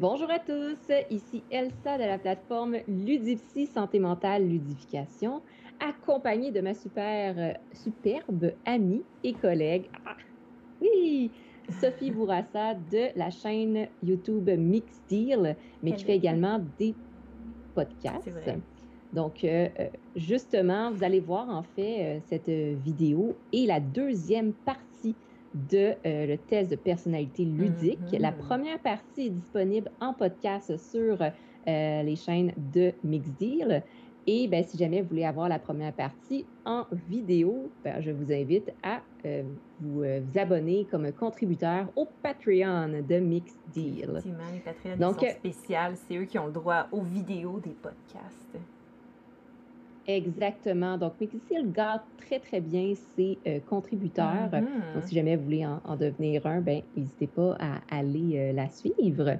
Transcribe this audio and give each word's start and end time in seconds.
bonjour 0.00 0.28
à 0.30 0.40
tous, 0.40 0.76
ici 1.08 1.42
Elsa 1.50 1.98
de 1.98 2.02
la 2.02 2.18
plateforme 2.18 2.78
Ludipsy 2.88 3.66
Santé 3.66 4.00
Mentale 4.00 4.48
Ludification, 4.48 5.40
accompagnée 5.78 6.50
de 6.50 6.60
ma 6.60 6.74
super, 6.74 7.34
euh, 7.38 7.52
superbe 7.72 8.52
amie 8.66 9.04
et 9.22 9.34
collègue, 9.34 9.84
ah, 10.04 10.16
oui, 10.80 11.30
Sophie 11.80 12.10
Bourassa 12.10 12.74
de 12.74 13.16
la 13.16 13.30
chaîne 13.30 13.86
YouTube 14.02 14.50
Mix 14.50 15.00
Deal, 15.08 15.56
mais 15.82 15.92
qui 15.92 16.04
fait 16.04 16.16
également 16.16 16.60
des 16.78 16.94
podcasts. 17.74 18.50
Donc, 19.12 19.44
euh, 19.44 19.68
euh, 19.78 19.88
justement, 20.16 20.90
vous 20.90 21.04
allez 21.04 21.20
voir 21.20 21.48
en 21.48 21.62
fait 21.62 22.20
cette 22.28 22.50
vidéo 22.50 23.36
et 23.52 23.64
la 23.66 23.80
deuxième 23.80 24.52
partie 24.52 24.87
de 25.54 25.94
euh, 26.06 26.26
le 26.26 26.38
test 26.38 26.70
de 26.70 26.76
personnalité 26.76 27.44
ludique. 27.44 27.98
La 28.12 28.30
mhm. 28.30 28.38
première 28.38 28.78
partie 28.78 29.26
est 29.26 29.30
disponible 29.30 29.90
en 30.00 30.12
podcast 30.12 30.76
sur 30.76 31.20
euh, 31.20 32.02
les 32.02 32.16
chaînes 32.16 32.52
de 32.72 32.92
Mixdeal. 33.04 33.82
Et 34.26 34.46
ben, 34.46 34.62
si 34.62 34.76
jamais 34.76 35.00
vous 35.00 35.08
voulez 35.08 35.24
avoir 35.24 35.48
la 35.48 35.58
première 35.58 35.92
partie 35.92 36.44
en 36.66 36.84
vidéo, 37.08 37.70
ben, 37.82 38.02
je 38.02 38.10
vous 38.10 38.30
invite 38.30 38.70
à 38.82 39.00
euh, 39.24 39.42
vous, 39.80 40.00
vous, 40.00 40.38
abonner 40.38 40.86
comme 40.90 41.10
contributeur 41.12 41.88
au 41.96 42.06
Patreon 42.22 43.02
de 43.08 43.18
Mixdeal. 43.18 44.10
Effectivement, 44.10 44.38
les 44.52 44.60
Patreons 44.60 44.96
Donc, 44.98 45.20
sont 45.20 45.30
spéciales. 45.30 45.94
C'est 45.96 46.16
eux 46.16 46.24
qui 46.24 46.38
ont 46.38 46.46
le 46.46 46.52
droit 46.52 46.88
aux 46.92 47.00
vidéos 47.00 47.58
des 47.60 47.70
podcasts. 47.70 48.58
Exactement. 50.08 50.96
Donc, 50.96 51.20
Mixil 51.20 51.70
garde 51.70 52.00
très, 52.16 52.40
très 52.40 52.60
bien 52.60 52.94
ses 53.14 53.38
euh, 53.46 53.60
contributeurs. 53.68 54.48
Mm-hmm. 54.50 54.94
Donc, 54.94 55.04
si 55.04 55.14
jamais 55.14 55.36
vous 55.36 55.44
voulez 55.44 55.66
en, 55.66 55.96
devenir 55.96 56.46
un, 56.46 56.62
ben, 56.62 56.80
n'hésitez 56.96 57.26
pas 57.26 57.56
à 57.60 57.80
aller 57.90 58.38
euh, 58.38 58.52
la 58.54 58.70
suivre. 58.70 59.36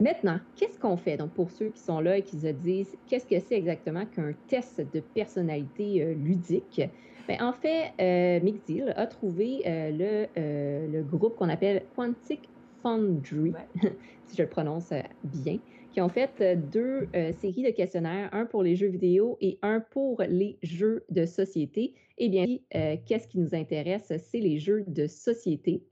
Maintenant, 0.00 0.38
qu'est-ce 0.54 0.78
qu'on 0.78 0.96
fait? 0.96 1.16
Donc, 1.16 1.30
pour 1.32 1.50
ceux 1.50 1.70
qui 1.70 1.80
sont 1.80 1.98
là 1.98 2.18
et 2.18 2.22
qui 2.22 2.38
se 2.38 2.46
disent, 2.46 2.96
qu'est-ce 3.08 3.26
que 3.26 3.40
c'est 3.40 3.56
exactement 3.56 4.06
qu'un 4.06 4.32
test 4.46 4.80
de 4.92 5.00
personnalité 5.00 6.04
euh, 6.04 6.14
ludique? 6.14 6.80
Bien, 7.26 7.48
en 7.48 7.52
fait, 7.52 8.42
Mixil 8.42 8.92
a 8.96 9.06
trouvé 9.06 9.62
le, 9.64 10.26
le, 10.36 11.02
groupe 11.02 11.36
qu'on 11.36 11.48
appelle 11.48 11.82
Quantic 11.96 12.50
Foundry, 12.82 13.54
si 14.26 14.36
je 14.36 14.42
le 14.42 14.48
prononce 14.48 14.92
bien, 15.24 15.56
qui 15.94 16.00
ont 16.00 16.08
fait 16.08 16.32
euh, 16.40 16.56
deux 16.56 17.08
euh, 17.14 17.32
séries 17.32 17.62
de 17.62 17.70
questionnaires, 17.70 18.28
un 18.32 18.46
pour 18.46 18.64
les 18.64 18.74
jeux 18.74 18.88
vidéo 18.88 19.38
et 19.40 19.60
un 19.62 19.78
pour 19.78 20.20
les 20.28 20.58
jeux 20.60 21.04
de 21.08 21.24
société. 21.24 21.94
Eh 22.18 22.28
bien, 22.28 22.46
euh, 22.74 22.96
qu'est-ce 23.06 23.28
qui 23.28 23.38
nous 23.38 23.54
intéresse? 23.54 24.12
C'est 24.18 24.40
les 24.40 24.58
jeux 24.58 24.82
de 24.88 25.06
société. 25.06 25.84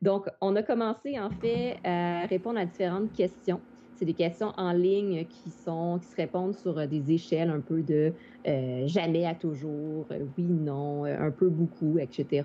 Donc, 0.00 0.26
on 0.40 0.56
a 0.56 0.62
commencé 0.62 1.20
en 1.20 1.28
fait 1.30 1.76
à 1.84 2.24
répondre 2.26 2.58
à 2.58 2.64
différentes 2.64 3.12
questions. 3.12 3.60
C'est 3.94 4.06
des 4.06 4.14
questions 4.14 4.52
en 4.56 4.72
ligne 4.72 5.26
qui 5.26 5.50
sont 5.50 5.98
qui 6.00 6.08
se 6.08 6.16
répondent 6.16 6.56
sur 6.56 6.88
des 6.88 7.12
échelles 7.12 7.50
un 7.50 7.60
peu 7.60 7.82
de 7.82 8.12
jamais 8.86 9.26
à 9.26 9.34
toujours, 9.34 10.08
oui, 10.36 10.44
non, 10.44 11.04
un 11.04 11.30
peu 11.30 11.48
beaucoup, 11.50 11.98
etc. 11.98 12.42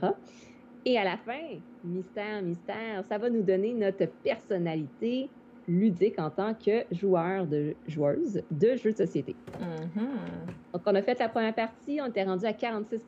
Et 0.86 0.98
à 0.98 1.04
la 1.04 1.18
fin, 1.18 1.60
mystère, 1.84 2.44
mystère, 2.44 3.04
ça 3.10 3.18
va 3.18 3.30
nous 3.30 3.42
donner 3.42 3.74
notre 3.74 4.06
personnalité, 4.22 5.32
ludique 5.68 6.20
en 6.20 6.30
tant 6.30 6.54
que 6.54 6.84
joueur 6.92 7.46
de 7.46 7.76
joueuse 7.88 8.42
de 8.52 8.76
jeux 8.76 8.92
de 8.92 8.98
société. 8.98 9.36
Mm-hmm. 9.60 10.74
Donc, 10.74 10.82
on 10.86 10.96
a 10.96 11.02
fait 11.02 11.20
la 11.20 11.30
première 11.30 11.56
partie, 11.56 12.00
on 12.02 12.08
était 12.08 12.24
rendu 12.24 12.46
à 12.46 12.52
46% 12.52 13.00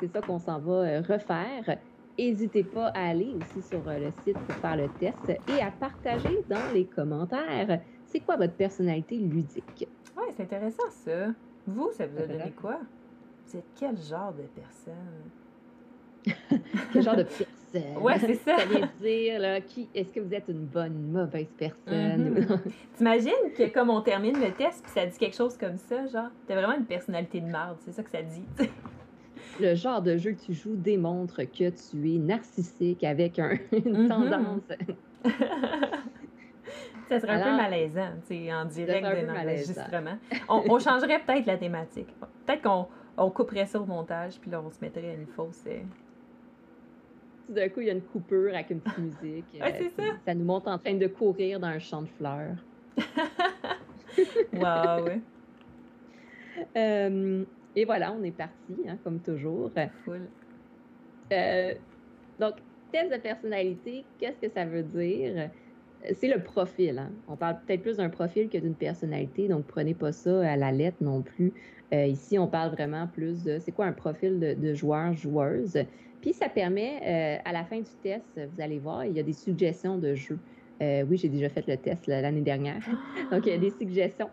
C'est 0.00 0.08
ça 0.08 0.20
qu'on 0.20 0.38
s'en 0.38 0.58
va 0.58 0.72
euh, 0.72 1.02
refaire. 1.02 1.78
N'hésitez 2.18 2.64
pas 2.64 2.88
à 2.88 3.10
aller 3.10 3.32
aussi 3.34 3.62
sur 3.62 3.86
euh, 3.88 3.98
le 3.98 4.10
site 4.24 4.38
pour 4.38 4.56
faire 4.56 4.76
le 4.76 4.88
test 4.98 5.40
et 5.48 5.62
à 5.62 5.70
partager 5.70 6.44
dans 6.48 6.72
les 6.72 6.86
commentaires 6.86 7.80
c'est 8.08 8.20
quoi 8.20 8.36
votre 8.36 8.54
personnalité 8.54 9.16
ludique? 9.16 9.86
Oui, 10.16 10.24
c'est 10.34 10.42
intéressant 10.42 10.90
ça. 10.90 11.28
Vous, 11.66 11.90
ça 11.92 12.06
vous 12.06 12.18
a 12.18 12.26
donné 12.26 12.52
quoi? 12.52 12.80
Vous 13.46 13.58
êtes 13.58 13.66
quel 13.78 13.96
genre 14.00 14.32
de 14.32 14.44
personne? 14.44 15.30
Quel 16.92 17.02
genre 17.02 17.16
de 17.16 17.22
personne? 17.22 17.46
Ouais, 17.74 18.18
c'est 18.18 18.34
ça. 18.34 18.58
Ça 18.58 18.64
veut 18.64 18.88
dire, 19.00 19.40
là, 19.40 19.60
qui, 19.60 19.88
est-ce 19.94 20.12
que 20.12 20.20
vous 20.20 20.32
êtes 20.32 20.48
une 20.48 20.64
bonne, 20.64 21.10
mauvaise 21.10 21.48
personne? 21.56 22.34
Mm-hmm. 22.34 22.58
T'imagines 22.96 23.52
que 23.56 23.68
comme 23.72 23.90
on 23.90 24.00
termine 24.00 24.38
le 24.38 24.52
test, 24.52 24.82
puis 24.82 24.92
ça 24.92 25.06
dit 25.06 25.18
quelque 25.18 25.36
chose 25.36 25.56
comme 25.56 25.76
ça, 25.76 26.06
genre, 26.06 26.30
t'as 26.46 26.54
vraiment 26.54 26.76
une 26.76 26.86
personnalité 26.86 27.40
de 27.40 27.46
merde, 27.46 27.76
c'est 27.80 27.92
ça 27.92 28.02
que 28.02 28.10
ça 28.10 28.22
dit, 28.22 28.44
Le 29.60 29.74
genre 29.74 30.02
de 30.02 30.16
jeu 30.16 30.32
que 30.32 30.40
tu 30.40 30.52
joues 30.52 30.76
démontre 30.76 31.42
que 31.42 31.70
tu 31.70 32.14
es 32.14 32.18
narcissique 32.18 33.02
avec 33.02 33.38
un, 33.38 33.56
une 33.72 34.06
mm-hmm. 34.06 34.08
tendance. 34.08 34.62
ça 37.08 37.20
serait 37.20 37.32
un 37.32 37.42
peu 37.42 37.56
malaisant, 37.56 38.10
tu 38.28 38.44
sais, 38.44 38.54
en 38.54 38.66
direct 38.66 39.04
de 39.04 39.26
l'enregistrement. 39.26 40.18
On, 40.48 40.62
on, 40.68 40.78
changerait 40.78 41.20
peut-être 41.20 41.46
la 41.46 41.56
thématique. 41.56 42.08
Peut-être 42.46 42.62
qu'on 42.62 42.86
on 43.16 43.30
couperait 43.30 43.66
ça 43.66 43.80
au 43.80 43.84
montage, 43.84 44.38
puis 44.40 44.50
là, 44.50 44.62
on 44.64 44.70
se 44.70 44.78
mettrait 44.80 45.10
à 45.10 45.14
une 45.14 45.26
fausse. 45.26 45.64
Euh, 47.50 47.54
d'un 47.54 47.68
coup, 47.68 47.80
il 47.80 47.86
y 47.86 47.90
a 47.90 47.92
une 47.92 48.02
coupure 48.02 48.54
avec 48.54 48.70
une 48.70 48.80
petite 48.80 48.98
musique. 48.98 49.44
ouais, 49.60 49.74
c'est 49.78 50.02
ça? 50.02 50.08
Ça 50.26 50.34
nous 50.34 50.44
montre 50.44 50.68
en 50.68 50.78
train 50.78 50.94
de 50.94 51.06
courir 51.06 51.60
dans 51.60 51.68
un 51.68 51.78
champ 51.78 52.02
de 52.02 52.08
fleurs. 52.08 52.56
wow, 54.54 55.04
oui. 55.06 55.20
Euh, 56.76 57.44
et 57.76 57.84
voilà, 57.84 58.12
on 58.12 58.22
est 58.24 58.32
parti, 58.32 58.76
hein, 58.88 58.98
comme 59.04 59.20
toujours. 59.20 59.70
Cool. 60.04 60.22
Euh, 61.32 61.74
donc, 62.40 62.54
test 62.90 63.12
de 63.12 63.18
personnalité, 63.18 64.04
qu'est-ce 64.18 64.46
que 64.46 64.52
ça 64.52 64.64
veut 64.64 64.82
dire? 64.82 65.50
C'est 66.14 66.28
le 66.28 66.42
profil. 66.42 66.98
Hein. 66.98 67.10
On 67.28 67.36
parle 67.36 67.58
peut-être 67.66 67.82
plus 67.82 67.96
d'un 67.96 68.08
profil 68.08 68.48
que 68.48 68.58
d'une 68.58 68.74
personnalité, 68.74 69.48
donc 69.48 69.66
prenez 69.66 69.94
pas 69.94 70.12
ça 70.12 70.48
à 70.48 70.56
la 70.56 70.72
lettre 70.72 70.98
non 71.00 71.22
plus. 71.22 71.52
Euh, 71.92 72.06
ici, 72.06 72.38
on 72.38 72.46
parle 72.46 72.70
vraiment 72.70 73.06
plus 73.06 73.44
de 73.44 73.58
c'est 73.58 73.72
quoi 73.72 73.86
un 73.86 73.92
profil 73.92 74.38
de, 74.38 74.54
de 74.54 74.74
joueur, 74.74 75.12
joueuse. 75.14 75.78
Puis 76.20 76.32
ça 76.32 76.48
permet, 76.48 77.00
euh, 77.02 77.42
à 77.44 77.52
la 77.52 77.64
fin 77.64 77.78
du 77.78 77.90
test, 78.02 78.24
vous 78.36 78.60
allez 78.60 78.78
voir, 78.78 79.04
il 79.04 79.12
y 79.12 79.20
a 79.20 79.22
des 79.22 79.32
suggestions 79.32 79.98
de 79.98 80.14
jeux. 80.14 80.38
Euh, 80.82 81.04
oui, 81.08 81.16
j'ai 81.16 81.28
déjà 81.28 81.48
fait 81.48 81.66
le 81.66 81.76
test 81.76 82.06
l'année 82.06 82.40
dernière. 82.40 82.82
Donc, 83.30 83.46
il 83.46 83.52
y 83.52 83.54
a 83.54 83.58
des 83.58 83.70
suggestions 83.70 84.30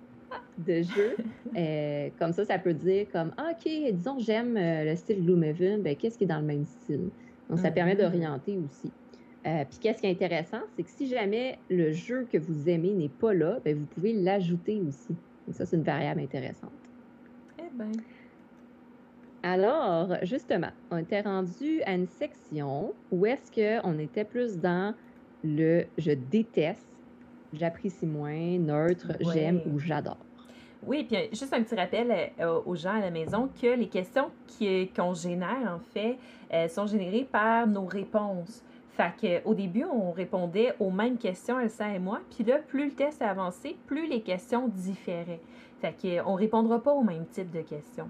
de 0.58 0.82
jeux. 0.82 1.16
Euh, 1.56 2.10
comme 2.20 2.34
ça, 2.34 2.46
ça 2.46 2.60
peut 2.60 2.74
dire 2.74 3.08
comme, 3.12 3.32
ah, 3.38 3.52
OK, 3.52 3.72
disons, 3.94 4.20
j'aime 4.20 4.56
le 4.56 4.96
style 4.96 5.24
Gloomhaven, 5.24 5.82
ben, 5.82 5.96
qu'est-ce 5.96 6.18
qui 6.18 6.26
est 6.26 6.28
dans 6.28 6.40
le 6.40 6.46
même 6.46 6.66
style? 6.66 7.10
Donc, 7.50 7.60
ça 7.60 7.72
permet 7.72 7.94
mm-hmm. 7.94 8.12
d'orienter 8.12 8.58
aussi. 8.58 8.92
puis, 9.44 9.80
qu'est-ce 9.80 10.02
qui 10.02 10.08
est 10.08 10.12
intéressant, 10.12 10.62
c'est 10.76 10.84
que 10.84 10.90
si 10.90 11.08
jamais 11.08 11.60
le 11.70 11.92
jeu 11.92 12.28
que 12.32 12.38
vous 12.38 12.68
aimez 12.68 12.94
n'est 12.94 13.10
pas 13.10 13.34
là, 13.34 13.60
ben, 13.64 13.78
vous 13.78 13.86
pouvez 13.86 14.14
l'ajouter 14.14 14.82
aussi. 14.88 15.16
Et 15.48 15.54
ça, 15.54 15.66
c'est 15.66 15.78
une 15.78 15.84
variable 15.84 16.22
intéressante. 16.22 16.72
Eh 17.60 17.78
bien. 17.78 17.92
Alors, 19.48 20.08
justement, 20.24 20.72
on 20.90 20.98
était 20.98 21.22
rendu 21.22 21.84
à 21.84 21.94
une 21.94 22.08
section 22.08 22.96
où 23.12 23.28
est-ce 23.28 23.52
qu'on 23.52 24.00
était 24.00 24.24
plus 24.24 24.58
dans 24.58 24.96
le 25.44 25.86
je 26.00 26.14
déteste, 26.14 26.88
j'apprécie 27.54 28.08
moins, 28.08 28.58
neutre, 28.58 29.12
j'aime 29.20 29.62
ou 29.68 29.78
j'adore. 29.78 30.18
Oui, 30.82 31.04
puis 31.04 31.16
euh, 31.16 31.28
juste 31.30 31.54
un 31.54 31.62
petit 31.62 31.76
rappel 31.76 32.32
euh, 32.40 32.60
aux 32.66 32.76
gens 32.76 32.96
à 32.96 33.02
la 33.02 33.12
maison 33.12 33.48
que 33.62 33.68
les 33.68 33.88
questions 33.88 34.32
qu'on 34.96 35.14
génère, 35.14 35.76
en 35.76 35.80
fait, 35.94 36.18
euh, 36.52 36.68
sont 36.68 36.88
générées 36.88 37.28
par 37.32 37.68
nos 37.68 37.86
réponses. 37.86 38.64
Fait 38.98 39.44
qu'au 39.44 39.54
début, 39.54 39.84
on 39.86 40.12
répondait 40.12 40.74
aux 40.80 40.90
mêmes 40.90 41.20
questions, 41.20 41.60
Elsa 41.60 41.94
et 41.94 42.00
moi, 42.00 42.20
puis 42.36 42.44
là, 42.46 42.58
plus 42.68 42.86
le 42.86 42.96
test 42.96 43.22
a 43.22 43.30
avancé, 43.30 43.76
plus 43.86 44.10
les 44.10 44.22
questions 44.22 44.70
différaient. 44.70 45.42
Fait 45.82 45.94
qu'on 45.94 46.34
ne 46.34 46.40
répondra 46.40 46.82
pas 46.82 46.94
au 46.94 47.04
même 47.04 47.28
type 47.28 47.52
de 47.52 47.62
questions. 47.62 48.10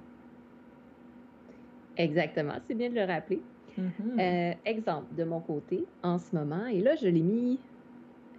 Exactement, 1.97 2.53
c'est 2.67 2.75
bien 2.75 2.89
de 2.89 2.95
le 2.95 3.05
rappeler. 3.05 3.41
Mm-hmm. 3.79 4.19
Euh, 4.19 4.53
exemple, 4.65 5.13
de 5.15 5.23
mon 5.23 5.39
côté, 5.39 5.85
en 6.03 6.17
ce 6.17 6.35
moment, 6.35 6.65
et 6.67 6.81
là, 6.81 6.95
je 6.95 7.07
l'ai 7.07 7.21
mis. 7.21 7.59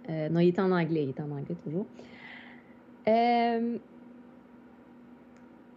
Euh, 0.09 0.29
non, 0.29 0.39
il 0.39 0.49
est 0.49 0.59
en 0.59 0.71
anglais, 0.71 1.03
il 1.03 1.09
est 1.09 1.19
en 1.19 1.31
anglais 1.31 1.55
toujours. 1.63 1.85
Euh, 3.07 3.77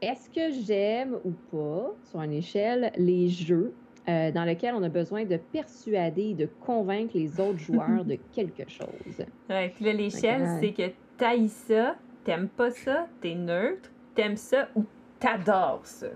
est-ce 0.01 0.31
que 0.31 0.51
j'aime 0.65 1.17
ou 1.25 1.33
pas, 1.51 1.95
sur 2.05 2.23
une 2.23 2.33
échelle, 2.33 2.93
les 2.97 3.29
jeux 3.29 3.73
dans 4.07 4.43
lesquels 4.45 4.75
on 4.75 4.83
a 4.83 4.89
besoin 4.89 5.25
de 5.25 5.37
persuader, 5.37 6.35
de 6.35 6.49
convaincre 6.67 7.13
les 7.15 7.39
autres 7.39 7.61
joueurs 7.61 8.05
de 8.05 8.19
quelque 8.33 8.69
chose? 8.69 9.25
Ouais, 9.49 9.69
puis 9.69 9.85
là, 9.85 9.93
l'échelle, 9.93 10.49
c'est 10.61 10.73
que 10.73 10.91
t'ailles 11.17 11.49
ça, 11.49 11.95
t'aimes 12.25 12.49
pas 12.49 12.73
ça, 12.73 13.07
t'es 13.21 13.37
neutre, 13.37 13.89
t'aimes 14.17 14.37
ça 14.37 14.69
ou 14.75 14.85
t'adores 15.21 15.87
ça. 15.87 16.09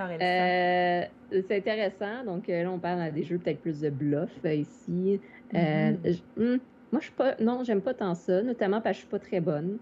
Euh, 0.00 1.04
c'est 1.30 1.56
intéressant. 1.56 2.24
Donc 2.24 2.48
euh, 2.48 2.62
là, 2.62 2.70
on 2.70 2.78
parle 2.78 3.12
des 3.12 3.22
jeux 3.22 3.38
peut-être 3.38 3.60
plus 3.60 3.80
de 3.80 3.90
bluff 3.90 4.30
euh, 4.44 4.54
ici. 4.54 5.20
Mm-hmm. 5.52 6.20
Hmm, 6.36 6.58
moi, 6.92 7.00
je 7.00 7.04
suis 7.04 7.12
pas. 7.12 7.34
Non, 7.40 7.64
j'aime 7.64 7.80
pas 7.80 7.94
tant 7.94 8.14
ça, 8.14 8.42
notamment 8.42 8.80
parce 8.80 8.96
que 8.96 9.02
je 9.02 9.08
suis 9.08 9.10
pas 9.10 9.18
très 9.18 9.40
bonne. 9.40 9.78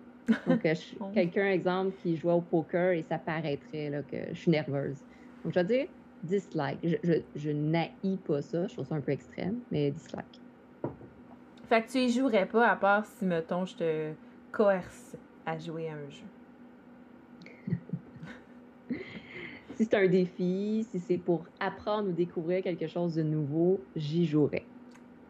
Donc, 0.46 0.62
quelqu'un, 1.14 1.50
exemple, 1.50 1.96
qui 2.02 2.16
joue 2.16 2.30
au 2.30 2.40
poker 2.40 2.92
et 2.92 3.02
ça 3.02 3.18
paraîtrait 3.18 3.90
là, 3.90 4.02
que 4.02 4.16
je 4.32 4.38
suis 4.38 4.50
nerveuse. 4.50 4.98
Donc, 5.44 5.54
je 5.54 5.60
vais 5.60 5.64
dire 5.64 5.86
dislike. 6.22 6.78
Je, 6.84 6.96
je, 7.02 7.14
je 7.36 8.16
pas 8.16 8.42
ça. 8.42 8.66
Je 8.68 8.72
trouve 8.74 8.86
ça 8.86 8.94
un 8.94 9.00
peu 9.00 9.12
extrême, 9.12 9.58
mais 9.70 9.90
dislike. 9.90 10.40
Fait 11.68 11.82
que 11.82 11.90
tu 11.90 11.98
y 11.98 12.10
jouerais 12.10 12.46
pas 12.46 12.68
à 12.68 12.76
part 12.76 13.04
si, 13.06 13.24
mettons, 13.24 13.64
je 13.64 13.76
te 13.76 14.12
coerce 14.52 15.16
à 15.46 15.58
jouer 15.58 15.88
à 15.88 15.94
un 15.94 16.10
jeu. 16.10 16.26
Si 19.82 19.88
c'est 19.90 19.96
un 19.96 20.06
défi, 20.06 20.86
si 20.90 21.00
c'est 21.00 21.18
pour 21.18 21.44
apprendre 21.58 22.08
ou 22.08 22.12
découvrir 22.12 22.62
quelque 22.62 22.86
chose 22.86 23.16
de 23.16 23.22
nouveau, 23.24 23.80
j'y 23.96 24.26
jouerais. 24.26 24.64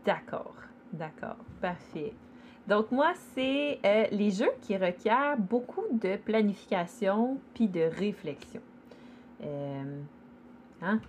D'accord, 0.04 0.54
d'accord, 0.92 1.38
parfait. 1.60 2.12
Donc 2.68 2.92
moi, 2.92 3.12
c'est 3.34 3.78
euh, 3.84 4.04
les 4.12 4.30
jeux 4.30 4.52
qui 4.60 4.76
requièrent 4.76 5.38
beaucoup 5.38 5.84
de 5.90 6.16
planification 6.16 7.38
puis 7.54 7.66
de 7.66 7.80
réflexion. 7.80 8.60
Euh, 9.42 10.00
hein? 10.82 11.00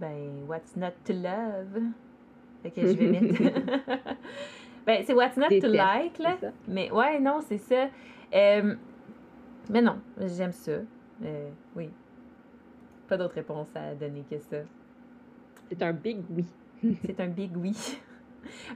Ben, 0.00 0.44
what's 0.48 0.76
not 0.76 0.92
to 1.04 1.14
love? 1.14 1.82
Fait 2.62 2.70
que 2.70 2.80
je 2.82 2.92
vais 2.92 3.20
mettre... 3.20 3.42
ben, 4.86 5.02
c'est 5.04 5.14
what's 5.14 5.36
not 5.36 5.48
to 5.60 5.66
like, 5.66 6.18
là. 6.20 6.36
Mais 6.68 6.92
ouais, 6.92 7.18
non, 7.18 7.40
c'est 7.40 7.58
ça. 7.58 7.88
Euh, 8.32 8.76
mais 9.68 9.82
non, 9.82 9.98
j'aime 10.20 10.52
ça. 10.52 10.78
oui. 11.74 11.90
Pas 13.08 13.16
d'autre 13.16 13.34
réponse 13.34 13.68
à 13.74 13.94
donner 13.94 14.24
que 14.30 14.38
ça. 14.38 14.58
C'est 15.68 15.82
un 15.82 15.92
big 15.92 16.18
oui. 16.30 16.46
c'est 17.04 17.18
un 17.20 17.28
big 17.28 17.56
oui. 17.56 17.74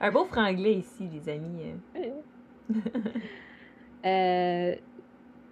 Un 0.00 0.10
beau 0.10 0.24
franglais 0.24 0.74
ici, 0.74 1.08
les 1.08 1.28
amis. 1.28 1.74
euh, 4.04 4.74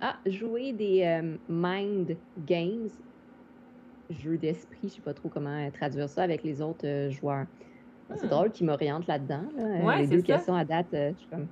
ah, 0.00 0.17
jouer 0.25 0.73
des 0.73 1.03
euh, 1.05 1.37
mind 1.49 2.17
games, 2.47 2.88
jeux 4.09 4.38
d'esprit, 4.38 4.88
je 4.88 4.94
sais 4.94 5.03
pas 5.03 5.12
trop 5.12 5.29
comment 5.29 5.50
euh, 5.50 5.71
traduire 5.71 6.09
ça 6.09 6.23
avec 6.23 6.43
les 6.43 6.62
autres 6.62 6.87
euh, 6.87 7.11
joueurs. 7.11 7.47
C'est 8.15 8.27
hmm. 8.27 8.31
drôle 8.31 8.50
qu'ils 8.50 8.67
m'orientent 8.67 9.06
là-dedans. 9.06 9.44
Là. 9.56 9.99
les 9.99 10.06
deux 10.06 10.23
questions 10.23 10.55
à 10.55 10.65
date, 10.65 10.88
je 10.93 11.15
suis 11.19 11.29
comme. 11.29 11.47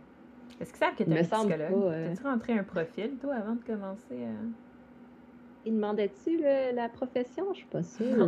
Est-ce 0.60 0.72
que 0.72 0.78
ça 0.78 0.90
que 0.90 1.04
tu 1.04 1.10
es 1.10 1.18
un 1.18 1.22
psychologue? 1.22 1.92
T'as-tu 1.92 2.22
rentré 2.24 2.52
un 2.54 2.64
profil, 2.64 3.16
toi, 3.20 3.34
avant 3.34 3.54
de 3.54 3.62
commencer 3.62 4.24
à. 4.24 4.67
Il 5.68 5.74
demandait-tu 5.74 6.40
la 6.74 6.88
profession? 6.88 7.44
Je 7.52 7.58
suis 7.58 7.68
pas 7.68 7.82
sûre. 7.82 8.26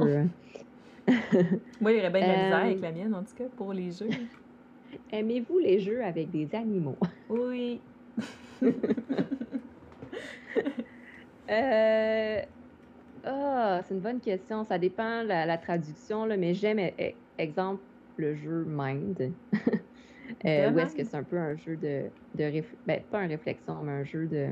Moi, 1.81 1.93
il 1.93 1.97
y 1.97 2.01
aurait 2.01 2.11
bien 2.11 2.21
de 2.21 2.27
la 2.27 2.37
misère 2.37 2.57
avec 2.59 2.81
la 2.83 2.93
mienne, 2.93 3.15
en 3.15 3.25
tout 3.25 3.35
cas, 3.35 3.49
pour 3.57 3.73
les 3.73 3.93
jeux. 3.93 4.11
Aimez-vous 5.11 5.59
les 5.59 5.81
jeux 5.81 6.05
avec 6.05 6.31
des 6.31 6.55
animaux? 6.55 6.99
Oui. 7.31 7.81
euh... 11.51 12.43
Ah, 13.25 13.81
c'est 13.87 13.95
une 13.95 14.01
bonne 14.01 14.21
question. 14.21 14.65
Ça 14.65 14.79
dépend 14.79 15.23
de 15.23 15.29
la, 15.29 15.57
traduction, 15.57 16.27
là, 16.27 16.37
mais 16.37 16.53
j'aime, 16.53 16.79
e, 16.79 17.13
exemple, 17.39 17.83
le 18.19 18.35
jeu 18.35 18.67
Mind. 18.69 19.33
euh, 20.45 20.71
où 20.71 20.79
est-ce 20.79 20.95
que 20.95 21.05
c'est 21.05 21.17
un 21.17 21.23
peu 21.23 21.39
un 21.39 21.57
jeu 21.57 21.79
de, 21.79 22.11
de 22.35 22.63
ben, 22.87 23.03
pas 23.11 23.21
un 23.21 23.29
réflexion, 23.29 23.83
mais 23.83 23.93
un 23.93 24.05
jeu 24.05 24.27
de 24.27 24.49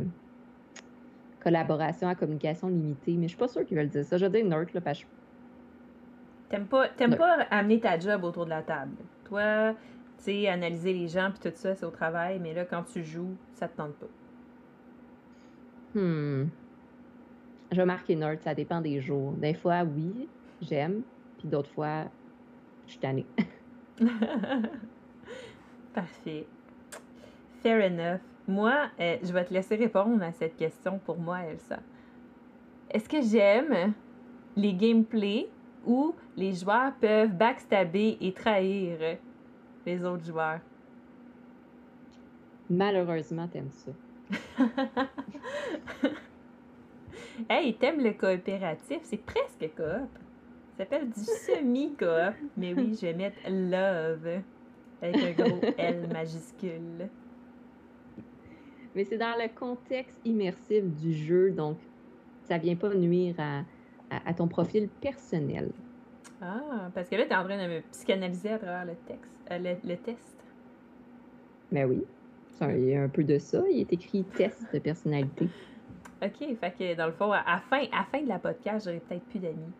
collaboration 1.40 2.08
à 2.08 2.14
communication 2.14 2.68
limitée. 2.68 3.16
Mais 3.16 3.24
je 3.24 3.28
suis 3.28 3.38
pas 3.38 3.48
sûre 3.48 3.64
qu'ils 3.64 3.76
veulent 3.76 3.88
dire 3.88 4.04
ça. 4.04 4.16
Je 4.16 4.26
veux 4.26 4.32
dire 4.32 4.44
nerd, 4.44 4.68
là, 4.74 4.80
parce 4.80 5.00
que 5.00 5.06
T'aimes 6.48 6.66
pas, 6.66 6.88
pas 6.88 7.42
amener 7.50 7.78
ta 7.78 7.98
job 7.98 8.24
autour 8.24 8.44
de 8.46 8.50
la 8.50 8.62
table. 8.62 8.96
Toi, 9.24 9.74
tu 10.16 10.24
sais, 10.24 10.48
analyser 10.48 10.94
les 10.94 11.06
gens 11.06 11.30
puis 11.30 11.50
tout 11.50 11.56
ça, 11.56 11.74
c'est 11.74 11.84
au 11.84 11.90
travail, 11.90 12.38
mais 12.40 12.54
là, 12.54 12.64
quand 12.64 12.84
tu 12.84 13.04
joues, 13.04 13.36
ça 13.54 13.68
te 13.68 13.76
tente 13.76 13.94
pas. 13.94 14.06
Hmm. 15.94 16.46
Je 17.70 17.76
vais 17.76 17.84
marquer 17.84 18.16
nerd, 18.16 18.40
ça 18.40 18.54
dépend 18.54 18.80
des 18.80 19.00
jours. 19.00 19.32
Des 19.32 19.52
fois, 19.52 19.82
oui, 19.82 20.26
j'aime, 20.62 21.02
puis 21.38 21.48
d'autres 21.48 21.70
fois, 21.70 22.04
je 22.86 22.92
suis 22.92 23.00
tannée. 23.00 23.26
Parfait. 25.94 26.46
Fair 27.62 27.84
enough. 27.84 28.20
Moi, 28.48 28.88
euh, 28.98 29.18
je 29.22 29.30
vais 29.30 29.44
te 29.44 29.52
laisser 29.52 29.76
répondre 29.76 30.22
à 30.22 30.32
cette 30.32 30.56
question 30.56 30.98
pour 30.98 31.18
moi, 31.18 31.40
Elsa. 31.42 31.80
Est-ce 32.90 33.06
que 33.06 33.20
j'aime 33.20 33.92
les 34.56 34.72
gameplays 34.72 35.50
où 35.86 36.14
les 36.34 36.54
joueurs 36.54 36.94
peuvent 36.98 37.34
backstabber 37.34 38.16
et 38.22 38.32
trahir 38.32 39.18
les 39.84 40.02
autres 40.02 40.24
joueurs? 40.24 40.60
Malheureusement, 42.70 43.46
t'aimes 43.48 43.70
ça. 43.70 43.92
hey, 47.50 47.74
t'aimes 47.76 48.00
le 48.00 48.14
coopératif? 48.14 49.00
C'est 49.02 49.22
presque 49.22 49.68
coop. 49.76 50.08
Ça 50.72 50.84
s'appelle 50.84 51.10
du 51.10 51.20
semi-coop. 51.20 52.34
Mais 52.56 52.72
oui, 52.72 52.94
je 52.94 53.08
vais 53.08 53.12
mettre 53.12 53.38
love 53.46 54.40
avec 55.02 55.38
un 55.38 55.44
gros 55.44 55.60
L 55.76 56.08
majuscule. 56.10 57.10
Mais 58.98 59.04
c'est 59.04 59.16
dans 59.16 59.36
le 59.40 59.48
contexte 59.54 60.16
immersif 60.24 60.82
du 60.82 61.12
jeu, 61.12 61.52
donc 61.52 61.76
ça 62.48 62.58
vient 62.58 62.74
pas 62.74 62.92
nuire 62.92 63.36
à, 63.38 63.62
à, 64.10 64.34
ton 64.34 64.48
profil 64.48 64.88
personnel. 65.00 65.70
Ah, 66.42 66.90
parce 66.92 67.08
que 67.08 67.14
là, 67.14 67.24
tu 67.24 67.30
es 67.30 67.36
en 67.36 67.44
train 67.44 67.64
de 67.64 67.74
me 67.74 67.80
psychanalyser 67.92 68.50
à 68.50 68.58
travers 68.58 68.84
le 68.84 68.96
texte, 69.06 69.30
euh, 69.52 69.76
le, 69.84 69.96
test. 69.98 70.36
Ben 71.70 71.88
oui. 71.88 72.02
Il 72.60 72.88
y 72.88 72.96
a 72.96 73.04
un 73.04 73.08
peu 73.08 73.22
de 73.22 73.38
ça. 73.38 73.62
Il 73.70 73.82
est 73.82 73.92
écrit 73.92 74.24
test 74.24 74.66
de 74.74 74.80
personnalité. 74.80 75.48
OK. 76.20 76.56
Fait 76.60 76.74
que 76.76 76.96
dans 76.96 77.06
le 77.06 77.12
fond, 77.12 77.30
à 77.30 77.44
la 77.46 77.62
fin, 77.70 77.84
à 77.92 78.02
fin 78.02 78.20
de 78.20 78.28
la 78.28 78.40
podcast, 78.40 78.84
j'aurai 78.84 78.98
peut-être 78.98 79.26
plus 79.26 79.38
d'amis. 79.38 79.72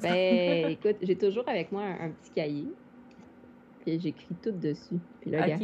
Ben, 0.00 0.66
écoute, 0.70 0.98
j'ai 1.02 1.16
toujours 1.18 1.48
avec 1.48 1.72
moi 1.72 1.82
un, 1.82 2.10
petit 2.10 2.30
cahier. 2.36 2.68
Puis 3.82 3.98
j'écris 4.00 4.34
tout 4.42 4.52
dessus. 4.52 5.00
Puis 5.20 5.30
là, 5.30 5.46
OK. 5.46 5.62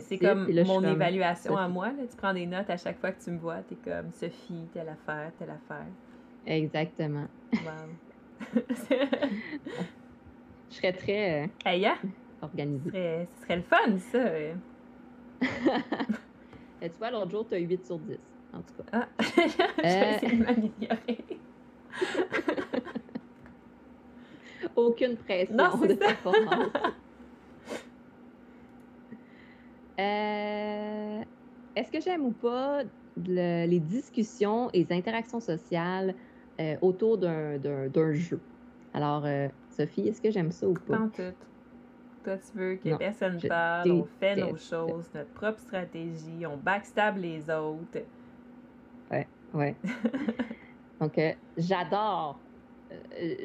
C'est 0.00 0.18
comme 0.18 0.48
mon 0.64 0.84
évaluation 0.84 1.56
à 1.56 1.68
moi. 1.68 1.88
Là. 1.88 2.04
Tu 2.08 2.16
prends 2.16 2.32
des 2.32 2.46
notes 2.46 2.70
à 2.70 2.76
chaque 2.76 2.98
fois 3.00 3.10
que 3.12 3.22
tu 3.22 3.30
me 3.30 3.38
vois. 3.38 3.58
Tu 3.68 3.74
es 3.74 3.76
comme 3.76 4.10
Sophie, 4.12 4.68
telle 4.72 4.88
affaire, 4.88 5.32
telle 5.38 5.50
affaire. 5.50 5.86
Exactement. 6.46 7.26
Wow. 7.52 8.50
Je 10.70 10.76
serais 10.76 10.92
très 10.92 11.44
euh, 11.44 11.88
organisée. 12.40 12.90
Ce 12.90 13.42
serait, 13.42 13.56
le 13.56 13.62
fun, 13.62 13.98
ça. 13.98 14.38
Et 14.38 14.54
tu 16.90 16.98
vois, 16.98 17.10
l'autre 17.10 17.30
jour, 17.30 17.46
tu 17.46 17.54
as 17.54 17.58
8 17.58 17.86
sur 17.86 17.98
10, 17.98 18.18
en 18.54 18.62
tout 18.62 18.82
cas. 18.82 18.84
Ah, 18.92 19.08
je 19.20 19.82
vais 19.82 20.14
essayer 20.14 20.36
de 20.36 20.44
m'améliorer. 20.44 21.24
Aucune 24.74 25.16
pression 25.16 25.54
non, 25.54 25.76
de 25.76 25.94
performance. 25.94 26.70
Euh, 30.00 31.24
Est-ce 31.74 31.90
que 31.90 32.00
j'aime 32.00 32.24
ou 32.24 32.32
pas 32.32 32.84
les 33.16 33.80
discussions 33.80 34.70
et 34.72 34.84
les 34.84 34.92
interactions 34.92 35.40
sociales 35.40 36.16
euh, 36.60 36.76
autour 36.82 37.18
d'un 37.18 38.12
jeu? 38.12 38.48
Alors, 38.92 39.24
euh, 39.26 39.48
Sophie, 39.68 40.08
est-ce 40.08 40.20
que 40.20 40.30
j'aime 40.30 40.50
ça 40.50 40.68
ou 40.68 40.74
pas? 40.74 40.98
Pas 41.14 41.32
tout. 41.32 41.46
Toi, 42.24 42.38
tu 42.38 42.56
veux 42.56 42.76
que 42.76 42.90
personne 42.90 43.42
parle, 43.42 43.90
on 43.92 44.06
fait 44.06 44.36
nos 44.36 44.56
choses, 44.56 45.12
notre 45.14 45.32
propre 45.32 45.60
stratégie, 45.60 46.46
on 46.46 46.56
backstab 46.58 47.16
les 47.16 47.50
autres. 47.50 47.98
Ouais, 49.10 49.30
ouais. 49.52 49.80
Donc, 51.00 51.18
euh, 51.18 51.34
j'adore 51.56 52.48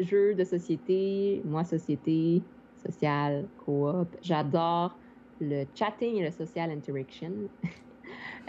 jeux 0.01 0.35
de 0.35 0.43
société, 0.43 1.41
moi, 1.45 1.63
société, 1.63 2.47
social, 2.75 3.49
coop. 3.57 4.15
J'adore 4.21 4.99
le 5.39 5.65
chatting 5.75 6.15
et 6.15 6.23
le 6.23 6.31
social 6.31 6.71
interaction. 6.71 7.31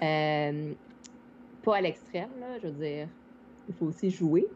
pas 1.62 1.76
à 1.76 1.80
l'extrême, 1.80 2.30
là, 2.40 2.58
je 2.62 2.68
veux 2.68 2.72
dire, 2.72 3.08
il 3.68 3.74
faut 3.74 3.86
aussi 3.86 4.10
jouer, 4.10 4.46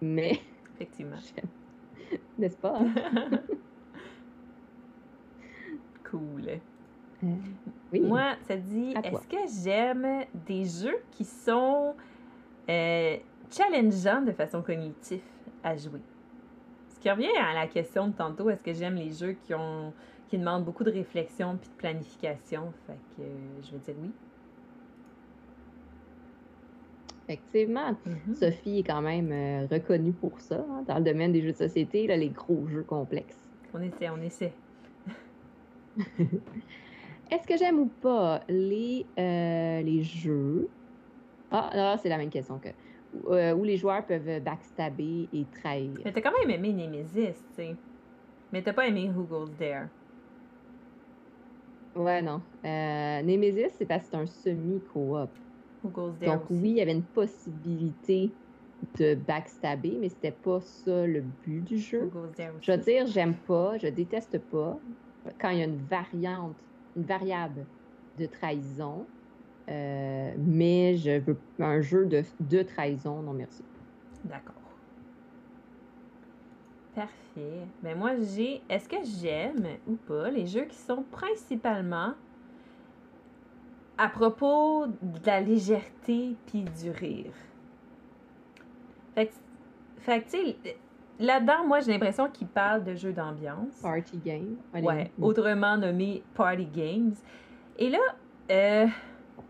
mais. 0.00 0.40
Effectivement. 0.74 1.16
N'est-ce 2.38 2.56
pas? 2.56 2.78
Hein? 2.78 3.30
cool. 6.10 6.60
Euh, 7.22 7.26
oui. 7.92 8.00
Moi, 8.00 8.34
ça 8.46 8.56
dit 8.56 8.94
est-ce 9.04 9.28
que 9.28 9.62
j'aime 9.62 10.24
des 10.46 10.64
jeux 10.64 10.98
qui 11.12 11.24
sont 11.24 11.94
euh, 12.68 13.16
challengeants 13.50 14.22
de 14.22 14.32
façon 14.32 14.62
cognitive 14.62 15.22
à 15.62 15.76
jouer? 15.76 16.00
Ce 16.88 17.00
qui 17.00 17.10
revient 17.10 17.28
à 17.38 17.54
la 17.54 17.66
question 17.66 18.08
de 18.08 18.12
tantôt 18.12 18.50
est-ce 18.50 18.62
que 18.62 18.72
j'aime 18.72 18.94
les 18.94 19.12
jeux 19.12 19.36
qui 19.44 19.54
ont 19.54 19.92
qui 20.30 20.38
demandent 20.38 20.64
beaucoup 20.64 20.84
de 20.84 20.92
réflexion 20.92 21.58
puis 21.60 21.68
de 21.68 21.74
planification? 21.74 22.72
Fait 22.86 22.92
que 23.16 23.22
euh, 23.22 23.62
je 23.62 23.72
vais 23.72 23.78
dire 23.78 23.94
oui. 24.00 24.10
Effectivement. 27.28 27.92
Mm-hmm. 28.06 28.34
Sophie 28.34 28.78
est 28.78 28.84
quand 28.84 29.02
même 29.02 29.32
euh, 29.32 29.66
reconnue 29.70 30.12
pour 30.12 30.40
ça, 30.40 30.64
hein, 30.70 30.84
dans 30.86 30.98
le 30.98 31.04
domaine 31.04 31.32
des 31.32 31.42
jeux 31.42 31.52
de 31.52 31.56
société, 31.56 32.06
là, 32.06 32.16
les 32.16 32.30
gros 32.30 32.66
jeux 32.68 32.84
complexes. 32.84 33.38
On 33.74 33.82
essaie, 33.82 34.08
on 34.08 34.20
essaie. 34.22 34.52
Est-ce 37.30 37.46
que 37.46 37.56
j'aime 37.56 37.78
ou 37.78 37.86
pas 37.86 38.40
les, 38.48 39.06
euh, 39.18 39.82
les 39.82 40.02
jeux? 40.02 40.68
Ah, 41.50 41.70
là, 41.74 41.96
c'est 41.98 42.08
la 42.08 42.18
même 42.18 42.30
question 42.30 42.58
que. 42.58 42.68
Euh, 43.28 43.52
où 43.54 43.64
les 43.64 43.76
joueurs 43.76 44.06
peuvent 44.06 44.40
backstabber 44.40 45.28
et 45.32 45.44
trahir. 45.46 46.00
Mais 46.04 46.12
t'as 46.12 46.20
quand 46.20 46.32
même 46.40 46.50
aimé 46.50 46.72
Nemesis, 46.72 47.34
tu 47.48 47.54
sais. 47.54 47.76
Mais 48.52 48.62
t'as 48.62 48.72
pas 48.72 48.86
aimé 48.86 49.10
Who 49.10 49.24
Goes 49.24 49.56
There? 49.56 49.88
Ouais, 51.94 52.22
non. 52.22 52.46
Euh, 52.64 53.22
Nemesis, 53.22 53.70
c'est 53.76 53.86
parce 53.86 54.04
que 54.04 54.10
c'est 54.10 54.16
un 54.16 54.26
semi-coop. 54.26 55.38
Donc, 56.24 56.50
oui, 56.50 56.70
il 56.72 56.76
y 56.76 56.80
avait 56.82 56.92
une 56.92 57.10
possibilité 57.10 58.38
de 58.98 59.14
backstabber, 59.14 59.98
mais 59.98 60.08
c'était 60.10 60.32
pas 60.32 60.60
ça 60.60 61.06
le 61.06 61.22
but 61.22 61.62
du 61.62 61.78
jeu. 61.78 62.16
Je 62.60 62.72
veux 62.72 62.78
dire, 62.78 63.06
j'aime 63.06 63.42
pas, 63.42 63.78
je 63.78 63.88
déteste 63.88 64.38
pas 64.48 64.86
quand 65.40 65.50
il 65.50 65.58
y 65.58 65.62
a 65.62 65.64
une 65.66 65.86
variante, 65.86 66.62
une 66.96 67.04
variable 67.04 67.70
de 68.16 68.26
trahison, 68.26 69.12
euh, 69.70 70.34
mais 70.38 70.96
je 70.96 71.20
veux 71.20 71.46
un 71.58 71.80
jeu 71.82 72.06
de, 72.06 72.22
de 72.40 72.62
trahison, 72.62 73.22
non 73.22 73.34
merci. 73.34 73.64
D'accord. 74.24 74.69
Parfait. 76.94 77.66
Ben 77.82 77.96
moi, 77.96 78.12
j'ai. 78.34 78.62
Est-ce 78.68 78.88
que 78.88 78.96
j'aime 79.20 79.66
ou 79.86 79.94
pas 79.94 80.30
les 80.30 80.46
jeux 80.46 80.64
qui 80.64 80.76
sont 80.76 81.04
principalement 81.10 82.14
à 83.96 84.08
propos 84.08 84.86
de 84.86 85.26
la 85.26 85.40
légèreté 85.40 86.36
puis 86.46 86.64
du 86.64 86.90
rire? 86.90 87.32
Fait 89.14 89.26
que, 89.26 89.32
fait 89.98 90.22
tu 90.22 90.30
sais, 90.30 90.56
là-dedans, 91.18 91.66
moi, 91.66 91.80
j'ai 91.80 91.92
l'impression 91.92 92.28
qu'ils 92.28 92.48
parlent 92.48 92.84
de 92.84 92.94
jeux 92.94 93.12
d'ambiance. 93.12 93.80
Party 93.82 94.18
game. 94.18 94.56
Ouais, 94.74 95.10
autrement 95.20 95.76
nommé 95.76 96.22
party 96.34 96.66
games. 96.66 97.14
Et 97.78 97.88
là, 97.88 97.98
euh, 98.50 98.86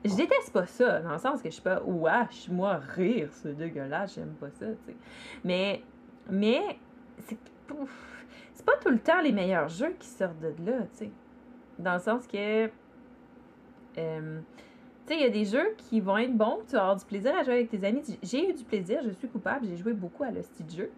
je 0.04 0.14
déteste 0.14 0.52
pas 0.52 0.66
ça, 0.66 1.00
dans 1.00 1.12
le 1.12 1.18
sens 1.18 1.42
que 1.42 1.48
je 1.48 1.54
suis 1.54 1.62
pas, 1.62 1.82
wesh, 1.84 2.48
moi, 2.48 2.80
rire, 2.94 3.28
c'est 3.32 3.56
dégueulasse, 3.56 4.14
j'aime 4.14 4.34
pas 4.40 4.50
ça, 4.50 4.66
tu 4.66 4.76
sais. 4.86 4.96
Mais, 5.44 5.82
mais, 6.28 6.78
c'est, 7.26 8.64
pas 8.64 8.76
tout 8.82 8.90
le 8.90 8.98
temps 8.98 9.20
les 9.20 9.32
meilleurs 9.32 9.68
jeux 9.68 9.94
qui 9.98 10.06
sortent 10.06 10.40
de 10.40 10.48
là, 10.64 10.80
tu 10.92 11.06
sais. 11.06 11.10
Dans 11.78 11.94
le 11.94 12.00
sens 12.00 12.26
que, 12.26 12.66
euh, 13.98 14.40
tu 15.06 15.12
sais, 15.12 15.14
il 15.14 15.20
y 15.20 15.24
a 15.24 15.30
des 15.30 15.44
jeux 15.44 15.74
qui 15.78 16.00
vont 16.00 16.18
être 16.18 16.36
bons, 16.36 16.58
tu 16.66 16.74
vas 16.74 16.82
avoir 16.82 16.96
du 16.96 17.04
plaisir 17.04 17.34
à 17.36 17.42
jouer 17.42 17.54
avec 17.54 17.70
tes 17.70 17.84
amis. 17.84 18.02
J'ai 18.22 18.50
eu 18.50 18.52
du 18.52 18.64
plaisir, 18.64 19.00
je 19.02 19.10
suis 19.10 19.28
coupable, 19.28 19.66
j'ai 19.66 19.76
joué 19.76 19.92
beaucoup 19.92 20.24
à 20.24 20.30
le 20.30 20.42
style 20.42 20.70
jeu. 20.70 20.90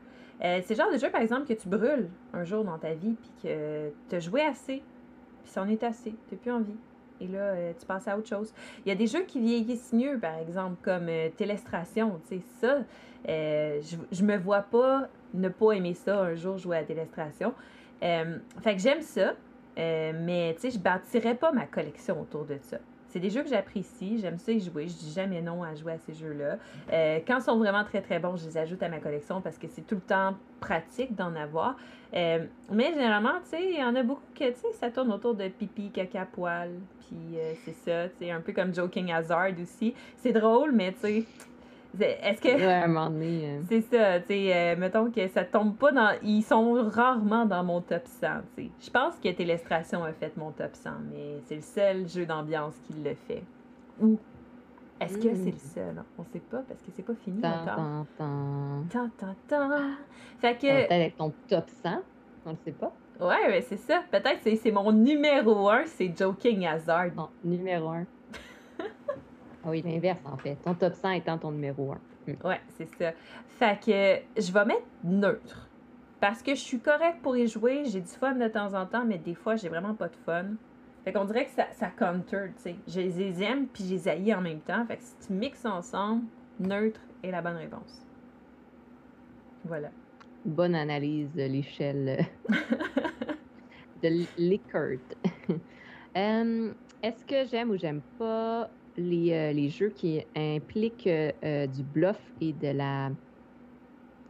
Euh, 0.43 0.61
c'est 0.64 0.75
le 0.75 0.83
genre 0.83 0.93
de 0.93 0.99
jeu, 0.99 1.09
par 1.11 1.21
exemple, 1.21 1.47
que 1.47 1.52
tu 1.52 1.69
brûles 1.69 2.09
un 2.33 2.43
jour 2.43 2.64
dans 2.64 2.79
ta 2.79 2.95
vie, 2.95 3.14
puis 3.14 3.31
que 3.45 3.93
tu 4.09 4.17
as 4.17 4.21
joué 4.21 4.43
assez, 4.43 4.83
puis 5.45 5.52
c'en 5.52 5.69
est 5.69 5.85
assez, 5.85 6.14
tu 6.29 6.37
plus 6.37 6.50
envie 6.50 6.76
et 7.21 7.29
là, 7.29 7.38
euh, 7.38 7.73
tu 7.79 7.87
passes 7.87 8.09
à 8.09 8.19
autre 8.19 8.29
chose. 8.29 8.52
Il 8.85 8.88
y 8.88 8.93
a 8.93 8.97
des 8.97 9.07
jeux 9.07 9.23
qui 9.23 9.38
vieillissent 9.38 9.93
mieux, 9.93 10.19
par 10.19 10.35
exemple, 10.38 10.75
comme 10.83 11.09
Télestration. 11.37 12.21
Tu 12.29 12.41
sais, 12.41 12.43
ça, 12.61 12.79
je, 13.29 13.97
je 14.11 14.25
me 14.25 14.37
vois 14.37 14.62
pas 14.62 15.09
ne 15.35 15.49
pas 15.49 15.73
aimer 15.73 15.95
ça 15.95 16.21
un 16.21 16.35
jour 16.35 16.59
jouer 16.59 16.79
à 16.79 16.83
Télestration. 16.83 17.55
fait 18.01 18.75
que 18.75 18.79
j'aime 18.79 19.03
ça, 19.03 19.35
mais 19.77 20.55
tu 20.55 20.62
sais, 20.62 20.71
je 20.71 20.79
bâtirais 20.79 21.35
pas 21.35 21.53
ma 21.53 21.67
collection 21.67 22.21
autour 22.21 22.45
de 22.45 22.59
ça. 22.61 22.79
C'est 23.12 23.21
des 23.21 23.29
jeux 23.29 23.43
que 23.43 23.51
j'apprécie, 23.51 24.19
j'aime 24.19 24.39
ça 24.39 24.53
y 24.53 24.61
jouer, 24.61 24.89
je 24.89 24.95
dis 24.95 25.12
jamais 25.12 25.43
non 25.43 25.62
à 25.62 25.75
jouer 25.75 25.93
à 25.93 25.99
ces 25.99 26.15
jeux-là. 26.15 26.57
Euh, 26.91 27.21
quand 27.27 27.37
ils 27.41 27.43
sont 27.43 27.59
vraiment 27.59 27.85
très 27.85 28.01
très 28.01 28.19
bons, 28.19 28.37
je 28.37 28.47
les 28.47 28.57
ajoute 28.57 28.83
à 28.83 28.89
ma 28.89 29.01
collection 29.01 29.43
parce 29.43 29.59
que 29.59 29.69
c'est 29.69 29.87
tout 29.87 29.97
le 29.97 30.01
temps 30.01 30.35
pratique 30.61 31.15
d'en 31.15 31.35
avoir. 31.35 31.77
Euh, 32.15 32.47
mais 32.71 32.87
généralement, 32.95 33.35
tu 33.45 33.51
sais, 33.51 33.71
il 33.71 33.79
y 33.79 33.85
en 33.85 33.95
a 33.97 34.03
beaucoup 34.03 34.23
que, 34.35 34.49
tu 34.49 34.61
sais, 34.61 34.73
ça 34.81 34.91
tourne 34.91 35.12
autour 35.12 35.35
de 35.35 35.47
pipi, 35.49 35.91
caca, 35.91 36.25
poil, 36.25 36.71
puis 37.01 37.39
euh, 37.39 37.53
c'est 37.67 37.75
ça, 37.75 38.09
tu 38.09 38.25
sais, 38.25 38.31
un 38.31 38.41
peu 38.41 38.55
comme 38.55 38.75
Joking 38.75 39.12
Hazard 39.12 39.51
aussi. 39.61 39.95
C'est 40.17 40.33
drôle, 40.33 40.73
mais 40.73 40.93
tu 40.93 41.01
sais, 41.01 41.25
est-ce 42.01 42.41
que. 42.41 42.49
Euh. 42.49 43.61
C'est 43.69 43.81
ça, 43.83 44.21
tu 44.21 44.27
sais, 44.29 44.55
euh, 44.55 44.77
mettons 44.77 45.11
que 45.11 45.27
ça 45.29 45.45
tombe 45.45 45.77
pas 45.77 45.93
dans. 45.93 46.17
Ils 46.23 46.43
sont 46.43 46.73
rarement 46.91 47.45
dans 47.45 47.63
mon 47.65 47.81
top 47.81 48.03
100, 48.07 48.27
tu 48.57 48.65
sais. 48.65 48.71
Je 48.81 48.91
pense 48.91 49.17
que 49.17 49.31
Télestration 49.31 50.05
a 50.05 50.13
fait 50.13 50.37
mon 50.37 50.51
top 50.53 50.75
100, 50.75 50.91
mais 51.11 51.41
c'est 51.47 51.57
le 51.57 51.61
seul 51.61 52.09
jeu 52.09 52.27
d'ambiance 52.27 52.75
qui 52.87 52.95
le 52.95 53.15
fait. 53.15 53.43
Ou 54.01 54.19
est-ce 55.01 55.17
que 55.17 55.35
c'est 55.35 55.51
le 55.51 55.53
hmm. 55.53 55.75
seul? 55.75 56.05
On 56.19 56.25
sait 56.25 56.41
pas 56.41 56.63
parce 56.67 56.81
que 56.81 56.91
c'est 56.95 57.03
pas 57.03 57.15
fini 57.15 57.43
encore. 57.45 58.07
Tant, 58.19 59.09
tant, 59.19 59.35
tant. 59.49 59.71
Fait 60.39 60.55
que. 60.55 60.61
Peut-être 60.61 60.93
avec 60.93 61.17
ton 61.17 61.33
top 61.49 61.69
100, 61.83 61.91
on 62.47 62.51
le 62.51 62.57
sait 62.65 62.73
pas. 62.73 62.93
Ouais, 63.21 63.49
mais 63.49 63.61
c'est 63.61 63.77
ça. 63.77 64.03
Peut-être 64.11 64.41
c'est, 64.43 64.57
c'est 64.57 64.73
mon 64.73 64.91
numéro 64.93 65.69
1, 65.69 65.85
c'est 65.87 66.17
Joking 66.17 66.67
Hazard. 66.67 67.31
Numéro 67.45 67.91
1. 67.91 68.07
Ah 69.64 69.71
oui, 69.71 69.83
l'inverse, 69.83 70.21
en 70.25 70.37
fait. 70.37 70.57
Ton 70.57 70.75
top 70.75 70.95
100 70.95 71.11
étant 71.12 71.38
ton 71.38 71.52
numéro 71.52 71.92
1. 71.92 71.99
Oui, 72.26 72.35
hmm. 72.35 72.47
Ouais, 72.47 72.61
c'est 72.76 72.88
ça. 72.97 73.12
Fait 73.59 73.78
que 73.81 74.40
je 74.42 74.52
vais 74.52 74.64
mettre 74.64 74.87
neutre. 75.04 75.69
Parce 76.21 76.42
que 76.42 76.54
je 76.54 76.61
suis 76.61 76.78
correcte 76.78 77.21
pour 77.23 77.37
y 77.37 77.47
jouer. 77.49 77.85
J'ai 77.87 78.00
du 78.00 78.09
fun 78.09 78.35
de 78.35 78.49
temps 78.49 78.75
en 78.75 78.87
temps, 78.87 79.04
mais 79.04 79.19
des 79.19 79.35
fois, 79.35 79.57
j'ai 79.57 79.69
vraiment 79.69 79.95
pas 79.95 80.09
de 80.09 80.16
fun. 80.25 80.47
Fait 81.04 81.12
qu'on 81.12 81.25
dirait 81.25 81.47
que 81.47 81.50
ça, 81.50 81.66
ça 81.73 81.88
counter, 81.88 82.52
tu 82.57 82.62
sais. 82.62 82.76
Je 82.87 83.00
les 83.00 83.42
aime 83.42 83.66
puis 83.66 83.85
je 83.85 83.95
les 83.95 84.09
haïs 84.09 84.35
en 84.35 84.40
même 84.40 84.61
temps. 84.61 84.85
Fait 84.87 84.97
que 84.97 85.02
si 85.02 85.26
tu 85.26 85.33
mixes 85.33 85.64
ensemble, 85.64 86.23
neutre 86.61 87.00
est 87.25 87.31
la 87.31 87.42
bonne 87.42 87.57
réponse. 87.57 88.07
Voilà. 89.64 89.90
Bonne 90.45 90.75
analyse 90.75 91.33
de 91.33 91.42
l'échelle 91.42 92.26
de 94.02 94.26
Likert. 94.38 94.99
Euh, 96.14 96.75
est-ce 97.02 97.25
que 97.25 97.49
j'aime 97.50 97.71
ou 97.71 97.78
j'aime 97.78 98.02
pas 98.19 98.69
les, 98.97 99.33
euh, 99.33 99.53
les 99.53 99.69
jeux 99.69 99.91
qui 99.91 100.23
impliquent 100.35 101.07
euh, 101.07 101.67
du 101.67 101.83
bluff 101.83 102.21
et 102.41 102.53
de 102.53 102.69
la 102.69 103.11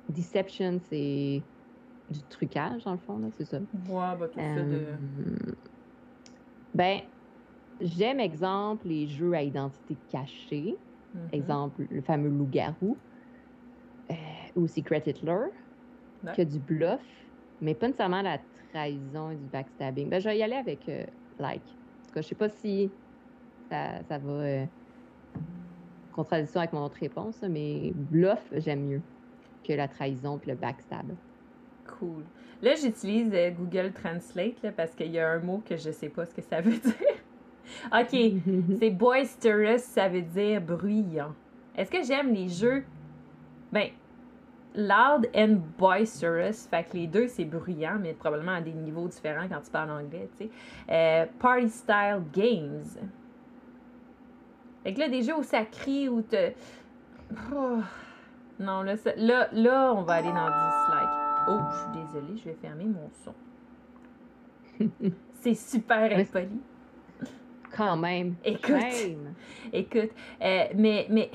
deception, 0.09 0.79
c'est 0.89 1.43
du 2.11 2.23
trucage, 2.29 2.85
dans 2.85 2.93
le 2.93 2.99
fond, 2.99 3.31
c'est 3.37 3.45
ça? 3.45 3.59
Ouais, 3.59 4.17
bah, 4.19 4.29
tout 4.29 4.39
ça 4.39 4.63
de... 4.63 4.87
Euh, 4.91 5.57
ben, 6.75 7.01
j'aime, 7.81 8.21
exemple, 8.21 8.89
les 8.89 9.07
jeux 9.07 9.33
à 9.35 9.43
identité 9.43 9.99
cachée. 10.09 10.77
Mm-hmm. 11.15 11.29
Exemple, 11.33 11.87
le 11.91 12.03
fameux 12.03 12.31
loup-garou 12.31 12.99
ou 14.55 14.67
Secret 14.67 15.03
Hitler, 15.07 15.47
qui 16.35 16.41
a 16.43 16.45
du 16.45 16.59
bluff, 16.59 17.01
mais 17.61 17.75
pas 17.75 17.87
nécessairement 17.87 18.23
la 18.23 18.39
trahison 18.71 19.31
et 19.31 19.37
du 19.37 19.47
backstabbing. 19.47 20.11
Ben, 20.11 20.21
je 20.21 20.29
vais 20.29 20.39
y 20.39 20.43
aller 20.43 20.57
avec 20.57 20.91
like. 21.39 21.63
En 21.63 22.07
tout 22.07 22.13
cas, 22.13 22.21
je 22.21 22.29
sais 22.29 22.35
pas 22.35 22.51
si 22.51 22.93
ça, 23.69 24.19
va. 24.19 24.33
Euh, 24.33 24.65
contradiction 26.13 26.61
avec 26.61 26.73
mon 26.73 26.85
autre 26.85 26.99
réponse, 27.01 27.43
mais 27.49 27.93
bluff, 27.95 28.53
j'aime 28.57 28.87
mieux 28.87 29.01
que 29.67 29.73
la 29.73 29.89
trahison 29.89 30.39
et 30.45 30.51
le 30.51 30.57
backstab. 30.57 31.07
Cool. 31.87 32.25
Là, 32.61 32.75
j'utilise 32.75 33.33
euh, 33.33 33.51
Google 33.51 33.93
Translate 33.93 34.71
parce 34.77 34.95
qu'il 34.95 35.11
y 35.11 35.19
a 35.19 35.29
un 35.29 35.41
mot 35.41 35.63
que 35.69 35.77
je 35.77 35.91
sais 35.91 36.09
pas 36.09 36.27
ce 36.27 36.35
que 36.35 36.43
ça 36.43 36.61
veut 36.61 36.77
dire. 36.77 36.93
OK, 37.93 38.11
c'est 38.79 38.91
boisterous, 38.91 39.79
ça 39.79 40.09
veut 40.09 40.23
dire 40.23 40.61
bruyant. 40.61 41.35
Est-ce 41.77 41.91
que 41.91 42.03
j'aime 42.03 42.33
les 42.33 42.49
jeux? 42.49 42.85
Ben, 43.73 43.89
loud 44.75 45.29
and 45.35 45.61
boisterous, 45.79 46.69
fait 46.69 46.85
que 46.85 46.97
les 46.97 47.07
deux 47.07 47.29
c'est 47.29 47.45
bruyant, 47.45 47.99
mais 48.01 48.13
probablement 48.13 48.53
à 48.53 48.61
des 48.61 48.73
niveaux 48.73 49.09
différents 49.09 49.49
quand 49.49 49.61
tu 49.61 49.71
parles 49.71 49.91
anglais, 49.91 50.29
tu 50.39 50.45
sais. 50.45 50.51
Euh, 50.91 51.27
party 51.39 51.69
style 51.69 52.23
games. 52.33 52.85
Fait 54.83 54.95
que 54.95 55.01
là, 55.01 55.09
des 55.09 55.23
jeux 55.23 55.37
où 55.37 55.43
ça 55.43 55.65
crie, 55.65 56.09
où 56.09 56.23
te. 56.23 56.53
Oh. 57.55 57.79
Non, 58.59 58.83
là, 58.83 58.95
là, 59.17 59.49
là, 59.53 59.93
on 59.95 60.03
va 60.03 60.15
aller 60.15 60.29
dans 60.29 60.47
dislike. 60.47 61.23
Oh, 61.49 61.59
je 61.71 61.79
suis 61.79 62.05
désolée, 62.05 62.37
je 62.37 62.45
vais 62.45 62.57
fermer 62.61 62.85
mon 62.85 63.11
son. 63.25 63.35
C'est 65.41 65.55
super 65.55 66.17
impoli. 66.17 66.61
Quand 67.77 67.97
même. 67.97 68.37
Écoute. 68.45 69.17
Écoute. 69.73 70.11
Euh, 70.41 70.65
mais, 70.75 71.07
mais, 71.11 71.31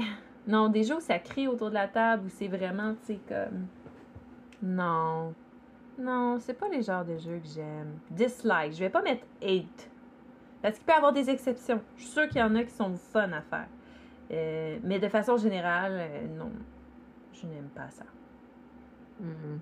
non, 0.47 0.69
des 0.69 0.83
jeux 0.83 0.97
où 0.97 1.01
ça 1.01 1.19
crie 1.19 1.47
autour 1.47 1.69
de 1.69 1.73
la 1.73 1.87
table, 1.87 2.25
où 2.27 2.29
c'est 2.29 2.47
vraiment, 2.47 2.95
tu 3.05 3.13
sais, 3.13 3.19
comme. 3.27 3.67
Non. 4.61 5.33
Non, 5.99 6.37
c'est 6.39 6.53
pas 6.53 6.69
les 6.69 6.81
genres 6.81 7.05
de 7.05 7.17
jeux 7.17 7.39
que 7.39 7.47
j'aime. 7.47 7.99
Dislike. 8.11 8.73
Je 8.73 8.79
vais 8.79 8.89
pas 8.89 9.01
mettre 9.01 9.25
hate. 9.41 9.89
Parce 10.67 10.79
qu'il 10.79 10.85
peut 10.85 10.91
y 10.91 10.95
avoir 10.95 11.13
des 11.13 11.29
exceptions. 11.29 11.79
Je 11.95 12.01
suis 12.01 12.11
sûre 12.11 12.27
qu'il 12.27 12.39
y 12.39 12.43
en 12.43 12.53
a 12.53 12.61
qui 12.65 12.73
sont 12.73 12.93
fun 12.97 13.31
à 13.31 13.39
faire. 13.39 13.69
Euh, 14.31 14.77
mais 14.83 14.99
de 14.99 15.07
façon 15.07 15.37
générale, 15.37 15.93
euh, 15.93 16.27
non. 16.37 16.51
Je 17.31 17.47
n'aime 17.47 17.69
pas 17.73 17.89
ça. 17.89 18.03
Mm-hmm. 19.23 19.59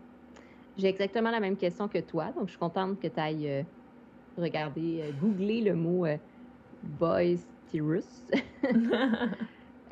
J'ai 0.79 0.87
exactement 0.87 1.29
la 1.29 1.39
même 1.39 1.57
question 1.57 1.87
que 1.87 1.99
toi, 1.99 2.31
donc 2.35 2.45
je 2.47 2.53
suis 2.53 2.57
contente 2.57 2.99
que 2.99 3.05
tu 3.05 3.19
ailles 3.19 3.47
euh, 3.47 3.61
regarder, 4.35 5.13
googler 5.21 5.61
le 5.61 5.75
mot 5.75 6.07
boisterous. 6.81 8.23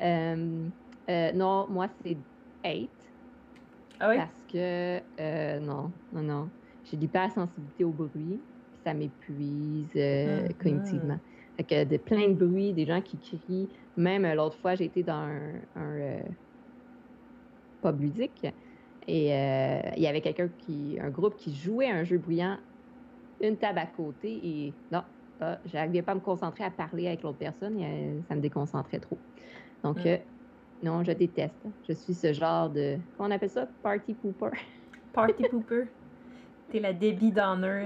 non, 0.00 1.66
moi, 1.70 1.86
c'est 2.02 2.16
hate. 2.64 2.88
Ah 4.00 4.08
oui? 4.08 4.16
Parce 4.16 4.42
que, 4.52 5.60
non, 5.60 5.92
non, 6.12 6.22
non. 6.22 6.48
J'ai 6.82 6.96
l'hypersensibilité 6.96 7.84
au 7.84 7.90
bruit 7.90 8.40
ça 8.84 8.94
m'épuise 8.94 9.88
euh, 9.96 10.46
mm-hmm. 10.46 10.54
cognitivement. 10.62 11.18
Fait 11.56 11.64
que 11.64 11.84
de 11.84 11.96
plein 11.96 12.28
de 12.28 12.34
bruit, 12.34 12.72
des 12.72 12.84
gens 12.84 13.00
qui 13.00 13.16
crient. 13.16 13.68
Même 13.96 14.24
euh, 14.24 14.34
l'autre 14.34 14.56
fois, 14.56 14.74
j'ai 14.74 14.84
été 14.84 15.02
dans 15.02 15.14
un, 15.14 15.52
un 15.76 15.90
euh, 15.92 16.20
pub 17.82 18.00
ludique 18.00 18.46
et 19.06 19.26
il 19.26 20.02
y 20.02 20.06
avait 20.06 20.22
quelqu'un 20.22 20.48
qui, 20.60 20.98
un 20.98 21.10
groupe 21.10 21.36
qui 21.36 21.54
jouait 21.54 21.90
un 21.90 22.04
jeu 22.04 22.16
bruyant, 22.16 22.56
une 23.42 23.58
table 23.58 23.78
à 23.78 23.84
côté 23.84 24.40
et 24.42 24.72
non, 24.90 25.02
ah, 25.42 25.58
j'arrivais 25.66 26.00
pas 26.00 26.12
à 26.12 26.14
me 26.14 26.20
concentrer 26.20 26.64
à 26.64 26.70
parler 26.70 27.08
avec 27.08 27.22
l'autre 27.22 27.36
personne, 27.36 27.78
et, 27.80 28.22
ça 28.30 28.34
me 28.34 28.40
déconcentrait 28.40 29.00
trop. 29.00 29.18
Donc, 29.82 29.98
Mm. 30.84 30.86
non, 30.86 31.04
je 31.04 31.12
déteste. 31.12 31.54
Je 31.88 31.92
suis 31.92 32.14
ce 32.14 32.32
genre 32.32 32.70
de. 32.70 32.98
Comment 33.16 33.28
on 33.28 33.32
appelle 33.32 33.50
ça? 33.50 33.68
Party 33.82 34.14
pooper. 34.14 34.50
Party 35.12 35.42
pooper. 35.50 35.84
T'es 36.70 36.80
la 36.80 36.92
Downer 36.92 37.34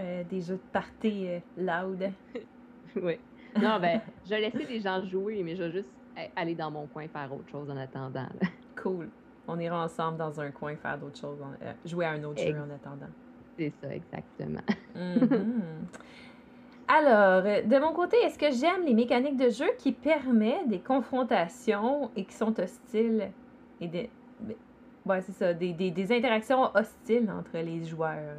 euh, 0.00 0.24
des 0.24 0.40
jeux 0.40 0.56
de 0.56 0.62
party 0.72 1.26
euh, 1.28 1.40
loud. 1.56 2.10
oui. 2.96 3.18
Non, 3.60 3.78
ben, 3.80 4.00
je 4.24 4.30
vais 4.30 4.40
laisser 4.40 4.64
les 4.64 4.80
gens 4.80 5.04
jouer, 5.04 5.42
mais 5.42 5.56
je 5.56 5.62
vais 5.64 5.72
juste 5.72 5.88
aller 6.36 6.54
dans 6.54 6.70
mon 6.70 6.86
coin 6.86 7.06
faire 7.08 7.32
autre 7.32 7.48
chose 7.50 7.68
en 7.70 7.76
attendant. 7.76 8.28
là. 8.40 8.48
Cool. 8.80 9.08
On 9.46 9.58
ira 9.58 9.82
ensemble 9.84 10.18
dans 10.18 10.40
un 10.40 10.50
coin 10.50 10.76
faire 10.76 10.98
d'autres 10.98 11.18
choses, 11.18 11.40
en- 11.42 11.52
euh, 11.62 11.72
jouer 11.84 12.04
à 12.06 12.10
un 12.10 12.22
autre 12.24 12.40
jeu 12.52 12.60
en 12.60 12.70
attendant. 12.70 13.08
C'est 13.58 13.72
ça, 13.80 13.94
exactement. 13.94 14.60
Mhm. 14.94 15.86
Alors, 16.86 17.44
euh, 17.44 17.62
de 17.62 17.78
mon 17.78 17.92
côté, 17.92 18.16
est-ce 18.24 18.38
que 18.38 18.50
j'aime 18.50 18.84
les 18.86 18.94
mécaniques 18.94 19.36
de 19.36 19.50
jeu 19.50 19.66
qui 19.78 19.92
permettent 19.92 20.68
des 20.68 20.80
confrontations 20.80 22.10
et 22.16 22.24
qui 22.24 22.34
sont 22.34 22.58
hostiles 22.58 23.32
et 23.80 23.88
des. 23.88 24.10
Ouais, 25.06 25.20
c'est 25.22 25.32
ça, 25.32 25.54
des, 25.54 25.72
des- 25.72 25.90
des 25.90 26.12
interactions 26.16 26.70
hostiles 26.74 27.30
entre 27.30 27.56
les 27.58 27.84
joueurs. 27.84 28.36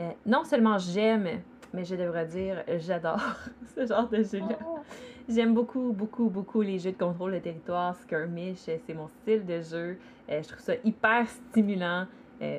Euh, 0.00 0.10
non 0.26 0.44
seulement 0.44 0.78
j'aime, 0.78 1.40
mais 1.72 1.84
je 1.84 1.94
devrais 1.94 2.26
dire 2.26 2.62
j'adore 2.78 3.20
ce 3.74 3.86
genre 3.86 4.08
de 4.08 4.22
jeu-là. 4.22 4.58
J'aime 5.28 5.54
beaucoup, 5.54 5.92
beaucoup, 5.92 6.28
beaucoup 6.28 6.60
les 6.62 6.78
jeux 6.78 6.92
de 6.92 6.96
contrôle 6.98 7.32
de 7.32 7.38
territoire, 7.38 7.94
skirmish, 7.96 8.68
euh, 8.68 8.76
c'est 8.86 8.94
mon 8.94 9.08
style 9.08 9.46
de 9.46 9.60
jeu. 9.60 9.98
Euh, 10.28 10.42
je 10.42 10.48
trouve 10.48 10.60
ça 10.60 10.74
hyper 10.84 11.26
stimulant 11.28 12.06
euh, 12.42 12.58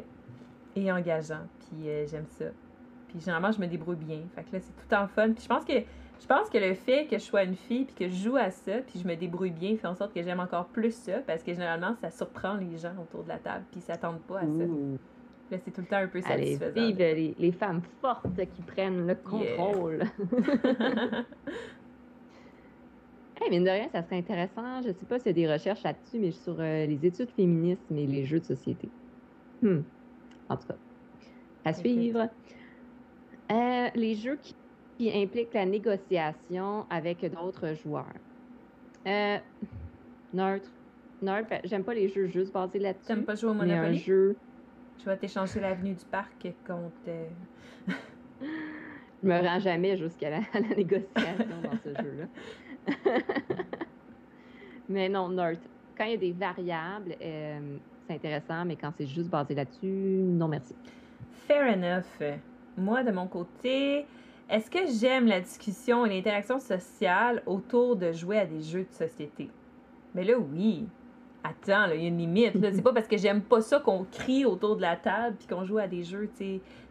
et 0.75 0.91
engageant, 0.91 1.45
puis 1.59 1.89
j'aime 2.07 2.25
ça. 2.29 2.45
Puis 3.09 3.19
généralement, 3.19 3.51
je 3.51 3.59
me 3.59 3.67
débrouille 3.67 3.97
bien. 3.97 4.21
Fait 4.33 4.43
que 4.43 4.55
là, 4.55 4.59
c'est 4.61 4.71
tout 4.87 5.01
le 5.01 5.07
fun. 5.07 5.31
Puis 5.33 5.43
je 5.43 5.47
pense 5.47 5.65
que 5.65 5.73
je 6.23 6.27
pense 6.27 6.49
que 6.49 6.57
le 6.57 6.73
fait 6.73 7.05
que 7.05 7.17
je 7.17 7.23
sois 7.23 7.43
une 7.43 7.55
fille 7.55 7.83
puis 7.83 7.95
que 7.95 8.07
je 8.07 8.23
joue 8.23 8.37
à 8.37 8.49
ça, 8.49 8.77
puis 8.87 8.97
je 8.97 9.05
me 9.05 9.15
débrouille 9.15 9.51
bien, 9.51 9.75
fait 9.75 9.87
en 9.87 9.95
sorte 9.95 10.13
que 10.13 10.23
j'aime 10.23 10.39
encore 10.39 10.67
plus 10.67 10.95
ça, 10.95 11.19
parce 11.27 11.43
que 11.43 11.53
généralement, 11.53 11.95
ça 11.99 12.09
surprend 12.09 12.53
les 12.55 12.77
gens 12.77 12.93
autour 13.01 13.23
de 13.23 13.29
la 13.29 13.37
table, 13.37 13.65
puis 13.71 13.81
ils 13.81 13.83
s'attendent 13.83 14.21
pas 14.21 14.39
à 14.39 14.47
ça. 14.47 14.63
Là, 15.51 15.57
c'est 15.63 15.71
tout 15.71 15.81
le 15.81 15.87
temps 15.87 15.97
un 15.97 16.07
peu 16.07 16.21
Allez, 16.25 16.55
satisfaisant. 16.55 16.87
vive 16.87 16.97
les, 16.97 17.35
les 17.37 17.51
femmes 17.51 17.81
fortes 18.01 18.37
qui 18.55 18.61
prennent 18.61 19.05
le 19.05 19.15
contrôle. 19.15 20.03
Hey, 23.41 23.49
mine 23.49 23.65
de 23.65 23.69
rien, 23.69 23.89
ça 23.89 24.01
serait 24.03 24.17
intéressant. 24.17 24.81
Je 24.81 24.93
sais 24.93 25.05
pas 25.05 25.19
s'il 25.19 25.27
y 25.27 25.29
a 25.31 25.33
des 25.33 25.51
recherches 25.51 25.83
là-dessus, 25.83 26.17
mais 26.17 26.31
sur 26.31 26.55
euh, 26.59 26.85
les 26.85 27.05
études 27.05 27.29
féministes 27.31 27.83
et 27.91 28.07
les 28.07 28.23
jeux 28.23 28.39
de 28.39 28.45
société. 28.45 28.87
Hmm. 29.61 29.81
En 30.47 30.55
tout 30.55 30.67
cas, 30.67 30.75
à 31.65 31.73
suivre. 31.73 32.29
Euh, 33.51 33.87
les 33.95 34.15
jeux 34.15 34.37
qui, 34.41 34.55
qui 34.97 35.11
impliquent 35.13 35.53
la 35.53 35.65
négociation 35.65 36.85
avec 36.89 37.25
d'autres 37.33 37.73
joueurs. 37.75 38.05
Euh, 39.07 39.37
neutre. 40.33 40.69
Neutre. 41.21 41.47
ben, 41.49 41.61
J'aime 41.63 41.83
pas 41.83 41.93
les 41.93 42.07
jeux 42.09 42.27
juste 42.27 42.53
basés 42.53 42.79
là-dessus. 42.79 43.05
T'aimes 43.07 43.25
pas 43.25 43.35
jouer 43.35 43.51
au 43.51 43.53
mais 43.53 43.63
un 43.73 43.77
Monopoly? 43.77 43.97
jeu. 43.99 44.35
Je 44.99 45.05
vais 45.05 45.17
t'échanger 45.17 45.59
l'avenue 45.59 45.93
du 45.93 46.05
parc 46.05 46.47
contre. 46.65 46.91
euh, 47.07 47.25
Je 49.23 49.27
me 49.27 49.39
rends 49.41 49.59
jamais 49.59 49.97
jusqu'à 49.97 50.29
la, 50.29 50.39
la 50.53 50.75
négociation 50.75 51.61
dans 51.63 51.77
ce 51.83 51.89
jeu-là. 52.03 52.25
mais 54.89 55.09
non, 55.09 55.29
Nerd. 55.29 55.59
Quand 55.97 56.05
il 56.05 56.11
y 56.11 56.13
a 56.15 56.17
des 56.17 56.31
variables, 56.31 57.15
euh, 57.21 57.77
c'est 58.07 58.15
intéressant, 58.15 58.65
mais 58.65 58.75
quand 58.75 58.91
c'est 58.97 59.05
juste 59.07 59.29
basé 59.29 59.53
là-dessus, 59.55 59.87
non 59.87 60.47
merci. 60.47 60.75
Fair 61.47 61.71
enough. 61.73 62.37
Moi, 62.77 63.03
de 63.03 63.11
mon 63.11 63.27
côté, 63.27 64.05
est-ce 64.49 64.69
que 64.69 64.85
j'aime 64.87 65.25
la 65.25 65.39
discussion 65.39 66.05
et 66.05 66.09
l'interaction 66.09 66.59
sociale 66.59 67.41
autour 67.45 67.95
de 67.95 68.11
jouer 68.11 68.39
à 68.39 68.45
des 68.45 68.61
jeux 68.61 68.83
de 68.83 68.93
société? 68.93 69.49
Mais 70.13 70.23
là, 70.23 70.37
oui. 70.37 70.85
Attends, 71.43 71.91
il 71.91 72.01
y 72.01 72.05
a 72.05 72.07
une 72.07 72.17
limite. 72.17 72.53
C'est 72.61 72.81
pas 72.81 72.93
parce 72.93 73.07
que 73.07 73.17
j'aime 73.17 73.41
pas 73.41 73.61
ça 73.61 73.79
qu'on 73.79 74.05
crie 74.05 74.45
autour 74.45 74.77
de 74.77 74.81
la 74.81 74.95
table 74.95 75.35
puis 75.37 75.47
qu'on 75.47 75.65
joue 75.65 75.77
à 75.77 75.87
des 75.87 76.03
jeux, 76.03 76.29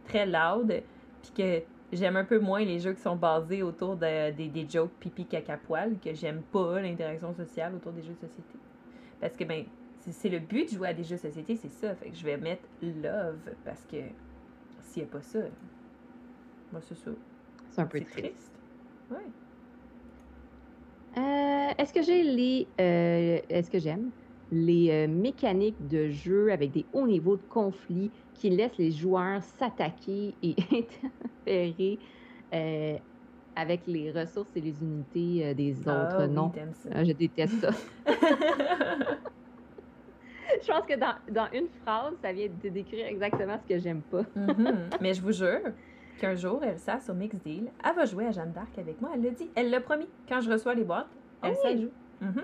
très 0.05 0.27
loud, 0.27 0.83
puis 1.23 1.33
que 1.35 1.62
j'aime 1.93 2.17
un 2.17 2.25
peu 2.25 2.38
moins 2.38 2.65
les 2.65 2.79
jeux 2.79 2.93
qui 2.93 3.01
sont 3.01 3.17
basés 3.17 3.62
autour 3.62 3.97
de- 3.97 4.31
des, 4.33 4.49
des 4.49 4.69
jokes 4.69 4.93
pipi 5.01 5.25
caca 5.25 5.57
poil, 5.57 5.99
que 6.05 6.12
j'aime 6.12 6.43
pas 6.43 6.81
l'interaction 6.81 7.33
sociale 7.35 7.75
autour 7.75 7.93
des 7.93 8.03
jeux 8.03 8.15
de 8.15 8.27
société. 8.27 8.59
Parce 9.21 9.37
que, 9.37 9.45
ben, 9.45 9.65
c'est 10.01 10.29
le 10.29 10.41
but 10.41 10.71
de 10.71 10.77
jouer 10.77 10.88
à 10.88 10.95
des 10.95 11.05
jeux 11.05 11.17
de 11.17 11.21
société, 11.21 11.57
c'est 11.57 11.71
ça. 11.71 11.95
Fait 11.95 12.11
je 12.12 12.25
vais 12.25 12.37
mettre 12.37 12.69
love 12.83 13.55
parce 13.65 13.87
que 13.87 13.99
s'il 14.81 15.05
n'y 15.05 15.09
a 15.09 15.12
pas 15.12 15.23
ça, 15.23 15.38
moi, 16.73 16.81
c'est 16.83 16.97
ça. 16.97 17.11
C'est 17.73 17.81
un 17.81 17.87
peu 17.87 18.01
triste. 18.01 18.19
triste. 18.19 18.61
Ouais. 19.11 19.33
Euh, 21.17 21.71
est-ce 21.79 21.93
que 21.93 22.03
j'ai 22.03 22.23
les. 22.23 22.75
euh, 22.81 23.41
est-ce 23.49 23.71
que 23.71 23.79
j'aime 23.79 24.13
les 24.51 24.91
euh, 24.91 25.09
mécaniques 25.09 25.87
de 25.87 26.11
jeu 26.11 26.53
avec 26.53 26.71
des 26.73 26.89
hauts 26.93 27.07
niveaux 27.07 27.39
de 27.39 27.47
conflit 27.47 28.13
qui 28.35 28.51
laissent 28.51 28.77
les 28.77 28.91
joueurs 28.91 29.43
s'attaquer 29.43 30.39
et 30.43 30.57
interférer 30.71 31.99
avec 33.55 33.87
les 33.87 34.11
ressources 34.11 34.55
et 34.57 34.61
les 34.61 34.83
unités 34.83 35.55
des 35.55 35.81
autres? 35.81 35.89
Ah 35.91 36.27
oui, 36.27 36.35
non. 36.35 36.51
t'aimes 36.51 36.75
ça. 36.75 36.91
Ah, 36.93 37.05
je 37.05 37.13
déteste 37.13 37.61
ça. 37.61 37.71
je 40.63 40.67
pense 40.67 40.87
que 40.87 40.99
dans, 40.99 41.15
dans 41.31 41.49
une 41.53 41.69
phrase, 41.69 42.15
ça 42.21 42.33
vient 42.33 42.49
de 42.49 42.69
décrire 42.69 43.07
exactement 43.07 43.59
ce 43.59 43.67
que 43.67 43.79
j'aime 43.79 44.03
pas. 44.03 44.25
Mhm. 44.37 44.91
Mais 45.01 45.15
je 45.15 45.23
vous 45.23 45.33
jure 45.33 45.61
qu'un 46.18 46.35
jour, 46.35 46.62
Elsa, 46.64 47.01
sur 47.01 47.14
Mix 47.14 47.37
Deal, 47.37 47.72
elle 47.85 47.94
va 47.96 48.05
jouer 48.05 48.27
à 48.27 48.31
Jeanne 48.33 48.53
d'Arc 48.53 48.79
avec 48.79 49.01
moi. 49.01 49.11
Elle 49.14 49.22
l'a 49.22 49.31
dit. 49.31 49.53
Elle 49.57 49.70
l'a 49.70 49.81
promis. 49.81 50.09
Quand 50.29 50.40
je 50.40 50.51
reçois 50.51 50.75
les 50.75 50.85
boîtes, 50.85 51.18
Ah 51.40 51.48
Elsa 51.48 51.75
oui? 51.75 51.83
joue. 51.83 51.92
Mhm. 52.20 52.42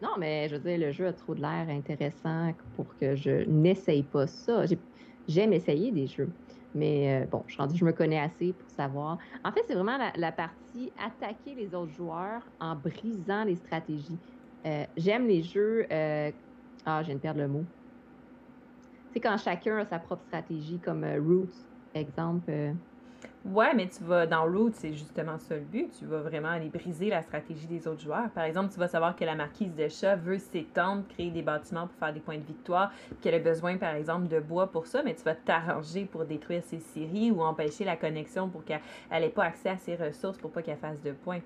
Non, 0.00 0.10
mais 0.18 0.48
je 0.48 0.54
veux 0.56 0.60
dire, 0.62 0.78
le 0.78 0.92
jeu 0.92 1.06
a 1.08 1.12
trop 1.12 1.34
de 1.34 1.40
l'air 1.40 1.68
intéressant 1.68 2.52
pour 2.74 2.96
que 2.96 3.16
je 3.16 3.44
n'essaye 3.48 4.04
pas 4.04 4.26
ça. 4.26 4.66
J'ai- 4.66 4.84
J'aime 5.26 5.52
essayer 5.52 5.92
des 5.92 6.06
jeux. 6.06 6.38
Mais 6.72 7.22
euh, 7.24 7.26
bon, 7.26 7.44
je, 7.48 7.56
je 7.74 7.84
me 7.84 7.92
connais 7.92 8.18
assez 8.18 8.54
pour 8.54 8.70
savoir. 8.70 9.18
En 9.44 9.52
fait, 9.52 9.60
c'est 9.66 9.74
vraiment 9.74 9.98
la, 9.98 10.12
la 10.16 10.32
partie 10.32 10.92
attaquer 10.96 11.54
les 11.54 11.74
autres 11.74 11.92
joueurs 11.92 12.48
en 12.60 12.76
brisant 12.76 13.44
les 13.44 13.56
stratégies. 13.56 14.22
Euh, 14.66 14.86
J'aime 14.96 15.26
les 15.26 15.42
jeux. 15.42 15.86
euh, 15.92 16.32
Ah, 16.84 17.02
je 17.02 17.08
viens 17.08 17.16
de 17.16 17.20
perdre 17.20 17.40
le 17.40 17.48
mot. 17.48 17.68
C'est 19.10 19.20
quand 19.20 19.36
chacun 19.38 19.78
a 19.78 19.84
sa 19.86 19.98
propre 19.98 20.24
stratégie, 20.24 20.80
comme 20.80 21.04
Roots, 21.04 21.66
exemple. 21.94 22.50
euh, 22.50 22.74
Ouais, 23.44 23.74
mais 23.74 23.88
tu 23.88 24.04
vas 24.04 24.26
dans 24.26 24.44
Root, 24.44 24.70
c'est 24.74 24.92
justement 24.92 25.38
ça 25.38 25.56
le 25.56 25.64
but. 25.64 25.90
Tu 25.98 26.06
vas 26.06 26.20
vraiment 26.22 26.48
aller 26.50 26.68
briser 26.70 27.08
la 27.08 27.22
stratégie 27.22 27.66
des 27.66 27.86
autres 27.88 28.02
joueurs. 28.02 28.32
Par 28.32 28.44
exemple, 28.44 28.72
tu 28.72 28.78
vas 28.78 28.88
savoir 28.88 29.16
que 29.16 29.24
la 29.24 29.34
marquise 29.34 29.74
de 29.74 29.88
chat 29.88 30.16
veut 30.16 30.38
s'étendre, 30.38 31.06
créer 31.08 31.30
des 31.30 31.42
bâtiments 31.42 31.86
pour 31.88 31.96
faire 31.98 32.12
des 32.12 32.20
points 32.20 32.38
de 32.38 32.44
victoire, 32.44 32.92
qu'elle 33.20 33.34
a 33.34 33.38
besoin, 33.40 33.76
par 33.78 33.94
exemple, 33.94 34.28
de 34.28 34.38
bois 34.40 34.70
pour 34.70 34.86
ça, 34.86 35.02
mais 35.02 35.14
tu 35.14 35.22
vas 35.22 35.34
t'arranger 35.34 36.04
pour 36.06 36.26
détruire 36.26 36.62
ses 36.62 36.80
séries 36.80 37.30
ou 37.30 37.42
empêcher 37.42 37.84
la 37.84 37.96
connexion 37.96 38.50
pour 38.50 38.64
qu'elle 38.64 38.82
n'ait 39.10 39.30
pas 39.30 39.44
accès 39.44 39.70
à 39.70 39.78
ses 39.78 39.96
ressources 39.96 40.38
pour 40.38 40.52
pas 40.52 40.62
qu'elle 40.62 40.78
fasse 40.78 41.00
de 41.02 41.12
points. 41.12 41.40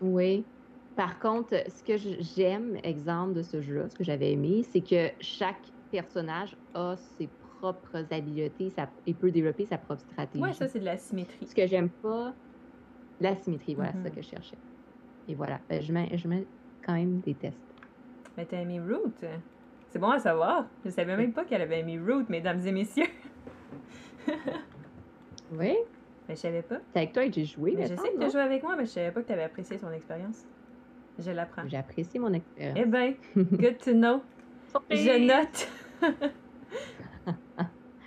Oui. 0.00 0.50
Par 0.94 1.18
contre, 1.18 1.54
ce 1.70 1.82
que 1.82 1.96
j'aime, 1.96 2.76
exemple 2.82 3.34
de 3.34 3.42
ce 3.42 3.62
jeu-là, 3.62 3.88
ce 3.88 3.94
que 3.94 4.04
j'avais 4.04 4.32
aimé, 4.32 4.62
c'est 4.62 4.82
que 4.82 5.10
chaque 5.20 5.72
personnage 5.90 6.56
a 6.74 6.96
ses 6.96 7.28
propres 7.62 8.04
habiletés 8.10 8.70
sa- 8.70 8.90
et 9.06 9.14
peut 9.14 9.30
développer 9.30 9.66
sa 9.66 9.78
propre 9.78 10.00
stratégie. 10.02 10.42
Ouais, 10.42 10.52
ça, 10.52 10.66
c'est 10.68 10.80
de 10.80 10.84
la 10.84 10.98
symétrie. 10.98 11.46
Ce 11.46 11.54
que 11.54 11.64
j'aime 11.68 11.90
pas, 11.90 12.34
la 13.20 13.36
symétrie, 13.36 13.76
voilà, 13.76 13.92
c'est 13.92 14.02
ça 14.02 14.08
Mhm. 14.08 14.14
que 14.16 14.20
je 14.22 14.26
cherchais. 14.28 14.58
Et 15.28 15.36
voilà, 15.36 15.60
Ben, 15.68 15.80
je 15.80 15.92
mets, 15.92 16.10
je 16.18 16.26
mets 16.26 16.44
quand 16.84 16.94
même 16.94 17.20
des 17.20 17.36
tests. 17.36 17.72
Mais 18.36 18.46
t'as 18.46 18.60
aimé 18.60 18.80
Root? 18.80 19.12
C'est 19.90 19.98
bon 20.00 20.10
à 20.10 20.18
savoir. 20.18 20.66
Je 20.84 20.90
savais 20.90 21.16
même 21.16 21.32
pas 21.32 21.44
qu'elle 21.44 21.62
avait 21.62 21.78
aimé 21.78 22.00
Root, 22.00 22.24
mesdames 22.28 22.58
et 22.66 22.72
messieurs. 22.72 23.06
Oui, 25.52 25.76
Mais 26.28 26.34
je 26.34 26.40
savais 26.40 26.62
pas. 26.62 26.80
c'est 26.92 26.98
avec 26.98 27.12
toi 27.12 27.26
que 27.26 27.32
j'ai 27.32 27.44
joué. 27.44 27.74
Mais 27.76 27.82
je 27.82 27.94
sais 27.94 28.08
que 28.08 28.18
tu 28.18 28.24
as 28.24 28.28
joué 28.30 28.40
avec 28.40 28.62
moi, 28.62 28.74
mais 28.76 28.86
je 28.86 28.90
savais 28.90 29.12
pas 29.12 29.20
que 29.22 29.26
tu 29.26 29.32
avais 29.34 29.42
apprécié 29.42 29.76
son 29.78 29.90
expérience. 29.92 30.46
Je 31.18 31.30
l'apprends. 31.30 31.68
J'ai 31.68 31.76
apprécié 31.76 32.18
mon 32.18 32.32
expérience. 32.32 32.78
Eh 32.80 32.86
ben, 32.86 33.14
good 33.36 33.76
to 33.78 33.92
know. 33.92 34.22
Je 34.90 35.26
note. 35.28 35.68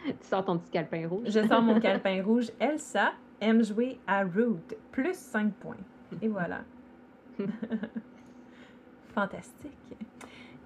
Tu 0.22 0.28
sors 0.28 0.46
ton 0.46 0.58
petit 0.58 0.72
calepin 0.72 1.08
rouge. 1.08 1.28
Je 1.28 1.48
sors 1.48 1.62
mon 1.62 1.80
calepin 1.82 2.24
rouge. 2.24 2.52
Elsa 2.60 3.14
aime 3.42 3.64
jouer 3.64 4.00
à 4.08 4.24
Root. 4.24 4.76
Plus 4.92 5.16
5 5.16 5.54
points. 5.54 5.76
Et 6.22 6.28
voilà. 6.28 6.62
Fantastique. 9.14 9.72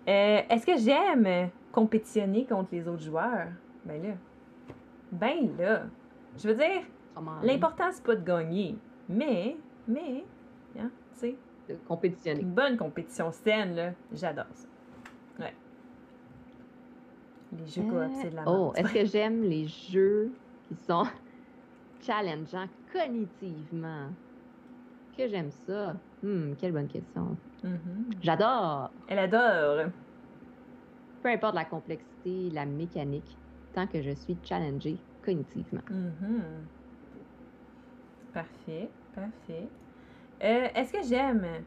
Euh, 0.07 0.41
Est-ce 0.49 0.65
que 0.65 0.77
j'aime 0.77 1.49
compétitionner 1.71 2.45
contre 2.45 2.69
les 2.71 2.87
autres 2.87 3.03
joueurs? 3.03 3.47
Ben 3.85 4.01
là. 4.01 4.13
Ben 5.11 5.49
là. 5.57 5.83
Je 6.37 6.47
veux 6.47 6.55
dire, 6.55 6.81
l'important, 7.43 7.91
c'est 7.91 8.03
pas 8.03 8.15
de 8.15 8.23
gagner. 8.23 8.77
Mais, 9.07 9.57
mais, 9.87 10.23
hein, 10.79 10.89
tu 11.13 11.19
sais, 11.19 11.35
de 11.67 11.75
compétitionner. 11.87 12.41
une 12.41 12.51
bonne 12.51 12.77
compétition 12.77 13.31
saine, 13.31 13.75
là, 13.75 13.91
j'adore 14.13 14.45
ça. 14.53 14.67
Les 17.51 17.67
jeux 17.67 17.83
coop, 17.83 18.11
c'est 18.15 18.31
de 18.31 18.35
la 18.35 18.45
Oh, 18.45 18.73
merde. 18.73 18.75
est-ce 18.75 18.91
que 18.91 19.05
j'aime 19.05 19.43
les 19.43 19.67
jeux 19.67 20.41
qui 20.63 20.75
sont 20.75 21.03
challengeants 22.01 22.69
cognitivement? 22.91 24.15
Que 25.13 25.27
j'aime 25.29 25.51
ça? 25.51 26.03
Hmm, 26.21 26.55
quelle 26.55 26.73
bonne 26.73 26.87
question. 26.87 27.41
Mhm. 27.63 28.09
J'adore. 28.21 28.95
Elle 29.07 29.19
adore. 29.19 29.91
Peu 31.21 31.29
importe 31.29 31.55
la 31.55 31.63
complexité, 31.63 32.49
la 32.49 32.65
mécanique, 32.65 33.39
tant 33.71 33.87
que 33.87 34.01
je 34.01 34.11
suis 34.13 34.41
challengée 34.43 35.07
cognitivement. 35.21 35.83
Mhm. 35.89 36.69
Parfait, 38.31 38.95
parfait. 39.11 39.71
Euh, 40.43 40.69
Est-ce 40.75 40.93
que 40.93 41.03
j'aime 41.07 41.65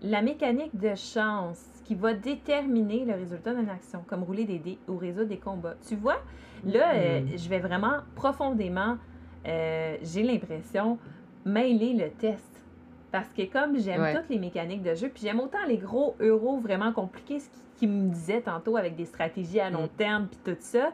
la 0.00 0.22
mécanique 0.22 0.76
de 0.78 0.94
chance? 0.94 1.75
Qui 1.86 1.94
va 1.94 2.14
déterminer 2.14 3.04
le 3.04 3.14
résultat 3.14 3.54
d'une 3.54 3.68
action, 3.70 4.02
comme 4.08 4.24
rouler 4.24 4.44
des 4.44 4.58
dés 4.58 4.78
ou 4.88 4.96
résoudre 4.96 5.28
des 5.28 5.36
combats? 5.38 5.76
Tu 5.86 5.94
vois, 5.94 6.20
là, 6.64 6.94
euh, 6.94 7.20
Mhm. 7.20 7.38
je 7.38 7.48
vais 7.48 7.60
vraiment 7.60 7.98
profondément, 8.16 8.96
euh, 9.46 9.96
j'ai 10.02 10.22
l'impression, 10.24 10.98
mêler 11.44 11.92
le 11.94 12.10
test. 12.10 12.60
Parce 13.12 13.28
que 13.32 13.42
comme 13.50 13.78
j'aime 13.78 14.00
Ouais. 14.02 14.14
toutes 14.14 14.28
les 14.28 14.38
mécaniques 14.38 14.82
de 14.82 14.94
jeu, 14.94 15.08
puis 15.08 15.22
j'aime 15.22 15.38
autant 15.38 15.64
les 15.68 15.78
gros 15.78 16.16
euros 16.20 16.58
vraiment 16.58 16.92
compliqués, 16.92 17.38
ce 17.38 17.48
qui, 17.48 17.60
qui 17.76 17.86
me 17.86 18.08
disait 18.10 18.40
tantôt 18.40 18.76
avec 18.76 18.96
des 18.96 19.04
stratégies 19.04 19.60
à 19.60 19.70
long 19.70 19.84
Mm. 19.84 19.96
terme, 19.96 20.26
puis 20.26 20.40
tout 20.44 20.56
ça, 20.60 20.90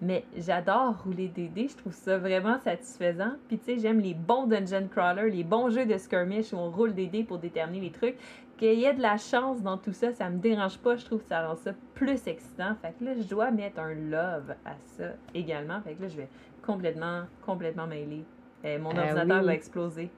mais 0.00 0.24
j'adore 0.36 1.02
rouler 1.04 1.28
des 1.28 1.48
dés, 1.48 1.68
je 1.68 1.76
trouve 1.76 1.92
ça 1.92 2.18
vraiment 2.18 2.58
satisfaisant. 2.60 3.32
Puis 3.48 3.58
tu 3.58 3.64
sais, 3.64 3.78
j'aime 3.78 4.00
les 4.00 4.14
bons 4.14 4.46
dungeon 4.46 4.86
crawlers, 4.88 5.30
les 5.30 5.44
bons 5.44 5.70
jeux 5.70 5.86
de 5.86 5.98
skirmish 5.98 6.52
où 6.52 6.56
on 6.56 6.70
roule 6.70 6.94
des 6.94 7.06
dés 7.08 7.24
pour 7.24 7.38
déterminer 7.38 7.86
les 7.86 7.92
trucs. 7.92 8.16
Qu'il 8.56 8.78
y 8.78 8.84
ait 8.84 8.94
de 8.94 9.02
la 9.02 9.16
chance 9.18 9.62
dans 9.62 9.76
tout 9.78 9.92
ça, 9.92 10.12
ça 10.12 10.28
me 10.30 10.38
dérange 10.38 10.78
pas, 10.78 10.96
je 10.96 11.04
trouve 11.04 11.20
que 11.22 11.28
ça 11.28 11.46
rend 11.46 11.54
ça 11.56 11.72
plus 11.94 12.26
excitant. 12.26 12.74
Fait 12.82 12.92
que 12.98 13.04
là, 13.04 13.14
je 13.14 13.22
dois 13.22 13.50
mettre 13.52 13.78
un 13.80 13.94
love 13.94 14.54
à 14.64 14.74
ça 14.96 15.10
également. 15.32 15.80
Fait 15.82 15.94
que 15.94 16.02
là, 16.02 16.08
je 16.08 16.16
vais 16.16 16.28
complètement, 16.66 17.22
complètement 17.46 17.86
mêler. 17.86 18.24
Euh, 18.64 18.78
mon 18.80 18.90
Euh, 18.96 19.00
ordinateur 19.00 19.40
oui. 19.40 19.46
va 19.46 19.54
exploser. 19.54 20.10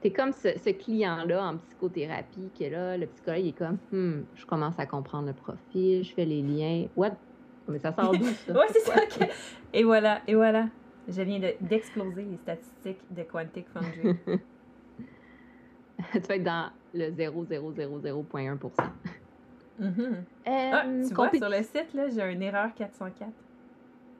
T'es 0.00 0.10
comme 0.10 0.32
ce, 0.32 0.48
ce 0.58 0.70
client-là 0.70 1.42
en 1.44 1.56
psychothérapie 1.56 2.50
que 2.58 2.64
là, 2.64 2.96
le 2.98 3.06
psychologue 3.06 3.40
il 3.40 3.48
est 3.48 3.52
comme, 3.52 3.78
hmm, 3.90 4.24
je 4.34 4.44
commence 4.44 4.78
à 4.78 4.84
comprendre 4.86 5.28
le 5.28 5.32
profil, 5.32 6.04
je 6.04 6.12
fais 6.12 6.24
les 6.26 6.42
liens. 6.42 6.86
What? 6.96 7.12
Mais 7.68 7.78
ça 7.78 7.92
sort 7.92 8.12
d'où 8.12 8.24
ça? 8.24 8.52
Ouais, 8.58 8.66
c'est 8.70 8.80
ça. 8.80 8.94
Et 9.72 9.84
voilà, 9.84 10.20
et 10.26 10.34
voilà. 10.34 10.68
Je 11.08 11.22
viens 11.22 11.38
de- 11.38 11.54
d'exploser 11.60 12.22
les 12.24 12.36
statistiques 12.38 13.00
de 13.10 13.22
Quantic 13.22 13.66
Foundry. 13.70 14.16
tu 16.12 16.20
vas 16.20 16.34
être 16.36 16.42
dans 16.42 16.70
le 16.94 17.10
0,000.1%. 17.10 18.70
Mhm. 19.78 19.90
Euh, 20.06 20.22
Ah, 20.46 20.84
tu 21.08 21.14
vois, 21.14 21.30
sur 21.34 21.48
le 21.48 21.62
site, 21.62 21.94
là, 21.94 22.08
j'ai 22.08 22.32
une 22.32 22.42
erreur 22.42 22.72
404. 22.74 23.30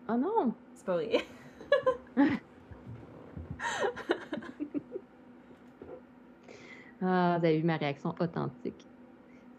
Oh 0.09 0.15
non! 0.17 0.55
C'est 0.75 0.85
pas 0.87 0.95
vrai. 0.95 1.19
Ah, 7.03 7.37
vous 7.39 7.47
avez 7.47 7.59
vu 7.59 7.65
ma 7.65 7.77
réaction 7.77 8.15
authentique. 8.21 8.87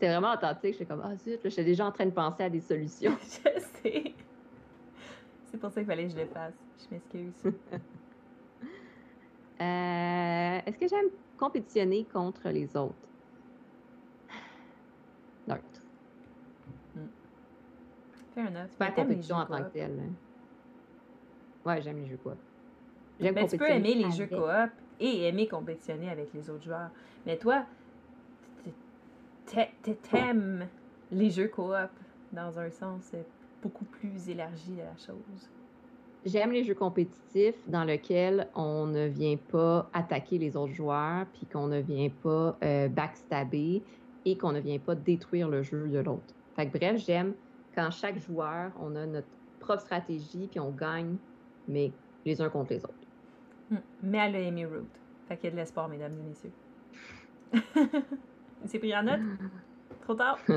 C'était 0.05 0.19
vraiment 0.19 0.33
authentique. 0.35 0.73
J'étais 0.73 0.85
comme, 0.85 1.01
ah 1.03 1.15
zut, 1.15 1.43
là, 1.43 1.49
j'étais 1.49 1.63
déjà 1.63 1.83
en 1.87 1.91
train 1.91 2.05
de 2.05 2.11
penser 2.11 2.43
à 2.43 2.49
des 2.51 2.59
solutions. 2.59 3.17
je 3.23 3.59
sais. 3.81 4.13
C'est 5.45 5.57
pour 5.59 5.71
ça 5.71 5.81
qu'il 5.81 5.87
fallait 5.87 6.03
que 6.05 6.11
je 6.11 6.17
le 6.17 6.25
fasse. 6.27 6.53
Je 6.79 6.93
m'excuse. 6.95 7.33
Euh, 9.61 10.59
Est-ce 10.65 10.77
que 10.77 10.85
j'aime 10.85 11.05
compétitionner 11.37 12.03
contre 12.03 12.49
les 12.49 12.75
autres? 12.75 12.93
Neutre. 15.47 15.63
Fais 18.33 18.41
un 18.41 18.47
autre. 18.47 18.65
C'est 18.71 18.77
pas 18.77 18.91
compétition 18.91 19.37
en 19.37 19.45
tant 19.45 19.63
que 19.63 19.69
telle. 19.69 19.97
hein. 19.97 20.11
Ouais, 21.65 21.81
j'aime 21.81 21.99
les 22.01 22.07
jeux 22.07 22.17
coop. 22.17 22.35
J'aime 23.21 23.33
Mais 23.33 23.47
tu 23.47 23.57
peux 23.57 23.69
aimer 23.69 23.93
les 23.93 24.11
jeux 24.11 24.27
coop 24.27 24.71
et 24.99 25.25
aimer 25.29 25.47
compétitionner 25.47 26.09
avec 26.09 26.33
les 26.33 26.49
autres 26.49 26.65
joueurs. 26.65 26.89
Mais 27.25 27.37
toi, 27.37 27.65
t'aimes 30.11 30.67
les 31.11 31.29
jeux 31.29 31.47
coop 31.47 31.89
dans 32.31 32.59
un 32.59 32.69
sens 32.69 33.11
beaucoup 33.61 33.85
plus 33.85 34.29
élargi 34.29 34.71
de 34.71 34.79
la 34.79 34.95
chose. 34.97 35.49
J'aime 36.25 36.51
les 36.51 36.63
jeux 36.63 36.75
compétitifs 36.75 37.55
dans 37.67 37.83
lesquels 37.83 38.47
on 38.55 38.87
ne 38.87 39.05
vient 39.05 39.37
pas 39.37 39.89
attaquer 39.93 40.39
les 40.39 40.57
autres 40.57 40.73
joueurs, 40.73 41.25
puis 41.33 41.45
qu'on 41.45 41.67
ne 41.67 41.79
vient 41.79 42.09
pas 42.23 42.57
euh, 42.63 42.87
backstabber 42.87 43.83
et 44.25 44.37
qu'on 44.37 44.51
ne 44.51 44.59
vient 44.59 44.79
pas 44.79 44.95
détruire 44.95 45.49
le 45.49 45.61
jeu 45.61 45.87
de 45.87 45.99
l'autre. 45.99 46.33
Fait 46.55 46.67
que 46.67 46.77
bref, 46.77 46.97
j'aime 47.05 47.33
quand 47.75 47.91
chaque 47.91 48.19
joueur, 48.19 48.71
on 48.81 48.95
a 48.95 49.05
notre 49.05 49.27
propre 49.59 49.81
stratégie, 49.81 50.47
puis 50.49 50.59
on 50.59 50.71
gagne, 50.71 51.17
mais 51.67 51.91
les 52.25 52.41
uns 52.41 52.49
contre 52.49 52.73
les 52.73 52.83
autres. 52.83 52.93
Hmm. 53.69 53.77
Mais 54.01 54.17
elle 54.17 54.35
a 54.35 54.39
aimé 54.39 54.65
Root. 54.65 54.87
Fait 55.27 55.37
qu'il 55.37 55.45
y 55.45 55.47
a 55.49 55.51
de 55.51 55.57
l'espoir, 55.57 55.87
mesdames 55.89 56.13
et 56.19 56.23
messieurs. 56.23 56.51
C'est 58.65 58.79
pris 58.79 58.95
en 58.95 59.03
note? 59.03 59.19
Trop 60.01 60.15
tard? 60.15 60.39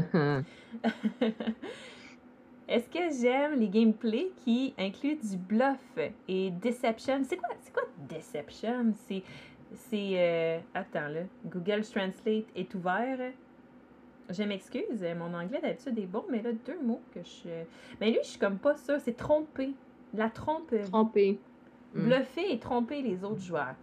Est-ce 2.68 2.88
que 2.90 2.98
j'aime 3.20 3.58
les 3.58 3.68
gameplays 3.68 4.30
qui 4.44 4.74
incluent 4.78 5.16
du 5.16 5.36
bluff 5.38 5.98
et 6.28 6.50
deception? 6.50 7.22
C'est 7.24 7.38
quoi, 7.38 7.48
c'est 7.60 7.72
quoi 7.72 7.84
deception? 8.08 8.92
C'est. 9.06 9.22
C'est. 9.72 10.12
euh, 10.16 10.58
Attends, 10.74 11.08
là. 11.08 11.20
Google 11.46 11.82
Translate 11.82 12.44
est 12.54 12.74
ouvert. 12.74 13.32
Je 14.30 14.42
m'excuse, 14.42 15.02
mon 15.18 15.32
anglais 15.32 15.60
d'habitude 15.62 15.98
est 15.98 16.06
bon, 16.06 16.22
mais 16.30 16.42
là, 16.42 16.50
deux 16.52 16.78
mots 16.82 17.00
que 17.14 17.20
je. 17.22 17.48
Mais 18.00 18.10
lui, 18.10 18.18
je 18.22 18.28
suis 18.28 18.38
comme 18.38 18.58
pas 18.58 18.76
sûre. 18.76 19.00
C'est 19.00 19.16
tromper. 19.16 19.72
La 20.12 20.28
trompe. 20.28 20.74
Trompé. 20.90 21.40
Mm. 21.94 22.04
Bluffer 22.04 22.52
et 22.52 22.58
tromper 22.58 23.00
les 23.00 23.24
autres 23.24 23.40
joueurs. 23.40 23.74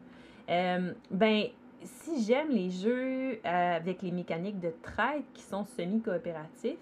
Euh, 0.47 0.93
ben, 1.10 1.45
si 1.86 2.24
j'aime 2.24 2.50
les 2.50 2.69
jeux 2.69 3.34
euh, 3.34 3.76
avec 3.76 4.02
les 4.02 4.12
mécaniques 4.12 4.60
de 4.60 4.74
traite 4.82 5.26
qui 5.34 5.41
sont 5.41 5.65
semi-coopératifs, 5.65 6.80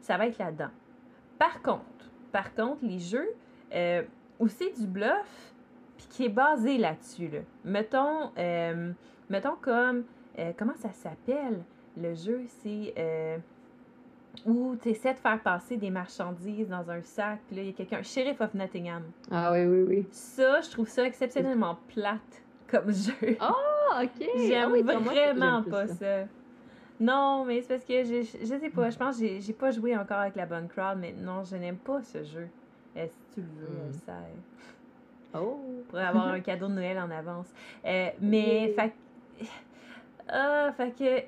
ça 0.00 0.16
va 0.16 0.26
être 0.26 0.38
là-dedans. 0.38 0.70
Par 1.38 1.62
contre, 1.62 2.10
par 2.32 2.54
contre, 2.54 2.84
les 2.84 2.98
jeux 2.98 3.30
euh, 3.74 4.02
où 4.38 4.48
c'est 4.48 4.70
du 4.78 4.86
bluff, 4.86 5.54
puis 5.96 6.06
qui 6.08 6.24
est 6.26 6.30
basé 6.30 6.78
là-dessus, 6.78 7.28
là. 7.28 7.40
Mettons, 7.64 8.30
euh, 8.38 8.92
mettons 9.28 9.56
comme, 9.60 10.04
euh, 10.38 10.52
comment 10.56 10.76
ça 10.76 10.92
s'appelle 10.92 11.62
le 11.96 12.14
jeu, 12.14 12.42
c'est 12.62 12.94
où 14.46 14.76
tu 14.80 14.90
essaies 14.90 15.14
de 15.14 15.18
faire 15.18 15.40
passer 15.42 15.76
des 15.76 15.90
marchandises 15.90 16.68
dans 16.68 16.88
un 16.88 17.02
sac, 17.02 17.40
puis 17.48 17.56
là, 17.56 17.62
il 17.62 17.68
y 17.68 17.70
a 17.70 17.72
quelqu'un, 17.72 18.02
Sheriff 18.02 18.40
of 18.40 18.54
Nottingham. 18.54 19.02
Ah 19.30 19.52
oui, 19.52 19.64
oui, 19.64 19.82
oui. 19.88 20.06
Ça, 20.12 20.60
je 20.60 20.70
trouve 20.70 20.88
ça 20.88 21.04
exceptionnellement 21.04 21.78
plate 21.92 22.42
comme 22.68 22.92
jeu. 22.92 23.36
Ah, 23.92 24.02
OK. 24.04 24.28
J'aime 24.36 24.62
Ah 24.64 24.70
oui, 24.70 24.82
moi, 24.82 24.94
j'aime 24.94 25.04
vraiment 25.36 25.62
plus 25.62 25.70
pas 25.70 25.86
ça. 25.88 26.24
Non, 26.98 27.44
mais 27.46 27.62
c'est 27.62 27.68
parce 27.68 27.84
que 27.84 28.04
je, 28.04 28.22
je 28.40 28.44
sais 28.58 28.70
pas, 28.70 28.90
je 28.90 28.98
pense 28.98 29.18
que 29.18 29.40
j'ai- 29.40 29.52
pas 29.54 29.70
joué 29.70 29.96
encore 29.96 30.18
avec 30.18 30.36
la 30.36 30.44
bonne 30.46 30.68
crowd, 30.68 30.98
mais 30.98 31.12
non, 31.12 31.44
je 31.44 31.56
n'aime 31.56 31.78
pas 31.78 32.02
ce 32.02 32.22
jeu. 32.22 32.48
Euh, 32.96 33.06
si 33.06 33.34
tu 33.34 33.40
le 33.40 33.46
veux, 33.46 33.68
Mm. 33.72 33.80
elle 33.86 33.94
sert. 33.94 35.40
Oh. 35.42 35.60
Pour 35.88 35.98
avoir 35.98 36.28
un 36.28 36.40
cadeau 36.40 36.68
de 36.68 36.74
Noël 36.74 36.98
en 36.98 37.10
avance. 37.10 37.46
Euh, 37.86 38.08
mais, 38.20 38.66
Oui. 38.68 38.74
fait, 38.74 38.90
que- 38.90 39.44
ah, 40.28 40.72
fait 40.76 40.90
que. 40.98 41.22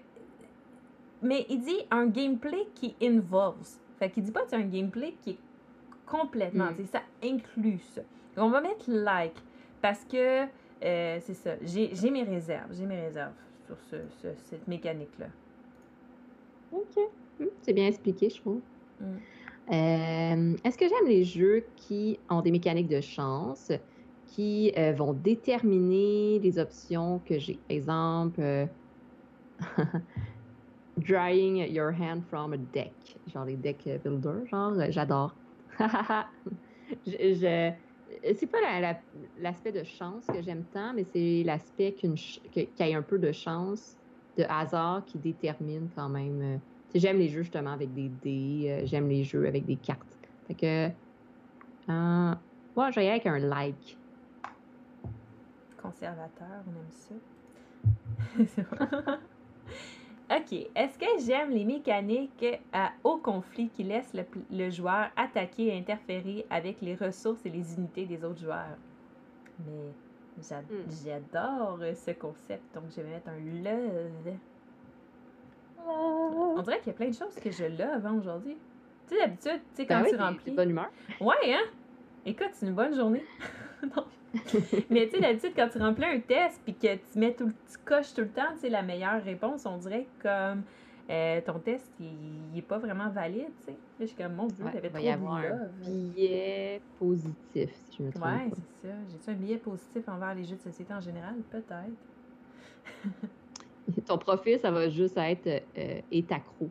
Mais 1.22 1.46
il 1.48 1.61
dit 1.61 1.79
un 1.90 2.07
gameplay 2.07 2.66
qui 2.75 2.94
involves. 3.03 3.57
Fait 3.98 4.11
qu'il 4.11 4.25
dit 4.25 4.33
pas 4.33 4.42
que 4.42 4.51
c'est 4.51 4.57
un 4.57 4.61
gameplay 4.62 5.14
qui 5.22 5.31
est 5.31 5.38
complètement. 6.05 6.70
Mm. 6.72 6.85
Ça 6.92 7.01
inclut 7.25 7.79
ça. 7.94 8.03
On 8.37 8.51
va 8.51 8.61
mettre 8.61 8.85
like 8.90 9.37
parce 9.81 10.05
que 10.05 10.44
euh, 10.83 11.21
c'est 11.21 11.35
ça. 11.35 11.57
J'ai 11.62 12.11
mes 12.11 12.23
réserves. 12.25 12.73
J'ai 12.75 12.87
mes 12.87 13.01
réserves 13.01 13.37
sur 13.59 13.81
ce, 13.83 14.09
ce- 14.09 14.37
cette 14.37 14.66
mécanique-là. 14.68 15.33
OK. 16.71 16.97
Hmm, 17.38 17.47
C'est 17.62 17.73
bien 17.73 17.87
expliqué, 17.87 18.29
je 18.31 18.40
trouve. 18.40 18.64
Mm. 18.99 19.27
Euh, 19.71 20.57
Est-ce 20.64 20.77
que 20.79 20.88
j'aime 20.88 21.07
les 21.09 21.25
jeux 21.25 21.73
qui 21.77 22.25
ont 22.29 22.42
des 22.42 22.51
mécaniques 22.51 22.88
de 22.88 23.01
chance, 23.01 23.71
qui 24.27 24.73
euh, 24.77 24.92
vont 24.92 25.12
déterminer 25.14 26.38
les 26.40 26.59
options 26.59 27.21
que 27.21 27.38
j'ai? 27.38 27.64
Exemple, 27.68 28.68
drying 31.01 31.57
your 31.57 31.92
hand 31.92 32.29
from 32.29 32.53
a 32.53 32.59
deck, 32.59 33.16
genre 33.27 33.45
les 33.47 33.57
deck 33.57 33.85
builders, 34.03 34.47
genre, 34.47 34.75
j'adore. 34.90 35.38
je, 37.07 37.35
je- 37.35 37.73
c'est 38.35 38.46
pas 38.46 38.61
la- 38.61 38.81
la- 38.81 39.03
l'aspect 39.37 39.72
de 39.72 39.85
chance 39.85 40.27
que 40.27 40.42
j'aime 40.42 40.64
tant, 40.66 40.92
mais 40.94 41.05
c'est 41.05 41.42
l'aspect 41.44 41.94
qu'il 41.94 42.14
y 42.57 42.83
ait 42.83 42.94
un 42.94 43.03
peu 43.03 43.18
de 43.18 43.33
chance, 43.33 43.96
de 44.37 44.44
hasard 44.48 45.05
qui 45.05 45.18
détermine 45.18 45.90
quand 45.94 46.09
même. 46.09 46.42
euh, 46.42 46.59
j'aime 46.94 47.18
les 47.18 47.29
jeux 47.29 47.42
justement 47.42 47.72
avec 47.72 47.92
des 47.94 48.09
dés, 48.09 48.66
euh, 48.68 48.87
j'aime 48.87 49.09
les 49.09 49.25
jeux 49.25 49.46
avec 49.46 49.66
des 49.66 49.77
cartes. 49.77 50.18
Fait 50.46 50.55
que, 50.55 50.88
euh, 51.88 52.35
moi, 52.77 52.90
je 52.90 53.01
avec 53.01 53.27
un 53.27 53.38
like. 53.38 53.98
Conservateur, 55.77 56.64
on 56.66 56.77
aime 56.77 56.90
ça. 56.90 57.14
OK. 60.35 60.71
Est-ce 60.75 60.99
que 60.99 61.25
j'aime 61.27 61.51
les 61.51 61.64
mécaniques 61.64 62.47
à 62.73 62.92
haut 63.05 63.18
conflit 63.18 63.68
qui 63.68 63.83
laissent 63.83 64.14
le, 64.51 64.71
joueur 64.71 65.11
attaquer 65.16 65.66
et 65.66 65.79
interférer 65.79 66.47
avec 66.49 66.81
les 66.81 66.95
ressources 66.95 67.45
et 67.45 67.51
les 67.51 67.75
unités 67.75 68.07
des 68.07 68.25
autres 68.25 68.40
joueurs? 68.40 68.79
Mais 69.66 69.92
Hmm. 70.38 70.90
J'adore 71.05 71.79
ce 71.95 72.11
concept, 72.12 72.75
donc 72.75 72.85
je 72.90 73.03
vais 73.03 73.11
mettre 73.11 73.29
un 73.29 73.62
love. 73.62 74.35
Ah. 75.79 75.83
On 75.87 76.62
dirait 76.62 76.79
qu'il 76.79 76.88
y 76.88 76.90
a 76.90 76.95
plein 76.95 77.09
de 77.09 77.14
choses 77.14 77.35
que 77.35 77.51
je 77.51 77.64
love 77.64 78.07
hein, 78.07 78.16
aujourd'hui. 78.18 78.57
Tu 79.09 79.14
sais, 79.14 79.21
d'habitude, 79.21 79.61
tu 79.71 79.77
sais, 79.77 79.87
quand 79.87 80.01
ben 80.01 80.09
tu 80.09 80.16
remplis. 80.16 80.53
bonne 80.53 80.71
humeur. 80.71 80.90
Ouais, 81.21 81.55
hein? 81.55 81.64
Écoute, 82.25 82.51
c'est 82.53 82.66
une 82.66 82.75
bonne 82.75 82.95
journée. 82.95 83.25
Mais 84.90 85.09
tu 85.09 85.16
sais, 85.16 85.21
d'habitude, 85.21 85.53
quand 85.55 85.68
tu 85.68 85.79
remplis 85.79 86.05
un 86.05 86.21
test 86.21 86.61
puis 86.64 86.75
que 86.75 86.95
tu 86.95 87.18
mets 87.18 87.35
tout, 87.35 87.51
tu 87.71 87.79
coches 87.85 88.14
tout 88.14 88.23
le 88.23 88.29
temps, 88.29 88.53
tu 88.55 88.61
sais, 88.61 88.68
la 88.68 88.83
meilleure 88.83 89.23
réponse, 89.23 89.66
on 89.66 89.77
dirait 89.79 90.07
comme 90.23 90.62
euh, 91.11 91.40
ton 91.42 91.59
test, 91.59 91.92
il 92.01 92.55
n'est 92.55 92.62
pas 92.62 92.79
vraiment 92.79 93.11
valide, 93.11 93.51
tu 93.61 93.73
sais. 93.73 93.77
je 94.01 94.07
suis 94.07 94.16
comme, 94.16 94.35
mon 94.35 94.47
Dieu, 94.47 94.64
ouais, 94.64 94.88
trop 94.88 94.99
y 94.99 95.09
avoir 95.11 95.37
un 95.37 95.68
billet 95.85 96.81
positif, 96.99 97.71
si 97.73 97.97
je 97.99 98.03
me 98.03 98.11
trompe 98.11 98.25
Ouais, 98.25 98.51
c'est 98.51 98.88
ça. 98.88 98.95
J'ai-tu 99.11 99.31
un 99.31 99.35
billet 99.35 99.59
positif 99.59 100.09
envers 100.09 100.35
les 100.35 100.45
jeux 100.45 100.57
de 100.57 100.62
société 100.62 100.95
en 100.95 101.01
général? 101.01 101.35
Peut-être. 101.51 101.90
Ton 104.07 104.16
profil, 104.16 104.59
ça 104.61 104.71
va 104.71 104.88
juste 104.88 105.18
être 105.18 105.64
euh, 105.77 106.01
est 106.11 106.33
accro 106.33 106.71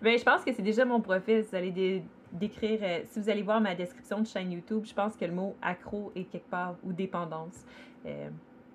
ben, 0.00 0.16
je 0.16 0.24
pense 0.24 0.44
que 0.44 0.52
c'est 0.52 0.62
déjà 0.62 0.84
mon 0.84 1.00
profil. 1.00 1.44
Allez 1.52 2.02
décrire, 2.32 2.80
euh, 2.82 3.00
si 3.04 3.20
vous 3.20 3.28
allez 3.28 3.42
voir 3.42 3.60
ma 3.60 3.74
description 3.74 4.20
de 4.20 4.26
chaîne 4.26 4.52
YouTube, 4.52 4.84
je 4.84 4.94
pense 4.94 5.16
que 5.16 5.24
le 5.24 5.32
mot 5.32 5.56
accro 5.62 6.12
est 6.14 6.24
quelque 6.24 6.50
part 6.50 6.76
ou 6.84 6.92
dépendance. 6.92 7.64
Euh... 8.04 8.28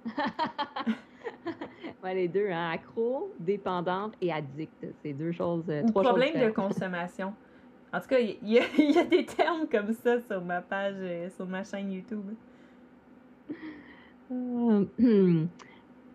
ouais, 2.03 2.15
les 2.15 2.27
deux, 2.27 2.49
hein, 2.49 2.71
accro, 2.71 3.31
dépendante 3.39 4.13
et 4.21 4.31
addict. 4.31 4.87
C'est 5.01 5.13
deux 5.13 5.31
choses. 5.31 5.65
Euh, 5.69 5.83
trois 5.87 6.03
problème 6.03 6.39
de 6.39 6.51
consommation. 6.51 7.33
En 7.93 7.99
tout 7.99 8.07
cas, 8.07 8.19
il 8.19 8.37
y, 8.43 8.53
y, 8.53 8.97
a 8.97 9.03
des 9.03 9.25
termes 9.25 9.67
comme 9.67 9.93
ça 9.93 10.19
sur 10.21 10.41
ma 10.41 10.61
page, 10.61 10.95
euh, 10.99 11.29
sur 11.29 11.45
ma 11.45 11.63
chaîne 11.63 11.91
YouTube. 11.91 12.25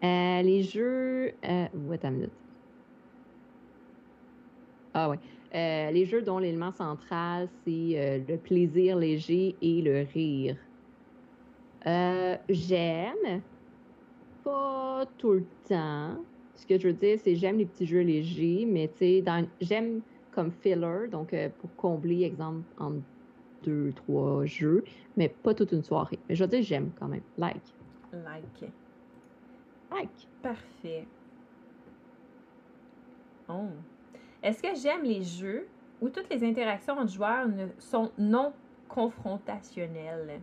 Les 0.02 0.62
jeux. 0.62 1.32
Euh, 1.44 1.66
attends 1.92 2.08
une 2.08 2.14
minute. 2.14 2.32
Ah 4.94 5.10
ouais. 5.10 5.18
Euh, 5.54 5.90
les 5.90 6.04
jeux 6.06 6.22
dont 6.22 6.38
l'élément 6.38 6.72
central, 6.72 7.48
c'est 7.64 7.92
euh, 7.94 8.18
le 8.28 8.36
plaisir 8.36 8.96
léger 8.96 9.56
et 9.62 9.82
le 9.82 10.06
rire. 10.12 10.56
j'aime. 12.48 13.42
Pas 14.44 15.06
tout 15.18 15.32
le 15.32 15.46
temps. 15.68 16.16
Ce 16.54 16.66
que 16.66 16.78
je 16.78 16.88
veux 16.88 16.94
dire, 16.94 17.18
c'est 17.22 17.36
j'aime 17.36 17.58
les 17.58 17.66
petits 17.66 17.86
jeux 17.86 18.00
légers, 18.00 18.66
mais 18.66 18.88
tu 18.88 19.22
sais, 19.22 19.24
j'aime 19.60 20.02
comme 20.30 20.52
filler, 20.52 21.08
donc 21.10 21.34
pour 21.58 21.74
combler, 21.76 22.22
exemple, 22.22 22.64
en 22.78 22.92
deux, 23.62 23.92
trois 23.92 24.44
jeux, 24.46 24.84
mais 25.16 25.28
pas 25.28 25.54
toute 25.54 25.72
une 25.72 25.82
soirée. 25.82 26.18
Mais 26.28 26.34
je 26.34 26.44
veux 26.44 26.48
dire, 26.48 26.62
j'aime 26.62 26.92
quand 26.98 27.08
même. 27.08 27.24
Like. 27.36 27.74
Like. 29.90 30.28
Parfait. 30.42 31.06
Oh. 33.48 33.68
Est-ce 34.46 34.62
que 34.62 34.76
j'aime 34.80 35.02
les 35.02 35.24
jeux 35.24 35.66
où 36.00 36.08
toutes 36.08 36.30
les 36.30 36.44
interactions 36.44 36.96
entre 36.96 37.12
joueurs 37.12 37.48
ne, 37.48 37.66
sont 37.80 38.12
non 38.16 38.52
confrontationnelles? 38.88 40.40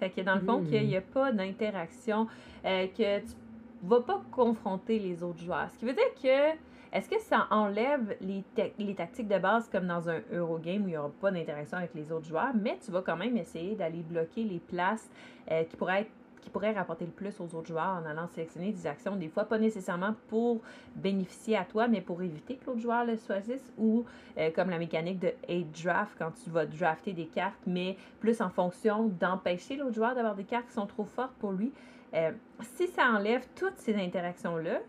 Fait 0.00 0.08
que 0.08 0.22
dans 0.22 0.36
le 0.36 0.40
fond, 0.40 0.64
qu'il 0.64 0.86
n'y 0.86 0.96
a 0.96 1.00
hmm. 1.00 1.12
pas 1.12 1.32
d'interaction, 1.32 2.26
euh, 2.64 2.86
que 2.86 3.20
tu 3.20 3.34
vas 3.82 4.00
pas 4.00 4.22
confronter 4.32 4.98
les 4.98 5.22
autres 5.22 5.44
joueurs. 5.44 5.68
Ce 5.70 5.78
qui 5.78 5.84
veut 5.84 5.92
dire 5.92 6.14
que 6.14 6.56
est-ce 6.94 7.10
que 7.10 7.20
ça 7.20 7.46
enlève 7.50 8.16
les, 8.22 8.42
les, 8.78 8.94
tactiques 8.94 9.28
de 9.28 9.38
base 9.38 9.68
comme 9.68 9.86
dans 9.86 10.08
un 10.08 10.22
Eurogame 10.32 10.84
où 10.84 10.88
il 10.88 10.92
n'y 10.92 10.96
aura 10.96 11.10
pas 11.20 11.30
d'interaction 11.30 11.76
avec 11.76 11.92
les 11.94 12.10
autres 12.10 12.26
joueurs, 12.26 12.54
mais 12.54 12.78
tu 12.82 12.90
vas 12.90 13.02
quand 13.02 13.18
même 13.18 13.36
essayer 13.36 13.74
d'aller 13.74 14.00
bloquer 14.00 14.44
les 14.44 14.60
places 14.60 15.10
euh, 15.50 15.62
qui 15.64 15.76
pourraient 15.76 16.02
être 16.02 16.10
qui 16.44 16.50
pourrait 16.50 16.72
rapporter 16.72 17.06
le 17.06 17.10
plus 17.10 17.40
aux 17.40 17.54
autres 17.54 17.68
joueurs 17.68 18.00
en 18.02 18.06
allant 18.06 18.28
sélectionner 18.28 18.70
des 18.70 18.86
actions, 18.86 19.16
des 19.16 19.28
fois 19.28 19.44
pas 19.44 19.58
nécessairement 19.58 20.14
pour 20.28 20.60
bénéficier 20.94 21.56
à 21.56 21.64
toi, 21.64 21.88
mais 21.88 22.02
pour 22.02 22.22
éviter 22.22 22.56
que 22.56 22.66
l'autre 22.66 22.80
joueur 22.80 23.06
le 23.06 23.16
choisisse, 23.16 23.64
ou 23.78 24.04
euh, 24.36 24.50
comme 24.54 24.68
la 24.70 24.78
mécanique 24.78 25.18
de 25.18 25.32
8 25.48 25.84
draft, 25.84 26.12
quand 26.18 26.32
tu 26.44 26.50
vas 26.50 26.66
drafter 26.66 27.14
des 27.14 27.26
cartes, 27.26 27.60
mais 27.66 27.96
plus 28.20 28.40
en 28.42 28.50
fonction 28.50 29.08
d'empêcher 29.18 29.76
l'autre 29.76 29.94
joueur 29.94 30.14
d'avoir 30.14 30.34
des 30.34 30.44
cartes 30.44 30.66
qui 30.66 30.74
sont 30.74 30.86
trop 30.86 31.04
fortes 31.04 31.34
pour 31.38 31.52
lui. 31.52 31.72
Euh, 32.12 32.30
si 32.76 32.86
ça 32.88 33.10
enlève 33.10 33.44
toutes 33.56 33.78
ces 33.78 33.96
interactions-là, 33.96 34.80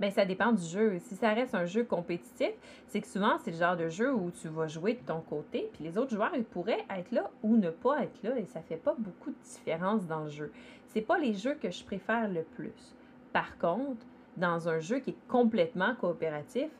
ben 0.00 0.10
ça 0.10 0.24
dépend 0.24 0.50
du 0.50 0.64
jeu. 0.64 0.98
Si 0.98 1.14
ça 1.14 1.34
reste 1.34 1.54
un 1.54 1.66
jeu 1.66 1.84
compétitif, 1.84 2.50
c'est 2.86 3.02
que 3.02 3.06
souvent, 3.06 3.38
c'est 3.44 3.50
le 3.50 3.58
genre 3.58 3.76
de 3.76 3.88
jeu 3.88 4.12
où 4.12 4.30
tu 4.30 4.48
vas 4.48 4.66
jouer 4.66 4.94
de 4.94 5.06
ton 5.06 5.20
côté, 5.20 5.70
puis 5.74 5.84
les 5.84 5.98
autres 5.98 6.14
joueurs, 6.14 6.34
ils 6.34 6.44
pourraient 6.44 6.84
être 6.96 7.12
là 7.12 7.30
ou 7.42 7.56
ne 7.56 7.68
pas 7.68 8.02
être 8.02 8.22
là, 8.22 8.38
et 8.38 8.46
ça 8.46 8.62
fait 8.62 8.78
pas 8.78 8.94
beaucoup 8.98 9.30
de 9.30 9.36
différence 9.44 10.06
dans 10.06 10.24
le 10.24 10.30
jeu. 10.30 10.52
C'est 10.88 11.02
pas 11.02 11.18
les 11.18 11.34
jeux 11.34 11.54
que 11.54 11.70
je 11.70 11.84
préfère 11.84 12.28
le 12.28 12.42
plus. 12.42 12.96
Par 13.32 13.58
contre, 13.58 14.04
dans 14.38 14.68
un 14.68 14.80
jeu 14.80 15.00
qui 15.00 15.10
est 15.10 15.28
complètement 15.28 15.94
coopératif, 15.94 16.70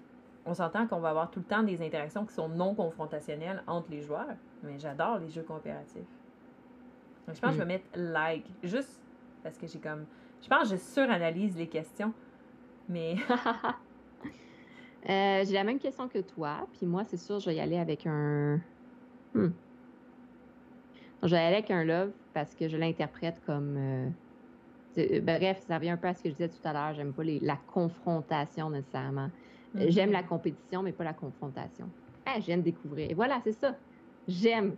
on 0.47 0.55
s'entend 0.55 0.87
qu'on 0.87 1.01
va 1.01 1.11
avoir 1.11 1.31
tout 1.31 1.41
le 1.41 1.45
temps 1.45 1.63
des 1.63 1.83
interactions 1.83 2.25
qui 2.25 2.33
sont 2.33 2.49
non 2.49 2.75
confrontationnelles 2.75 3.63
entre 3.67 3.91
les 3.91 4.01
joueurs, 4.01 4.35
mais 4.63 4.79
j'adore 4.79 5.19
les 5.19 5.29
jeux 5.29 5.43
coopératifs. 5.43 6.01
Donc, 7.27 7.37
je 7.37 7.41
pense 7.41 7.51
que 7.51 7.57
je 7.57 7.59
vais 7.59 7.65
mm. 7.65 7.69
mettre 7.69 7.85
like, 7.95 8.47
juste 8.63 8.99
parce 9.43 9.59
que 9.59 9.67
j'ai 9.67 9.79
comme... 9.79 10.07
Je 10.43 10.49
pense 10.49 10.71
que 10.71 10.77
je 10.77 10.81
suranalyse 10.81 11.55
les 11.57 11.69
questions. 11.69 12.15
Mais. 12.91 13.17
Euh, 15.09 15.45
j'ai 15.47 15.55
la 15.55 15.65
même 15.65 15.79
question 15.79 16.09
que 16.09 16.19
toi, 16.19 16.67
puis 16.75 16.85
moi, 16.85 17.05
c'est 17.05 17.17
sûr, 17.17 17.41
je 17.41 17.49
vais 17.49 17.57
y 17.57 17.61
aller 17.61 17.79
avec 17.79 18.07
un. 18.07 18.61
Hmm. 19.33 19.49
Je 21.23 21.29
vais 21.29 21.37
y 21.37 21.47
aller 21.47 21.57
avec 21.57 21.71
un 21.71 21.85
love 21.85 22.11
parce 22.35 22.55
que 22.55 22.69
je 22.69 22.77
l'interprète 22.77 23.41
comme. 23.47 23.77
Euh, 23.79 24.09
euh, 24.99 25.21
bref, 25.23 25.65
ça 25.67 25.77
revient 25.77 25.89
un 25.89 25.97
peu 25.97 26.09
à 26.09 26.13
ce 26.13 26.23
que 26.23 26.29
je 26.29 26.35
disais 26.35 26.51
tout 26.51 26.61
à 26.65 26.75
l'heure. 26.75 26.93
J'aime 26.93 27.15
pas 27.15 27.23
les... 27.23 27.41
la 27.41 27.57
confrontation 27.73 28.69
nécessairement. 28.69 29.31
J'aime 29.75 30.13
la 30.13 30.23
mm-hmm. 30.23 30.27
compétition, 30.27 30.83
mais 30.83 30.93
pas 30.93 31.05
la 31.05 31.15
confrontation. 31.15 31.89
Ah, 32.27 32.39
j'aime 32.39 32.61
découvrir. 32.61 33.11
Et 33.11 33.15
voilà, 33.15 33.41
c'est 33.43 33.53
ça. 33.53 33.75
J'aime 34.29 34.77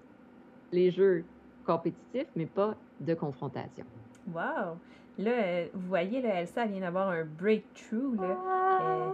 les 0.70 0.92
jeux 0.92 1.25
compétitifs, 1.66 2.29
mais 2.37 2.46
pas 2.46 2.77
de 3.01 3.14
confrontation. 3.14 3.85
Wow! 4.33 4.77
Là, 5.18 5.31
euh, 5.31 5.66
vous 5.75 5.88
voyez, 5.88 6.22
là, 6.22 6.40
Elsa 6.40 6.66
vient 6.66 6.81
d'avoir 6.81 7.11
un 7.11 7.25
breakthrough. 7.25 8.20
Là. 8.20 9.12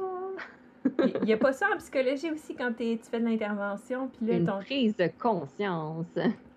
Il 0.98 1.04
euh, 1.04 1.24
n'y 1.24 1.32
a 1.32 1.36
pas 1.36 1.52
ça 1.52 1.66
en 1.74 1.76
psychologie 1.78 2.30
aussi 2.30 2.54
quand 2.54 2.72
tu 2.72 2.98
fais 3.02 3.20
de 3.20 3.24
l'intervention. 3.24 4.08
Puis 4.08 4.26
là, 4.26 4.34
Une 4.34 4.64
prise 4.64 4.96
de 4.96 5.10
conscience. 5.18 6.06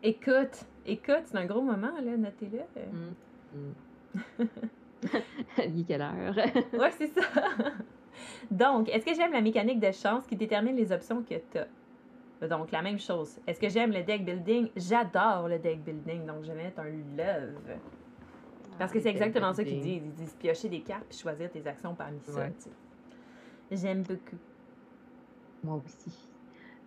Écoute, 0.03 0.65
écoute, 0.85 1.23
c'est 1.25 1.37
un 1.37 1.45
gros 1.45 1.61
moment, 1.61 1.91
là, 2.03 2.17
notez-le. 2.17 2.59
Mm, 2.91 3.73
mm. 4.39 5.83
quelle 5.87 6.01
heure? 6.01 6.35
ouais, 6.73 6.91
c'est 6.91 7.07
ça. 7.07 7.43
Donc, 8.51 8.89
est-ce 8.89 9.05
que 9.05 9.15
j'aime 9.15 9.31
la 9.31 9.41
mécanique 9.41 9.79
de 9.79 9.91
chance 9.91 10.25
qui 10.27 10.35
détermine 10.35 10.75
les 10.75 10.91
options 10.91 11.23
que 11.23 11.35
tu 11.35 11.57
as? 11.57 12.47
Donc, 12.47 12.71
la 12.71 12.81
même 12.81 12.99
chose. 12.99 13.39
Est-ce 13.47 13.59
que 13.59 13.69
j'aime 13.69 13.91
le 13.91 14.03
deck 14.03 14.25
building? 14.25 14.69
J'adore 14.75 15.47
le 15.47 15.59
deck 15.59 15.83
building, 15.83 16.25
donc 16.25 16.43
je 16.43 16.51
vais 16.51 16.63
mettre 16.63 16.79
un 16.79 16.89
love. 17.17 17.77
Parce 18.77 18.91
que 18.91 18.99
c'est 18.99 19.09
exactement 19.09 19.53
ça 19.53 19.63
qu'ils 19.63 19.81
disent. 19.81 20.03
Ils 20.05 20.13
disent 20.13 20.35
piocher 20.39 20.69
des 20.69 20.81
cartes 20.81 21.05
puis 21.09 21.17
choisir 21.17 21.49
tes 21.51 21.65
actions 21.67 21.95
parmi 21.95 22.19
ça. 22.21 22.47
J'aime 23.71 24.03
beaucoup. 24.03 24.37
Moi 25.63 25.81
aussi. 25.85 26.11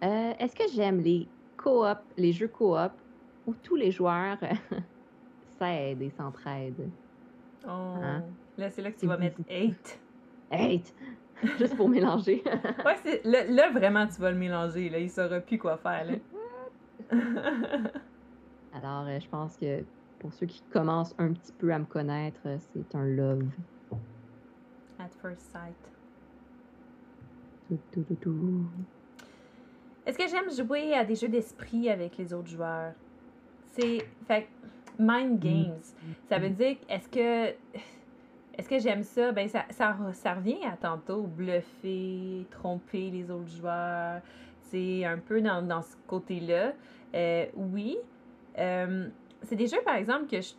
Euh, 0.03 0.33
est-ce 0.39 0.55
que 0.55 0.65
j'aime 0.75 1.01
les 1.01 1.29
coop, 1.57 1.99
les 2.17 2.33
jeux 2.33 2.49
coop 2.49 2.93
où 3.47 3.55
tous 3.55 3.77
les 3.77 3.91
joueurs 3.91 4.39
s'aident 5.59 6.03
et 6.03 6.11
s'entraident? 6.11 6.91
Oh, 7.67 7.69
hein? 7.71 8.25
là, 8.59 8.71
c'est 8.71 8.83
là 8.83 8.91
que 8.91 8.99
tu 8.99 9.07
vas 9.07 9.17
mettre 9.17 9.41
8. 9.49 10.01
8! 10.53 10.95
Juste 11.59 11.77
pour 11.77 11.89
mélanger. 11.89 12.43
ouais, 12.85 13.21
là, 13.25 13.45
là, 13.45 13.71
vraiment, 13.71 14.07
tu 14.07 14.21
vas 14.21 14.31
le 14.31 14.37
mélanger. 14.37 14.91
Là, 14.91 14.99
il 14.99 15.11
saura 15.11 15.41
plus 15.41 15.59
quoi 15.59 15.77
faire. 15.79 16.07
Alors, 18.73 19.07
euh, 19.07 19.21
je 19.21 19.29
pense 19.29 19.57
que 19.57 19.85
pour 20.25 20.33
ceux 20.33 20.47
qui 20.47 20.63
commencent 20.73 21.15
un 21.19 21.35
petit 21.35 21.53
peu 21.53 21.71
à 21.71 21.79
me 21.79 21.85
connaître, 21.85 22.41
c'est 22.73 22.95
un 22.95 23.05
love. 23.05 23.45
At 24.99 25.11
first 25.21 25.53
sight. 25.53 25.77
Est-ce 30.07 30.17
que 30.17 30.27
j'aime 30.27 30.51
jouer 30.51 30.95
à 30.95 31.05
des 31.05 31.15
jeux 31.15 31.29
d'esprit 31.29 31.91
avec 31.91 32.17
les 32.17 32.33
autres 32.33 32.49
joueurs? 32.49 32.95
C'est. 33.67 33.99
Fait 34.27 34.49
mind 34.99 35.39
games. 35.39 35.83
Ça 36.27 36.39
veut 36.39 36.49
dire, 36.49 36.79
est-ce 36.89 37.09
que. 37.11 37.55
Est-ce 38.57 38.69
que 38.71 38.79
j'aime 38.79 39.03
ça? 39.03 39.31
Ben, 39.33 39.47
ça, 39.47 39.67
ça, 39.69 39.95
ça, 40.13 40.33
revient 40.33 40.65
à 40.65 40.79
tantôt, 40.79 41.25
bluffer, 41.25 42.47
tromper 42.51 43.11
les 43.11 43.31
autres 43.31 43.51
joueurs. 43.51 44.23
C'est 44.71 45.05
un 45.05 45.19
peu 45.19 45.43
dans, 45.43 45.61
dans 45.61 45.83
ce 45.83 45.97
côté-là. 46.07 46.73
Euh, 47.15 47.47
oui. 47.57 47.99
Euh, 48.57 49.11
c'est 49.45 49.57
des 49.57 49.67
jeux, 49.67 49.83
par 49.85 49.97
exemple, 49.97 50.27
que 50.27 50.41
je. 50.41 50.53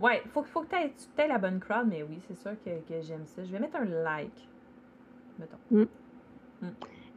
Ouais, 0.00 0.22
faut, 0.32 0.42
faut 0.44 0.62
que 0.62 0.68
tu 0.68 1.20
aies, 1.20 1.28
la 1.28 1.38
bonne 1.38 1.60
crowd, 1.60 1.86
mais 1.88 2.02
oui, 2.02 2.18
c'est 2.26 2.36
sûr 2.36 2.52
que, 2.64 2.70
j'aime 3.02 3.26
ça. 3.26 3.44
Je 3.44 3.52
vais 3.52 3.58
mettre 3.58 3.76
un 3.76 3.84
like. 3.84 4.48
Mettons. 5.38 5.58
Mm. 5.70 5.84
Mm. 6.62 6.70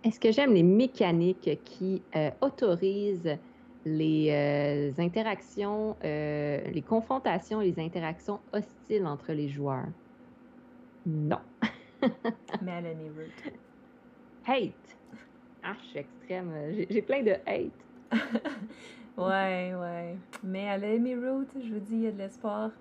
Est-ce 0.04 0.20
que 0.20 0.32
j'aime 0.32 0.54
les 0.54 0.64
mécaniques 0.64 1.62
qui 1.64 2.02
euh, 2.16 2.30
autorisent 2.42 3.38
les 3.86 4.30
euh, 4.32 5.02
interactions, 5.02 5.96
euh, 6.04 6.62
les 6.70 6.82
confrontations 6.82 7.62
et 7.62 7.72
les 7.72 7.84
interactions 7.84 8.42
hostiles 8.52 9.06
entre 9.06 9.32
les 9.32 9.48
joueurs? 9.48 9.88
Non. 11.06 11.40
Melanie 12.62 13.10
Root. 13.10 13.54
Hate. 14.46 14.98
Ah, 15.64 15.76
je 15.82 15.88
suis 15.88 16.00
extrême. 16.00 16.52
J'ai 16.90 17.02
plein 17.02 17.24
de 17.24 17.32
hate. 17.46 17.72
ouais, 19.18 19.74
ouais. 19.76 20.18
Mais 20.44 20.78
Melanie 20.78 21.16
Root, 21.16 21.48
je 21.56 21.74
vous 21.74 21.80
dis, 21.80 21.94
il 21.94 22.02
y 22.02 22.08
a 22.08 22.12
de 22.12 22.18
l'espoir. 22.18 22.72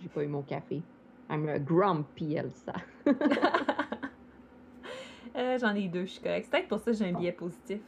J'ai 0.00 0.08
pas 0.08 0.22
eu 0.22 0.28
mon 0.28 0.42
café. 0.42 0.82
I'm 1.30 1.48
a 1.48 1.58
grumpy 1.58 2.34
Elsa. 2.34 2.74
Euh, 5.36 5.58
j'en 5.58 5.74
ai 5.74 5.88
deux, 5.88 6.04
je 6.04 6.12
suis 6.12 6.22
correcte. 6.22 6.44
C'est 6.44 6.50
peut-être 6.52 6.68
pour 6.68 6.78
ça 6.78 6.92
que 6.92 6.96
j'ai 6.96 7.08
un 7.08 7.12
biais 7.12 7.32
positif. 7.32 7.80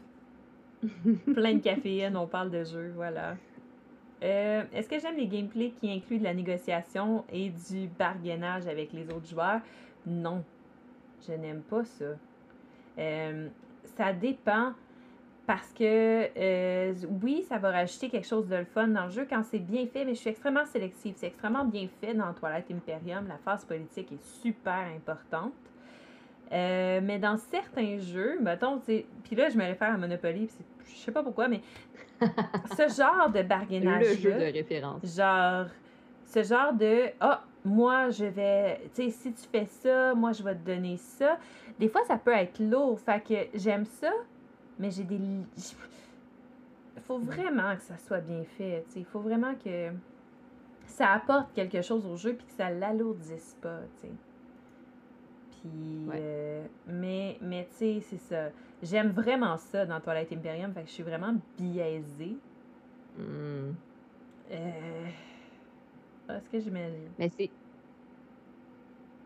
Plein 1.33 1.55
de 1.55 1.61
caféine, 1.61 2.17
on 2.17 2.27
parle 2.27 2.51
de 2.51 2.65
jeu, 2.65 2.93
voilà. 2.97 3.37
Euh, 4.23 4.65
est-ce 4.73 4.89
que 4.89 4.99
j'aime 4.99 5.17
les 5.17 5.29
gameplays 5.29 5.71
qui 5.71 5.91
incluent 5.93 6.19
de 6.19 6.25
la 6.25 6.35
négociation 6.35 7.25
et 7.31 7.51
du 7.51 7.89
bargainage 7.99 8.67
avec 8.67 8.93
les 8.93 9.05
autres 9.11 9.29
joueurs? 9.29 9.61
Non, 10.07 10.43
je 11.27 11.35
n'aime 11.35 11.63
pas 11.63 11.85
ça. 11.85 12.05
Euh, 12.99 13.49
ça 13.97 14.13
dépend 14.13 14.73
parce 15.47 15.73
que 15.73 16.29
euh, 16.37 16.95
oui, 17.23 17.45
ça 17.49 17.59
va 17.59 17.71
rajouter 17.71 18.09
quelque 18.09 18.27
chose 18.27 18.49
de 18.49 18.57
le 18.57 18.65
fun 18.65 18.89
dans 18.89 19.05
le 19.05 19.11
jeu 19.11 19.27
quand 19.29 19.43
c'est 19.45 19.61
bien 19.61 19.87
fait, 19.87 20.05
mais 20.05 20.15
je 20.15 20.21
suis 20.21 20.31
extrêmement 20.31 20.67
sélective. 20.67 21.15
C'est 21.17 21.29
extrêmement 21.29 21.65
bien 21.65 21.89
fait 22.01 22.15
dans 22.15 22.33
Twilight 22.33 22.67
Imperium. 22.71 23.29
La 23.29 23.39
phase 23.39 23.65
politique 23.65 24.11
est 24.13 24.25
super 24.43 24.87
importante. 24.97 25.53
Euh, 26.53 27.01
mais 27.03 27.19
dans 27.19 27.37
certains 27.37 27.99
jeux, 27.99 28.39
mettons, 28.41 28.79
puis 28.79 29.37
là, 29.37 29.49
je 29.49 29.57
me 29.57 29.65
réfère 29.65 29.95
à 29.95 29.97
Monopoly, 29.97 30.49
je 30.85 30.97
sais 30.97 31.13
pas 31.13 31.23
pourquoi, 31.23 31.49
mais 31.49 31.61
ce 32.77 32.89
genre 32.97 33.31
de 33.31 33.43
bargainage. 33.43 34.05
Le 34.05 34.17
jeu 34.17 34.33
de 34.33 34.53
référence. 34.53 35.17
Genre, 35.17 35.67
ce 36.25 36.43
genre 36.43 36.73
de 36.73 37.07
Ah, 37.21 37.43
moi, 37.65 38.11
je 38.11 38.25
vais, 38.25 38.81
tu 38.95 39.03
sais, 39.05 39.11
si 39.11 39.33
tu 39.33 39.43
fais 39.51 39.67
ça, 39.67 40.15
moi, 40.15 40.33
je 40.33 40.43
vais 40.43 40.55
te 40.55 40.67
donner 40.67 40.97
ça. 40.97 41.39
Des 41.79 41.89
fois, 41.89 42.03
ça 42.07 42.17
peut 42.17 42.33
être 42.33 42.61
lourd. 42.61 42.99
Fait 43.01 43.21
que 43.21 43.59
j'aime 43.59 43.85
ça, 43.85 44.13
mais 44.79 44.91
j'ai 44.91 45.05
des. 45.05 45.19
Il 46.97 47.03
faut 47.03 47.19
vraiment 47.19 47.75
que 47.77 47.83
ça 47.83 47.99
soit 47.99 48.21
bien 48.21 48.45
fait. 48.45 48.85
Il 48.97 49.05
faut 49.05 49.21
vraiment 49.21 49.55
que 49.55 49.91
ça 50.87 51.13
apporte 51.13 51.53
quelque 51.53 51.83
chose 51.83 52.07
au 52.07 52.17
jeu 52.17 52.35
puis 52.35 52.47
que 52.47 52.53
ça 52.53 52.71
l'alourdisse 52.71 53.57
pas. 53.61 53.81
sais. 54.01 54.11
Euh, 56.15 56.65
mais, 56.87 57.39
mais 57.41 57.67
tu 57.71 57.77
sais, 57.77 58.01
c'est 58.01 58.19
ça. 58.19 58.51
J'aime 58.83 59.11
vraiment 59.11 59.57
ça 59.57 59.87
dans 59.87 60.01
Twilight 60.01 60.33
Imperium, 60.33 60.73
fait 60.73 60.83
que 60.83 60.89
je 60.89 60.93
suis 60.93 61.03
vraiment 61.03 61.35
biaisée. 61.59 62.37
Euh... 63.19 63.73
Est-ce 66.29 66.49
que 66.51 66.61
j'imagine? 66.61 67.11
Mais 67.19 67.31
c'est. 67.37 67.51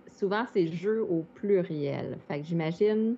Souvent, 0.08 0.44
c'est 0.52 0.68
jeu 0.68 1.02
au 1.02 1.24
pluriel. 1.34 2.18
Fait 2.28 2.40
que 2.40 2.46
j'imagine 2.46 3.16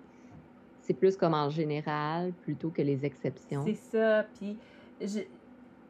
c'est 0.82 0.94
plus 0.94 1.16
comme 1.16 1.32
en 1.32 1.48
général 1.48 2.32
plutôt 2.42 2.70
que 2.70 2.82
les 2.82 3.06
exceptions. 3.06 3.64
C'est 3.64 3.74
ça. 3.74 4.26
Puis, 4.34 4.58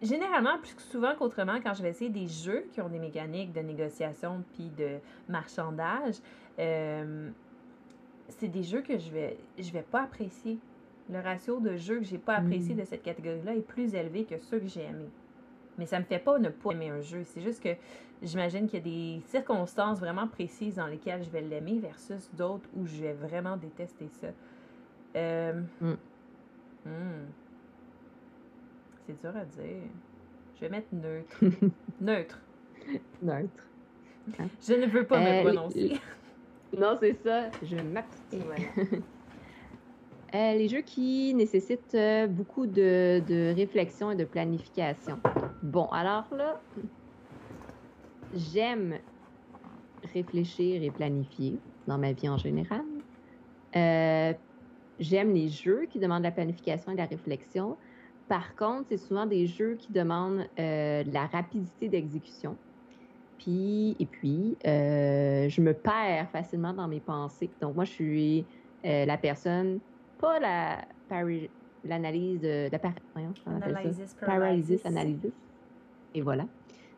généralement, 0.03 0.59
plus 0.59 0.75
souvent 0.91 1.15
qu'autrement, 1.19 1.59
quand 1.65 1.75
je 1.75 1.83
vais 1.83 1.91
essayer 1.91 2.11
des 2.11 2.29
jeux 2.29 2.67
qui 2.73 2.81
ont 2.81 2.89
des 2.89 2.99
mécaniques 2.99 3.53
de 3.53 3.61
négociation 3.61 4.45
puis 4.53 4.71
de 4.77 4.99
marchandage, 5.29 6.17
euh, 6.59 7.31
c'est 8.29 8.49
des 8.49 8.63
jeux 8.63 8.83
que 8.83 8.99
je 8.99 9.11
vais, 9.11 9.39
je 9.59 9.73
vais 9.73 9.83
pas 9.83 10.03
apprécier. 10.03 10.59
Le 11.11 11.21
ratio 11.21 11.59
de 11.59 11.77
jeux 11.77 11.99
que 11.99 12.05
j'ai 12.05 12.19
pas 12.19 12.37
apprécié 12.37 12.75
mm. 12.75 12.79
de 12.79 12.85
cette 12.85 13.03
catégorie-là 13.03 13.57
est 13.57 13.67
plus 13.67 13.95
élevé 13.95 14.25
que 14.25 14.39
ceux 14.39 14.61
que 14.61 14.69
j'ai 14.69 14.83
aimés. 14.83 15.11
Mais 15.79 15.87
ça 15.87 15.99
me 15.99 16.05
fait 16.05 16.19
pas 16.19 16.39
ne 16.39 16.51
pas 16.51 16.73
aimer 16.73 16.91
un 16.91 17.01
jeu. 17.01 17.23
C'est 17.25 17.41
juste 17.41 17.63
que 17.63 17.75
j'imagine 18.23 18.67
qu'il 18.69 18.79
y 18.79 18.83
a 18.83 18.85
des 18.85 19.23
circonstances 19.29 19.99
vraiment 20.01 20.29
précises 20.29 20.75
dans 20.75 20.87
lesquelles 20.87 21.25
je 21.25 21.31
vais 21.31 21.41
l'aimer 21.41 21.79
versus 21.79 22.31
d'autres 22.35 22.69
où 22.77 22.87
je 22.87 23.01
vais 23.01 23.15
vraiment 23.15 23.57
détester 23.57 24.09
ça. 24.21 24.29
Euh, 25.17 25.63
mm. 25.81 25.97
hmm. 26.85 27.27
C'est 29.07 29.21
dur 29.21 29.37
à 29.37 29.45
dire. 29.45 29.83
Je 30.57 30.61
vais 30.61 30.69
mettre 30.69 30.89
neutre. 30.93 31.41
neutre. 32.01 32.39
Neutre. 33.23 33.67
Je 34.61 34.75
ne 34.75 34.87
veux 34.87 35.05
pas 35.05 35.21
me 35.21 35.27
euh, 35.27 35.43
prononcer. 35.43 36.01
Non, 36.79 36.97
c'est 37.01 37.15
ça. 37.23 37.51
Je 37.63 37.77
m'abstiens. 37.77 38.41
Euh, 40.35 40.55
les 40.55 40.67
jeux 40.67 40.81
qui 40.81 41.35
nécessitent 41.35 41.95
euh, 41.95 42.27
beaucoup 42.27 42.67
de, 42.67 43.55
réflexion 43.55 44.11
et 44.11 44.17
de 44.17 44.25
planification. 44.25 45.19
Bon, 45.63 45.85
alors 45.89 46.25
là, 46.35 46.59
j'aime 48.35 48.97
réfléchir 50.15 50.83
et 50.83 50.91
planifier 50.91 51.59
dans 51.87 51.99
ma 51.99 52.13
vie 52.13 52.31
en 52.31 52.39
général. 52.39 52.81
Euh, 53.77 54.33
j'aime 54.99 55.33
les 55.33 55.49
jeux 55.49 55.87
qui 55.91 55.99
demandent 55.99 56.23
la 56.23 56.31
planification 56.31 56.93
et 56.93 56.97
la 56.97 57.07
réflexion. 57.07 57.77
Par 58.29 58.55
contre, 58.57 58.87
c'est 58.91 58.97
souvent 58.97 59.27
des 59.27 59.47
jeux 59.47 59.75
qui 59.75 59.93
demandent 59.93 60.47
de 60.57 61.13
la 61.13 61.27
rapidité 61.27 61.89
d'exécution 61.89 62.57
et 63.47 64.07
puis, 64.11 64.57
euh, 64.67 65.49
je 65.49 65.61
me 65.61 65.73
perds 65.75 66.29
facilement 66.31 66.73
dans 66.73 66.89
mes 66.89 67.01
pensées. 67.01 67.51
Donc, 67.61 67.75
moi, 67.75 67.85
je 67.85 67.91
suis 67.91 68.47
euh, 68.85 69.05
la 69.05 69.17
personne, 69.17 69.81
pas 70.19 70.39
la 70.39 70.85
l'analyse 71.85 72.41
de, 72.41 72.71
la 72.71 72.79
par, 72.79 72.93
analysis, 73.47 74.15
paralysis. 74.15 74.87
analysis. 74.87 75.33
Et 76.15 76.23
voilà. 76.23 76.47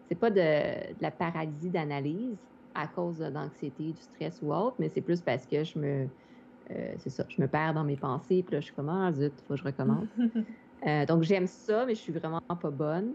C'est 0.07 0.15
pas 0.15 0.31
de, 0.31 1.01
la 1.01 1.11
paralysie 1.11 1.71
d'analyse 1.71 2.37
à 2.75 2.87
cause 2.87 3.19
d'anxiété, 3.19 3.93
du 3.93 4.01
stress 4.01 4.41
ou 4.43 4.53
autre, 4.53 4.77
mais 4.79 4.91
c'est 4.91 5.01
plus 5.01 5.23
parce 5.23 5.47
que 5.47 5.65
je 5.65 5.79
me, 5.79 6.09
euh, 6.71 6.95
c'est 6.99 7.11
ça, 7.11 7.25
je 7.29 7.41
me 7.41 7.49
perds 7.49 7.75
dans 7.75 7.85
mes 7.85 7.97
pensées, 7.97 8.43
puis 8.43 8.55
là, 8.55 8.61
je 8.61 8.67
suis 8.67 8.75
comme, 8.75 8.89
ah, 8.89 9.13
zut, 9.13 9.41
faut 9.43 9.55
que 9.55 9.61
je 9.61 9.65
recommence. 9.65 10.09
donc, 11.09 11.23
j'aime 11.23 11.47
ça, 11.47 11.87
mais 11.87 11.95
je 11.95 12.01
suis 12.01 12.13
vraiment 12.13 12.41
pas 12.61 12.71
bonne. 12.71 13.15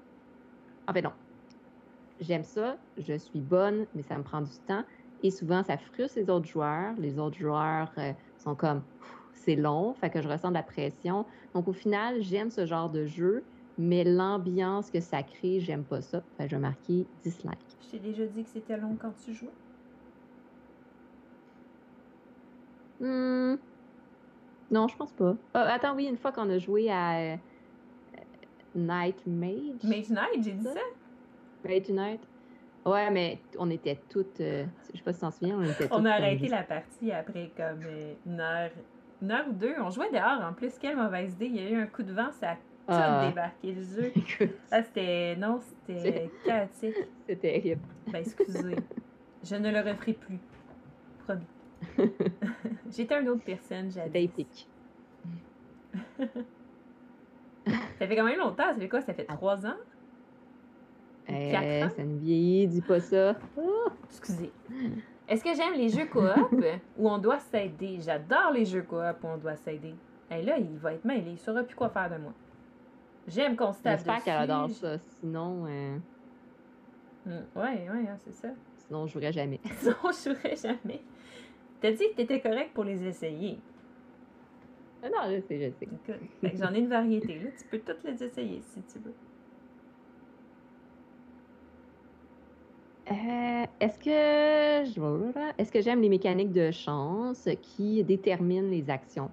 En 0.87 0.93
fait, 0.93 1.01
non, 1.01 1.13
j'aime 2.19 2.43
ça, 2.43 2.79
je 2.97 3.17
suis 3.17 3.41
bonne, 3.41 3.87
mais 3.93 4.03
ça 4.03 4.17
me 4.17 4.23
prend 4.23 4.41
du 4.41 4.57
temps. 4.65 4.83
Et 5.21 5.31
souvent, 5.31 5.63
ça 5.63 5.77
frustre 5.77 6.17
les 6.17 6.29
autres 6.29 6.47
joueurs. 6.47 6.95
Les 6.97 7.19
autres 7.19 7.37
joueurs 7.37 7.91
euh, 7.97 8.13
sont 8.37 8.55
comme, 8.55 8.85
c'est 9.33 9.55
long, 9.55 9.93
fait 9.93 10.09
que 10.09 10.21
je 10.21 10.27
ressens 10.27 10.49
de 10.49 10.53
la 10.53 10.63
pression. 10.63 11.25
Donc, 11.53 11.67
au 11.67 11.73
final, 11.73 12.21
j'aime 12.21 12.51
ce 12.51 12.65
genre 12.65 12.89
de 12.89 13.05
jeu, 13.05 13.47
mais 13.77 14.03
l'ambiance 14.03 14.89
que 14.91 14.99
ça 14.99 15.23
crée, 15.23 15.59
j'aime 15.59 15.85
pas 15.85 16.01
ça. 16.01 16.25
Fait 16.37 16.43
que 16.45 16.51
je 16.51 16.55
vais 16.55 16.61
marquer 16.61 17.09
dislike. 17.23 17.57
Je 17.81 17.89
t'ai 17.89 17.99
déjà 17.99 18.25
dit 18.27 18.43
que 18.43 18.49
c'était 18.49 18.77
long 18.77 18.97
quand 18.97 19.13
tu 19.13 19.33
jouais? 19.33 19.55
Hmm. 22.99 23.55
Non, 24.71 24.87
je 24.87 24.95
pense 24.95 25.11
pas. 25.13 25.35
Ah, 25.53 25.73
attends, 25.73 25.95
oui, 25.95 26.05
une 26.05 26.17
fois 26.17 26.31
qu'on 26.31 26.49
a 26.49 26.59
joué 26.59 26.91
à 26.91 27.17
euh, 27.17 27.35
Night 28.75 29.25
Mage. 29.25 29.83
Mage 29.83 30.09
Night, 30.09 30.43
j'ai 30.43 30.51
dit 30.51 30.63
ça? 30.63 30.79
Right 31.65 31.89
Night. 31.89 32.21
Ouais, 32.85 33.09
mais 33.11 33.39
on 33.57 33.69
était 33.69 33.99
toutes. 34.09 34.39
Euh, 34.41 34.65
je 34.91 34.97
sais 34.97 35.03
pas 35.03 35.13
si 35.13 35.19
t'en 35.19 35.31
souviens, 35.31 35.57
on 35.57 35.63
était 35.63 35.87
toutes. 35.87 35.91
On 35.91 36.05
a 36.05 36.11
arrêté 36.11 36.47
la 36.47 36.63
partie 36.63 37.11
après 37.11 37.51
comme 37.55 37.81
euh, 37.85 38.13
une 38.25 38.39
heure, 38.39 38.71
une 39.21 39.31
heure 39.31 39.45
ou 39.49 39.53
deux. 39.53 39.75
On 39.79 39.89
jouait 39.89 40.11
dehors 40.11 40.41
en 40.41 40.53
plus. 40.53 40.77
Quelle 40.79 40.95
mauvaise 40.95 41.33
idée. 41.33 41.47
Il 41.47 41.55
y 41.55 41.59
a 41.59 41.69
eu 41.69 41.75
un 41.75 41.87
coup 41.87 42.03
de 42.03 42.13
vent, 42.13 42.31
ça 42.31 42.51
a 42.51 42.55
tout 42.55 42.61
ah. 42.87 43.27
débarqué 43.27 43.73
le 43.73 43.83
jeu. 43.83 44.13
ah, 44.71 44.83
c'était. 44.83 45.35
Non, 45.35 45.59
c'était 45.87 46.29
chaotique. 46.45 46.95
C'était 47.27 47.35
terrible. 47.35 47.81
Ben, 48.07 48.19
excusez. 48.19 48.75
je 49.43 49.55
ne 49.55 49.71
le 49.71 49.79
referai 49.79 50.13
plus. 50.13 50.39
Promis. 51.25 51.45
J'étais 52.91 53.21
une 53.21 53.29
autre 53.29 53.43
personne, 53.43 53.91
j'avais. 53.91 54.23
Épique. 54.23 54.67
ça 56.17 58.07
fait 58.07 58.15
quand 58.15 58.23
même 58.23 58.39
longtemps. 58.39 58.73
Ça 58.73 58.75
fait 58.75 58.89
quoi? 58.89 59.01
Ça 59.01 59.13
fait 59.13 59.25
trois 59.25 59.65
ans? 59.65 59.77
Euh, 61.29 61.89
ça 61.89 62.03
ne 62.03 62.17
vieillit, 62.17 62.67
dis 62.67 62.81
pas 62.81 62.99
ça. 62.99 63.35
Excusez. 64.09 64.51
Est-ce 65.27 65.43
que 65.43 65.53
j'aime 65.55 65.73
les 65.73 65.89
jeux 65.89 66.07
coop 66.07 66.23
où 66.97 67.09
on 67.09 67.19
doit 67.19 67.39
s'aider? 67.39 67.99
J'adore 68.01 68.51
les 68.51 68.65
jeux 68.65 68.81
coop 68.81 69.23
où 69.23 69.27
on 69.27 69.37
doit 69.37 69.55
s'aider. 69.55 69.93
Et 70.31 70.41
là, 70.41 70.57
il 70.57 70.77
va 70.77 70.93
être 70.93 71.05
mêlé. 71.05 71.31
Il 71.31 71.39
saura 71.39 71.63
plus 71.63 71.75
quoi 71.75 71.89
faire 71.89 72.09
de 72.09 72.17
moi. 72.17 72.33
J'aime 73.27 73.55
qu'on 73.55 73.73
se 73.73 73.81
tape 73.81 73.97
J'espère 73.97 74.23
qu'elle 74.23 74.37
adore 74.37 74.69
ça. 74.71 74.97
Sinon... 74.97 75.65
Euh... 75.67 75.97
Oui, 77.25 77.33
mm, 77.33 77.59
ouais, 77.59 77.89
ouais, 77.89 78.07
hein, 78.09 78.17
c'est 78.17 78.33
ça. 78.33 78.49
Sinon, 78.77 79.05
je 79.05 79.13
jouerais 79.13 79.31
jamais. 79.31 79.59
Sinon, 79.77 79.95
je 80.05 80.29
jouerais 80.29 80.55
jamais. 80.55 81.01
T'as 81.81 81.91
dit 81.91 82.09
que 82.09 82.15
t'étais 82.15 82.41
correct 82.41 82.71
pour 82.73 82.83
les 82.83 83.03
essayer. 83.05 83.57
Ah 85.01 85.07
non, 85.09 85.33
je 85.33 85.39
sais, 85.41 85.59
je 85.59 85.71
sais. 85.71 86.57
J'en 86.57 86.73
ai 86.73 86.79
une 86.79 86.89
variété. 86.89 87.39
Là. 87.39 87.49
Tu 87.57 87.65
peux 87.65 87.79
toutes 87.79 88.03
les 88.03 88.21
essayer 88.21 88.61
si 88.61 88.83
tu 88.83 88.99
veux. 88.99 89.15
Euh, 93.11 93.65
est-ce 93.79 93.97
que 93.97 95.57
est-ce 95.57 95.71
que 95.71 95.81
j'aime 95.81 96.01
les 96.01 96.09
mécaniques 96.09 96.51
de 96.51 96.69
chance 96.71 97.47
qui 97.61 98.03
déterminent 98.03 98.69
les 98.69 98.89
actions? 98.89 99.31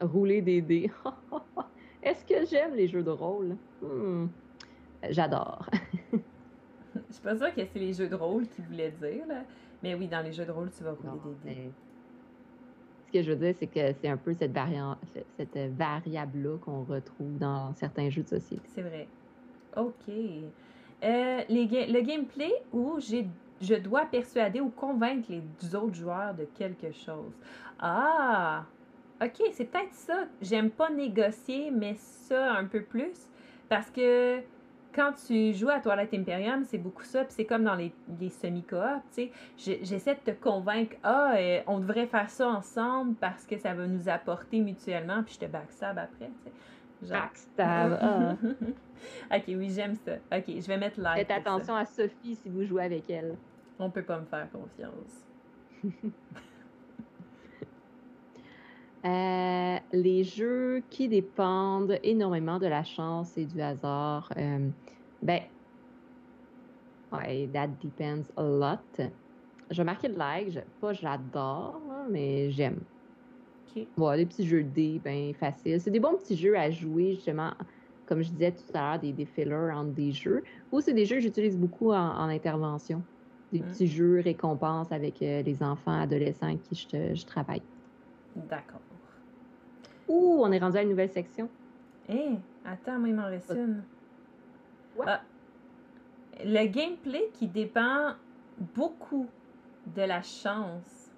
Rouler 0.00 0.42
des 0.42 0.60
dés. 0.62 0.90
Est-ce 2.02 2.24
que 2.24 2.46
j'aime 2.46 2.74
les 2.74 2.88
jeux 2.88 3.02
de 3.02 3.10
rôle? 3.10 3.56
Hmm, 3.80 4.26
j'adore. 5.10 5.68
Je 6.12 7.12
suis 7.12 7.22
pas 7.22 7.36
sûre 7.36 7.54
que 7.54 7.64
c'est 7.64 7.78
les 7.78 7.92
jeux 7.92 8.08
de 8.08 8.14
rôle 8.14 8.48
qu'il 8.48 8.64
voulait 8.64 8.90
dire, 8.92 9.26
là. 9.26 9.44
Mais 9.82 9.94
oui, 9.94 10.08
dans 10.08 10.22
les 10.22 10.32
jeux 10.32 10.44
de 10.44 10.50
rôle, 10.50 10.70
tu 10.76 10.82
vas 10.84 10.92
rouler 10.92 11.34
des 11.44 11.54
dés. 11.54 11.70
Ce 13.06 13.12
que 13.12 13.22
je 13.22 13.30
veux 13.30 13.36
dire, 13.36 13.54
c'est 13.58 13.66
que 13.66 13.92
c'est 14.00 14.08
un 14.08 14.16
peu 14.16 14.34
cette, 14.34 14.52
variante, 14.52 14.98
cette 15.36 15.56
variable-là 15.76 16.58
qu'on 16.58 16.82
retrouve 16.82 17.38
dans 17.38 17.72
certains 17.74 18.10
jeux 18.10 18.22
de 18.22 18.28
société. 18.28 18.62
C'est 18.74 18.82
vrai. 18.82 19.06
OK. 19.76 20.12
Euh, 21.04 21.42
les 21.48 21.66
le 21.86 22.00
gameplay 22.00 22.52
où 22.72 22.98
j'ai 22.98 23.28
je 23.60 23.74
dois 23.74 24.06
persuader 24.06 24.60
ou 24.60 24.68
convaincre 24.70 25.30
les 25.30 25.74
autres 25.74 25.94
joueurs 25.94 26.34
de 26.34 26.44
quelque 26.44 26.92
chose. 26.92 27.32
Ah! 27.78 28.64
OK, 29.22 29.42
c'est 29.52 29.64
peut-être 29.64 29.94
ça. 29.94 30.24
J'aime 30.42 30.70
pas 30.70 30.90
négocier, 30.90 31.70
mais 31.70 31.94
ça 31.96 32.52
un 32.52 32.66
peu 32.66 32.82
plus. 32.82 33.28
Parce 33.68 33.90
que 33.90 34.40
quand 34.96 35.12
tu 35.26 35.52
joues 35.52 35.68
à 35.68 35.78
Toilette 35.78 36.14
Imperium, 36.14 36.64
c'est 36.64 36.78
beaucoup 36.78 37.04
ça. 37.04 37.22
Puis 37.24 37.34
c'est 37.36 37.44
comme 37.44 37.64
dans 37.64 37.74
les, 37.74 37.92
semi-coop, 38.30 39.02
tu 39.14 39.30
sais. 39.56 39.78
J'essaie 39.82 40.14
de 40.14 40.32
te 40.32 40.42
convaincre, 40.42 40.96
ah, 41.02 41.34
euh, 41.36 41.60
on 41.66 41.78
devrait 41.78 42.06
faire 42.06 42.30
ça 42.30 42.48
ensemble 42.48 43.14
parce 43.16 43.44
que 43.44 43.58
ça 43.58 43.74
va 43.74 43.86
nous 43.86 44.08
apporter 44.08 44.60
mutuellement. 44.60 45.22
Puis 45.22 45.34
je 45.34 45.46
te 45.46 45.50
backstab 45.50 45.98
après, 45.98 46.30
tu 46.44 46.50
sais. 46.50 47.12
Backstab, 47.12 47.98
ah. 48.00 48.36
ok, 49.36 49.44
oui, 49.48 49.70
j'aime 49.70 49.94
ça. 49.94 50.14
Ok, 50.34 50.44
je 50.48 50.66
vais 50.66 50.78
mettre 50.78 50.98
like. 50.98 51.28
Faites 51.28 51.30
attention 51.30 51.76
à 51.76 51.84
Sophie 51.84 52.34
si 52.34 52.48
vous 52.48 52.64
jouez 52.64 52.84
avec 52.84 53.10
elle. 53.10 53.36
On 53.78 53.90
peut 53.90 54.02
pas 54.02 54.18
me 54.18 54.24
faire 54.24 54.48
confiance. 54.50 55.26
Euh, 59.04 59.76
les 59.92 60.24
jeux 60.24 60.82
qui 60.90 61.08
dépendent 61.08 61.98
énormément 62.02 62.58
de 62.58 62.66
la 62.66 62.82
chance 62.82 63.36
et 63.36 63.44
du 63.44 63.60
hasard, 63.60 64.32
euh, 64.36 64.68
ben, 65.22 65.42
ouais, 67.12 67.48
that 67.52 67.68
depends 67.82 68.24
a 68.36 68.42
lot. 68.42 69.08
Je 69.70 69.76
vais 69.76 69.84
marquer 69.84 70.08
le 70.08 70.16
like, 70.16 70.58
pas 70.80 70.92
j'adore, 70.92 71.80
mais 72.10 72.50
j'aime. 72.50 72.80
Okay. 73.70 73.86
Bon, 73.96 74.16
des 74.16 74.26
petits 74.26 74.46
jeux 74.46 74.62
de 74.62 74.68
dés, 74.68 75.00
ben 75.04 75.34
faciles. 75.34 75.80
C'est 75.80 75.90
des 75.90 76.00
bons 76.00 76.16
petits 76.16 76.36
jeux 76.36 76.56
à 76.56 76.70
jouer, 76.70 77.14
justement, 77.14 77.52
comme 78.06 78.22
je 78.22 78.30
disais 78.30 78.52
tout 78.52 78.62
à 78.74 78.92
l'heure, 78.92 79.00
des, 79.00 79.12
des 79.12 79.26
fillers 79.26 79.72
entre 79.72 79.92
des 79.92 80.12
jeux. 80.12 80.42
Ou 80.72 80.80
c'est 80.80 80.94
des 80.94 81.04
jeux 81.04 81.16
que 81.16 81.22
j'utilise 81.22 81.58
beaucoup 81.58 81.92
en, 81.92 82.28
intervention. 82.28 83.02
Des 83.52 83.60
petits 83.60 83.86
jeux 83.86 84.20
récompenses 84.20 84.90
avec 84.90 85.22
euh, 85.22 85.42
les 85.42 85.62
enfants, 85.62 86.00
adolescents 86.00 86.46
avec 86.46 86.62
qui 86.62 86.74
je, 86.74 87.14
je 87.14 87.24
travaille. 87.24 87.62
D'accord. 88.36 88.80
Ouh, 90.08 90.40
on 90.42 90.52
est 90.52 90.58
rendu 90.58 90.76
à 90.76 90.82
une 90.82 90.90
nouvelle 90.90 91.10
section. 91.10 91.48
Hé, 92.08 92.38
attends, 92.64 92.98
moi, 92.98 93.08
il 93.08 93.14
m'en 93.14 93.26
reste 93.26 93.50
une. 93.50 93.82
Ah, 95.04 95.20
le 96.44 96.66
gameplay 96.66 97.30
qui 97.32 97.48
dépend 97.48 98.14
beaucoup 98.74 99.26
de 99.94 100.02
la 100.02 100.22
chance. 100.22 101.10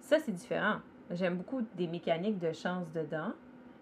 Ça, 0.00 0.18
c'est 0.20 0.32
différent. 0.32 0.76
J'aime 1.10 1.36
beaucoup 1.36 1.62
des 1.76 1.86
mécaniques 1.86 2.38
de 2.38 2.52
chance 2.52 2.90
dedans. 2.92 3.32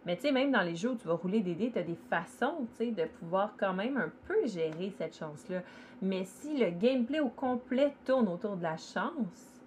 Mais 0.07 0.17
tu 0.17 0.23
sais, 0.23 0.33
même 0.33 0.51
dans 0.51 0.63
les 0.63 0.77
jeux 0.77 0.91
où 0.91 0.97
tu 0.97 1.07
vas 1.07 1.15
rouler 1.15 1.41
des 1.41 1.55
dés, 1.55 1.71
tu 1.71 1.79
as 1.79 1.83
des 1.83 1.99
façons, 2.09 2.67
tu 2.77 2.87
sais, 2.87 2.91
de 2.91 3.05
pouvoir 3.05 3.55
quand 3.59 3.75
même 3.75 3.99
un 3.99 4.11
peu 4.27 4.47
gérer 4.47 4.93
cette 4.97 5.17
chance-là. 5.17 5.63
Mais 6.01 6.25
si 6.25 6.57
le 6.59 6.71
gameplay 6.71 7.21
au 7.21 7.29
complet 7.29 7.95
tourne 8.07 8.29
autour 8.29 8.57
de 8.57 8.63
la 8.63 8.79
chance, 8.79 9.61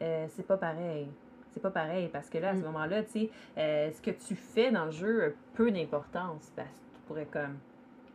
euh, 0.00 0.26
c'est 0.30 0.46
pas 0.46 0.56
pareil 0.56 1.08
c'est 1.56 1.62
pas 1.62 1.70
pareil 1.70 2.10
parce 2.12 2.28
que 2.28 2.36
là, 2.36 2.50
à 2.50 2.54
ce 2.54 2.60
mm. 2.60 2.64
moment-là, 2.64 3.02
tu 3.02 3.10
sais, 3.12 3.30
euh, 3.56 3.90
ce 3.90 4.02
que 4.02 4.10
tu 4.10 4.34
fais 4.34 4.70
dans 4.70 4.84
le 4.84 4.90
jeu 4.90 5.24
a 5.24 5.28
peu 5.54 5.70
d'importance 5.70 6.52
parce 6.54 6.68
que 6.68 6.96
tu 6.96 7.00
pourrais 7.06 7.24
comme, 7.24 7.56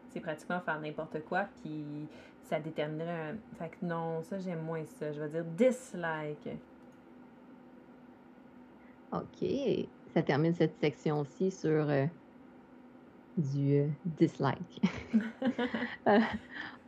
c'est 0.10 0.20
pratiquement 0.20 0.60
faire 0.60 0.80
n'importe 0.80 1.26
quoi 1.26 1.48
puis 1.64 2.08
ça 2.44 2.60
déterminerait 2.60 3.32
un... 3.32 3.36
Fait 3.58 3.70
que 3.70 3.84
non, 3.84 4.22
ça, 4.22 4.38
j'aime 4.38 4.62
moins 4.62 4.86
ça. 4.86 5.12
Je 5.12 5.22
vais 5.22 5.30
dire 5.30 5.44
dislike. 5.44 6.50
OK. 9.12 9.50
Ça 10.14 10.22
termine 10.22 10.54
cette 10.54 10.80
section-ci 10.80 11.50
sur 11.50 11.90
euh, 11.90 12.06
du 13.38 13.80
euh, 13.80 13.88
dislike. 14.06 14.82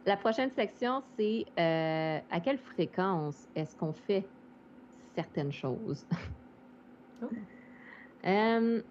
la 0.05 0.17
prochaine 0.17 0.51
section, 0.51 1.01
c'est 1.17 1.45
à 1.57 2.39
quelle 2.41 2.59
fréquence 2.59 3.47
est-ce 3.55 3.75
qu'on 3.75 3.93
fait 3.93 4.27
certaines 5.15 5.51
choses? 5.51 6.05
Euh, 8.25 8.81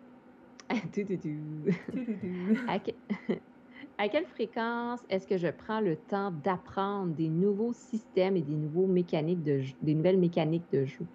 à, 3.98 4.08
quelle 4.08 4.26
fréquence 4.26 5.00
est-ce 5.08 5.26
que 5.26 5.36
je 5.38 5.48
prends 5.48 5.80
le 5.80 5.96
temps 5.96 6.30
d'apprendre 6.30 7.14
des 7.14 7.28
nouveaux 7.28 7.72
systèmes 7.72 8.36
et 8.36 8.42
des, 8.42 8.56
nouveaux 8.56 8.86
mécaniques 8.86 9.42
de 9.42 9.62
des 9.82 9.94
nouvelles 9.94 10.18
mécaniques 10.18 10.70
de 10.72 10.84
jeu? 10.84 11.06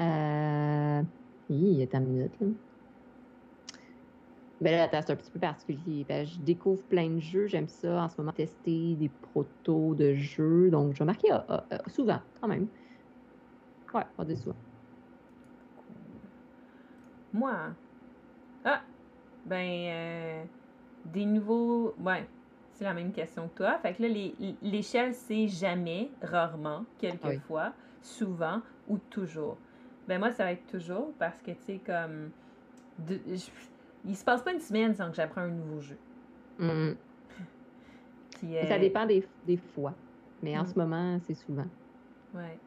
Euh... 0.00 1.02
Il 1.50 1.72
y 1.72 1.82
a 1.82 1.98
une 1.98 2.06
minute. 2.06 2.32
Là. 2.40 2.46
Ben 4.60 4.72
là, 4.72 4.88
c'est 5.02 5.10
un 5.10 5.16
petit 5.16 5.30
peu 5.30 5.40
particulier. 5.40 6.04
Ben, 6.08 6.24
je 6.26 6.38
découvre 6.38 6.82
plein 6.84 7.08
de 7.08 7.18
jeux. 7.18 7.46
J'aime 7.46 7.68
ça 7.68 8.04
en 8.04 8.08
ce 8.08 8.14
moment 8.18 8.32
tester 8.32 8.94
des 8.94 9.08
protos 9.08 9.94
de 9.94 10.14
jeux. 10.14 10.70
Donc, 10.70 10.94
je 10.94 10.98
vais 11.00 11.06
marquer 11.06 11.28
souvent, 11.88 12.20
quand 12.40 12.48
même. 12.48 12.68
Ouais, 13.94 14.04
pas 14.16 14.24
de 14.24 14.34
soi. 14.34 14.54
Moi. 17.32 17.54
Ah! 18.64 18.82
Ben, 19.46 19.66
euh, 19.66 20.44
des 21.06 21.24
nouveaux. 21.24 21.94
Ouais, 21.98 22.26
c'est 22.72 22.84
la 22.84 22.94
même 22.94 23.12
question 23.12 23.48
que 23.48 23.56
toi. 23.56 23.78
Fait 23.78 23.94
que 23.94 24.02
là, 24.02 24.08
l'échelle, 24.62 25.14
c'est 25.14 25.48
jamais, 25.48 26.10
rarement, 26.22 26.84
quelquefois, 26.98 27.72
souvent 28.02 28.60
ou 28.88 28.98
toujours. 28.98 29.56
Ben, 30.06 30.18
moi, 30.18 30.30
ça 30.32 30.44
va 30.44 30.52
être 30.52 30.66
toujours 30.66 31.12
parce 31.18 31.40
que, 31.42 31.52
tu 31.52 31.62
sais, 31.66 31.80
comme. 31.84 32.30
De, 32.98 33.18
il 34.04 34.16
se 34.16 34.24
passe 34.24 34.42
pas 34.42 34.52
une 34.52 34.60
semaine 34.60 34.94
sans 34.94 35.10
que 35.10 35.16
j'apprends 35.16 35.42
un 35.42 35.48
nouveau 35.48 35.80
jeu. 35.80 35.98
Mm. 36.58 36.92
Ça 38.68 38.78
dépend 38.78 39.06
des, 39.06 39.26
des 39.46 39.56
fois. 39.56 39.94
Mais 40.42 40.58
en 40.58 40.62
mm. 40.62 40.66
ce 40.66 40.78
moment, 40.78 41.18
c'est 41.26 41.34
souvent. 41.34 41.66
Ouais 42.34 42.58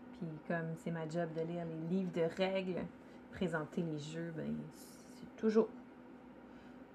comme 0.48 0.76
c'est 0.78 0.92
ma 0.92 1.08
job 1.08 1.30
de 1.36 1.42
lire 1.42 1.66
les 1.66 1.98
livres 1.98 2.12
de 2.14 2.24
règles, 2.38 2.82
présenter 3.32 3.82
les 3.82 4.00
jeux, 4.00 4.34
ben, 4.36 4.56
c'est 4.74 5.36
toujours. 5.36 5.70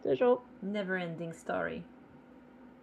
Toujours. 0.02 0.42
Never 0.62 1.02
ending 1.02 1.32
story. 1.32 1.82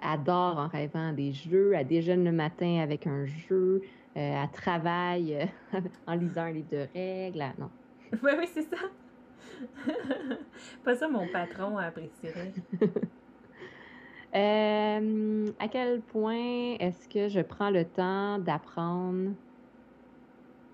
Adore 0.02 0.58
en 0.58 0.68
rêvant 0.68 1.14
des 1.14 1.32
jeux, 1.32 1.74
elle 1.74 1.88
déjeune 1.88 2.26
le 2.26 2.32
matin 2.32 2.80
avec 2.82 3.08
un 3.08 3.26
jeu, 3.26 3.82
euh, 4.18 4.44
elle 4.44 4.52
travaille 4.52 5.36
euh, 5.74 5.80
en 6.08 6.16
lisant 6.16 6.44
un 6.44 6.52
livre 6.52 6.70
de 6.70 6.88
règles. 6.94 7.46
Non. 7.58 7.70
oui, 8.24 8.32
oui, 8.38 8.48
c'est 8.54 8.64
ça. 8.64 8.78
Pas 10.84 10.96
ça, 10.96 11.08
mon 11.08 11.28
patron 11.28 11.78
apprécierait. 11.78 12.54
euh, 14.36 15.52
à 15.60 15.68
quel 15.68 16.02
point 16.02 16.76
est-ce 16.80 17.08
que 17.10 17.28
je 17.28 17.42
prends 17.42 17.70
le 17.70 17.86
temps 17.86 18.40
d'apprendre 18.40 19.32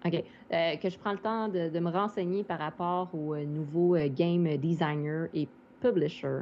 OK. 0.06 0.24
Euh, 0.52 0.76
que 0.78 0.90
je 0.90 0.98
prends 0.98 1.12
le 1.12 1.20
temps 1.20 1.48
de, 1.48 1.80
me 1.80 1.90
renseigner 1.90 2.44
par 2.44 2.60
rapport 2.60 3.14
aux 3.14 3.36
euh, 3.36 3.46
nouveaux 3.46 3.96
euh, 3.96 4.10
game 4.10 4.58
designer 4.58 5.28
et 5.34 5.48
publisher. 5.80 6.40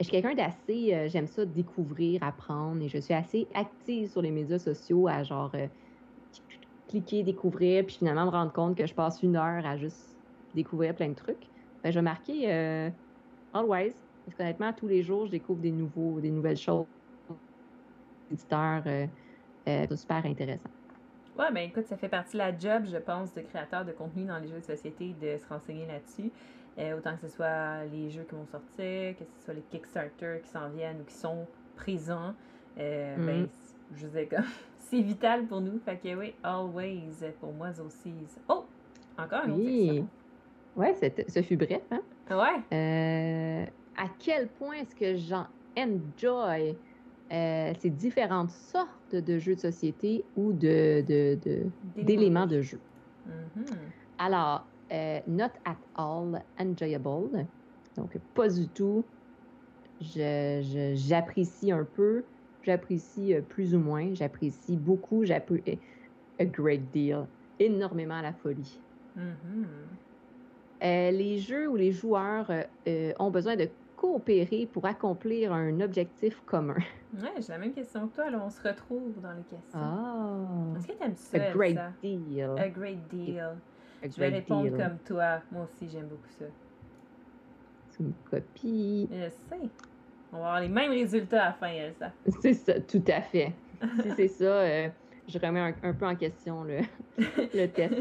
Je 0.00 0.04
suis 0.04 0.12
quelqu'un 0.12 0.34
d'assez, 0.34 1.08
j'aime 1.10 1.28
ça 1.28 1.44
découvrir, 1.44 2.24
apprendre, 2.24 2.82
et 2.82 2.88
je 2.88 2.98
suis 2.98 3.14
assez 3.14 3.46
active 3.54 4.10
sur 4.10 4.20
les 4.20 4.32
médias 4.32 4.58
sociaux 4.58 5.06
à 5.06 5.22
genre 5.22 5.52
cliquer, 6.88 7.22
découvrir, 7.22 7.86
puis 7.86 7.96
finalement 7.96 8.24
me 8.24 8.30
rendre 8.30 8.52
compte 8.52 8.76
que 8.76 8.84
je 8.84 8.94
passe 8.94 9.22
une 9.22 9.36
heure 9.36 9.64
à 9.64 9.76
juste 9.76 10.18
découvrir 10.54 10.96
plein 10.96 11.10
de 11.10 11.14
trucs. 11.14 11.46
Ben, 11.84 11.92
je 11.92 11.98
vais 11.98 12.02
marquer 12.02 12.50
always, 13.52 13.94
parce 14.24 14.36
qu'honnêtement, 14.36 14.72
tous 14.72 14.88
les 14.88 15.04
jours, 15.04 15.26
je 15.26 15.30
découvre 15.30 15.60
des 15.60 15.70
nouveaux, 15.70 16.20
des 16.20 16.32
nouvelles 16.32 16.56
choses. 16.56 16.86
Éditeurs, 18.28 18.82
c'est 19.64 19.96
super 19.96 20.26
intéressant. 20.26 20.70
Ouais, 21.38 21.50
ben 21.50 21.68
écoute, 21.68 21.86
ça 21.86 21.96
fait 21.96 22.08
partie 22.08 22.34
de 22.34 22.38
la 22.38 22.56
job, 22.56 22.84
je 22.84 22.98
pense, 22.98 23.32
de 23.32 23.40
créateur 23.40 23.84
de 23.84 23.92
contenu 23.92 24.24
dans 24.24 24.38
les 24.38 24.48
jeux 24.48 24.60
de 24.60 24.64
société 24.64 25.14
de 25.20 25.38
se 25.38 25.46
renseigner 25.48 25.86
là-dessus. 25.86 26.30
Euh, 26.78 26.96
autant 26.96 27.14
que 27.14 27.22
ce 27.22 27.28
soit 27.28 27.84
les 27.90 28.10
jeux 28.10 28.24
qui 28.28 28.34
vont 28.34 28.46
sortir, 28.46 29.16
que 29.16 29.24
ce 29.38 29.44
soit 29.44 29.54
les 29.54 29.62
Kickstarter 29.62 30.40
qui 30.42 30.48
s'en 30.48 30.68
viennent 30.68 31.00
ou 31.00 31.04
qui 31.04 31.14
sont 31.14 31.46
présents. 31.76 32.34
Euh, 32.78 33.16
ben, 33.16 33.44
mm-hmm. 33.44 33.48
je 33.96 34.06
veux 34.06 34.26
comme, 34.26 34.44
c'est 34.78 35.00
vital 35.00 35.46
pour 35.46 35.60
nous. 35.60 35.78
Fait 35.80 35.96
que 35.96 36.14
oui, 36.14 36.34
always 36.42 37.32
pour 37.40 37.52
moi 37.52 37.68
aussi. 37.84 38.12
Oh! 38.48 38.64
Encore 39.18 39.44
une 39.44 39.52
autre 39.52 39.62
oui. 39.64 40.04
Ouais, 40.74 40.94
ce 41.28 41.42
fut 41.42 41.56
bref, 41.56 41.82
hein? 41.90 42.00
Ouais. 42.30 42.62
Euh, 42.72 43.66
à 43.96 44.06
quel 44.18 44.48
point 44.48 44.76
est-ce 44.76 44.94
que 44.94 45.16
j'en 45.16 45.46
enjoy? 45.76 46.76
Euh, 47.32 47.72
ces 47.78 47.88
différentes 47.88 48.50
sortes 48.50 49.14
de 49.14 49.38
jeux 49.38 49.54
de 49.54 49.60
société 49.60 50.22
ou 50.36 50.52
de, 50.52 51.02
d'éléments 51.96 52.46
de, 52.46 52.60
jeu. 52.60 52.78
Mm-hmm. 53.26 53.74
Alors, 54.18 54.66
euh, 54.92 55.20
not 55.26 55.52
at 55.64 55.78
all 55.96 56.42
enjoyable. 56.58 57.46
Donc, 57.96 58.18
pas 58.34 58.48
du 58.48 58.68
tout. 58.68 59.02
J'apprécie 60.00 61.72
un 61.72 61.84
peu, 61.84 62.24
j'apprécie 62.62 63.34
euh, 63.34 63.40
plus 63.40 63.74
ou 63.74 63.78
moins, 63.78 64.12
j'apprécie 64.12 64.76
beaucoup, 64.76 65.24
j'apprécie 65.24 65.78
a 66.38 66.44
great 66.44 66.90
deal, 66.92 67.26
énormément 67.58 68.16
à 68.16 68.22
la 68.22 68.32
folie. 68.32 68.78
Mm-hmm. 69.16 69.64
Euh, 70.82 71.10
les 71.12 71.38
jeux 71.38 71.68
où 71.68 71.76
les 71.76 71.92
joueurs 71.92 72.50
ont 73.18 73.30
besoin 73.30 73.56
de 73.56 73.68
coopérer 74.02 74.66
pour 74.66 74.84
accomplir 74.84 75.52
un 75.52 75.80
objectif 75.80 76.42
commun. 76.44 76.76
Ouais, 77.14 77.30
j'ai 77.38 77.52
la 77.52 77.58
même 77.58 77.72
question 77.72 78.08
que 78.08 78.16
toi. 78.16 78.24
Alors, 78.24 78.46
on 78.46 78.50
se 78.50 78.60
retrouve 78.60 79.20
dans 79.22 79.32
les 79.32 79.44
questions. 79.44 79.78
Ah. 79.78 80.76
Est-ce 80.76 80.88
que 80.88 80.92
tu 80.92 81.04
aimes 81.04 81.14
ça? 81.14 81.38
A 81.40 81.52
great 81.52 81.78
deal. 82.02 82.50
A 82.58 82.68
great 82.68 83.08
deal. 83.08 83.50
Je 84.02 84.18
vais 84.18 84.28
répondre 84.28 84.70
comme 84.76 84.98
toi. 85.06 85.40
Moi 85.52 85.64
aussi, 85.64 85.88
j'aime 85.88 86.08
beaucoup 86.08 86.28
ça. 86.36 86.46
C'est 87.90 88.02
une 88.02 88.12
copie. 88.28 89.08
Je 89.12 89.28
sais. 89.28 89.68
On 90.32 90.38
va 90.38 90.46
avoir 90.46 90.60
les 90.60 90.68
mêmes 90.68 90.90
résultats 90.90 91.42
à 91.42 91.46
la 91.46 91.52
fin, 91.52 91.68
Elsa. 91.68 92.10
C'est 92.42 92.54
ça, 92.54 92.80
tout 92.80 93.04
à 93.06 93.20
fait. 93.20 93.52
si 94.02 94.10
c'est 94.16 94.28
ça, 94.28 94.44
euh, 94.44 94.88
je 95.28 95.38
remets 95.38 95.74
un, 95.82 95.92
peu 95.92 96.06
en 96.06 96.16
question 96.16 96.64
le, 96.64 96.78
le 97.18 97.66
test. 97.66 97.94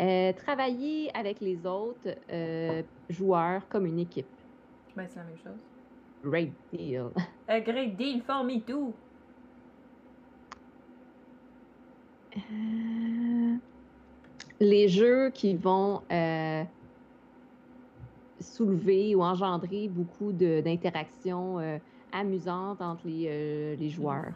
Euh, 0.00 0.32
travailler 0.32 1.16
avec 1.16 1.40
les 1.40 1.64
autres 1.66 2.16
euh, 2.30 2.82
joueurs 3.08 3.68
comme 3.68 3.86
une 3.86 4.00
équipe. 4.00 4.26
Ben, 4.96 5.06
c'est 5.08 5.20
la 5.20 5.24
même 5.24 5.38
chose. 5.38 5.58
Great 6.22 6.52
deal. 6.72 7.10
A 7.48 7.60
great 7.60 7.96
deal 7.96 8.22
for 8.22 8.42
me 8.44 8.60
too. 8.64 8.94
les 14.60 14.88
jeux 14.88 15.30
qui 15.30 15.54
vont 15.54 16.02
euh, 16.10 16.64
soulever 18.40 19.14
ou 19.14 19.22
engendrer 19.22 19.88
beaucoup 19.88 20.32
d'interactions 20.32 21.58
euh, 21.58 21.78
amusantes 22.12 22.80
entre 22.80 23.06
les, 23.06 23.26
euh, 23.28 23.76
les 23.76 23.90
joueurs. 23.90 24.32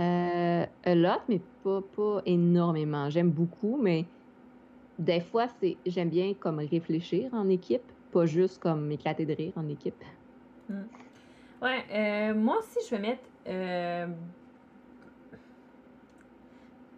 Euh, 0.00 0.66
a 0.84 0.94
lot, 0.94 1.22
mais 1.28 1.40
pas, 1.62 1.80
pas 1.94 2.22
énormément. 2.26 3.08
J'aime 3.10 3.30
beaucoup, 3.30 3.78
mais 3.80 4.04
des 4.98 5.20
fois, 5.20 5.46
c'est 5.60 5.76
j'aime 5.86 6.10
bien 6.10 6.34
comme 6.34 6.58
réfléchir 6.58 7.32
en 7.32 7.48
équipe, 7.48 7.82
pas 8.12 8.26
juste 8.26 8.60
comme 8.60 8.90
éclater 8.90 9.24
de 9.24 9.34
rire 9.34 9.52
en 9.56 9.68
équipe. 9.68 10.02
Hmm. 10.68 10.82
Ouais, 11.62 12.34
moi 12.34 12.58
aussi, 12.58 12.78
je 12.88 12.96
vais 12.96 13.02
mettre 13.02 13.22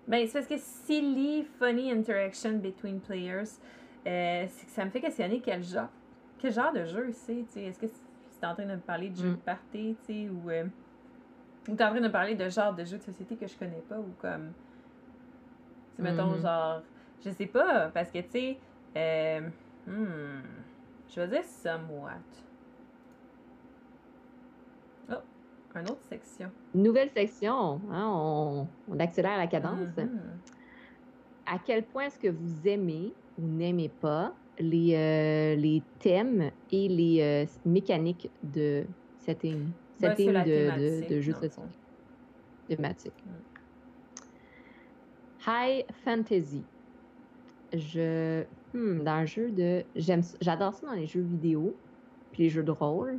ben, 0.07 0.26
c'est 0.26 0.34
parce 0.34 0.47
que 0.47 0.59
silly, 0.59 1.44
funny 1.59 1.90
interaction 1.90 2.59
between 2.59 3.01
players, 3.01 3.59
euh, 4.07 4.47
ça 4.68 4.84
me 4.84 4.90
fait 4.90 5.01
questionner 5.01 5.40
quel 5.40 5.64
genre, 5.64 5.88
quel 6.38 6.53
genre 6.53 6.72
de 6.72 6.84
jeu 6.84 7.11
c'est. 7.12 7.44
Est-ce 7.57 7.78
que 7.78 7.86
c'est 7.88 8.47
en 8.47 8.55
train 8.55 8.66
de 8.66 8.72
me 8.72 8.78
parler 8.78 9.11
de 9.11 9.16
jeu 9.16 9.30
de 9.30 9.34
mm. 9.34 9.38
party, 9.38 9.97
tu 10.07 10.12
sais, 10.12 10.28
ou, 10.28 10.49
euh, 10.51 10.64
ou 11.69 11.75
t'es 11.75 11.85
en 11.85 11.91
train 11.91 12.01
de 12.01 12.07
me 12.07 12.12
parler 12.12 12.35
de 12.35 12.49
genre 12.49 12.75
de 12.75 12.85
jeu 12.85 12.99
de 12.99 13.03
société 13.03 13.37
que 13.37 13.47
je 13.47 13.57
connais 13.57 13.83
pas, 13.89 13.99
ou 13.99 14.12
comme. 14.21 14.53
Tu 15.97 16.03
mettons, 16.03 16.33
mm-hmm. 16.33 16.43
genre. 16.43 16.83
Je 17.25 17.31
sais 17.31 17.47
pas, 17.47 17.89
parce 17.93 18.11
que, 18.11 18.19
tu 18.19 18.31
sais, 18.31 18.59
euh, 18.97 19.41
hmm, 19.87 20.43
je 21.09 21.21
vais 21.21 21.29
dire 21.29 21.45
somewhat. 21.45 22.21
Une 25.75 25.91
autre 25.91 26.05
section. 26.09 26.51
Nouvelle 26.75 27.11
section. 27.11 27.83
Hein, 27.91 28.67
on, 28.89 28.99
accélère 28.99 29.37
la 29.37 29.47
cadence. 29.47 29.91
Mm-hmm. 29.99 30.09
À 31.45 31.59
quel 31.59 31.83
point 31.85 32.05
est-ce 32.05 32.19
que 32.19 32.29
vous 32.29 32.67
aimez 32.67 33.12
ou 33.39 33.47
n'aimez 33.47 33.91
pas 33.91 34.33
les, 34.59 34.95
euh, 34.95 35.55
les 35.61 35.83
thèmes 35.99 36.51
et 36.71 36.89
les 36.89 37.21
euh, 37.21 37.61
mécaniques 37.67 38.31
de 38.43 38.85
setting, 39.19 39.69
setting 39.99 40.32
de, 40.32 41.09
de, 41.09 41.20
jeu 41.20 41.32
de 41.32 41.38
société? 41.38 41.62
Thématique. 42.68 43.24
Mm. 43.24 43.57
High 45.47 45.84
fantasy. 46.05 46.64
Je. 47.72 48.44
Hmm, 48.74 49.03
dans 49.05 49.12
un 49.12 49.24
jeu 49.24 49.51
de. 49.51 49.84
J'adore 49.94 50.74
ça 50.74 50.86
dans 50.86 50.92
les 50.92 51.07
jeux 51.07 51.22
vidéo, 51.22 51.74
puis 52.32 52.44
les 52.44 52.49
jeux 52.49 52.62
de 52.62 52.72
rôle. 52.72 53.18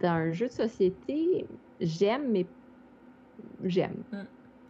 Dans 0.00 0.10
un 0.10 0.32
jeu 0.32 0.46
de 0.46 0.52
société, 0.52 1.46
j'aime, 1.80 2.30
mais 2.30 2.46
j'aime. 3.64 4.02
Mm. 4.12 4.22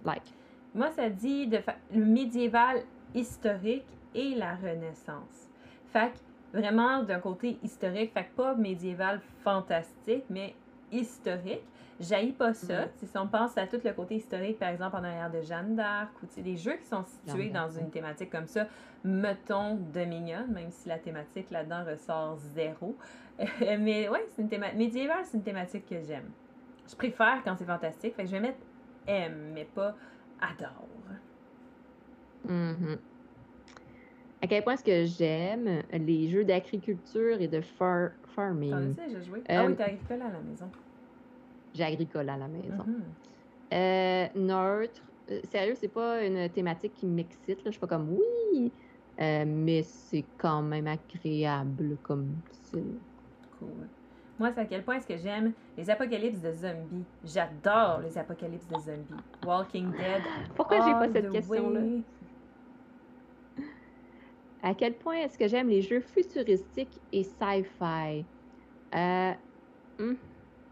Like. 0.04 0.34
Moi, 0.74 0.90
ça 0.90 1.08
dit 1.08 1.46
de 1.46 1.58
le 1.94 2.04
médiéval 2.04 2.82
historique 3.14 3.86
et 4.14 4.34
la 4.34 4.54
Renaissance. 4.54 5.50
Fait 5.86 6.12
que 6.12 6.58
vraiment 6.58 7.02
d'un 7.02 7.20
côté 7.20 7.58
historique, 7.62 8.12
fait 8.12 8.24
que 8.24 8.36
pas 8.36 8.54
médiéval 8.54 9.20
fantastique, 9.42 10.24
mais 10.30 10.54
historique. 10.92 11.64
J'haïs 12.00 12.32
pas 12.32 12.54
ça. 12.54 12.86
Mm. 12.86 12.88
Si 13.06 13.18
on 13.18 13.26
pense 13.26 13.58
à 13.58 13.66
tout 13.66 13.80
le 13.84 13.92
côté 13.92 14.16
historique, 14.16 14.58
par 14.58 14.68
exemple 14.68 14.96
en 14.96 15.04
arrière 15.04 15.30
de 15.30 15.42
Jeanne 15.42 15.74
d'Arc, 15.74 16.12
ou 16.22 16.40
des 16.40 16.56
jeux 16.56 16.76
qui 16.76 16.86
sont 16.86 17.04
situés 17.04 17.50
dans 17.50 17.68
une 17.68 17.90
thématique 17.90 18.30
comme 18.30 18.46
ça, 18.46 18.66
mettons 19.02 19.74
Dominion, 19.74 20.46
même 20.48 20.70
si 20.70 20.88
la 20.88 20.98
thématique 20.98 21.50
là-dedans 21.50 21.84
ressort 21.84 22.36
zéro. 22.38 22.96
mais 23.60 24.08
ouais, 24.08 24.24
c'est 24.28 24.42
une 24.42 24.48
thématique 24.48 24.78
médiévale, 24.78 25.24
c'est 25.24 25.36
une 25.36 25.42
thématique 25.42 25.86
que 25.88 26.00
j'aime. 26.00 26.30
Je 26.88 26.94
préfère 26.94 27.42
quand 27.44 27.56
c'est 27.58 27.66
fantastique. 27.66 28.14
Fait 28.14 28.22
que 28.22 28.28
je 28.28 28.34
vais 28.34 28.40
mettre 28.40 28.58
aime, 29.06 29.52
mais 29.54 29.64
pas 29.64 29.94
adore. 30.40 30.86
Mm-hmm. 32.48 32.98
À 34.40 34.46
quel 34.46 34.62
point 34.62 34.74
est-ce 34.74 34.84
que 34.84 35.04
j'aime 35.04 35.82
les 35.92 36.28
jeux 36.28 36.44
d'agriculture 36.44 37.40
et 37.40 37.48
de 37.48 37.60
far 37.60 38.10
farming? 38.38 38.94
T'en 38.94 39.20
joué? 39.20 39.42
ah 39.48 39.66
oui, 39.66 39.74
t'as 39.76 39.86
agricole 39.86 40.22
à 40.22 40.30
la 40.30 40.40
maison. 40.40 40.70
J'ai 41.74 41.84
agricole 41.84 42.28
à 42.28 42.36
la 42.36 42.48
maison. 42.48 42.84
Mm-hmm. 42.84 43.74
euh, 43.74 44.28
neutre. 44.36 45.02
Euh, 45.30 45.40
sérieux, 45.50 45.74
c'est 45.74 45.88
pas 45.88 46.24
une 46.24 46.48
thématique 46.50 46.94
qui 46.94 47.06
m'excite. 47.06 47.60
Je 47.64 47.70
suis 47.70 47.80
pas 47.80 47.86
comme 47.86 48.10
oui, 48.10 48.72
euh, 49.20 49.44
mais 49.46 49.82
c'est 49.82 50.24
quand 50.38 50.62
même 50.62 50.86
agréable 50.86 51.98
comme 52.02 52.36
style. 52.50 53.00
Cool. 53.58 53.88
Moi, 54.38 54.52
c'est 54.52 54.60
à 54.60 54.64
quel 54.66 54.84
point 54.84 54.96
est-ce 54.96 55.06
que 55.06 55.16
j'aime 55.16 55.52
les 55.76 55.90
apocalypses 55.90 56.40
de 56.40 56.52
zombies. 56.52 57.04
J'adore 57.24 58.00
les 58.00 58.16
apocalypses 58.16 58.68
de 58.68 58.78
zombies. 58.78 59.24
Walking 59.44 59.90
Dead. 59.90 60.22
Pourquoi 60.54 60.78
j'ai 60.78 60.92
pas 60.92 61.12
cette 61.12 61.30
question-là? 61.32 61.80
À 64.62 64.74
quel 64.74 64.94
point 64.98 65.16
est-ce 65.16 65.38
que 65.38 65.46
j'aime 65.48 65.68
les 65.68 65.82
jeux 65.82 66.00
futuristiques 66.00 67.00
et 67.12 67.22
sci-fi? 67.22 68.24
Euh, 68.94 69.32
hum, 69.98 70.16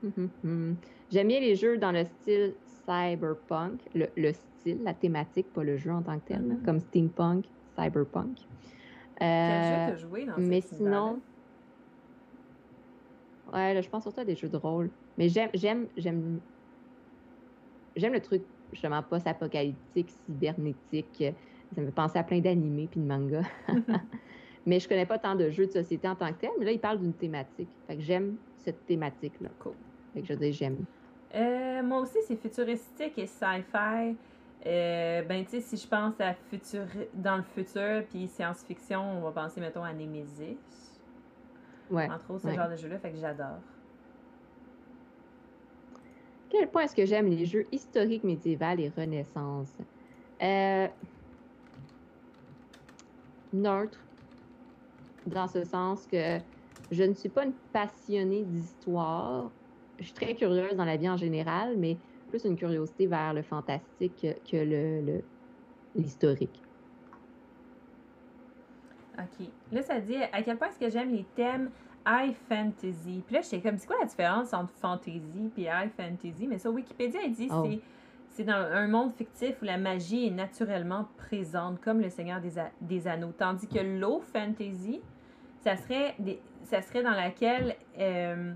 hum, 0.02 0.30
hum, 0.44 0.76
j'aime 1.10 1.28
bien 1.28 1.40
les 1.40 1.54
jeux 1.54 1.78
dans 1.78 1.92
le 1.92 2.04
style 2.04 2.54
cyberpunk, 2.86 3.80
le, 3.94 4.32
style, 4.32 4.82
la 4.82 4.94
thématique, 4.94 5.52
pas 5.52 5.62
le 5.62 5.76
jeu 5.76 5.92
en 5.92 6.02
tant 6.02 6.18
que 6.18 6.26
tel, 6.26 6.42
mm-hmm. 6.42 6.62
comme 6.64 6.80
steampunk, 6.80 7.44
cyberpunk. 7.78 8.38
Quel 9.18 9.26
jeu 9.26 9.26
euh, 9.26 9.88
t'as 9.88 9.96
joué 9.96 10.24
dans 10.26 10.34
Mais 10.38 10.60
sinon, 10.60 11.20
Ouais, 13.52 13.74
là, 13.74 13.80
je 13.80 13.88
pense 13.88 14.02
surtout 14.02 14.20
à 14.20 14.24
des 14.24 14.34
jeux 14.34 14.48
de 14.48 14.56
rôle. 14.56 14.90
Mais 15.16 15.28
j'aime, 15.28 15.50
j'aime, 15.54 15.88
j'aime, 15.96 16.40
j'aime 17.94 18.12
le 18.12 18.20
truc 18.20 18.42
justement 18.72 19.02
post-apocalyptique, 19.02 20.10
cybernétique. 20.26 21.24
Ça 21.74 21.80
me 21.80 21.86
fait 21.86 21.92
penser 21.92 22.18
à 22.18 22.22
plein 22.22 22.40
d'animés 22.40 22.88
puis 22.90 23.00
de 23.00 23.06
mangas. 23.06 23.46
mais 24.66 24.80
je 24.80 24.88
connais 24.88 25.06
pas 25.06 25.18
tant 25.18 25.34
de 25.34 25.50
jeux 25.50 25.66
de 25.66 25.72
société 25.72 26.08
en 26.08 26.14
tant 26.14 26.28
que 26.28 26.40
tel. 26.40 26.50
Mais 26.58 26.64
là, 26.64 26.72
il 26.72 26.80
parle 26.80 26.98
d'une 27.00 27.14
thématique. 27.14 27.68
Fait 27.86 27.96
que 27.96 28.02
j'aime 28.02 28.36
cette 28.56 28.84
thématique-là. 28.86 29.50
Cool. 29.60 29.74
Fait 30.12 30.22
que 30.22 30.26
je 30.26 30.34
dis 30.34 30.52
j'aime. 30.52 30.84
Euh, 31.34 31.82
moi 31.82 32.00
aussi, 32.00 32.18
c'est 32.26 32.36
futuristique 32.36 33.18
et 33.18 33.26
sci-fi. 33.26 34.16
Euh, 34.66 35.22
ben, 35.22 35.44
tu 35.44 35.50
sais, 35.50 35.60
si 35.60 35.76
je 35.76 35.86
pense 35.86 36.20
à 36.20 36.34
futur, 36.34 36.86
dans 37.14 37.36
le 37.36 37.42
futur, 37.42 38.04
puis 38.10 38.26
science-fiction, 38.26 39.18
on 39.18 39.20
va 39.20 39.30
penser, 39.30 39.60
mettons, 39.60 39.84
à 39.84 39.92
Nemesis. 39.92 40.56
Ouais. 41.90 42.10
Entre 42.10 42.30
autres, 42.30 42.48
ce 42.48 42.54
genre 42.54 42.68
de 42.68 42.76
jeu-là, 42.76 42.98
fait 42.98 43.12
que 43.12 43.18
j'adore. 43.18 43.60
Quel 46.48 46.68
point 46.68 46.82
est-ce 46.82 46.96
que 46.96 47.04
j'aime 47.04 47.26
les 47.26 47.44
jeux 47.44 47.64
historiques, 47.70 48.24
médiévales 48.24 48.80
et 48.80 48.88
renaissance? 48.88 49.72
Euh... 50.42 50.88
Neutre. 53.52 53.98
Dans 55.26 55.48
ce 55.48 55.64
sens 55.64 56.06
que 56.06 56.38
je 56.90 57.02
ne 57.02 57.14
suis 57.14 57.28
pas 57.28 57.44
une 57.44 57.54
passionnée 57.72 58.44
d'histoire. 58.44 59.50
Je 59.98 60.04
suis 60.04 60.14
très 60.14 60.34
curieuse 60.34 60.76
dans 60.76 60.84
la 60.84 60.96
vie 60.96 61.08
en 61.08 61.16
général, 61.16 61.76
mais 61.76 61.96
plus 62.28 62.44
une 62.44 62.56
curiosité 62.56 63.06
vers 63.06 63.34
le 63.34 63.42
fantastique 63.42 64.26
que 64.50 64.56
le 64.56 65.22
l'historique. 65.96 66.62
OK. 69.18 69.46
Là, 69.72 69.82
ça 69.82 69.98
dit 70.00 70.16
à 70.16 70.42
quel 70.42 70.58
point 70.58 70.68
est-ce 70.68 70.78
que 70.78 70.90
j'aime 70.90 71.10
les 71.10 71.24
thèmes 71.34 71.70
high 72.06 72.34
fantasy? 72.48 73.22
Puis 73.26 73.34
là, 73.34 73.40
je 73.40 73.46
sais 73.46 73.60
comme, 73.60 73.78
c'est 73.78 73.86
quoi 73.86 73.96
la 73.98 74.06
différence 74.06 74.52
entre 74.52 74.72
fantasy 74.74 75.50
et 75.56 75.62
high 75.62 75.90
fantasy? 75.96 76.46
Mais 76.46 76.58
sur 76.58 76.72
Wikipédia, 76.72 77.22
il 77.22 77.32
dit 77.32 77.48
oh. 77.50 77.64
c'est 77.64 77.80
dans 78.44 78.54
un 78.54 78.86
monde 78.88 79.12
fictif 79.12 79.56
où 79.62 79.64
la 79.64 79.78
magie 79.78 80.26
est 80.26 80.30
naturellement 80.30 81.08
présente, 81.16 81.80
comme 81.80 82.00
le 82.00 82.10
Seigneur 82.10 82.40
des, 82.40 82.52
des 82.80 83.08
Anneaux. 83.08 83.32
Tandis 83.36 83.66
que 83.68 83.78
low 83.78 84.20
fantasy, 84.20 85.00
ça 85.60 85.76
serait, 85.76 86.14
des, 86.18 86.40
ça 86.64 86.82
serait 86.82 87.02
dans 87.02 87.10
laquelle 87.10 87.76
euh, 87.98 88.52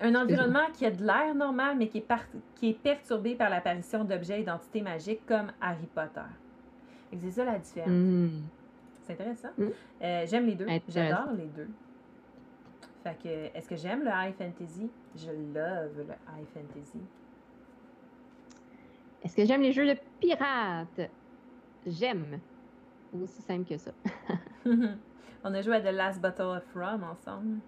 un 0.00 0.14
environnement 0.14 0.66
qui 0.72 0.86
a 0.86 0.90
de 0.90 1.04
l'air 1.04 1.34
normal, 1.34 1.76
mais 1.78 1.88
qui 1.88 1.98
est, 1.98 2.06
qui 2.54 2.70
est 2.70 2.78
perturbé 2.78 3.34
par 3.34 3.50
l'apparition 3.50 4.04
d'objets 4.04 4.40
et 4.40 4.44
d'entités 4.44 4.82
magiques 4.82 5.24
comme 5.26 5.52
Harry 5.60 5.88
Potter. 5.94 6.20
C'est 7.20 7.30
ça 7.30 7.44
la 7.44 7.58
différence. 7.58 7.90
Hmm. 7.90 8.42
C'est 9.02 9.12
intéressant. 9.14 9.50
Hmm. 9.58 9.68
Euh, 10.02 10.24
j'aime 10.26 10.46
les 10.46 10.54
deux. 10.54 10.66
J'adore 10.88 11.32
les 11.36 11.46
deux. 11.46 11.68
Fait 13.02 13.16
que, 13.20 13.56
est-ce 13.58 13.68
que 13.68 13.76
j'aime 13.76 14.04
le 14.04 14.10
high 14.10 14.34
fantasy? 14.34 14.88
Je 15.16 15.30
love 15.30 15.98
le 15.98 16.04
high 16.04 16.46
fantasy. 16.54 17.00
Est-ce 19.24 19.36
que 19.36 19.44
j'aime 19.44 19.62
les 19.62 19.72
jeux 19.72 19.86
de 19.86 19.96
pirates? 20.20 21.10
J'aime. 21.86 22.40
Aussi 23.22 23.42
simple 23.42 23.68
que 23.68 23.76
ça. 23.76 23.92
On 25.44 25.54
a 25.54 25.62
joué 25.62 25.76
à 25.76 25.80
The 25.80 25.94
Last 25.94 26.20
Battle 26.20 26.42
of 26.42 26.64
Rum 26.74 27.04
ensemble. 27.04 27.58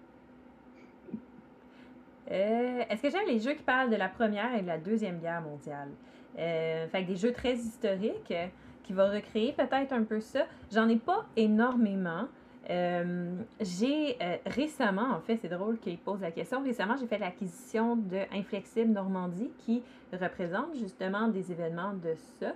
Euh, 2.31 2.83
est-ce 2.89 3.01
que 3.01 3.09
j'aime 3.09 3.27
les 3.27 3.39
jeux 3.39 3.53
qui 3.53 3.63
parlent 3.63 3.89
de 3.89 3.95
la 3.95 4.09
Première 4.09 4.55
et 4.55 4.61
de 4.61 4.67
la 4.67 4.77
Deuxième 4.77 5.19
Guerre 5.19 5.41
mondiale? 5.41 5.89
Euh, 6.37 6.87
fait 6.87 7.03
que 7.03 7.09
des 7.09 7.15
jeux 7.15 7.31
très 7.31 7.53
historiques 7.53 8.31
euh, 8.31 8.47
qui 8.83 8.93
vont 8.93 9.09
recréer 9.11 9.53
peut-être 9.53 9.93
un 9.93 10.03
peu 10.03 10.19
ça. 10.19 10.45
J'en 10.73 10.89
ai 10.89 10.97
pas 10.97 11.25
énormément. 11.35 12.27
J'ai 12.67 14.17
récemment, 14.45 15.11
en 15.15 15.19
fait, 15.19 15.37
c'est 15.37 15.49
drôle 15.49 15.77
qu'il 15.79 15.97
pose 15.97 16.21
la 16.21 16.31
question. 16.31 16.63
Récemment, 16.63 16.95
j'ai 16.97 17.07
fait 17.07 17.19
l'acquisition 17.19 17.95
de 17.95 18.19
Inflexible 18.33 18.91
Normandie 18.91 19.51
qui 19.59 19.83
représente 20.11 20.75
justement 20.75 21.27
des 21.27 21.51
événements 21.51 21.93
de 21.93 22.15
ça. 22.39 22.53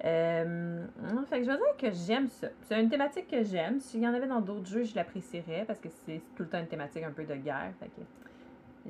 fait 0.00 1.38
que 1.38 1.44
je 1.44 1.50
veux 1.50 1.56
dire 1.56 1.76
que 1.78 1.90
j'aime 1.90 2.28
ça. 2.28 2.48
C'est 2.62 2.80
une 2.80 2.88
thématique 2.88 3.28
que 3.28 3.44
j'aime. 3.44 3.78
S'il 3.80 4.00
y 4.00 4.08
en 4.08 4.14
avait 4.14 4.26
dans 4.26 4.40
d'autres 4.40 4.66
jeux, 4.66 4.84
je 4.84 4.94
l'apprécierais 4.94 5.64
parce 5.66 5.78
que 5.78 5.88
c'est 6.04 6.20
tout 6.36 6.42
le 6.42 6.48
temps 6.48 6.58
une 6.58 6.66
thématique 6.66 7.04
un 7.04 7.12
peu 7.12 7.24
de 7.24 7.34
guerre. 7.36 7.72
Fait 7.78 7.86
que 7.86 8.02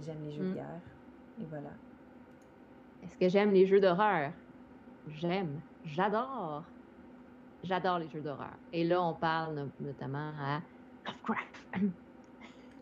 J'aime 0.01 0.25
les 0.25 0.33
jeux 0.33 0.45
de 0.45 0.51
mm. 0.51 0.55
guerre. 0.55 0.81
Et 1.41 1.45
voilà. 1.49 1.71
Est-ce 3.05 3.17
que 3.17 3.29
j'aime 3.29 3.53
les 3.53 3.67
jeux 3.67 3.81
d'horreur? 3.81 4.33
J'aime. 5.09 5.61
J'adore. 5.85 6.65
J'adore 7.65 7.99
les 7.99 8.09
jeux 8.09 8.21
d'horreur. 8.21 8.57
Et 8.73 8.85
là, 8.85 9.03
on 9.03 9.15
parle 9.15 9.69
notamment 9.81 10.33
à 10.41 10.61
Lovecraft. 11.07 11.67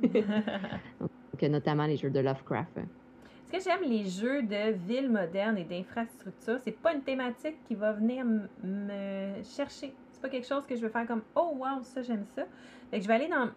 Donc, 1.00 1.42
notamment 1.42 1.86
les 1.86 1.96
jeux 1.96 2.10
de 2.10 2.20
Lovecraft. 2.20 2.78
Est-ce 2.78 3.64
que 3.64 3.70
j'aime 3.70 3.88
les 3.88 4.06
jeux 4.06 4.42
de 4.42 4.72
villes 4.72 5.10
modernes 5.10 5.58
et 5.58 5.64
d'infrastructures? 5.64 6.58
C'est 6.60 6.78
pas 6.80 6.94
une 6.94 7.02
thématique 7.02 7.56
qui 7.66 7.74
va 7.74 7.92
venir 7.92 8.24
me 8.24 9.42
chercher. 9.42 9.92
C'est 10.12 10.22
pas 10.22 10.28
quelque 10.28 10.46
chose 10.46 10.64
que 10.66 10.76
je 10.76 10.80
vais 10.80 10.88
faire 10.88 11.06
comme 11.06 11.22
Oh 11.34 11.56
wow, 11.56 11.82
ça 11.82 12.02
j'aime 12.02 12.24
ça. 12.34 12.44
Fait 12.90 12.98
que 12.98 13.02
je 13.02 13.08
vais 13.08 13.14
aller 13.14 13.28
dans 13.28 13.50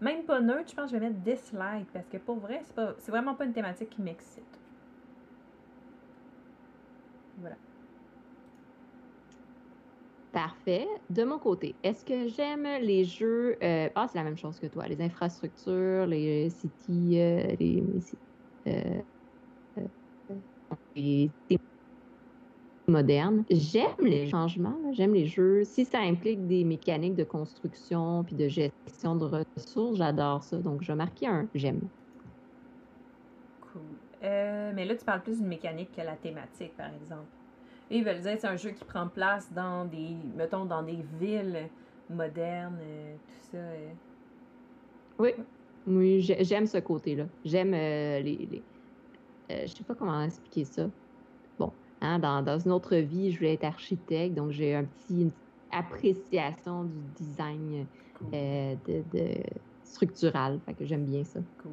même 0.00 0.24
pas 0.24 0.40
neutre, 0.40 0.70
je 0.70 0.74
pense 0.74 0.90
que 0.90 0.96
je 0.96 1.00
vais 1.00 1.08
mettre 1.08 1.20
dislike 1.20 1.90
parce 1.92 2.08
que 2.08 2.18
pour 2.18 2.36
vrai, 2.36 2.60
c'est, 2.64 2.74
pas, 2.74 2.94
c'est 2.98 3.10
vraiment 3.10 3.34
pas 3.34 3.44
une 3.44 3.52
thématique 3.52 3.90
qui 3.90 4.02
m'excite. 4.02 4.42
Voilà. 7.38 7.56
Parfait. 10.34 10.88
De 11.10 11.22
mon 11.22 11.38
côté, 11.38 11.76
est-ce 11.84 12.04
que 12.04 12.26
j'aime 12.26 12.66
les 12.82 13.04
jeux. 13.04 13.56
Euh, 13.62 13.88
ah, 13.94 14.08
c'est 14.08 14.18
la 14.18 14.24
même 14.24 14.36
chose 14.36 14.58
que 14.58 14.66
toi. 14.66 14.88
Les 14.88 15.00
infrastructures, 15.00 16.06
les 16.06 16.50
cities, 16.50 17.20
euh, 17.20 17.54
les, 17.60 17.84
euh, 18.66 19.00
les 20.96 21.30
moderne. 22.88 23.44
J'aime 23.48 23.94
les 24.00 24.28
changements, 24.28 24.76
j'aime 24.92 25.14
les 25.14 25.26
jeux. 25.26 25.62
Si 25.62 25.84
ça 25.84 26.00
implique 26.00 26.48
des 26.48 26.64
mécaniques 26.64 27.14
de 27.14 27.24
construction 27.24 28.24
puis 28.24 28.34
de 28.34 28.48
gestion 28.48 29.14
de 29.14 29.44
ressources, 29.56 29.98
j'adore 29.98 30.42
ça. 30.42 30.58
Donc, 30.58 30.82
je 30.82 30.88
vais 30.88 30.96
marquer 30.96 31.28
un 31.28 31.48
j'aime. 31.54 31.80
Cool. 33.60 33.82
Euh, 34.24 34.72
mais 34.74 34.84
là, 34.84 34.96
tu 34.96 35.04
parles 35.04 35.22
plus 35.22 35.38
d'une 35.38 35.46
mécanique 35.46 35.92
que 35.92 36.02
la 36.02 36.16
thématique, 36.16 36.76
par 36.76 36.92
exemple. 36.92 37.33
Et 37.90 37.98
ils 37.98 38.04
veulent 38.04 38.20
dire 38.20 38.34
que 38.34 38.40
c'est 38.40 38.46
un 38.46 38.56
jeu 38.56 38.70
qui 38.70 38.84
prend 38.84 39.08
place 39.08 39.52
dans 39.52 39.84
des, 39.84 40.16
mettons, 40.36 40.64
dans 40.64 40.82
des 40.82 41.04
villes 41.20 41.68
modernes, 42.08 42.78
euh, 42.80 43.14
tout 43.14 43.50
ça. 43.50 43.58
Euh. 43.58 43.90
Oui, 45.18 45.30
oui, 45.86 46.20
j'aime 46.20 46.66
ce 46.66 46.78
côté-là. 46.78 47.26
J'aime 47.44 47.72
les, 47.72 48.22
les 48.22 48.62
je 49.50 49.66
sais 49.66 49.84
pas 49.84 49.94
comment 49.94 50.22
expliquer 50.22 50.64
ça. 50.64 50.88
Hein, 52.04 52.18
dans, 52.18 52.58
une 52.58 52.72
autre 52.72 52.96
vie, 52.96 53.32
je 53.32 53.38
voulais 53.38 53.54
être 53.54 53.64
architecte, 53.64 54.34
donc 54.34 54.50
j'ai 54.50 54.74
un 54.74 54.84
petit, 54.84 55.22
une 55.22 55.30
appréciation 55.72 56.84
du 56.84 57.00
design 57.16 57.86
euh, 58.34 58.74
de, 58.86 59.42
structural. 59.82 60.60
Fait 60.66 60.74
que 60.74 60.84
j'aime 60.84 61.06
bien 61.06 61.24
ça. 61.24 61.40
Cool. 61.62 61.72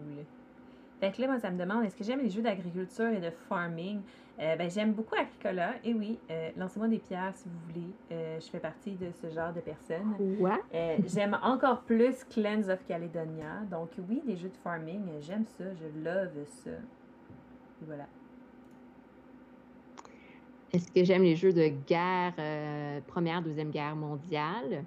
Fait 1.01 1.11
que 1.11 1.21
là, 1.21 1.27
moi, 1.27 1.39
ça 1.39 1.51
me 1.51 1.57
demande, 1.57 1.83
est-ce 1.83 1.97
que 1.97 2.03
j'aime 2.05 2.21
les 2.21 2.29
jeux 2.29 2.41
d'agriculture 2.41 3.09
et 3.09 3.19
de 3.19 3.29
farming? 3.29 3.99
Euh, 4.41 4.55
ben, 4.55 4.69
j'aime 4.69 4.93
beaucoup 4.93 5.15
Agricola. 5.15 5.75
Et 5.83 5.93
oui, 5.93 6.17
euh, 6.31 6.49
lancez-moi 6.57 6.87
des 6.87 6.97
pierres 6.97 7.33
si 7.35 7.47
vous 7.47 7.59
voulez. 7.67 7.93
je 8.09 8.49
fais 8.49 8.59
partie 8.59 8.93
de 8.93 9.11
ce 9.21 9.29
genre 9.29 9.53
de 9.53 9.61
personnes. 9.61 10.15
Quoi? 10.39 10.59
j'aime 11.05 11.37
encore 11.43 11.81
plus 11.81 12.23
Clans 12.25 12.69
of 12.69 12.83
Caledonia. 12.87 13.61
Donc 13.69 13.89
oui, 14.09 14.21
des 14.25 14.35
jeux 14.35 14.49
de 14.49 14.57
farming, 14.63 15.03
j'aime 15.21 15.45
ça. 15.57 15.65
Je 15.75 16.03
love 16.03 16.45
ça. 16.63 16.71
Et 16.71 17.85
voilà. 17.85 18.07
Est-ce 20.73 20.89
que 20.89 21.03
j'aime 21.03 21.23
les 21.23 21.35
jeux 21.35 21.51
de 21.51 21.67
guerre, 21.67 22.33
euh, 22.39 23.01
première, 23.05 23.41
deuxième 23.41 23.71
guerre 23.71 23.95
mondiale? 23.95 24.85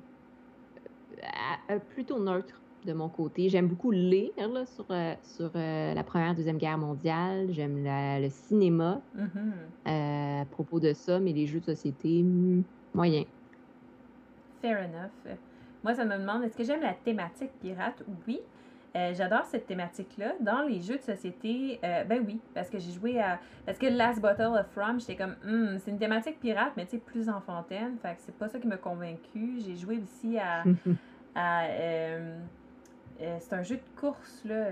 Euh, 1.18 1.74
euh, 1.74 1.78
plutôt 1.78 2.18
neutre 2.18 2.58
de 2.84 2.92
mon 2.92 3.08
côté. 3.08 3.48
J'aime 3.48 3.68
beaucoup 3.68 3.90
lire 3.90 4.30
sur, 4.66 4.86
sur 5.22 5.50
la 5.54 6.02
première, 6.04 6.34
deuxième 6.34 6.58
guerre 6.58 6.78
mondiale. 6.78 7.48
J'aime 7.50 7.84
le 7.84 8.28
cinéma 8.28 9.00
mm-hmm. 9.16 10.40
à 10.40 10.44
propos 10.46 10.80
de 10.80 10.92
ça, 10.92 11.20
mais 11.20 11.32
les 11.32 11.46
jeux 11.46 11.60
de 11.60 11.64
société, 11.64 12.22
hmm, 12.22 12.62
moyen. 12.94 13.24
Fair 14.60 14.78
enough. 14.78 15.36
Moi, 15.82 15.94
ça 15.94 16.04
me 16.04 16.16
demande, 16.16 16.44
est-ce 16.44 16.56
que 16.56 16.64
j'aime 16.64 16.80
la 16.80 16.94
thématique 16.94 17.50
pirate? 17.60 18.02
Oui. 18.26 18.40
Euh, 18.96 19.12
j'adore 19.12 19.44
cette 19.44 19.66
thématique-là. 19.66 20.34
Dans 20.40 20.62
les 20.62 20.80
jeux 20.80 20.96
de 20.96 21.02
société, 21.02 21.80
euh, 21.82 22.04
ben 22.04 22.22
oui, 22.24 22.40
parce 22.54 22.70
que 22.70 22.78
j'ai 22.78 22.92
joué 22.92 23.20
à. 23.20 23.40
Parce 23.66 23.76
que 23.76 23.86
Last 23.86 24.20
Bottle 24.20 24.56
of 24.58 24.66
Rum, 24.76 25.00
j'étais 25.00 25.16
comme, 25.16 25.34
hmm, 25.44 25.78
c'est 25.78 25.90
une 25.90 25.98
thématique 25.98 26.38
pirate, 26.38 26.72
mais 26.76 26.84
tu 26.84 26.92
sais, 26.92 26.98
plus 26.98 27.28
enfantaine. 27.28 27.96
Fait 28.00 28.14
que 28.14 28.20
c'est 28.20 28.36
pas 28.36 28.48
ça 28.48 28.60
qui 28.60 28.68
m'a 28.68 28.76
convaincu. 28.76 29.58
J'ai 29.66 29.74
joué 29.76 29.98
aussi 29.98 30.38
à. 30.38 30.62
à 31.34 31.64
euh, 31.64 32.38
c'est 33.18 33.52
un 33.52 33.62
jeu 33.62 33.76
de 33.76 34.00
course, 34.00 34.42
là, 34.44 34.66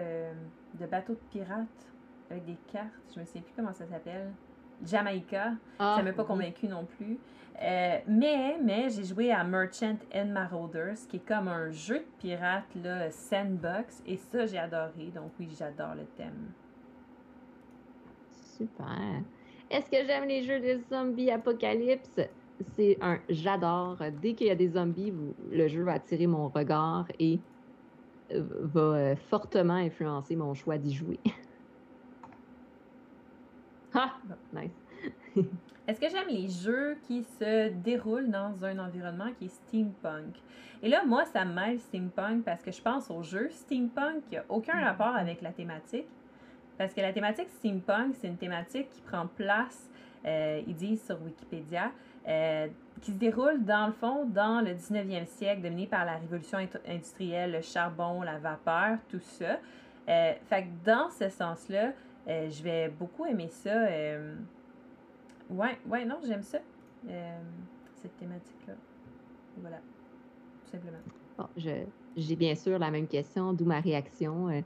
de 0.78 0.86
bateau 0.86 1.14
de 1.14 1.20
pirates, 1.30 1.92
avec 2.30 2.44
des 2.44 2.56
cartes. 2.72 2.88
Je 3.14 3.20
me 3.20 3.24
sais 3.24 3.40
plus 3.40 3.52
comment 3.54 3.72
ça 3.72 3.86
s'appelle. 3.86 4.32
Jamaica. 4.84 5.52
ça 5.78 5.96
ça 5.96 6.02
m'a 6.02 6.12
pas 6.12 6.24
convaincu 6.24 6.66
non 6.66 6.84
plus. 6.84 7.18
Euh, 7.62 7.98
mais 8.08 8.58
mais 8.62 8.88
j'ai 8.90 9.04
joué 9.04 9.30
à 9.30 9.44
Merchant 9.44 9.98
and 10.14 10.26
Marauders, 10.26 10.96
qui 11.08 11.16
est 11.16 11.26
comme 11.26 11.48
un 11.48 11.70
jeu 11.70 11.98
de 11.98 12.06
pirate, 12.18 12.64
là, 12.82 13.10
sandbox, 13.10 14.02
et 14.06 14.16
ça, 14.16 14.46
j'ai 14.46 14.58
adoré. 14.58 15.12
Donc 15.14 15.32
oui, 15.38 15.48
j'adore 15.56 15.94
le 15.94 16.04
thème. 16.16 16.50
Super. 18.56 19.22
Est-ce 19.70 19.90
que 19.90 20.04
j'aime 20.06 20.26
les 20.26 20.42
jeux 20.42 20.60
de 20.60 20.80
zombies 20.90 21.30
apocalypse? 21.30 22.20
C'est 22.76 22.98
un 23.00 23.18
j'adore. 23.28 23.98
Dès 24.20 24.34
qu'il 24.34 24.48
y 24.48 24.50
a 24.50 24.54
des 24.54 24.68
zombies, 24.68 25.12
le 25.50 25.68
jeu 25.68 25.82
va 25.82 25.92
attirer 25.92 26.26
mon 26.26 26.48
regard 26.48 27.06
et 27.18 27.34
euh, 27.34 27.51
va 28.40 28.80
euh, 28.80 29.16
fortement 29.16 29.74
influencer 29.74 30.36
mon 30.36 30.54
choix 30.54 30.78
d'y 30.78 30.94
jouer. 30.94 31.18
ah, 33.94 34.14
nice. 34.52 34.70
Est-ce 35.88 36.00
que 36.00 36.08
j'aime 36.08 36.28
les 36.28 36.48
jeux 36.48 36.96
qui 37.06 37.24
se 37.24 37.70
déroulent 37.70 38.30
dans 38.30 38.64
un 38.64 38.78
environnement 38.78 39.30
qui 39.38 39.46
est 39.46 39.48
steampunk? 39.48 40.36
Et 40.82 40.88
là, 40.88 41.04
moi, 41.04 41.24
ça 41.24 41.44
mêle 41.44 41.80
steampunk 41.80 42.44
parce 42.44 42.62
que 42.62 42.70
je 42.70 42.80
pense 42.80 43.10
au 43.10 43.22
jeu 43.22 43.48
steampunk 43.50 44.22
qui 44.28 44.36
n'a 44.36 44.44
aucun 44.48 44.80
mm. 44.80 44.84
rapport 44.84 45.14
avec 45.14 45.42
la 45.42 45.50
thématique. 45.50 46.06
Parce 46.78 46.94
que 46.94 47.00
la 47.00 47.12
thématique 47.12 47.48
steampunk, 47.50 48.14
c'est 48.14 48.28
une 48.28 48.36
thématique 48.36 48.88
qui 48.90 49.00
prend 49.02 49.26
place, 49.26 49.90
euh, 50.24 50.62
ils 50.66 50.74
disent 50.74 51.04
sur 51.04 51.20
Wikipédia, 51.22 51.90
euh, 52.28 52.68
qui 53.00 53.10
se 53.10 53.16
déroule 53.16 53.64
dans 53.64 53.88
le 53.88 53.92
fond 53.92 54.24
dans 54.26 54.60
le 54.64 54.74
19e 54.74 55.26
siècle, 55.26 55.62
dominé 55.62 55.86
par 55.86 56.04
la 56.04 56.18
révolution 56.18 56.58
industrielle, 56.86 57.52
le 57.52 57.60
charbon, 57.60 58.22
la 58.22 58.38
vapeur, 58.38 58.98
tout 59.10 59.18
ça. 59.20 59.58
Euh, 60.08 60.32
fait 60.48 60.62
que 60.62 60.84
dans 60.84 61.10
ce 61.10 61.28
sens-là, 61.28 61.92
euh, 62.28 62.48
je 62.48 62.62
vais 62.62 62.88
beaucoup 62.88 63.26
aimer 63.26 63.48
ça. 63.48 63.86
Ouais, 65.50 65.78
ouais, 65.88 66.04
non, 66.04 66.18
j'aime 66.24 66.42
ça. 66.42 66.58
Cette 68.00 68.16
thématique-là. 68.18 68.74
Voilà. 69.56 69.78
Tout 70.64 70.70
simplement. 70.70 70.98
Bon, 71.36 71.48
j'ai 72.16 72.36
bien 72.36 72.54
sûr 72.54 72.78
la 72.78 72.90
même 72.90 73.08
question, 73.08 73.52
d'où 73.52 73.64
ma 73.64 73.80
réaction. 73.80 74.62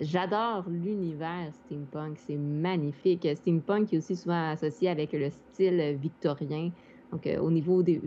J'adore 0.00 0.64
l'univers 0.68 1.52
steampunk, 1.52 2.16
c'est 2.26 2.36
magnifique. 2.36 3.28
Steampunk 3.36 3.92
est 3.92 3.98
aussi 3.98 4.16
souvent 4.16 4.50
associé 4.50 4.88
avec 4.88 5.12
le 5.12 5.28
style 5.28 5.98
victorien. 6.00 6.70
Donc, 7.16 7.26
euh, 7.26 7.38
au 7.38 7.50
niveau 7.50 7.82
des, 7.82 7.98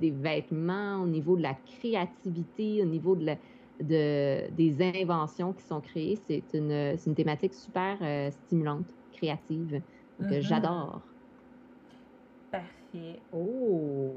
vêtements, 0.00 1.02
au 1.02 1.06
niveau 1.06 1.36
de 1.36 1.42
la 1.42 1.52
créativité, 1.52 2.80
au 2.80 2.86
niveau 2.86 3.14
de, 3.14 3.36
des 3.78 5.02
inventions 5.02 5.52
qui 5.52 5.62
sont 5.64 5.82
créées, 5.82 6.18
c'est 6.26 6.42
une, 6.54 7.14
thématique 7.14 7.52
super 7.52 7.98
euh, 8.00 8.30
stimulante, 8.30 8.86
créative. 9.12 9.82
Donc, 10.18 10.30
mm-hmm. 10.30 10.40
j'adore. 10.40 11.02
Parfait. 12.50 13.20
Oh! 13.34 14.14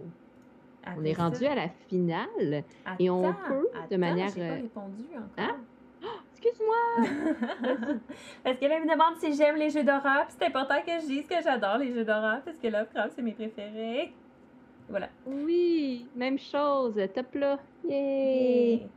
on 0.96 1.04
est 1.04 1.14
rendu 1.14 1.46
à 1.46 1.56
la 1.56 1.68
finale 1.90 2.64
et 2.98 3.10
on 3.10 3.34
peut 3.34 3.68
de 3.92 3.98
manière. 3.98 4.34
Pas 4.34 4.54
répondu 4.54 5.04
encore. 5.14 5.28
Hein? 5.38 5.58
Excuse-moi! 6.32 7.98
parce 8.46 8.58
qu'elle 8.60 8.82
me 8.82 8.90
demande 8.90 9.18
si 9.20 9.34
j'aime 9.34 9.58
les 9.58 9.72
jeux 9.72 9.84
d'horreur. 9.84 10.28
C'est 10.30 10.46
important 10.46 10.76
que 10.86 11.02
je 11.02 11.08
dise 11.08 11.28
que 11.28 11.36
j'adore 11.44 11.80
les 11.80 11.92
jeux 11.92 12.06
d'horreur 12.06 12.40
parce 12.46 12.58
que 12.58 12.68
Lovecraft, 12.68 13.12
c'est 13.14 13.22
mes 13.22 13.34
préférés. 13.34 14.14
Voilà. 14.90 15.10
Oui, 15.26 16.08
même 16.16 16.40
chose. 16.40 16.96
Top 17.14 17.34
là. 17.36 17.60
Yay! 17.88 18.88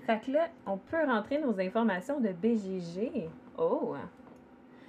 Fait 0.00 0.20
que 0.24 0.30
là, 0.30 0.48
on 0.66 0.78
peut 0.78 1.04
rentrer 1.04 1.38
nos 1.38 1.58
informations 1.60 2.20
de 2.20 2.28
BGG. 2.28 3.28
Oh! 3.58 3.94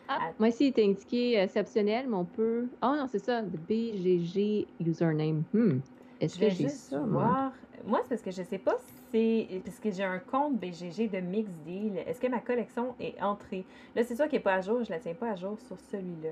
Ah, 0.07 0.31
moi 0.39 0.49
ici, 0.49 0.73
il 0.75 0.79
est 0.79 0.85
indiqué 0.85 1.35
exceptionnel, 1.35 2.07
mais 2.07 2.15
on 2.15 2.25
peut. 2.25 2.67
Oh 2.81 2.95
non, 2.97 3.07
c'est 3.07 3.19
ça, 3.19 3.41
de 3.41 3.57
BGG 3.57 4.67
username. 4.79 5.43
Hmm. 5.53 5.79
Est-ce 6.19 6.39
que 6.39 6.49
j'ai 6.49 6.67
ça? 6.67 6.99
Moi, 6.99 7.53
moi 7.85 7.99
c'est 8.03 8.09
parce 8.09 8.21
que 8.21 8.31
je 8.31 8.43
sais 8.43 8.57
pas 8.57 8.75
si 8.79 9.47
c'est 9.49 9.61
parce 9.63 9.79
que 9.79 9.91
j'ai 9.91 10.03
un 10.03 10.19
compte 10.19 10.59
BGG 10.59 11.09
de 11.09 11.19
Mix 11.19 11.51
Deal. 11.65 11.97
Est-ce 12.05 12.19
que 12.19 12.27
ma 12.27 12.39
collection 12.39 12.95
est 12.99 13.21
entrée? 13.21 13.65
Là, 13.95 14.03
c'est 14.03 14.15
sûr 14.15 14.25
qu'elle 14.27 14.39
n'est 14.39 14.43
pas 14.43 14.55
à 14.55 14.61
jour. 14.61 14.83
Je 14.83 14.89
ne 14.89 14.95
la 14.95 14.99
tiens 14.99 15.13
pas 15.13 15.31
à 15.31 15.35
jour 15.35 15.59
sur 15.59 15.79
celui-là. 15.79 16.31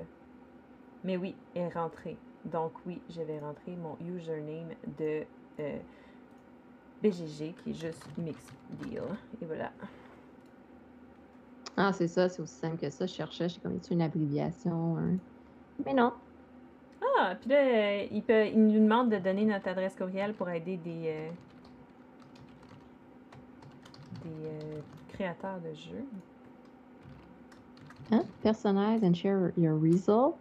Mais 1.04 1.16
oui, 1.16 1.36
elle 1.54 1.62
est 1.62 1.68
rentrée. 1.68 2.18
Donc 2.50 2.72
oui, 2.86 3.00
je 3.10 3.22
vais 3.22 3.38
rentrer 3.38 3.76
mon 3.76 3.96
username 4.00 4.74
de 4.98 5.24
euh, 5.60 5.78
BGG 7.02 7.54
qui 7.62 7.70
est 7.70 7.74
juste 7.74 8.04
Mix 8.16 8.38
Deal. 8.82 9.02
Et 9.40 9.44
voilà. 9.44 9.70
Ah, 11.76 11.92
c'est 11.92 12.08
ça, 12.08 12.28
c'est 12.28 12.42
aussi 12.42 12.54
simple 12.54 12.76
que 12.76 12.90
ça. 12.90 13.06
Je 13.06 13.12
cherchais, 13.14 13.48
j'ai 13.48 13.60
comme 13.60 13.78
une 13.90 14.02
abréviation. 14.02 14.96
Hein. 14.98 15.16
Mais 15.84 15.94
non. 15.94 16.12
Ah, 17.20 17.34
puis 17.40 17.50
là, 17.50 18.02
il, 18.04 18.22
peut, 18.22 18.46
il 18.46 18.66
nous 18.66 18.80
demande 18.80 19.10
de 19.10 19.18
donner 19.18 19.44
notre 19.44 19.68
adresse 19.68 19.94
courriel 19.94 20.34
pour 20.34 20.48
aider 20.48 20.76
des, 20.76 21.04
euh, 21.06 21.30
des 24.24 24.46
euh, 24.48 24.80
créateurs 25.08 25.60
de 25.60 25.72
jeux. 25.74 26.04
Hein? 28.10 28.22
Personalize 28.42 29.04
and 29.04 29.14
share 29.14 29.52
your 29.56 29.78
result. 29.80 30.36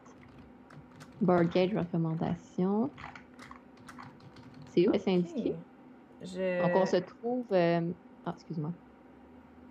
Board 1.22 1.52
gauge 1.52 1.74
recommandation. 1.76 2.90
C'est 4.70 4.88
où 4.88 4.90
okay. 4.90 5.00
c'est 5.00 5.14
indiqué? 5.14 5.56
Je... 6.22 6.62
Donc, 6.62 6.72
on 6.76 6.86
se 6.86 6.98
trouve. 6.98 7.46
Euh, 7.52 7.82
ah, 8.26 8.34
excuse-moi. 8.36 8.72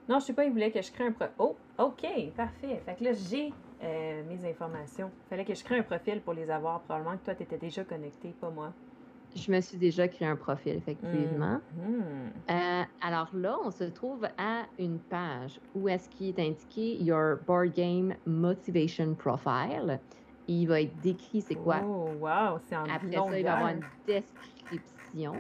Non, 0.09 0.21
je 0.21 0.27
sais 0.27 0.33
pas, 0.33 0.45
il 0.45 0.53
voulait 0.53 0.71
que 0.71 0.81
je 0.81 0.93
crée 0.93 1.07
un 1.07 1.13
profil. 1.13 1.35
Oh, 1.39 1.57
OK, 1.79 2.07
parfait. 2.37 2.81
Fait 2.85 2.95
que 2.95 3.05
là, 3.05 3.13
j'ai 3.13 3.53
euh, 3.83 4.23
mes 4.29 4.49
informations. 4.49 5.11
Il 5.27 5.29
fallait 5.29 5.45
que 5.45 5.55
je 5.55 5.65
crée 5.65 5.79
un 5.79 5.83
profil 5.83 6.21
pour 6.21 6.35
les 6.35 6.49
avoir. 6.49 6.81
Probablement 6.83 7.17
que 7.17 7.25
toi, 7.25 7.35
tu 7.35 7.43
étais 7.43 7.59
déjà 7.59 7.85
connecté, 7.85 8.35
pas 8.41 8.51
moi. 8.51 8.73
Je 9.35 9.51
me 9.51 9.61
suis 9.61 9.77
déjà 9.77 10.09
créé 10.09 10.29
un 10.29 10.37
profil, 10.37 10.77
effectivement. 10.77 11.61
Mm-hmm. 11.79 12.51
Euh, 12.51 12.83
alors 13.03 13.29
là, 13.35 13.57
on 13.65 13.71
se 13.71 13.85
trouve 13.85 14.25
à 14.39 14.63
une 14.79 14.99
page 14.99 15.61
où 15.75 15.89
est-ce 15.89 16.09
qu'il 16.09 16.29
est 16.29 16.41
indiqué 16.41 16.97
Your 17.03 17.39
Board 17.47 17.75
Game 17.75 18.15
Motivation 18.25 19.15
Profile. 19.15 20.01
Il 20.49 20.67
va 20.67 20.81
être 20.81 20.97
décrit 21.03 21.41
c'est 21.41 21.55
quoi? 21.55 21.81
Oh, 21.85 22.09
wow, 22.21 22.59
c'est 22.67 22.77
en 22.77 22.85
Après 22.85 23.13
ça, 23.13 23.25
il 23.25 23.31
va 23.31 23.39
y 23.39 23.47
avoir 23.47 23.71
une 23.71 23.85
description. 24.07 25.35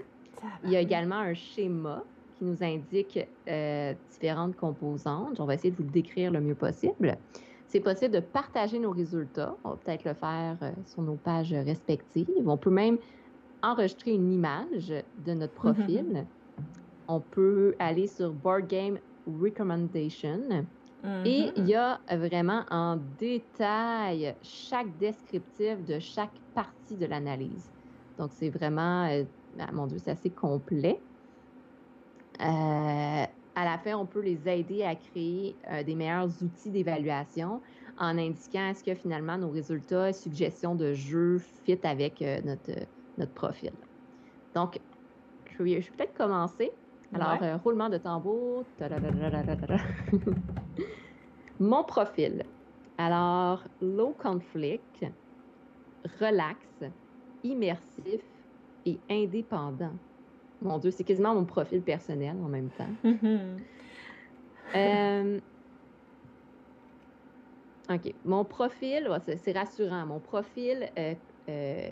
Il 0.65 0.71
y 0.71 0.77
a 0.77 0.81
également 0.81 1.17
un 1.17 1.35
schéma 1.35 2.03
qui 2.37 2.45
nous 2.45 2.63
indique 2.63 3.19
euh, 3.49 3.95
différentes 4.11 4.57
composantes. 4.57 5.41
On 5.41 5.45
va 5.45 5.55
essayer 5.55 5.71
de 5.71 5.77
vous 5.77 5.85
le 5.85 5.91
décrire 5.91 6.31
le 6.31 6.41
mieux 6.41 6.55
possible. 6.55 7.17
C'est 7.67 7.81
possible 7.81 8.15
de 8.15 8.21
partager 8.21 8.79
nos 8.79 8.91
résultats. 8.91 9.57
On 9.65 9.71
va 9.71 9.77
peut-être 9.77 10.05
le 10.05 10.15
faire 10.15 10.57
euh, 10.63 10.71
sur 10.85 11.03
nos 11.03 11.17
pages 11.17 11.53
respectives. 11.53 12.47
On 12.47 12.57
peut 12.57 12.71
même 12.71 12.99
enregistrer 13.63 14.13
une 14.13 14.33
image 14.33 14.93
de 15.25 15.33
notre 15.33 15.55
mm-hmm. 15.55 15.75
profil. 15.75 16.27
On 17.09 17.21
peut 17.21 17.75
aller 17.79 18.07
sur 18.07 18.33
Board 18.33 18.67
Game 18.67 18.99
Recommendation. 19.27 20.67
Et 21.25 21.43
mm-hmm. 21.43 21.53
il 21.57 21.69
y 21.69 21.75
a 21.75 22.01
vraiment 22.11 22.65
en 22.71 22.99
détail 23.19 24.35
chaque 24.43 24.97
descriptif 24.99 25.85
de 25.85 25.99
chaque 25.99 26.33
partie 26.55 26.97
de 26.97 27.07
l'analyse. 27.07 27.71
Donc, 28.19 28.31
c'est 28.33 28.51
vraiment, 28.51 29.07
euh, 29.07 29.25
ah, 29.59 29.71
mon 29.73 29.87
Dieu, 29.87 29.99
c'est 30.03 30.11
assez 30.11 30.31
complet. 30.31 31.01
Euh, 32.41 33.25
à 33.55 33.65
la 33.65 33.79
fin, 33.79 33.95
on 33.95 34.07
peut 34.07 34.21
les 34.21 34.49
aider 34.49 34.83
à 34.83 34.95
créer 34.95 35.57
euh, 35.71 35.83
des 35.83 35.95
meilleurs 35.95 36.31
outils 36.43 36.71
d'évaluation 36.71 37.61
en 37.99 38.19
indiquant 38.19 38.69
est-ce 38.69 38.85
que 38.85 38.95
finalement 38.95 39.39
nos 39.39 39.51
résultats, 39.51 40.13
suggestions 40.13 40.75
de 40.75 40.93
jeu 40.93 41.39
fit 41.65 41.79
avec 41.83 42.21
notre, 42.45 42.73
notre 43.17 43.33
profil. 43.33 43.73
Donc, 44.55 44.79
je 45.59 45.63
vais, 45.63 45.81
peut-être 45.97 46.15
commencer. 46.15 46.73
Alors, 47.15 47.43
euh, 47.43 47.57
roulement 47.57 47.89
de 47.89 47.99
tambour. 47.99 48.65
Mon 51.59 51.85
profil. 51.85 52.45
Alors, 52.99 53.67
low 53.81 54.15
conflict, 54.15 55.05
relax, 56.21 56.61
immersif 57.43 58.23
et 58.85 59.01
indépendant. 59.11 59.99
Mon 60.61 60.79
Dieu, 60.79 60.91
c'est 60.91 61.05
quasiment 61.05 61.35
mon 61.35 61.45
profil 61.45 61.83
personnel 61.83 62.37
en 62.43 62.49
même 62.49 62.71
temps. 62.71 62.95
Euh, 64.75 65.39
OK. 67.89 68.15
Mon 68.25 68.45
profil, 68.45 69.09
c'est 69.39 69.53
rassurant. 69.53 70.07
Mon 70.07 70.19
profil 70.19 70.91
euh, 70.99 71.15
euh, 71.49 71.91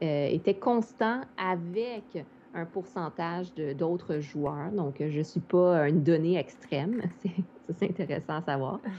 était 0.00 0.58
constant 0.60 1.22
avec 1.36 2.24
un 2.54 2.66
pourcentage 2.66 3.54
d'autres 3.54 4.18
joueurs. 4.18 4.70
Donc, 4.72 4.96
je 4.98 5.18
ne 5.18 5.22
suis 5.22 5.40
pas 5.40 5.88
une 5.88 6.02
donnée 6.02 6.38
extrême. 6.38 7.02
C'est 7.78 7.90
intéressant 7.90 8.36
à 8.36 8.42
savoir. 8.42 8.80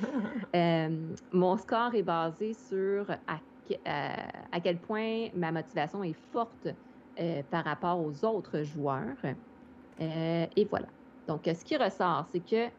Euh, 0.56 1.16
mon 1.32 1.58
score 1.58 1.96
est 1.96 2.04
basé 2.04 2.54
sur 2.54 3.10
à, 3.26 3.40
à, 3.86 4.62
quel 4.62 4.80
point 4.80 5.30
ma 5.34 5.52
motivation 5.52 6.04
est 6.04 6.18
forte 6.32 6.68
par 7.50 7.64
rapport 7.64 8.00
aux 8.00 8.24
autres 8.24 8.62
joueurs. 8.62 9.18
et 10.00 10.68
voilà. 10.70 10.88
Donc, 11.28 11.46
ce 11.46 11.64
qui 11.66 11.76
ressort, 11.76 12.28
c'est 12.32 12.42
que 12.42 12.70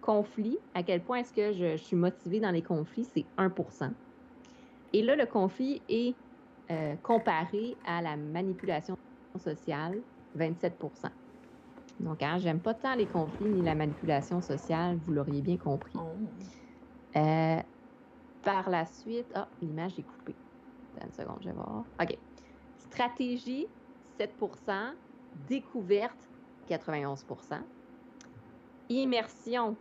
conflit, 0.00 0.58
à 0.72 0.82
quel 0.82 1.04
point 1.04 1.18
est-ce 1.18 1.32
que 1.34 1.52
je, 1.52 1.76
je 1.76 1.82
suis 1.82 1.96
motivée 1.96 2.40
dans 2.40 2.50
les 2.50 2.62
conflits, 2.62 3.04
c'est 3.04 3.26
1% 3.36 3.92
et 4.94 5.02
là, 5.02 5.16
le 5.16 5.26
conflit 5.26 5.82
est 5.88 6.16
euh, 6.70 6.94
comparé 7.02 7.76
à 7.84 8.00
la 8.00 8.16
manipulation 8.16 8.94
sociale, 9.38 10.00
27 10.34 10.80
Donc, 12.00 12.22
hein, 12.22 12.38
j'aime 12.38 12.60
pas 12.60 12.74
tant 12.74 12.94
les 12.94 13.06
conflits 13.06 13.48
ni 13.48 13.62
la 13.62 13.74
manipulation 13.74 14.40
sociale, 14.40 14.98
vous 15.04 15.12
l'auriez 15.12 15.42
bien 15.42 15.56
compris. 15.56 15.98
Oh. 15.98 17.18
Euh, 17.18 17.60
par 18.42 18.68
la 18.68 18.84
suite, 18.86 19.30
ah, 19.34 19.48
l'image 19.60 19.98
est 19.98 20.02
coupée. 20.02 20.36
Une 21.02 21.12
seconde, 21.12 21.38
je 21.40 21.48
vais 21.48 21.54
voir. 21.54 21.84
OK. 22.00 22.18
Stratégie, 22.76 23.66
7% 24.18 24.94
Découverte, 25.48 26.30
91% 26.68 27.60
Immersion, 28.88 29.76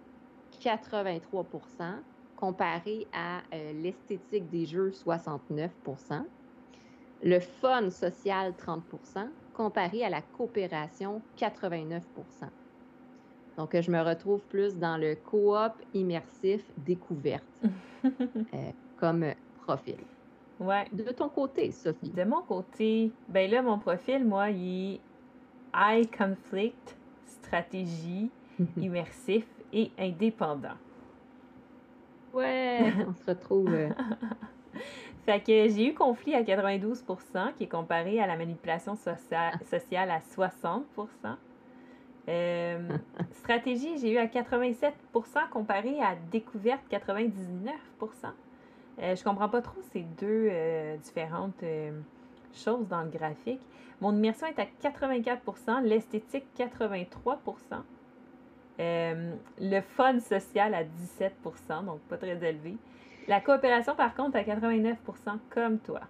83% 0.59 2.01
comparé 2.35 3.07
à 3.13 3.41
euh, 3.53 3.73
l'esthétique 3.73 4.49
des 4.49 4.65
jeux, 4.65 4.89
69% 4.89 6.25
Le 7.21 7.39
fun 7.39 7.89
social, 7.89 8.55
30 8.55 8.83
comparé 9.53 10.03
à 10.03 10.09
la 10.09 10.21
coopération, 10.21 11.21
89% 11.37 12.01
Donc, 13.57 13.79
je 13.79 13.91
me 13.91 14.01
retrouve 14.01 14.41
plus 14.41 14.75
dans 14.75 14.97
le 14.97 15.15
coop 15.15 15.73
immersif 15.93 16.61
découverte 16.77 17.43
euh, 18.05 18.71
comme 18.97 19.25
profil. 19.65 19.97
Ouais. 20.59 20.85
De 20.91 21.03
ton 21.11 21.29
côté, 21.29 21.71
Sophie? 21.71 22.09
De 22.09 22.23
mon 22.23 22.41
côté, 22.41 23.11
ben 23.27 23.49
là, 23.49 23.61
mon 23.61 23.79
profil, 23.79 24.25
moi, 24.25 24.49
il 24.49 24.95
est 24.95 25.01
high 25.75 26.09
conflict, 26.15 26.97
stratégie, 27.25 28.29
immersif 28.77 29.45
et 29.71 29.91
indépendant. 29.97 30.77
Ouais, 32.33 32.91
on 33.07 33.13
se 33.13 33.25
retrouve. 33.29 33.73
Euh. 33.73 33.89
fait 35.25 35.39
que 35.39 35.73
j'ai 35.73 35.87
eu 35.87 35.93
conflit 35.93 36.35
à 36.35 36.43
92% 36.43 37.53
qui 37.57 37.63
est 37.63 37.67
comparé 37.67 38.19
à 38.19 38.27
la 38.27 38.35
manipulation 38.35 38.95
sociale 38.95 40.11
à 40.11 40.19
60% 40.19 40.83
Euh, 42.29 42.79
stratégie, 43.33 43.97
j'ai 43.97 44.11
eu 44.13 44.17
à 44.17 44.27
87% 44.27 44.93
comparé 45.51 45.99
à 46.01 46.15
découverte 46.31 46.81
99% 46.89 47.69
euh, 48.99 49.15
Je 49.15 49.23
comprends 49.23 49.49
pas 49.49 49.61
trop 49.61 49.81
ces 49.91 50.03
deux 50.03 50.47
euh, 50.49 50.95
différentes 50.97 51.61
euh, 51.63 51.91
choses 52.53 52.87
dans 52.87 53.01
le 53.01 53.09
graphique. 53.09 53.61
Mon 53.99 54.15
immersion 54.15 54.47
est 54.47 54.59
à 54.59 54.65
84% 54.89 55.83
l'esthétique 55.83 56.45
83% 56.57 57.81
le 58.79 59.81
fun 59.81 60.19
social 60.19 60.73
à 60.73 60.83
17% 60.83 61.85
donc 61.85 61.99
pas 62.09 62.17
très 62.17 62.43
élevé. 62.43 62.75
La 63.27 63.39
coopération, 63.39 63.95
par 63.95 64.13
contre, 64.15 64.37
à 64.37 64.43
89% 64.43 64.95
comme 65.49 65.79
toi. 65.79 66.01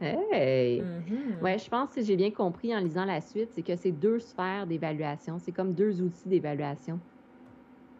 Hey! 0.00 0.80
Mm-hmm. 0.80 1.42
Ouais, 1.42 1.58
je 1.58 1.68
pense, 1.68 1.90
si 1.90 2.04
j'ai 2.04 2.16
bien 2.16 2.30
compris 2.30 2.74
en 2.74 2.78
lisant 2.78 3.04
la 3.04 3.20
suite, 3.20 3.50
c'est 3.52 3.62
que 3.62 3.74
c'est 3.74 3.90
deux 3.90 4.20
sphères 4.20 4.66
d'évaluation. 4.66 5.38
C'est 5.38 5.52
comme 5.52 5.74
deux 5.74 6.00
outils 6.00 6.28
d'évaluation. 6.28 7.00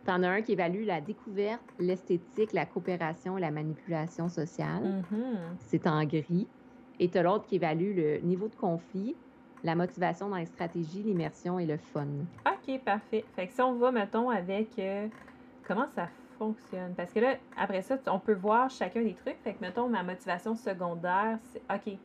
Tu 0.05 0.11
en 0.11 0.23
as 0.23 0.29
un 0.29 0.43
qui 0.43 0.53
évalue 0.53 0.87
la 0.87 1.01
découverte, 1.01 1.63
l'esthétique, 1.79 2.53
la 2.53 2.67
coopération 2.67 3.37
et 3.37 3.41
la 3.41 3.51
manipulation 3.51 4.29
sociale. 4.29 5.03
Mm-hmm. 5.13 5.37
C'est 5.59 5.87
en 5.87 6.05
gris. 6.05 6.47
Et 7.01 7.09
tu 7.09 7.19
as 7.19 7.23
l'autre 7.23 7.47
qui 7.47 7.57
évalue 7.57 7.97
le 7.97 8.19
niveau 8.19 8.49
de 8.49 8.55
conflit, 8.55 9.17
la 9.65 9.75
motivation 9.75 10.29
dans 10.29 10.37
les 10.37 10.47
stratégies, 10.47 11.03
l'immersion 11.03 11.59
et 11.59 11.67
le 11.67 11.77
fun. 11.77 12.07
OK, 12.47 12.81
parfait. 12.85 13.25
Fait 13.35 13.49
que 13.49 13.53
si 13.53 13.61
on 13.61 13.75
va, 13.75 13.91
mettons, 13.91 14.31
avec 14.31 14.79
euh, 14.79 15.09
comment 15.67 15.89
ça 15.95 16.09
fonctionne. 16.39 16.95
Parce 16.97 17.13
que 17.13 17.21
là, 17.21 17.37
après 17.57 17.83
ça, 17.83 17.99
on 18.07 18.19
peut 18.19 18.35
voir 18.35 18.71
chacun 18.71 19.03
des 19.03 19.15
trucs. 19.15 19.37
Fait 19.43 19.55
que, 19.55 19.61
mettons, 19.61 19.89
ma 19.89 20.03
motivation 20.03 20.55
secondaire, 20.55 21.39
c'est 21.53 21.63
OK. 21.73 21.99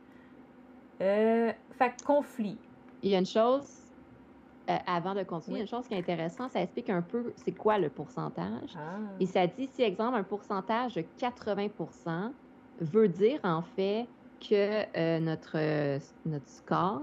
Euh, 1.00 1.52
fait 1.72 1.90
que 1.90 2.04
conflit. 2.04 2.58
Il 3.02 3.10
y 3.10 3.14
a 3.14 3.18
une 3.18 3.26
chose, 3.26 3.66
euh, 4.70 4.76
avant 4.86 5.14
de 5.14 5.22
continuer, 5.22 5.60
une 5.60 5.68
chose 5.68 5.86
qui 5.86 5.94
est 5.94 5.98
intéressante, 5.98 6.52
ça 6.52 6.62
explique 6.62 6.90
un 6.90 7.02
peu 7.02 7.32
c'est 7.36 7.52
quoi 7.52 7.78
le 7.78 7.88
pourcentage. 7.88 8.70
Ah. 8.76 8.98
Et 9.20 9.26
ça 9.26 9.46
dit, 9.46 9.68
si, 9.72 9.82
exemple, 9.82 10.16
un 10.16 10.22
pourcentage 10.22 10.94
de 10.94 11.04
80% 11.18 12.30
veut 12.80 13.08
dire, 13.08 13.40
en 13.42 13.62
fait, 13.62 14.06
que 14.40 14.84
euh, 14.96 15.20
notre, 15.20 15.98
notre 16.26 16.48
score 16.48 17.02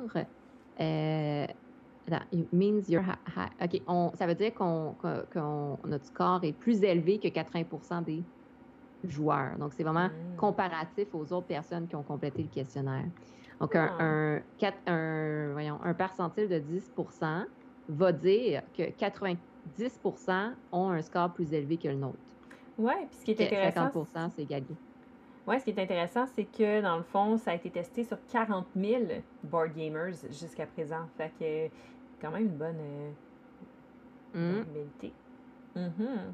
It 2.31 2.51
means 2.51 2.89
you're 2.89 3.03
high. 3.03 3.49
OK, 3.61 3.81
on, 3.87 4.11
ça 4.15 4.25
veut 4.25 4.35
dire 4.35 4.53
qu'on, 4.53 4.95
notre 5.85 6.05
score 6.05 6.43
est 6.43 6.53
plus 6.53 6.83
élevé 6.83 7.19
que 7.19 7.27
80 7.27 8.01
des 8.01 8.23
joueurs. 9.03 9.57
Donc, 9.57 9.73
c'est 9.73 9.83
vraiment 9.83 10.07
mm. 10.07 10.35
comparatif 10.37 11.07
aux 11.13 11.31
autres 11.31 11.47
personnes 11.47 11.87
qui 11.87 11.95
ont 11.95 12.03
complété 12.03 12.41
le 12.41 12.49
questionnaire. 12.49 13.05
Donc, 13.59 13.75
un, 13.75 13.91
ah. 13.99 14.03
un, 14.03 14.91
un, 14.91 15.51
voyons, 15.53 15.79
un 15.83 15.93
percentile 15.93 16.49
de 16.49 16.59
10% 16.59 17.45
va 17.89 18.11
dire 18.11 18.63
que 18.75 18.83
90% 18.83 20.53
ont 20.71 20.89
un 20.89 21.01
score 21.01 21.31
plus 21.31 21.53
élevé 21.53 21.77
que 21.77 21.87
le 21.87 21.95
nôtre. 21.95 22.17
Oui, 22.77 22.93
puis 23.09 23.19
ce 23.19 23.25
qui 23.25 23.31
est 23.31 23.45
intéressant. 23.45 23.91
50 23.91 24.31
c'est 24.35 24.45
gagné. 24.45 24.75
Oui, 25.47 25.59
ce 25.59 25.65
qui 25.65 25.71
est 25.71 25.79
intéressant, 25.79 26.25
c'est 26.27 26.45
que 26.45 26.81
dans 26.81 26.97
le 26.97 27.03
fond, 27.03 27.37
ça 27.37 27.51
a 27.51 27.55
été 27.55 27.69
testé 27.69 28.03
sur 28.03 28.17
40 28.31 28.67
000 28.75 29.03
board 29.43 29.73
gamers 29.73 30.13
jusqu'à 30.29 30.67
présent. 30.67 31.07
Fait 31.17 31.31
que 31.39 31.67
quand 32.21 32.31
même 32.31 32.43
une 32.43 32.57
bonne 32.57 32.75
euh, 34.35 34.63
mm. 35.75 36.33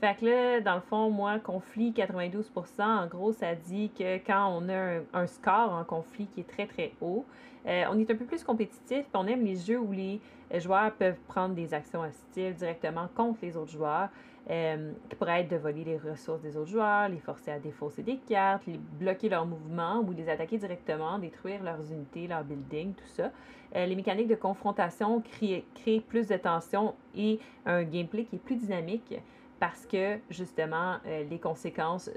Fait 0.00 0.16
que 0.18 0.24
là, 0.24 0.60
dans 0.60 0.76
le 0.76 0.80
fond, 0.80 1.10
moi, 1.10 1.38
conflit 1.38 1.92
92% 1.92 2.82
en 2.82 3.06
gros, 3.06 3.32
ça 3.32 3.54
dit 3.54 3.90
que 3.90 4.16
quand 4.18 4.48
on 4.48 4.68
a 4.68 5.00
un, 5.12 5.26
score 5.26 5.72
en 5.72 5.84
conflit 5.84 6.26
qui 6.26 6.40
est 6.40 6.48
très, 6.48 6.66
très 6.66 6.92
haut, 7.02 7.24
euh, 7.66 7.84
on 7.90 7.98
est 7.98 8.10
un 8.10 8.16
peu 8.16 8.24
plus 8.24 8.42
compétitif, 8.42 9.04
on 9.12 9.26
aime 9.26 9.44
les 9.44 9.56
jeux 9.56 9.78
où 9.78 9.92
les 9.92 10.20
joueurs 10.54 10.92
peuvent 10.92 11.18
prendre 11.28 11.54
des 11.54 11.74
actions 11.74 12.00
hostiles 12.00 12.54
directement 12.54 13.08
contre 13.14 13.40
les 13.42 13.56
autres 13.58 13.72
joueurs, 13.72 14.08
euh, 14.50 14.92
qui 15.08 15.16
pourraient 15.16 15.42
être 15.42 15.50
de 15.50 15.56
voler 15.56 15.84
les 15.84 15.96
ressources 15.96 16.40
des 16.42 16.56
autres 16.56 16.70
joueurs, 16.70 17.08
les 17.08 17.18
forcer 17.18 17.50
à 17.50 17.58
défausser 17.58 18.02
des 18.02 18.16
cartes, 18.18 18.66
les 18.66 18.78
bloquer 18.78 19.28
leurs 19.28 19.46
mouvements 19.46 20.00
ou 20.00 20.12
les 20.12 20.28
attaquer 20.28 20.58
directement, 20.58 21.18
détruire 21.18 21.62
leurs 21.62 21.92
unités, 21.92 22.26
leurs 22.26 22.44
buildings, 22.44 22.94
tout 22.94 23.06
ça. 23.06 23.30
Euh, 23.76 23.86
les 23.86 23.94
mécaniques 23.94 24.28
de 24.28 24.34
confrontation 24.34 25.22
créent, 25.22 26.00
plus 26.00 26.28
de 26.28 26.36
tension 26.36 26.94
et 27.14 27.38
un 27.66 27.84
gameplay 27.84 28.24
qui 28.24 28.36
est 28.36 28.40
plus 28.40 28.56
dynamique 28.56 29.14
parce 29.60 29.86
que 29.86 30.18
justement 30.30 30.96
les 31.04 31.38
conséquences, 31.38 32.10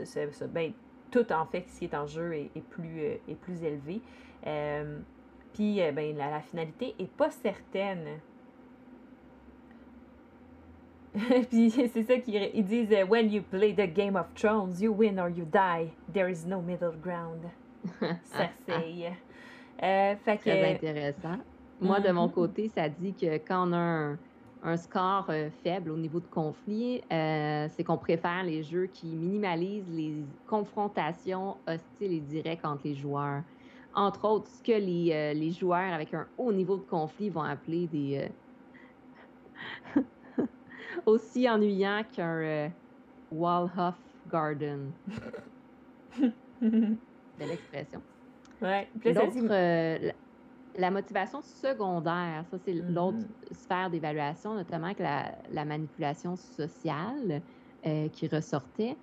ben, 0.54 0.72
tout 1.12 1.32
en 1.34 1.46
fait 1.46 1.66
ce 1.68 1.80
qui 1.80 1.86
est 1.86 1.94
en 1.94 2.08
jeu 2.08 2.34
est, 2.34 2.62
plus, 2.70 3.64
élevé. 3.64 4.02
Puis 5.54 5.82
euh, 5.82 5.92
ben, 5.92 6.18
la, 6.18 6.42
finalité 6.42 6.96
est 7.00 7.12
pas 7.12 7.30
certaine. 7.30 8.20
Puis 11.50 11.70
c'est 11.70 12.04
ça 12.04 12.18
qu'ils 12.18 12.66
disent 12.66 12.92
euh, 12.92 13.06
When 13.06 13.32
you 13.32 13.44
play 13.44 13.74
the 13.74 13.92
Game 13.94 14.16
of 14.16 14.28
Thrones, 14.36 14.82
you 14.82 14.92
win 14.92 15.20
or 15.20 15.30
you 15.30 15.46
die. 15.46 15.92
There 16.12 16.30
is 16.30 16.46
no 16.46 16.62
middle 16.62 16.94
ground. 17.02 17.42
Cersei. 18.00 19.12
euh, 19.82 20.16
fait 20.24 20.38
Très 20.38 20.74
intéressant. 20.74 21.38
Moi, 21.80 22.00
de 22.00 22.12
mon 22.12 22.28
mm-hmm. 22.28 22.32
côté, 22.32 22.72
ça 22.74 22.90
dit 22.90 23.14
que 23.14 23.38
quand 23.38 23.70
on 23.70 23.74
a 23.74 24.16
un, 24.64 24.78
score 24.78 25.26
euh, 25.30 25.50
faible 25.64 25.92
au 25.92 25.98
niveau 25.98 26.20
de 26.20 26.28
conflit, 26.28 27.02
c'est 27.10 27.84
qu'on 27.86 27.98
préfère 27.98 28.44
les 28.44 28.64
jeux 28.64 28.88
qui 28.88 29.08
minimalisent 29.08 29.90
les 29.92 30.14
confrontations 30.48 31.58
hostiles 31.68 32.14
et 32.14 32.20
directes 32.22 32.66
entre 32.66 32.82
les 32.86 32.96
joueurs 32.96 33.42
entre 33.96 34.26
autres, 34.26 34.48
ce 34.48 34.64
que 34.64 34.78
les, 34.78 35.12
euh, 35.12 35.34
les, 35.34 35.52
joueurs 35.52 35.94
avec 35.94 36.14
un 36.14 36.26
haut 36.38 36.52
niveau 36.52 36.78
de 36.78 36.82
conflit 36.84 37.30
vont 37.30 37.44
appeler 37.44 37.88
des. 37.88 38.28
Euh, 40.98 41.02
aussi 41.06 41.50
ennuyants 41.50 42.04
qu'un 42.12 42.38
euh, 42.38 42.70
Walhoff 43.32 43.96
Garden. 44.32 44.92
Belle 46.62 47.52
expression. 47.52 48.02
Ouais. 48.62 48.88
L'autre, 49.04 50.14
la, 50.78 50.92
motivation 50.92 51.42
secondaire, 51.42 52.46
ça, 52.50 52.58
c'est 52.64 52.74
mm-hmm. 52.74 52.94
l'autre 52.94 53.26
sphère 53.52 53.90
d'évaluation, 53.90 54.56
notamment 54.56 54.88
avec 54.88 55.00
la, 55.00 55.34
la 55.52 55.66
manipulation 55.66 56.36
sociale 56.36 57.42
qui 58.14 58.28
ressortait. 58.30 58.96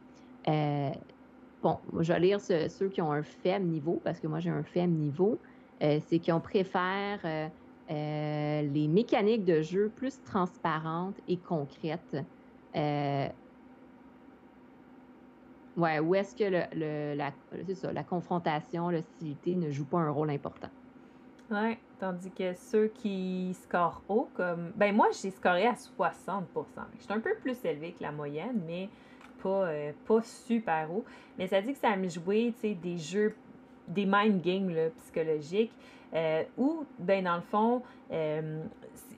Bon, 1.62 1.78
je 1.98 2.12
vais 2.12 2.20
lire 2.20 2.40
ceux 2.40 2.88
qui 2.88 3.02
ont 3.02 3.12
un 3.12 3.22
faible 3.22 3.66
niveau, 3.66 4.00
parce 4.02 4.18
que 4.18 4.26
moi 4.26 4.40
j'ai 4.40 4.50
un 4.50 4.62
faible 4.62 4.94
niveau. 4.94 5.38
Euh, 5.82 5.98
c'est 6.08 6.18
qu'on 6.18 6.40
préfère 6.40 7.20
euh, 7.90 8.40
euh, 8.60 8.62
les 8.62 8.88
mécaniques 8.88 9.44
de 9.44 9.62
jeu 9.62 9.90
plus 9.94 10.22
transparentes 10.22 11.16
et 11.28 11.36
concrètes. 11.36 12.16
ouais, 12.74 13.32
où 15.98 16.14
est-ce 16.14 16.36
que 16.36 16.44
la, 16.44 18.02
confrontation, 18.02 18.90
l'hostilité 18.90 19.56
ne 19.56 19.70
joue 19.70 19.84
pas 19.84 19.98
un 19.98 20.10
rôle 20.10 20.30
important? 20.30 20.68
Oui, 21.50 21.76
tandis 21.98 22.30
que 22.30 22.54
ceux 22.54 22.88
qui 22.88 23.56
scorent 23.62 24.02
haut, 24.08 24.28
comme. 24.34 24.70
Ben, 24.76 24.94
moi, 24.94 25.08
j'ai 25.20 25.30
scoré 25.30 25.66
à 25.66 25.74
60 25.74 26.44
Je 26.96 27.02
suis 27.02 27.12
un 27.12 27.20
peu 27.20 27.34
plus 27.40 27.56
élevé 27.64 27.92
que 27.92 28.02
la 28.02 28.12
moyenne, 28.12 28.62
mais 28.66 28.88
pas, 29.42 29.66
euh, 29.66 29.92
pas 30.06 30.22
super 30.22 30.92
haut. 30.92 31.04
Mais 31.38 31.48
ça 31.48 31.60
dit 31.60 31.72
que 31.72 31.78
ça 31.78 31.96
me 31.96 32.08
jouer 32.08 32.54
des 32.62 32.98
jeux, 32.98 33.34
des 33.88 34.06
mind 34.06 34.40
games 34.40 34.72
psychologiques, 34.98 35.72
euh, 36.14 36.42
où, 36.58 36.84
ben, 36.98 37.24
dans 37.24 37.36
le 37.36 37.42
fond, 37.42 37.82
euh, 38.10 38.62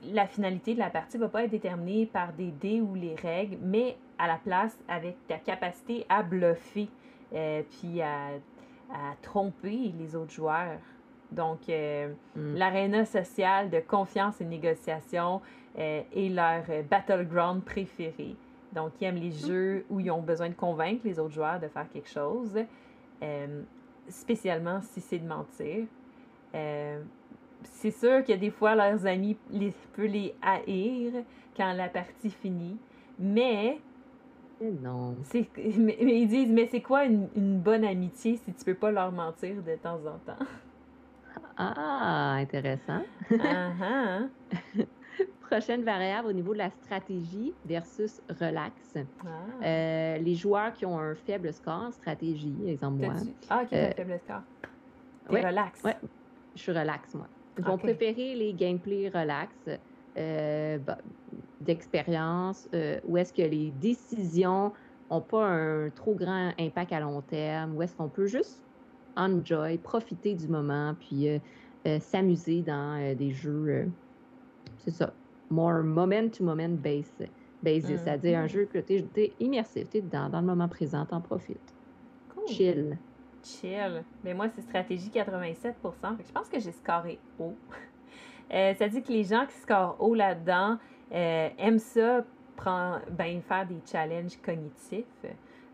la 0.05 0.27
finalité 0.27 0.75
de 0.75 0.79
la 0.79 0.91
partie 0.91 1.17
ne 1.17 1.23
va 1.23 1.29
pas 1.29 1.45
être 1.45 1.51
déterminée 1.51 2.07
par 2.07 2.33
des 2.33 2.51
dés 2.51 2.81
ou 2.81 2.95
les 2.95 3.15
règles, 3.15 3.59
mais 3.63 3.97
à 4.19 4.27
la 4.27 4.37
place 4.37 4.77
avec 4.89 5.17
ta 5.27 5.39
capacité 5.39 6.05
à 6.09 6.23
bluffer, 6.23 6.89
puis 7.31 8.03
à, 8.03 8.27
à, 8.91 9.15
tromper 9.23 9.93
les 9.99 10.15
autres 10.15 10.33
joueurs. 10.33 10.79
Donc, 11.31 11.61
mm. 11.69 12.55
l'aréna 12.55 13.05
sociale 13.05 13.71
de 13.71 13.81
confiance 13.81 14.41
et 14.41 14.45
négociation 14.45 15.41
est 15.77 16.29
leur 16.29 16.63
battleground 16.91 17.65
préféré. 17.65 18.37
Donc, 18.73 18.93
ils 19.01 19.05
aiment 19.05 19.17
les 19.17 19.31
jeux 19.31 19.85
où 19.91 20.01
ils 20.01 20.11
ont 20.11 20.23
besoin 20.23 20.49
de 20.49 20.55
convaincre 20.55 21.03
les 21.05 21.19
autres 21.19 21.35
joueurs 21.35 21.61
de 21.61 21.69
faire 21.69 21.89
quelque 21.91 22.09
chose, 22.09 22.59
euh, 23.23 23.63
spécialement 24.09 24.81
si 24.81 25.01
c'est 25.01 25.19
de 25.19 25.27
mentir. 25.27 25.87
Euh, 26.55 27.03
c'est 27.63 27.91
sûr 27.91 28.23
qu'il 28.25 28.35
y 28.35 28.39
a 28.39 28.41
des 28.41 28.51
fois 28.51 28.75
leurs 28.75 29.07
amis 29.07 29.37
les, 29.51 29.73
peuvent 29.95 30.07
les 30.07 30.35
haïr 30.43 31.13
quand 31.57 31.73
la 31.73 31.89
partie 31.89 32.31
finit, 32.31 32.77
mais 33.19 33.79
non. 34.61 35.17
Mais, 35.77 35.97
ils 35.99 36.29
disent, 36.29 36.53
mais 36.53 36.67
c'est 36.67 36.81
quoi 36.83 37.05
une, 37.05 37.29
une, 37.35 37.59
bonne 37.59 37.85
amitié 37.85 38.37
si 38.37 38.53
tu 38.53 38.65
peux 38.65 38.75
pas 38.75 38.93
leur 38.93 39.11
mentir 39.11 39.61
de 39.61 39.75
temps 39.75 39.99
en 40.07 40.19
temps? 40.19 40.47
Ah, 41.57 42.37
intéressant. 42.39 43.03
uh 43.31 43.35
-huh 43.35 44.29
prochaine 45.53 45.83
variable 45.83 46.29
au 46.29 46.33
niveau 46.33 46.55
de 46.55 46.59
la 46.59 46.71
stratégie 46.71 47.53
versus 47.67 48.23
relax. 48.41 48.95
Ah. 48.97 49.29
Euh, 49.63 50.17
les 50.19 50.35
joueurs 50.35 50.73
qui 50.73 50.87
ont 50.87 50.99
un 50.99 51.15
faible 51.15 51.53
score, 51.53 51.93
stratégie, 51.93 52.57
exemple 52.67 53.05
moi. 53.05 53.15
Ah, 53.51 53.65
qui 53.67 53.75
a 53.75 53.79
un 53.79 53.83
euh, 53.83 53.93
faible 53.93 54.19
score. 54.25 54.41
T'es 55.29 55.47
relax. 55.47 55.85
Ouais, 55.85 55.97
je 56.55 56.61
suis 56.61 56.73
relax, 56.73 57.15
moi. 57.15 57.27
Ils 57.59 57.65
vont 57.65 57.79
préférer 57.79 58.35
les 58.35 58.55
gameplays 58.55 59.09
relax, 59.09 59.55
euh, 60.17 60.79
bah, 60.79 60.99
d'expérience, 61.61 62.69
euh, 62.75 62.99
où 63.05 63.17
est-ce 63.17 63.33
que 63.33 63.43
les 63.43 63.71
décisions 63.73 64.73
n'ont 65.11 65.21
pas 65.21 65.47
un 65.47 65.91
trop 65.91 66.15
grand 66.15 66.53
impact 66.59 66.93
à 66.93 67.01
long 67.01 67.21
terme, 67.21 67.77
où 67.77 67.83
est-ce 67.83 67.95
qu'on 67.95 68.09
peut 68.09 68.27
juste 68.27 68.63
enjoy, 69.17 69.77
profiter 69.79 70.35
du 70.35 70.49
moment, 70.49 70.95
puis 70.99 71.29
euh, 71.29 71.39
s'amuser 72.01 72.63
dans 72.63 73.15
des 73.17 73.31
jeux, 73.33 73.91
c'est 74.79 74.91
ça, 74.91 75.13
more 75.51 75.83
moment-to-moment 75.83 76.79
basis, 76.83 78.01
c'est-à-dire 78.01 78.39
un 78.39 78.47
jeu 78.47 78.65
que 78.65 78.79
tu 78.79 78.95
es, 79.17 79.33
immersif, 79.39 79.91
tu 79.91 79.99
es 79.99 80.01
dans, 80.01 80.31
dans 80.31 80.41
le 80.41 80.47
moment 80.47 80.69
présent, 80.69 81.05
t'en 81.05 81.21
profites. 81.21 81.75
Chill. 82.47 82.97
Chill. 83.43 84.05
Mais 84.25 84.35
moi, 84.35 84.49
c'est 84.55 84.63
stratégie 84.63 85.11
87% 85.11 85.75
Je 86.27 86.33
pense 86.33 86.49
que 86.49 86.59
j'ai 86.59 86.73
scoré 86.73 87.19
haut. 87.39 87.57
Euh, 88.53 88.75
ça 88.75 88.87
dit 88.87 89.03
que 89.03 89.11
les 89.11 89.25
gens 89.25 89.47
qui 89.47 89.55
scorent 89.55 89.97
haut 89.99 90.15
là-dedans 90.15 90.77
euh, 91.15 91.49
aiment 91.57 91.79
ça, 91.79 92.23
prend, 92.55 92.99
ben, 93.11 93.41
faire 93.41 93.67
des 93.67 93.79
challenges 93.91 94.37
cognitifs. 94.45 95.07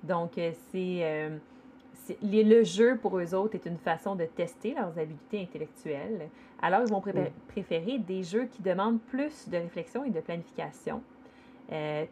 Donc, 0.04 0.38
euh, 0.38 0.52
c'est, 0.70 2.20
le 2.22 2.62
jeu 2.62 2.96
pour 2.96 3.18
eux 3.18 3.34
autres 3.34 3.56
est 3.56 3.66
une 3.66 3.78
façon 3.78 4.14
de 4.14 4.26
tester 4.26 4.74
leurs 4.74 4.96
habiletés 4.96 5.42
intellectuelles. 5.42 6.28
Alors, 6.62 6.82
ils 6.86 6.92
vont 6.92 7.02
préférer 7.48 7.98
des 7.98 8.22
jeux 8.22 8.44
qui 8.44 8.62
demandent 8.62 9.00
plus 9.00 9.48
de 9.48 9.56
réflexion 9.56 10.04
et 10.04 10.10
de 10.10 10.20
planification. 10.20 11.02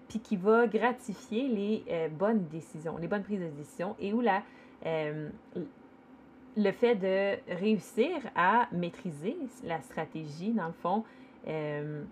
puis 0.08 0.18
qui 0.18 0.36
va 0.36 0.66
gratifier 0.66 1.46
les 1.46 2.08
bonnes 2.10 2.44
décisions, 2.48 2.96
les 2.98 3.06
bonnes 3.06 3.22
prises 3.22 3.40
de 3.40 3.50
décision 3.50 3.94
et 4.00 4.12
où 4.12 4.20
la 4.20 4.42
euh, 4.84 5.28
le 6.56 6.72
fait 6.72 6.94
de 6.94 7.54
réussir 7.54 8.10
à 8.34 8.68
maîtriser 8.72 9.36
la 9.64 9.80
stratégie, 9.82 10.52
dans 10.52 10.66
le 10.66 10.72
fond, 10.72 11.04
euh, 11.48 12.02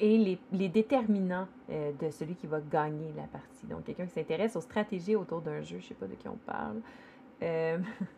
et 0.00 0.18
les, 0.18 0.38
les 0.52 0.68
déterminants 0.68 1.46
euh, 1.70 1.92
de 1.92 2.10
celui 2.10 2.34
qui 2.34 2.46
va 2.46 2.60
gagner 2.60 3.12
la 3.16 3.24
partie. 3.24 3.66
Donc, 3.66 3.84
quelqu'un 3.84 4.06
qui 4.06 4.12
s'intéresse 4.12 4.56
aux 4.56 4.60
stratégies 4.60 5.16
autour 5.16 5.40
d'un 5.40 5.62
jeu, 5.62 5.78
je 5.78 5.84
ne 5.84 5.88
sais 5.88 5.94
pas 5.94 6.06
de 6.06 6.14
qui 6.14 6.28
on 6.28 6.38
parle. 6.46 6.80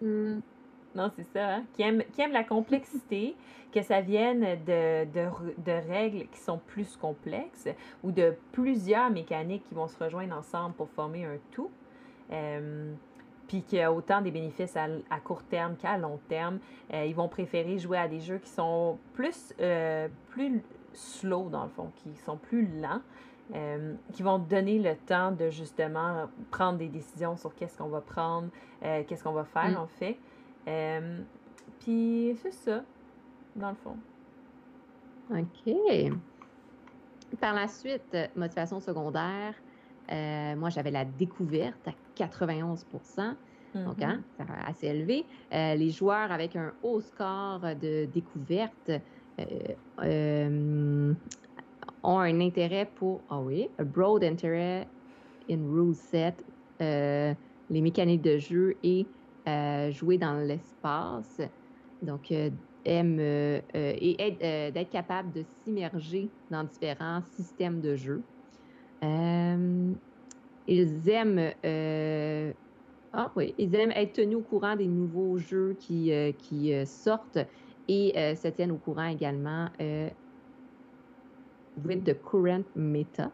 Hmm. 0.00 0.40
Non, 0.94 1.10
c'est 1.14 1.24
ça, 1.24 1.56
hein? 1.56 1.64
qui, 1.74 1.82
aime, 1.82 2.02
qui 2.14 2.22
aime 2.22 2.32
la 2.32 2.42
complexité, 2.42 3.36
que 3.72 3.82
ça 3.82 4.00
vienne 4.00 4.40
de, 4.64 5.04
de, 5.04 5.28
de, 5.58 5.72
règles 5.72 6.26
qui 6.28 6.40
sont 6.40 6.56
plus 6.56 6.96
complexes 6.96 7.68
ou 8.02 8.12
de 8.12 8.34
plusieurs 8.52 9.10
mécaniques 9.10 9.62
qui 9.68 9.74
vont 9.74 9.88
se 9.88 10.02
rejoindre 10.02 10.34
ensemble 10.34 10.74
pour 10.74 10.88
former 10.88 11.26
un 11.26 11.36
tout 11.50 11.70
puis 13.46 13.62
qu'il 13.62 13.78
y 13.78 13.82
a 13.82 13.92
autant 13.92 14.20
des 14.20 14.30
bénéfices 14.30 14.76
à, 14.76 15.20
court 15.20 15.42
terme 15.44 15.76
qu'à 15.76 15.96
long 15.98 16.18
terme. 16.28 16.58
Euh, 16.92 17.04
ils 17.04 17.14
vont 17.14 17.28
préférer 17.28 17.78
jouer 17.78 17.98
à 17.98 18.08
des 18.08 18.20
jeux 18.20 18.38
qui 18.38 18.50
sont 18.50 18.98
plus, 19.14 19.54
euh, 19.60 20.08
plus 20.30 20.62
slow, 20.92 21.48
dans 21.48 21.64
le 21.64 21.70
fond, 21.70 21.90
qui 21.96 22.14
sont 22.16 22.36
plus 22.36 22.66
lents, 22.80 23.02
euh, 23.54 23.94
qui 24.12 24.22
vont 24.22 24.38
donner 24.38 24.78
le 24.78 24.96
temps 24.96 25.30
de 25.30 25.50
justement 25.50 26.28
prendre 26.50 26.78
des 26.78 26.88
décisions 26.88 27.36
sur 27.36 27.54
qu'est-ce 27.54 27.78
qu'on 27.78 27.88
va 27.88 28.00
prendre, 28.00 28.48
qu'est-ce 28.80 29.22
qu'on 29.22 29.32
va 29.32 29.44
faire, 29.44 29.70
mm. 29.70 29.76
en 29.76 29.86
fait. 29.86 30.18
puis 31.80 32.36
c'est 32.42 32.52
ça, 32.52 32.82
dans 33.54 33.70
le 33.70 33.76
fond. 33.76 33.96
OK. 35.30 35.74
Par 37.40 37.54
la 37.54 37.68
suite, 37.68 38.16
motivation 38.36 38.80
secondaire, 38.80 39.54
moi, 40.56 40.70
j'avais 40.70 40.90
la 40.90 41.04
découverte 41.04 41.88
à 41.88 41.92
91% 42.16 43.34
donc, 43.84 44.02
hein, 44.02 44.22
mm-hmm. 44.40 44.68
assez 44.68 44.86
élevé. 44.86 45.24
Euh, 45.52 45.74
les 45.74 45.90
joueurs 45.90 46.32
avec 46.32 46.56
un 46.56 46.72
haut 46.82 47.00
score 47.00 47.60
de 47.80 48.06
découverte 48.06 48.90
euh, 48.90 49.44
euh, 50.02 51.12
ont 52.02 52.18
un 52.18 52.40
intérêt 52.40 52.88
pour, 52.96 53.20
ah 53.28 53.40
oui, 53.40 53.68
un 53.78 53.84
broad 53.84 54.24
intérêt 54.24 54.86
in 55.50 55.58
rule 55.70 55.94
set, 55.94 56.44
les 56.80 57.80
mécaniques 57.80 58.22
de 58.22 58.38
jeu 58.38 58.76
et 58.82 59.06
jouer 59.90 60.18
dans 60.18 60.44
l'espace. 60.44 61.40
Donc, 62.02 62.32
aiment 62.84 63.20
et 63.20 64.36
d'être 64.74 64.90
capable 64.90 65.32
de 65.32 65.44
s'immerger 65.62 66.28
dans 66.50 66.64
différents 66.64 67.22
systèmes 67.22 67.80
de 67.80 67.94
jeu. 67.94 68.22
Ils 70.66 71.08
aiment, 71.08 71.54
euh, 71.64 72.52
ah 73.12 73.32
oui, 73.36 73.54
ils 73.58 73.74
aiment 73.74 73.92
être 73.92 74.14
tenus 74.14 74.36
au 74.38 74.42
courant 74.42 74.76
des 74.76 74.88
nouveaux 74.88 75.38
jeux 75.38 75.74
qui, 75.74 76.12
euh, 76.12 76.32
qui 76.32 76.72
euh, 76.74 76.84
sortent 76.86 77.38
et 77.88 78.12
se 78.36 78.48
tiennent 78.48 78.72
au 78.72 78.78
courant 78.78 79.06
également 79.06 79.70
with 81.76 82.04
the 82.04 82.14
current 82.14 82.66
meta. 82.74 83.32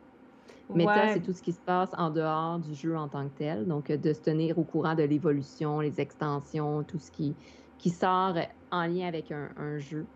Meta, 0.74 1.08
c'est 1.08 1.22
tout 1.22 1.32
ce 1.32 1.42
qui 1.42 1.52
se 1.52 1.60
passe 1.62 1.90
en 1.94 2.10
dehors 2.10 2.58
du 2.60 2.74
jeu 2.74 2.96
en 2.96 3.08
tant 3.08 3.28
que 3.30 3.34
tel. 3.34 3.66
Donc, 3.66 3.90
de 3.92 4.12
se 4.12 4.20
tenir 4.22 4.58
au 4.58 4.64
courant 4.64 4.94
de 4.94 5.02
l'évolution, 5.04 5.80
les 5.80 6.00
extensions, 6.00 6.84
tout 6.84 6.98
ce 6.98 7.10
qui, 7.10 7.36
qui 7.78 7.90
sort 7.90 8.36
en 8.70 8.86
lien 8.86 9.06
avec 9.08 9.30
un, 9.32 9.52
un 9.56 9.78
jeu. 9.78 10.10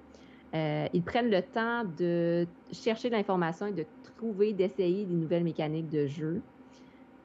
ils 0.55 1.05
prennent 1.05 1.31
le 1.31 1.43
temps 1.43 1.85
de 1.85 2.49
chercher 2.73 3.11
de 3.11 3.15
l'information 3.17 3.67
et 3.67 3.73
de 3.75 3.87
trouver, 4.17 4.55
d'essayer 4.55 5.07
des 5.07 5.15
nouvelles 5.15 5.45
mécaniques 5.45 5.89
de 5.91 6.07
jeu. 6.07 6.47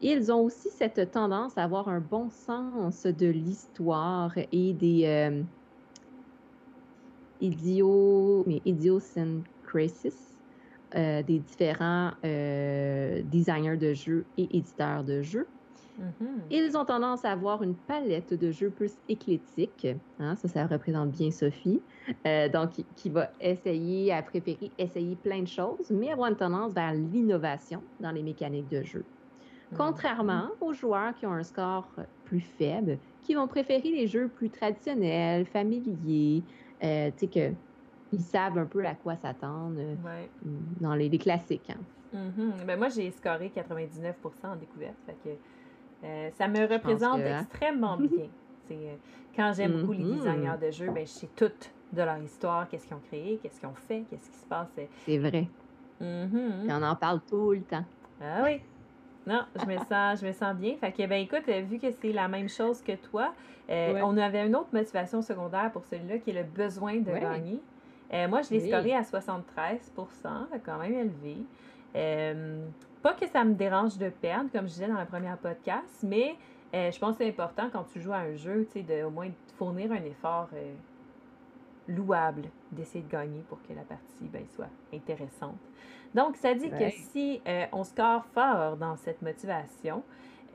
Ils 0.02 0.32
ont 0.32 0.42
aussi 0.42 0.70
cette 0.70 1.12
tendance 1.12 1.58
à 1.58 1.64
avoir 1.64 1.88
un 1.88 2.00
bon 2.00 2.30
sens 2.30 3.06
de 3.06 3.28
l'histoire 3.28 4.34
et 4.52 4.74
des 4.74 5.06
euh, 5.06 5.44
idio, 7.40 8.44
mais 8.48 8.62
euh, 10.94 11.24
des 11.24 11.40
différents 11.40 12.12
euh, 12.26 13.22
designers 13.24 13.78
de 13.78 13.94
jeux 13.94 14.26
et 14.38 14.58
éditeurs 14.58 15.06
de 15.06 15.22
jeux. 15.22 15.48
Mm-hmm. 15.98 16.42
Ils 16.50 16.78
ont 16.78 16.84
tendance 16.84 17.24
à 17.24 17.32
avoir 17.32 17.64
une 17.64 17.76
palette 17.76 18.34
de 18.34 18.52
jeux 18.52 18.70
plus 18.70 18.92
éclectique. 19.08 19.88
Hein, 20.20 20.36
ça, 20.36 20.50
ça 20.50 20.68
représente 20.68 21.12
bien 21.12 21.32
Sophie. 21.32 21.82
Euh, 22.28 22.50
donc, 22.50 22.72
qui 22.98 23.10
va 23.10 23.32
essayer, 23.40 24.12
à 24.12 24.22
préférer 24.22 24.72
essayer 24.78 25.16
plein 25.16 25.42
de 25.42 25.48
choses, 25.48 25.90
mais 25.92 26.12
avoir 26.12 26.30
une 26.30 26.36
tendance 26.36 26.74
vers 26.74 26.94
l'innovation 26.94 27.82
dans 28.02 28.12
les 28.12 28.24
mécaniques 28.24 28.70
de 28.70 28.84
jeu. 28.84 29.06
Contrairement 29.78 30.50
aux 30.60 30.74
joueurs 30.74 31.14
qui 31.16 31.26
ont 31.26 31.34
un 31.34 31.44
score 31.44 31.88
plus 32.26 32.42
faible, 32.42 32.98
qui 33.22 33.36
vont 33.36 33.48
préférer 33.48 33.90
les 33.90 34.08
jeux 34.08 34.28
plus 34.28 34.50
traditionnels, 34.50 35.46
familiers, 35.46 36.44
euh, 36.84 37.12
tu 37.12 37.20
sais, 37.20 37.28
que 37.28 37.56
ils 38.14 38.22
savent 38.22 38.58
un 38.58 38.66
peu 38.66 38.86
à 38.86 38.94
quoi 38.94 39.16
s'attendre 39.16 39.80
euh, 39.80 39.96
dans 40.82 40.96
les, 40.96 41.10
classiques. 41.18 41.70
Hein. 41.70 41.80
Mm-hmm. 42.14 42.66
ben 42.66 42.78
moi, 42.78 42.90
j'ai 42.90 43.10
scoré 43.12 43.52
99% 43.56 44.14
en 44.44 44.56
découverte. 44.58 44.96
Fait 45.06 45.16
que, 45.24 45.30
euh, 46.06 46.30
ça 46.38 46.48
me 46.48 46.68
représente 46.68 47.22
hein. 47.22 47.42
extrêmement 47.42 47.98
bien. 47.98 48.28
Quand 49.36 49.54
j'aime 49.54 49.82
beaucoup 49.82 49.94
les 49.94 50.04
mm-hmm. 50.04 50.18
designers 50.18 50.58
de 50.62 50.72
jeux, 50.72 50.92
ben, 50.92 51.06
je 51.06 51.12
sais 51.12 51.30
tout 51.36 51.52
de 51.94 52.02
leur 52.02 52.18
histoire, 52.18 52.68
qu'est-ce 52.70 52.88
qu'ils 52.88 52.96
ont 52.96 53.02
créé, 53.08 53.40
qu'est-ce 53.42 53.60
qu'ils 53.60 53.70
ont 53.70 53.76
fait, 53.76 54.06
qu'est-ce 54.10 54.30
qui 54.30 54.38
se 54.38 54.46
passe. 54.46 54.70
C'est 55.06 55.18
vrai. 55.18 55.48
Mm-hmm. 56.02 56.70
on 56.70 56.84
en 56.84 56.96
parle 56.96 57.22
tout 57.30 57.52
le 57.52 57.62
temps. 57.62 57.86
Ah 58.22 58.42
oui. 58.44 58.62
Non, 59.28 59.44
je 59.56 59.66
me 59.66 59.78
sens, 59.78 60.22
je 60.22 60.26
me 60.26 60.32
sens 60.32 60.56
bien. 60.56 60.76
Fait 60.78 60.92
que, 60.92 61.06
ben 61.06 61.22
écoute, 61.22 61.48
vu 61.48 61.78
que 61.78 61.92
c'est 61.92 62.12
la 62.12 62.28
même 62.28 62.50
chose 62.50 62.82
que 62.82 62.94
toi, 62.94 63.34
euh, 63.70 64.02
on 64.04 64.18
avait 64.18 64.46
une 64.46 64.56
autre 64.56 64.70
motivation 64.74 65.22
secondaire 65.22 65.72
pour 65.72 65.86
celui-là 65.86 66.18
qui 66.18 66.32
est 66.32 66.34
le 66.34 66.44
besoin 66.44 66.96
de 66.96 67.12
gagner. 67.12 67.60
Euh, 68.14 68.28
moi, 68.28 68.42
je 68.42 68.50
l'ai 68.50 68.68
scoré 68.68 68.94
à 68.94 69.02
73% 69.02 69.80
quand 70.66 70.78
même 70.80 70.94
élevé. 70.94 71.38
Euh, 71.96 72.66
pas 73.02 73.14
que 73.14 73.28
ça 73.28 73.44
me 73.44 73.54
dérange 73.54 73.98
de 73.98 74.10
perdre, 74.10 74.50
comme 74.52 74.68
je 74.68 74.74
disais 74.74 74.88
dans 74.88 75.00
le 75.00 75.06
premier 75.06 75.34
podcast, 75.42 76.04
mais 76.04 76.36
je 76.74 76.98
pense 77.00 77.18
que 77.18 77.24
c'est 77.24 77.30
important 77.30 77.70
quand 77.72 77.84
tu 77.84 78.02
joues 78.02 78.14
à 78.14 78.20
un 78.20 78.36
jeu, 78.36 78.68
tu 78.72 78.80
sais, 78.80 78.84
de 78.84 79.04
au 79.04 79.10
moins 79.10 79.30
fournir 79.58 79.92
un 79.92 80.04
effort 80.04 80.50
louable 81.88 82.44
d'essayer 82.72 83.04
de 83.04 83.10
gagner 83.10 83.44
pour 83.48 83.62
que 83.64 83.74
la 83.74 83.82
partie 83.82 84.28
ben, 84.32 84.46
soit 84.56 84.70
intéressante. 84.94 85.60
Donc, 86.14 86.36
ça 86.36 86.54
dit 86.54 86.70
que 86.70 86.90
si 86.90 87.42
euh, 87.48 87.66
on 87.72 87.84
score 87.84 88.26
fort 88.34 88.78
dans 88.78 88.96
cette 88.98 89.22
motivation, 89.22 90.04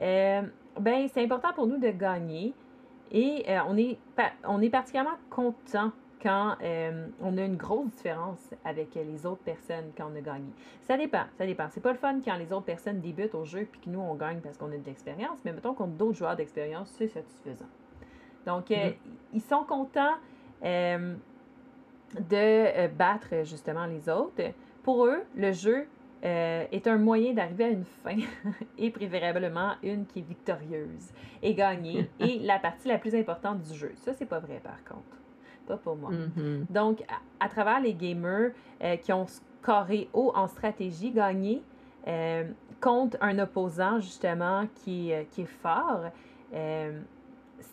euh, 0.01 0.43
ben, 0.79 1.09
c'est 1.13 1.23
important 1.23 1.53
pour 1.55 1.67
nous 1.67 1.79
de 1.79 1.91
gagner 1.91 2.53
et 3.11 3.45
euh, 3.49 3.61
on, 3.67 3.77
est 3.77 3.99
on 4.45 4.61
est 4.61 4.69
particulièrement 4.69 5.17
content 5.31 5.93
quand 6.23 6.57
on 7.21 7.39
a 7.39 7.45
une 7.45 7.57
grosse 7.57 7.91
différence 7.91 8.53
avec 8.65 8.95
les 8.97 9.27
autres 9.27 9.43
personnes 9.43 9.93
quand 9.97 10.11
on 10.13 10.17
a 10.17 10.21
gagné. 10.21 10.51
Ça 10.83 10.97
dépend, 10.97 11.25
ça 11.39 11.47
dépend. 11.47 11.69
C'est 11.71 11.83
pas 11.83 11.93
le 11.93 11.99
fun 11.99 12.19
quand 12.25 12.37
les 12.37 12.53
autres 12.53 12.65
personnes 12.65 13.01
débutent 13.01 13.35
au 13.35 13.45
jeu 13.45 13.69
puis 13.71 13.83
que 13.83 13.91
nous, 13.91 14.01
on 14.01 14.15
gagne 14.15 14.41
parce 14.41 14.57
qu'on 14.57 14.73
a 14.73 14.77
de 14.77 14.85
l'expérience, 14.85 15.39
mais 15.45 15.53
mettons 15.53 15.75
qu'on 15.75 15.85
a 15.85 15.89
d'autres 15.89 16.19
joueurs 16.19 16.35
d'expérience, 16.35 16.93
c'est 16.99 17.07
satisfaisant. 17.07 17.69
Donc, 18.45 18.71
mm-hmm. 18.71 18.95
ils 19.35 19.43
sont 19.43 19.63
contents 19.65 20.15
de 20.63 21.17
battre 22.89 23.45
justement 23.45 23.87
les 23.87 24.09
autres. 24.09 24.43
Pour 24.87 25.05
eux, 25.07 25.25
le 25.35 25.51
jeu 25.51 25.89
euh, 26.25 26.65
est 26.71 26.87
un 26.87 26.97
moyen 26.97 27.33
d'arriver 27.33 27.65
à 27.65 27.69
une 27.71 27.85
fin 28.05 28.19
et 28.79 28.91
préférablement 28.93 29.73
une 29.83 30.07
qui 30.07 30.21
est 30.21 30.23
victorieuse 30.23 31.11
et 31.43 31.55
gagnée 31.55 32.09
et 32.21 32.39
la 32.39 32.61
partie 32.61 32.87
la 32.87 32.97
plus 32.97 33.13
importante 33.17 33.63
du 33.63 33.75
jeu. 33.75 33.91
Ça, 33.97 34.15
c'est 34.15 34.27
pas 34.27 34.39
vrai 34.39 34.61
par 34.63 34.79
contre. 34.85 35.19
pas 35.67 35.77
pour 35.77 35.97
moi. 35.97 36.13
Mhm. 36.13 36.67
Donc, 36.71 37.03
à, 37.09 37.45
à 37.45 37.49
travers 37.49 37.81
les 37.81 37.95
gamers 37.95 38.53
euh, 38.81 38.97
qui 38.97 39.13
ont 39.13 39.27
scoré 39.27 40.09
haut 40.15 40.31
en 40.37 40.47
stratégie, 40.47 41.11
gagné 41.11 41.65
euh, 42.07 42.49
contre 42.81 43.17
un 43.21 43.41
opposant, 43.41 43.99
justement, 43.99 44.69
qui, 44.73 45.11
qui 45.33 45.43
est 45.43 45.59
fort, 45.63 46.05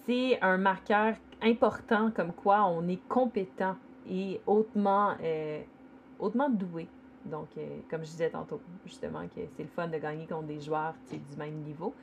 c'est 0.08 0.40
un 0.42 0.58
marqueur 0.58 1.14
important 1.44 2.10
comme 2.10 2.34
quoi 2.34 2.64
on 2.64 2.88
est 2.88 3.08
compétent 3.08 3.76
et 4.10 4.42
hautement, 4.48 5.14
hautement 6.18 6.50
doué. 6.50 6.88
Donc, 7.26 7.48
euh, 7.58 7.62
comme 7.90 8.02
je 8.02 8.10
disais 8.12 8.30
tantôt, 8.30 8.60
justement, 8.86 9.26
que 9.28 9.42
c'est 9.56 9.64
le 9.64 9.70
fun 9.70 9.88
de 9.88 9.98
gagner 9.98 10.26
contre 10.28 10.48
des 10.48 10.60
joueurs 10.60 10.94
du 11.12 11.38
même 11.38 11.56
niveau. 11.62 11.94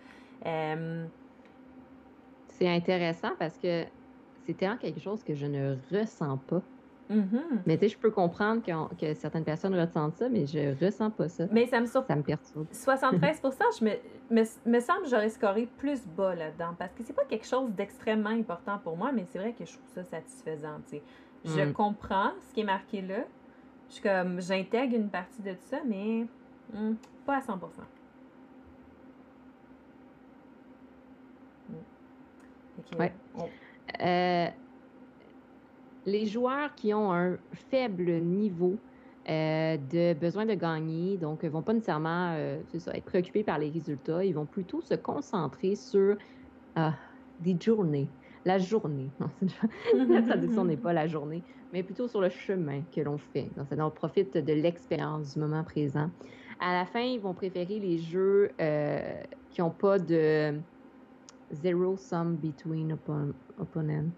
Euh, 0.47 1.07
C'est 2.49 2.69
intéressant 2.69 3.31
parce 3.39 3.57
que 3.59 3.85
c'est 4.47 4.55
tellement 4.57 4.77
quelque 4.79 5.01
chose 5.01 5.23
que 5.23 5.35
je 5.35 5.47
ne 5.47 5.77
ressens 5.93 6.39
pas. 6.47 6.63
mhm. 7.11 7.63
Mais 7.67 7.77
tu 7.77 7.83
sais, 7.85 7.89
je 7.95 7.99
peux 7.99 8.11
comprendre 8.11 8.63
que 8.99 9.15
certaines 9.15 9.45
personnes 9.45 9.75
ressentent 9.79 10.17
ça, 10.17 10.29
mais 10.29 10.47
je 10.47 10.75
ressens 10.85 11.11
pas 11.11 11.29
ça. 11.29 11.45
Mais 11.51 11.67
ça 11.67 11.81
me 11.81 11.87
surprend. 11.87 12.09
Ça 12.15 12.17
me 12.17 12.23
perturbe. 12.23 12.67
73% 12.73 13.59
je 13.79 13.85
me, 13.85 13.91
me, 14.31 14.43
me 14.67 14.81
semble 14.81 15.03
que 15.03 15.09
j'aurais 15.11 15.29
scoré 15.31 15.69
plus 15.79 16.07
bas 16.07 16.35
là-dedans 16.35 16.75
parce 16.79 16.93
que 16.95 17.03
c'est 17.05 17.13
pas 17.13 17.25
quelque 17.25 17.47
chose 17.47 17.71
d'extrêmement 17.73 18.31
important 18.31 18.79
pour 18.79 18.97
moi, 18.97 19.13
mais 19.13 19.25
c'est 19.31 19.39
vrai 19.39 19.53
que 19.53 19.65
je 19.65 19.73
trouve 19.73 19.89
ça 19.95 20.05
satisfaisant. 20.05 20.79
Je 21.45 21.63
Mm. 21.63 21.73
comprends 21.73 22.33
ce 22.49 22.55
qui 22.55 22.61
est 22.61 22.65
marqué 22.65 23.01
là. 23.03 23.25
Je 23.91 23.95
suis 23.97 24.03
comme, 24.03 24.41
j'intègre 24.41 24.95
une 24.95 25.11
partie 25.11 25.43
de 25.43 25.57
ça, 25.57 25.83
mais 25.85 26.25
hmm, 26.73 26.95
pas 27.27 27.39
à 27.39 27.41
100 27.43 27.59
Mm. 31.69 31.75
Fait 32.77 32.83
que, 32.83 32.97
Ouais. 32.97 33.13
on- 33.35 33.49
Euh, 34.01 34.49
les 36.07 36.27
joueurs 36.27 36.75
qui 36.77 36.95
ont 36.95 37.13
un 37.13 37.39
faible 37.53 38.21
niveau 38.21 38.81
euh, 39.29 39.77
de 39.77 40.15
besoin 40.15 40.47
de 40.47 40.55
gagner, 40.55 41.19
donc 41.19 41.43
ne 41.43 41.51
vont 41.51 41.63
pas 41.63 41.75
nécessairement 41.75 42.33
euh, 42.35 42.63
ça, 42.79 42.93
être 42.97 43.05
préoccupés 43.05 43.45
par 43.45 43.59
les 43.59 43.71
résultats, 43.71 44.25
ils 44.25 44.33
vont 44.33 44.47
plutôt 44.47 44.81
se 44.81 44.95
concentrer 44.95 45.75
sur 45.75 46.17
ah, 46.75 46.99
des 47.39 47.59
journées, 47.61 48.15
la 48.45 48.59
journée. 48.59 49.13
La 50.09 50.23
traduction 50.23 50.65
n'est 50.65 50.77
pas 50.79 50.93
la 50.93 51.07
journée, 51.07 51.45
mais 51.73 51.83
plutôt 51.85 52.09
sur 52.09 52.21
le 52.21 52.29
chemin 52.31 52.85
que 52.85 53.01
l'on 53.01 53.19
fait. 53.19 53.53
Donc, 53.57 53.69
on 53.73 53.91
profite 53.91 54.37
de 54.37 54.53
l'expérience 54.53 55.35
du 55.35 55.39
moment 55.41 55.65
présent. 55.65 56.11
À 56.59 56.73
la 56.73 56.87
fin, 56.87 57.01
ils 57.01 57.21
vont 57.21 57.35
préférer 57.35 57.79
les 57.81 57.99
jeux 57.99 58.53
euh, 58.61 59.23
qui 59.51 59.61
n'ont 59.61 59.71
pas 59.71 59.99
de 59.99 60.63
zero 61.53 61.97
sum 61.97 62.39
between 62.39 62.93
oppo- 62.95 63.35
opponents. 63.57 64.13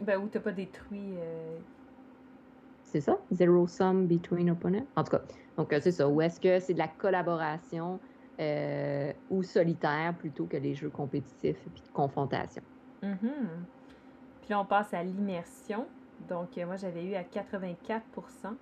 Ben, 0.00 0.18
où 0.18 0.28
t'as 0.28 0.40
pas 0.40 0.52
détruit. 0.52 1.18
euh, 1.18 1.60
C'est 2.82 3.00
ça? 3.00 3.24
Zero 3.32 3.66
sum 3.66 4.06
between 4.06 4.50
opponents? 4.50 4.86
En 4.96 5.04
tout 5.04 5.10
cas, 5.10 5.24
donc 5.56 5.72
euh, 5.72 5.80
c'est 5.80 5.92
ça. 5.92 6.08
Ou 6.08 6.20
est-ce 6.20 6.38
que 6.40 6.60
c'est 6.60 6.74
de 6.74 6.78
la 6.78 6.88
collaboration 6.88 8.00
euh, 8.40 9.12
ou 9.28 9.42
solitaire 9.42 10.16
plutôt 10.18 10.46
que 10.46 10.56
les 10.56 10.74
jeux 10.74 10.90
compétitifs 10.90 11.66
et 11.66 11.70
de 11.70 11.80
confrontation? 11.92 12.62
Mhm. 13.02 13.68
Puis 14.44 14.52
là, 14.52 14.60
on 14.60 14.64
passe 14.66 14.92
à 14.92 15.02
l'immersion. 15.02 15.86
Donc, 16.28 16.56
euh, 16.58 16.66
moi, 16.66 16.76
j'avais 16.76 17.02
eu 17.04 17.14
à 17.14 17.22
84% 17.22 18.54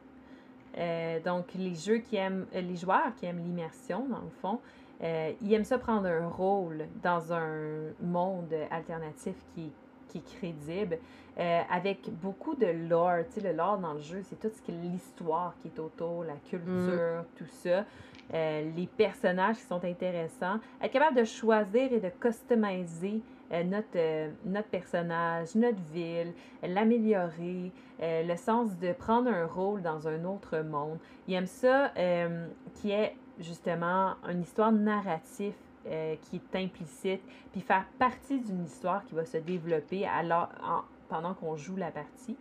Euh, 0.78 1.20
Donc, 1.20 1.52
les 1.54 1.74
jeux 1.74 1.98
qui 1.98 2.16
aiment, 2.16 2.46
euh, 2.54 2.60
les 2.60 2.76
joueurs 2.76 3.14
qui 3.16 3.26
aiment 3.26 3.42
l'immersion, 3.44 4.06
dans 4.08 4.20
le 4.20 4.30
fond, 4.40 4.58
euh, 5.02 5.32
ils 5.42 5.52
aiment 5.52 5.64
ça 5.64 5.78
prendre 5.78 6.06
un 6.06 6.28
rôle 6.28 6.86
dans 7.02 7.32
un 7.32 7.90
monde 8.00 8.54
alternatif 8.70 9.34
qui, 9.54 9.70
qui 10.08 10.18
est 10.18 10.36
crédible, 10.38 10.98
euh, 11.38 11.60
avec 11.70 12.08
beaucoup 12.22 12.54
de 12.54 12.66
lore. 12.88 13.24
Tu 13.34 13.40
sais, 13.40 13.48
le 13.50 13.56
lore 13.56 13.78
dans 13.78 13.94
le 13.94 14.00
jeu, 14.00 14.22
c'est 14.22 14.38
tout 14.38 14.48
ce 14.54 14.62
qui 14.62 14.70
est 14.70 14.74
l'histoire 14.80 15.54
qui 15.60 15.68
est 15.68 15.78
autour, 15.80 16.24
la 16.24 16.36
culture, 16.48 17.24
tout 17.36 17.46
ça. 17.46 17.84
Les 18.32 18.88
personnages 18.96 19.56
qui 19.56 19.62
sont 19.64 19.84
intéressants. 19.84 20.58
Être 20.80 20.92
capable 20.92 21.16
de 21.18 21.24
choisir 21.24 21.92
et 21.92 22.00
de 22.00 22.08
customiser 22.08 23.20
notre, 23.62 23.88
euh, 23.96 24.30
notre 24.44 24.68
personnage, 24.68 25.54
notre 25.54 25.80
ville, 25.92 26.32
euh, 26.64 26.68
l'améliorer, 26.68 27.70
euh, 28.00 28.22
le 28.22 28.36
sens 28.36 28.76
de 28.78 28.92
prendre 28.92 29.28
un 29.30 29.46
rôle 29.46 29.82
dans 29.82 30.08
un 30.08 30.24
autre 30.24 30.58
monde. 30.60 30.98
Il 31.28 31.34
aime 31.34 31.46
ça 31.46 31.92
euh, 31.98 32.46
qui 32.74 32.90
est 32.92 33.14
justement 33.38 34.14
une 34.28 34.40
histoire 34.42 34.72
narrative 34.72 35.54
euh, 35.86 36.16
qui 36.22 36.36
est 36.36 36.56
implicite, 36.58 37.20
puis 37.50 37.60
faire 37.60 37.84
partie 37.98 38.38
d'une 38.40 38.64
histoire 38.64 39.04
qui 39.04 39.14
va 39.14 39.24
se 39.24 39.36
développer 39.38 40.06
alors, 40.06 40.48
en- 40.64 40.82
pendant 41.08 41.34
qu'on 41.34 41.56
joue 41.56 41.76
la 41.76 41.90
partie. 41.90 42.36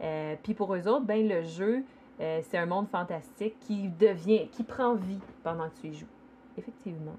Euh, 0.00 0.34
puis 0.42 0.54
pour 0.54 0.74
eux 0.74 0.88
autres, 0.88 1.04
ben, 1.04 1.26
le 1.28 1.42
jeu, 1.42 1.84
euh, 2.20 2.40
c'est 2.42 2.58
un 2.58 2.66
monde 2.66 2.88
fantastique 2.88 3.56
qui 3.60 3.88
devient, 3.88 4.48
qui 4.48 4.64
prend 4.64 4.94
vie 4.94 5.20
pendant 5.44 5.68
que 5.68 5.74
tu 5.80 5.86
y 5.88 5.94
joues. 5.94 6.06
Effectivement. 6.56 7.16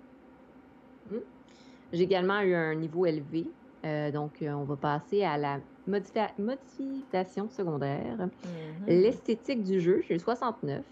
J'ai 1.91 2.03
également 2.03 2.41
eu 2.41 2.53
un 2.53 2.75
niveau 2.75 3.05
élevé. 3.05 3.51
euh, 3.85 4.11
donc, 4.11 4.41
euh, 4.41 4.49
on 4.51 4.65
va 4.65 4.75
passer 4.75 5.23
à 5.23 5.37
la 5.37 5.61
modifi- 5.87 6.33
modification 6.37 7.49
secondaire. 7.49 8.17
Mhm. 8.43 8.85
L'esthétique 8.87 9.63
du 9.63 9.79
jeu, 9.79 10.01
j'ai 10.01 10.15
eu 10.15 10.19
69. 10.19 10.85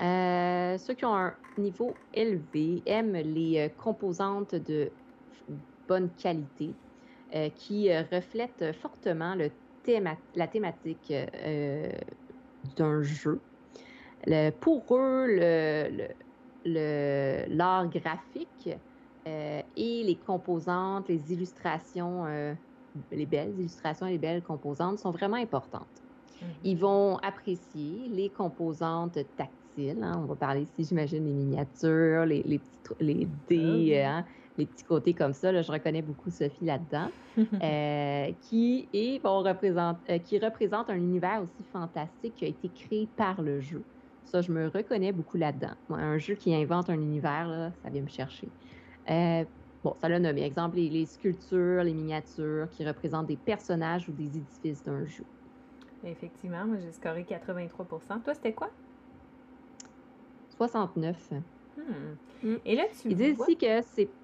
Euh, 0.00 0.78
ceux 0.78 0.94
qui 0.94 1.04
ont 1.06 1.14
un 1.16 1.34
niveau 1.56 1.94
élevé 2.12 2.82
aiment 2.86 3.14
les 3.16 3.72
composantes 3.78 4.54
de 4.54 4.92
bonne 5.88 6.14
qualité 6.14 6.76
qui 7.54 7.90
reflètent 7.96 8.72
fortement 8.74 9.34
le 9.34 9.50
théma- 9.82 10.18
la 10.34 10.48
thématique 10.48 11.12
d'un 12.76 13.02
jeu. 13.02 13.42
Le- 14.26 14.50
pour 14.50 14.94
eux, 14.96 15.26
le- 15.28 15.88
le- 15.90 16.14
le- 16.64 17.44
l'art 17.48 17.88
graphique 17.88 18.68
et 19.26 20.02
les 20.04 20.16
composantes, 20.16 21.08
les 21.08 21.32
illustrations, 21.32 22.24
euh, 22.26 22.54
les 23.10 23.26
belles 23.26 23.54
illustrations 23.58 24.06
et 24.06 24.12
les 24.12 24.18
belles 24.18 24.42
composantes 24.42 24.98
sont 24.98 25.10
vraiment 25.10 25.36
importantes. 25.36 26.02
Mhm. 26.40 26.48
Ils 26.64 26.78
vont 26.78 27.16
apprécier 27.18 28.08
les 28.08 28.30
composantes 28.30 29.18
tactiles. 29.36 30.02
hein. 30.02 30.20
On 30.22 30.26
va 30.26 30.34
parler 30.36 30.62
ici, 30.62 30.84
j'imagine, 30.84 31.24
des 31.24 31.32
miniatures, 31.32 32.26
les, 32.26 32.42
les, 32.42 32.58
petits, 32.58 32.94
les 33.00 33.28
dés, 33.48 34.02
Ah 34.04 34.18
hein, 34.18 34.24
les 34.58 34.66
petits 34.66 34.84
côtés 34.84 35.14
comme 35.14 35.32
ça. 35.32 35.50
là. 35.52 35.62
je 35.62 35.72
reconnais 35.72 36.02
beaucoup 36.02 36.30
Sophie 36.30 36.64
là-dedans. 36.64 37.08
euh, 37.62 38.32
qui, 38.42 38.88
et 38.92 39.18
vont 39.20 39.38
représente, 39.42 39.96
euh, 40.10 40.18
qui 40.18 40.38
représente 40.38 40.90
un 40.90 40.96
univers 40.96 41.42
aussi 41.42 41.62
fantastique 41.72 42.34
qui 42.34 42.44
a 42.44 42.48
été 42.48 42.68
créé 42.68 43.06
par 43.16 43.40
le 43.40 43.60
jeu. 43.60 43.86
Ça, 44.24 44.42
je 44.42 44.52
me 44.52 44.68
reconnais 44.68 45.12
beaucoup 45.12 45.38
là-dedans. 45.38 45.74
Un 45.88 46.18
jeu 46.18 46.34
qui 46.34 46.54
invente 46.54 46.90
un 46.90 46.94
univers, 47.00 47.48
là, 47.48 47.72
ça 47.82 47.88
vient 47.88 48.02
me 48.02 48.08
chercher. 48.08 48.52
Euh, 49.10 49.44
bon, 49.84 49.94
ça 50.00 50.08
l'a 50.08 50.18
nommé. 50.20 50.42
Exemple, 50.42 50.76
les, 50.76 50.90
les 50.90 51.06
sculptures, 51.06 51.84
les 51.84 51.94
miniatures 51.94 52.70
qui 52.70 52.84
représentent 52.86 53.26
des 53.28 53.36
personnages 53.36 54.08
ou 54.08 54.12
des 54.12 54.36
édifices 54.38 54.82
d'un 54.82 55.04
jeu. 55.04 55.28
Effectivement, 56.02 56.66
moi 56.66 56.76
j'ai 56.78 56.92
scoré 56.92 57.24
83% 57.24 58.20
Toi, 58.20 58.34
c'était 58.34 58.54
quoi? 58.54 58.78
69. 60.48 61.30
Hmm. 61.76 62.14
Mm. 62.42 62.56
Et 62.64 62.76
là, 62.76 62.84
tu 63.00 63.10
Ils 63.10 63.16
disent 63.16 63.38
vois... 63.38 63.48
ici 63.48 63.56
que 63.58 63.80
c'est 63.82 64.16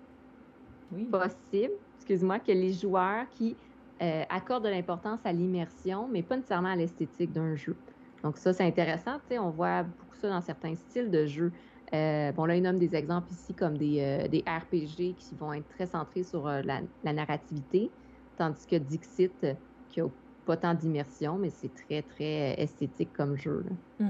Oui. 0.91 1.09
possible, 1.11 1.73
excuse-moi, 1.97 2.41
que 2.41 2.53
les 2.53 2.73
joueurs 2.73 3.29
qui 3.31 3.59
euh, 4.03 4.25
accordent 4.29 4.65
de 4.65 4.69
l'importance 4.69 5.21
à 5.25 5.33
l'immersion, 5.33 6.09
mais 6.09 6.23
pas 6.23 6.37
nécessairement 6.37 6.69
à 6.71 6.77
l'esthétique 6.77 7.33
d'un 7.33 7.55
jeu. 7.55 7.83
Donc 8.23 8.39
ça, 8.39 8.53
c'est 8.53 8.65
intéressant. 8.65 9.19
tu 9.21 9.27
sais, 9.29 9.39
On 9.39 9.51
voit 9.51 9.85
beaucoup 9.85 10.17
ça 10.17 10.29
dans 10.29 10.41
certains 10.41 10.75
styles 10.77 11.11
de 11.11 11.27
jeux. 11.27 11.53
Euh, 11.95 12.33
bon, 12.33 12.45
là, 12.45 12.57
il 12.57 12.63
nomme 12.63 12.79
des 12.79 12.95
exemples 12.95 13.31
ici 13.33 13.55
comme 13.55 13.77
des, 13.79 14.01
euh, 14.01 14.29
des 14.29 14.41
RPG 14.47 15.15
qui 15.17 15.35
vont 15.39 15.53
être 15.55 15.69
très 15.69 15.87
centrés 15.87 16.23
sur 16.23 16.47
euh, 16.47 16.61
la, 16.63 16.81
la 17.05 17.13
narrativité, 17.13 17.91
tandis 18.37 18.67
que 18.67 18.77
Dixit, 18.77 19.47
qui 19.89 20.01
a 20.01 20.07
pas 20.45 20.57
tant 20.57 20.75
d'immersion, 20.75 21.37
mais 21.37 21.51
c'est 21.51 21.73
très, 21.75 22.03
très 22.03 22.61
esthétique 22.61 23.13
comme 23.15 23.37
jeu. 23.37 23.65
là. 23.99 24.07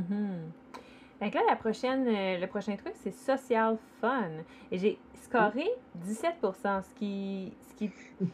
Fait 1.20 1.30
que 1.30 1.34
là, 1.36 1.42
la 1.48 1.56
prochaine, 1.56 2.04
le 2.06 2.46
prochain 2.46 2.76
truc, 2.76 2.92
c'est 2.96 3.12
social 3.12 3.76
fun. 4.00 4.28
Et 4.70 4.78
j'ai 4.78 4.98
scoré 5.14 5.66
17 5.96 6.34
ce 6.42 6.94
qui. 6.94 7.52
Ce 7.70 7.74
qui... 7.74 7.90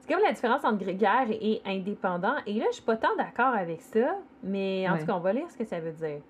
C'est 0.00 0.14
comme 0.14 0.22
la 0.22 0.32
différence 0.32 0.62
entre 0.64 0.78
grégaire 0.78 1.26
et 1.30 1.60
indépendant. 1.64 2.36
Et 2.46 2.52
là, 2.60 2.66
je 2.70 2.74
suis 2.76 2.84
pas 2.84 2.96
tant 2.96 3.16
d'accord 3.16 3.52
avec 3.54 3.80
ça, 3.80 4.16
mais 4.42 4.86
en 4.88 4.92
Ouais. 4.92 5.00
tout 5.00 5.06
cas, 5.06 5.16
on 5.16 5.20
va 5.20 5.32
lire 5.32 5.50
ce 5.50 5.56
que 5.56 5.64
ça 5.64 5.80
veut 5.80 5.90
dire. 5.90 6.20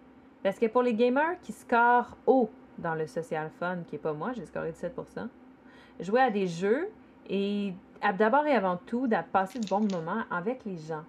Parce 0.47 0.61
que 0.61 0.67
pour 0.67 0.83
les 0.83 0.95
gamers 0.95 1.41
qui 1.43 1.51
scorent 1.51 2.17
haut 2.25 2.49
dans 2.79 2.95
le 2.95 3.09
social 3.09 3.51
fun, 3.59 3.79
qui 3.89 3.97
est 3.97 3.99
pas 3.99 4.13
moi, 4.13 4.33
j'ai 4.33 4.47
scoré 4.47 4.71
17% 4.71 5.27
jouer 5.99 6.21
à 6.21 6.31
des 6.31 6.47
jeux 6.47 6.89
et 7.29 7.73
d'abord 8.17 8.47
et 8.47 8.53
avant 8.53 8.77
tout, 8.77 9.09
de 9.09 9.17
passer 9.33 9.59
de 9.59 9.67
bons 9.67 9.89
moments 9.91 10.23
avec 10.31 10.65
les 10.65 10.77
gens. 10.77 11.03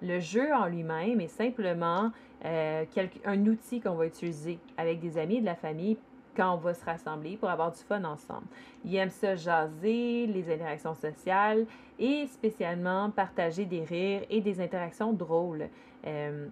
Le 0.00 0.20
jeu 0.20 0.54
en 0.54 0.66
lui-même 0.66 1.20
est 1.20 1.26
simplement 1.26 2.12
euh, 2.44 2.84
un 3.24 3.46
outil 3.46 3.80
qu'on 3.80 3.96
va 3.96 4.06
utiliser 4.06 4.60
avec 4.76 5.00
des 5.00 5.18
amis 5.18 5.38
et 5.38 5.40
de 5.40 5.46
la 5.46 5.56
famille 5.56 5.96
quand 6.36 6.54
on 6.54 6.58
va 6.58 6.72
se 6.72 6.84
rassembler 6.84 7.36
pour 7.36 7.50
avoir 7.50 7.72
du 7.72 7.80
fun 7.80 8.04
ensemble. 8.04 8.46
Ils 8.84 8.94
aiment 8.94 9.10
ça 9.10 9.34
jaser, 9.34 10.28
les 10.28 10.54
interactions 10.54 10.94
sociales, 10.94 11.66
et 11.98 12.28
spécialement 12.28 13.10
partager 13.10 13.64
des 13.64 13.82
rires 13.82 14.22
et 14.30 14.40
des 14.40 14.60
interactions 14.60 15.12
drôles. 15.12 15.68
Euh, 16.06 16.46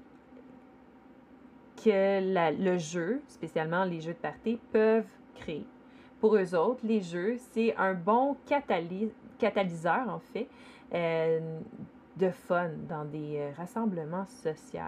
que 1.76 2.52
le 2.52 2.78
jeu, 2.78 3.22
spécialement 3.28 3.84
les 3.84 4.00
jeux 4.00 4.14
de 4.14 4.18
party, 4.18 4.58
peuvent 4.72 5.04
créer. 5.34 5.66
Pour 6.20 6.36
eux 6.36 6.54
autres, 6.54 6.80
les 6.84 7.00
jeux, 7.00 7.36
c'est 7.52 7.76
un 7.76 7.94
bon 7.94 8.36
catalyseur, 8.46 10.08
en 10.08 10.18
fait, 10.32 10.48
euh, 10.94 11.58
de 12.16 12.30
fun 12.30 12.70
dans 12.88 13.04
des 13.04 13.36
euh, 13.38 13.50
rassemblements 13.56 14.26
sociaux. 14.26 14.80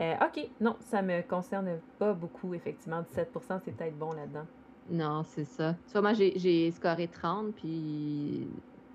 Euh, 0.00 0.14
OK, 0.22 0.48
non, 0.60 0.76
ça 0.80 1.02
me 1.02 1.22
concerne 1.22 1.78
pas 1.98 2.12
beaucoup, 2.12 2.54
effectivement. 2.54 3.02
17% 3.02 3.60
c'est 3.64 3.72
peut-être 3.72 3.98
bon 3.98 4.12
là-dedans. 4.12 4.46
Non, 4.90 5.22
c'est 5.24 5.44
ça. 5.44 5.76
Tu 5.86 5.92
vois, 5.92 6.02
moi, 6.02 6.12
j'ai 6.14 6.70
scoré 6.72 7.06
30, 7.06 7.54
puis 7.54 8.48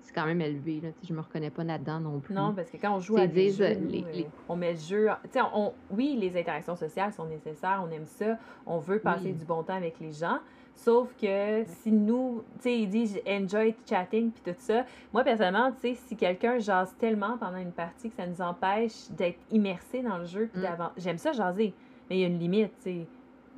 c'est 0.06 0.14
quand 0.14 0.26
même 0.26 0.40
élevé. 0.40 0.80
Là. 0.80 0.88
Je 1.02 1.12
me 1.12 1.20
reconnais 1.20 1.50
pas 1.50 1.64
là-dedans 1.64 2.00
non 2.00 2.20
plus. 2.20 2.34
Non, 2.34 2.54
parce 2.54 2.70
que 2.70 2.76
quand 2.76 2.94
on 2.94 3.00
joue 3.00 3.16
à 3.16 3.26
des 3.26 3.50
jeux, 3.50 3.64
euh, 3.64 4.22
on 4.48 4.56
met 4.56 4.72
le 4.72 4.78
jeu... 4.78 5.08
On, 5.54 5.72
oui, 5.90 6.16
les 6.20 6.38
interactions 6.38 6.76
sociales 6.76 7.12
sont 7.12 7.26
nécessaires, 7.26 7.82
on 7.86 7.90
aime 7.90 8.06
ça, 8.06 8.38
on 8.66 8.78
veut 8.78 9.00
passer 9.00 9.32
du 9.32 9.44
bon 9.44 9.62
temps 9.62 9.74
avec 9.74 9.98
les 10.00 10.12
gens, 10.12 10.38
Sauf 10.76 11.08
que 11.20 11.64
si 11.64 11.90
nous, 11.90 12.44
tu 12.56 12.62
sais, 12.62 12.78
il 12.80 12.88
dit 12.88 13.18
enjoy 13.26 13.74
chatting 13.88 14.30
puis 14.30 14.52
tout 14.52 14.58
ça. 14.60 14.84
Moi, 15.12 15.24
personnellement, 15.24 15.72
tu 15.72 15.80
sais, 15.80 15.94
si 16.06 16.16
quelqu'un 16.16 16.58
jase 16.58 16.94
tellement 16.98 17.38
pendant 17.38 17.56
une 17.56 17.72
partie 17.72 18.10
que 18.10 18.16
ça 18.16 18.26
nous 18.26 18.40
empêche 18.42 19.10
d'être 19.10 19.38
immersé 19.50 20.02
dans 20.02 20.18
le 20.18 20.26
jeu, 20.26 20.50
puis 20.52 20.62
mm. 20.62 20.90
J'aime 20.98 21.18
ça 21.18 21.32
jaser, 21.32 21.72
mais 22.08 22.18
il 22.18 22.20
y 22.20 22.24
a 22.24 22.26
une 22.26 22.38
limite, 22.38 22.72
tu 22.82 22.90
sais. 22.90 23.06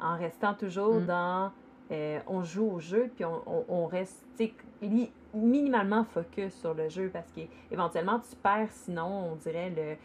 En 0.01 0.17
restant 0.17 0.55
toujours 0.55 1.01
mm. 1.01 1.07
dans. 1.07 1.53
Euh, 1.91 2.21
on 2.27 2.43
joue 2.43 2.71
au 2.71 2.79
jeu, 2.79 3.11
puis 3.15 3.25
on, 3.25 3.65
on, 3.69 3.87
reste, 3.87 4.23
tu 4.37 4.47
sais, 4.47 5.11
minimalement 5.39 6.05
focus 6.05 6.55
sur 6.55 6.75
le 6.75 6.89
jeu 6.89 7.11
parce 7.13 7.31
qu'éventuellement, 7.33 8.19
tu 8.19 8.37
perds, 8.37 8.71
sinon, 8.71 9.33
on 9.33 9.37
dirait 9.37 9.71
le. 9.71 9.97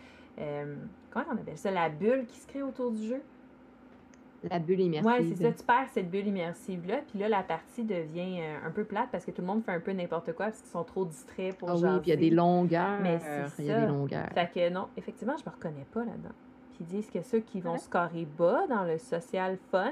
Euh, 0.41 0.75
comment 1.11 1.25
on 1.31 1.37
appelle 1.37 1.57
ça 1.57 1.71
La 1.71 1.89
bulle 1.89 2.25
qui 2.25 2.39
se 2.39 2.47
crée 2.47 2.63
autour 2.63 2.91
du 2.91 3.07
jeu? 3.07 3.21
La 4.49 4.59
bulle 4.59 4.81
immersive. 4.81 5.11
Oui, 5.11 5.35
c'est 5.35 5.43
ça. 5.43 5.51
Tu 5.51 5.63
perds 5.63 5.87
cette 5.93 6.09
bulle 6.09 6.27
immersive-là. 6.27 6.97
Puis 7.07 7.19
là, 7.19 7.29
la 7.29 7.43
partie 7.43 7.83
devient 7.83 8.41
euh, 8.41 8.67
un 8.67 8.71
peu 8.71 8.83
plate 8.83 9.07
parce 9.11 9.23
que 9.23 9.31
tout 9.31 9.41
le 9.41 9.47
monde 9.47 9.63
fait 9.63 9.71
un 9.71 9.79
peu 9.79 9.91
n'importe 9.91 10.33
quoi 10.33 10.47
parce 10.47 10.59
qu'ils 10.59 10.71
sont 10.71 10.83
trop 10.83 11.05
distraits 11.05 11.57
pour 11.57 11.69
ah 11.69 11.75
oui, 11.75 11.99
puis 12.01 12.07
il 12.07 12.09
y 12.09 12.13
a 12.13 12.17
des 12.17 12.29
longueurs. 12.29 12.99
Mais 13.01 13.19
Il 13.59 13.65
y 13.65 13.71
a 13.71 13.81
des 13.81 13.87
longueurs. 13.87 14.29
Fait 14.33 14.49
que 14.53 14.69
non, 14.69 14.87
effectivement, 14.97 15.35
je 15.37 15.49
me 15.49 15.55
reconnais 15.55 15.85
pas 15.93 16.01
là-dedans. 16.01 16.35
Puis 16.73 16.79
ils 16.81 16.87
disent 16.87 17.09
que 17.09 17.21
ceux 17.21 17.39
qui 17.39 17.61
vont 17.61 17.77
scorer 17.77 18.27
bas 18.37 18.65
dans 18.67 18.83
le 18.83 18.97
social 18.97 19.57
fun 19.71 19.91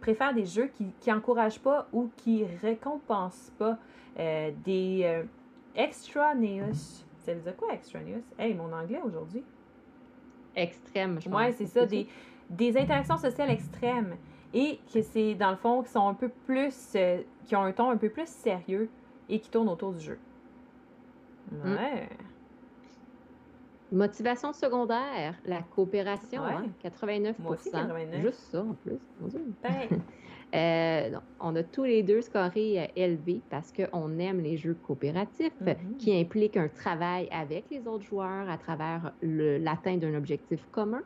préfèrent 0.00 0.34
des 0.34 0.46
jeux 0.46 0.66
qui, 0.66 0.92
qui 1.00 1.12
encouragent 1.12 1.60
pas 1.60 1.88
ou 1.92 2.10
qui 2.16 2.44
récompensent 2.62 3.52
pas 3.58 3.78
euh, 4.18 4.50
des 4.64 5.02
euh, 5.04 5.22
extraneous. 5.74 7.04
Ça 7.18 7.34
veut 7.34 7.40
dire 7.40 7.56
quoi, 7.56 7.72
extraneous? 7.72 8.22
Hey, 8.38 8.54
mon 8.54 8.72
anglais 8.72 9.00
aujourd'hui. 9.04 9.42
Extrême, 10.54 11.20
je 11.20 11.28
pense. 11.28 11.40
Oui, 11.40 11.52
c'est 11.52 11.66
ça. 11.66 11.86
Des, 11.86 12.06
des 12.48 12.76
interactions 12.78 13.18
sociales 13.18 13.50
extrêmes 13.50 14.16
et 14.54 14.78
que 14.92 15.02
c'est, 15.02 15.34
dans 15.34 15.50
le 15.50 15.56
fond, 15.56 15.82
qui 15.82 15.90
sont 15.90 16.08
un 16.08 16.14
peu 16.14 16.28
plus, 16.46 16.92
euh, 16.94 17.20
qui 17.44 17.56
ont 17.56 17.62
un 17.62 17.72
ton 17.72 17.90
un 17.90 17.96
peu 17.96 18.08
plus 18.08 18.28
sérieux 18.28 18.88
et 19.28 19.40
qui 19.40 19.50
tournent 19.50 19.68
autour 19.68 19.92
du 19.92 20.00
jeu. 20.00 20.18
Mm. 21.50 21.76
Motivation 23.92 24.52
secondaire, 24.52 25.34
la 25.44 25.62
coopération, 25.62 26.42
89%, 26.84 27.34
hein, 27.72 27.88
Juste 28.20 28.40
ça 28.50 28.62
en 28.62 28.74
plus. 28.74 28.98
Ben. 29.62 30.02
euh, 30.54 31.18
on 31.38 31.54
a 31.54 31.62
tous 31.62 31.84
les 31.84 32.02
deux 32.02 32.20
scoré 32.20 32.80
euh, 32.80 32.86
élevé 32.96 33.40
parce 33.48 33.72
qu'on 33.72 34.18
aime 34.18 34.40
les 34.40 34.56
jeux 34.56 34.76
coopératifs 34.86 35.52
mm-hmm. 35.62 35.96
qui 35.98 36.18
impliquent 36.18 36.56
un 36.56 36.68
travail 36.68 37.28
avec 37.30 37.66
les 37.70 37.86
autres 37.86 38.04
joueurs 38.04 38.50
à 38.50 38.58
travers 38.58 39.12
l'atteinte 39.22 40.00
d'un 40.00 40.14
objectif 40.14 40.66
commun. 40.72 41.02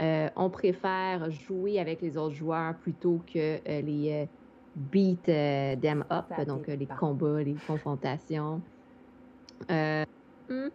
Euh, 0.00 0.28
on 0.36 0.50
préfère 0.50 1.30
jouer 1.30 1.80
avec 1.80 2.02
les 2.02 2.18
autres 2.18 2.34
joueurs 2.34 2.74
plutôt 2.74 3.20
que 3.32 3.56
euh, 3.56 3.80
les 3.80 4.28
beat 4.74 5.24
them 5.24 6.04
up, 6.10 6.26
donc 6.46 6.66
les 6.66 6.86
combats, 6.86 7.42
les 7.42 7.56
confrontations. 7.66 8.60
Hmm, 9.68 10.68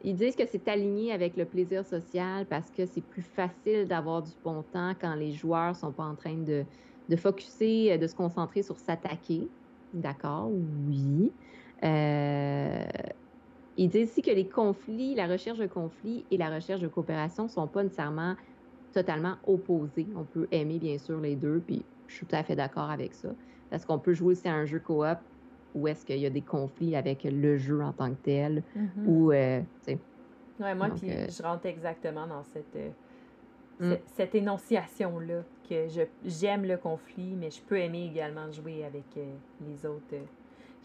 ils 0.00 0.14
disent 0.16 0.36
que 0.36 0.46
c'est 0.46 0.68
aligné 0.68 1.12
avec 1.12 1.36
le 1.36 1.48
plaisir 1.48 1.84
social 1.84 2.46
parce 2.48 2.70
que 2.70 2.86
c'est 2.86 3.02
plus 3.02 3.22
facile 3.22 3.86
d'avoir 3.86 4.22
du 4.22 4.32
bon 4.42 4.62
temps 4.62 4.94
quand 5.00 5.14
les 5.14 5.32
joueurs 5.32 5.76
sont 5.76 5.92
pas 5.92 6.04
en 6.04 6.16
train 6.16 6.36
de, 6.36 6.66
de 7.08 7.16
focuser, 7.16 7.98
de 7.98 8.06
se 8.06 8.14
concentrer 8.14 8.62
sur 8.62 8.78
s'attaquer. 8.78 9.52
D'accord, 9.92 10.50
oui. 10.52 11.36
ils 13.76 13.88
disent 13.88 14.10
aussi 14.10 14.22
que 14.22 14.30
les 14.30 14.48
conflits, 14.48 15.14
la 15.14 15.26
recherche 15.26 15.58
de 15.58 15.66
conflits 15.66 16.26
et 16.30 16.36
la 16.36 16.50
recherche 16.54 16.80
de 16.80 16.88
coopération 16.88 17.44
ne 17.44 17.48
sont 17.48 17.68
pas 17.68 17.82
nécessairement 17.82 18.36
totalement 18.92 19.38
opposés. 19.44 20.10
On 20.16 20.26
peut 20.26 20.48
aimer, 20.50 20.78
bien 20.78 20.98
sûr, 20.98 21.20
les 21.20 21.36
deux, 21.36 21.62
puis 21.64 21.90
je 22.06 22.14
suis 22.16 22.26
tout 22.26 22.36
à 22.36 22.44
fait 22.44 22.56
d'accord 22.56 22.90
avec 22.90 23.14
ça. 23.14 23.36
Parce 23.70 23.84
qu'on 23.86 24.00
peut 24.00 24.12
jouer 24.14 24.32
aussi 24.32 24.48
à 24.48 24.54
un 24.54 24.66
jeu 24.66 24.80
coop 24.80 25.18
où 25.74 25.88
est-ce 25.88 26.04
qu'il 26.04 26.18
y 26.18 26.26
a 26.26 26.30
des 26.30 26.42
conflits 26.42 26.96
avec 26.96 27.24
le 27.24 27.56
jeu 27.56 27.82
en 27.82 27.92
tant 27.92 28.10
que 28.10 28.22
tel, 28.22 28.62
mm-hmm. 28.76 29.06
ou, 29.06 29.32
euh, 29.32 29.60
tu 29.84 29.92
sais. 29.92 29.98
Ouais, 30.58 30.74
moi, 30.74 30.88
puis 30.90 31.10
euh, 31.10 31.26
je 31.28 31.42
rentre 31.42 31.66
exactement 31.66 32.26
dans 32.26 32.42
cette, 32.42 32.76
euh, 32.76 33.94
mm. 33.94 33.98
cette 34.14 34.34
énonciation-là, 34.34 35.42
que 35.68 35.86
j'aime 36.24 36.64
le 36.64 36.76
conflit, 36.76 37.36
mais 37.38 37.50
je 37.50 37.62
peux 37.62 37.78
aimer 37.78 38.06
également 38.06 38.50
jouer 38.50 38.84
avec 38.84 39.04
les 39.14 39.86
autres 39.86 40.16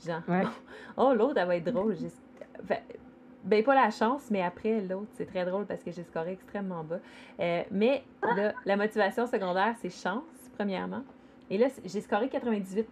gens. 0.06 0.22
oh, 0.98 1.14
l'autre, 1.16 1.38
elle 1.38 1.48
va 1.48 1.56
être 1.56 1.72
drôle. 1.72 1.96
Ben, 3.44 3.64
pas 3.64 3.76
la 3.76 3.90
chance, 3.90 4.30
mais 4.30 4.44
après, 4.44 4.82
l'autre, 4.82 5.10
c'est 5.14 5.26
très 5.26 5.44
drôle 5.44 5.66
parce 5.66 5.84
que 5.84 5.92
j'ai 5.92 6.04
scoré 6.04 6.34
extrêmement 6.34 6.84
bas. 6.84 7.00
Mais 7.72 8.04
là, 8.22 8.54
la 8.64 8.78
motivation 8.78 9.26
secondaire, 9.26 9.76
c'est 9.82 9.90
chance, 9.90 10.52
premièrement. 10.56 11.04
Et 11.50 11.58
là, 11.58 11.68
j'ai 11.84 12.02
scoré 12.02 12.30
98 12.30 12.88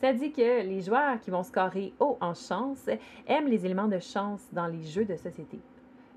Ça 0.00 0.12
dit 0.12 0.32
que 0.32 0.62
les 0.62 0.80
joueurs 0.80 1.20
qui 1.20 1.30
vont 1.30 1.42
scorer 1.42 1.92
haut 2.00 2.16
en 2.20 2.34
chance 2.34 2.88
aiment 3.26 3.48
les 3.48 3.64
éléments 3.66 3.88
de 3.88 3.98
chance 3.98 4.40
dans 4.52 4.66
les 4.66 4.82
jeux 4.82 5.04
de 5.04 5.16
société. 5.16 5.60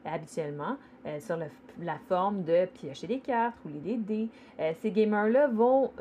Habituellement, 0.06 0.78
euh, 1.06 1.20
sur 1.20 1.38
la 1.38 2.00
forme 2.08 2.44
de 2.44 2.66
piocher 2.66 3.08
des 3.08 3.20
cartes, 3.20 3.56
rouler 3.64 3.80
des 3.80 3.98
dés, 3.98 4.30
euh, 4.60 4.72
ces 4.82 4.92
gamers-là 4.92 5.48
vont 5.48 5.92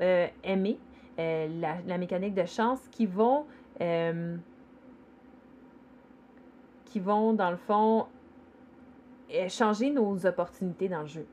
aimer 0.45 0.79
la, 1.19 1.99
mécanique 1.99 2.35
de 2.35 2.45
chance 2.45 2.81
qui 2.91 3.07
vont 3.07 3.47
qui 6.93 7.01
vont, 7.01 7.33
dans 7.33 7.51
le 7.51 7.57
fond, 7.57 8.07
euh, 9.33 9.49
changer 9.49 9.91
nos 9.91 10.27
opportunités 10.27 10.91
dans 10.91 11.01
le 11.01 11.07
jeu. 11.07 11.27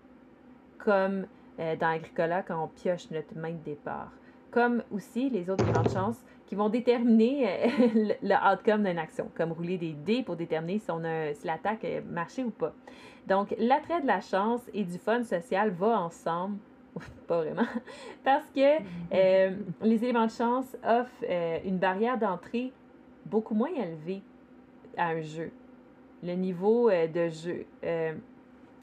Comme 0.78 1.26
euh, 1.60 1.76
dans 1.76 1.88
Agricola, 1.88 2.44
quand 2.44 2.64
on 2.64 2.68
pioche 2.68 3.12
notre 3.12 3.36
main 3.38 3.52
de 3.52 3.64
départ. 3.66 4.12
Comme 4.52 4.82
aussi 4.90 5.30
les 5.30 5.50
autres 5.50 5.70
grandes 5.70 5.92
chances 5.92 6.24
qui 6.50 6.56
vont 6.56 6.68
déterminer 6.68 7.48
euh, 7.48 8.14
le, 8.22 8.52
outcome 8.52 8.84
d'une 8.84 8.98
action, 8.98 9.30
comme 9.36 9.54
rouler 9.54 9.78
des 9.78 9.94
dés 9.94 10.24
pour 10.24 10.36
déterminer 10.36 10.80
si, 10.80 10.92
si 11.40 11.48
l'attaque 11.48 11.86
a 11.86 12.02
marché 12.02 12.44
ou 12.44 12.50
pas. 12.50 12.74
Donc, 13.28 13.56
l'attrait 13.58 14.02
de 14.02 14.08
la 14.08 14.20
chance 14.20 14.62
et 14.74 14.84
du 14.84 14.98
fun 14.98 15.24
social 15.24 15.70
va 15.70 16.02
ensemble 16.02 16.58
pas 17.28 17.38
vraiment, 17.44 17.68
parce 18.24 18.50
que 18.50 18.82
les 19.86 20.04
éléments 20.04 20.26
de 20.26 20.32
chance 20.32 20.76
offrent 20.84 21.64
une 21.64 21.78
barrière 21.78 22.18
d'entrée 22.18 22.74
beaucoup 23.28 23.54
moins 23.54 23.70
élevée 23.70 24.22
à 24.98 25.10
un 25.10 25.22
jeu. 25.22 25.52
Le 26.24 26.34
niveau 26.34 26.90
euh, 26.90 27.08
de 27.08 27.30
jeu. 27.30 27.66
Euh, 27.84 28.14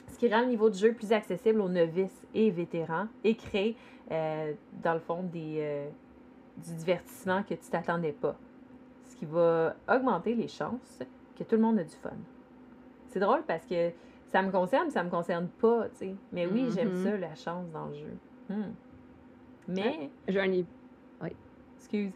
ce 0.07 0.17
qui 0.17 0.33
rend 0.33 0.41
le 0.41 0.47
niveau 0.47 0.69
de 0.69 0.75
jeu 0.75 0.93
plus 0.93 1.11
accessible 1.11 1.61
aux 1.61 1.69
novices 1.69 2.25
et 2.33 2.49
vétérans 2.49 3.07
et 3.23 3.35
crée, 3.35 3.75
euh, 4.11 4.53
dans 4.81 4.93
le 4.93 4.99
fond, 4.99 5.21
des, 5.21 5.89
du 6.57 6.73
divertissement 6.75 7.43
que 7.43 7.53
tu 7.53 7.69
t'attendais 7.69 8.11
pas. 8.11 8.35
Ce 9.07 9.15
qui 9.15 9.25
va 9.25 9.75
augmenter 9.89 10.35
les 10.35 10.47
chances 10.47 11.03
que 11.37 11.43
tout 11.43 11.55
le 11.55 11.61
monde 11.61 11.79
a 11.79 11.83
du 11.83 11.95
fun. 11.95 12.11
C'est 13.09 13.19
drôle 13.19 13.43
parce 13.47 13.65
que 13.65 13.91
ça 14.31 14.41
me 14.41 14.51
concerne, 14.51 14.89
ça 14.89 15.03
me 15.03 15.09
concerne 15.09 15.47
pas, 15.47 15.87
tu 15.89 15.97
sais. 15.97 16.15
Mais 16.31 16.45
oui, 16.45 16.69
j'aime 16.73 16.93
mm-hmm. 16.93 17.03
ça, 17.03 17.17
la 17.17 17.35
chance 17.35 17.71
dans 17.71 17.85
le 17.85 17.93
jeu. 17.93 18.17
Hmm. 18.49 18.73
Mais. 19.67 20.09
J'ai 20.27 20.39
un 20.39 20.49
Oui. 20.49 21.35
Excuse. 21.77 22.11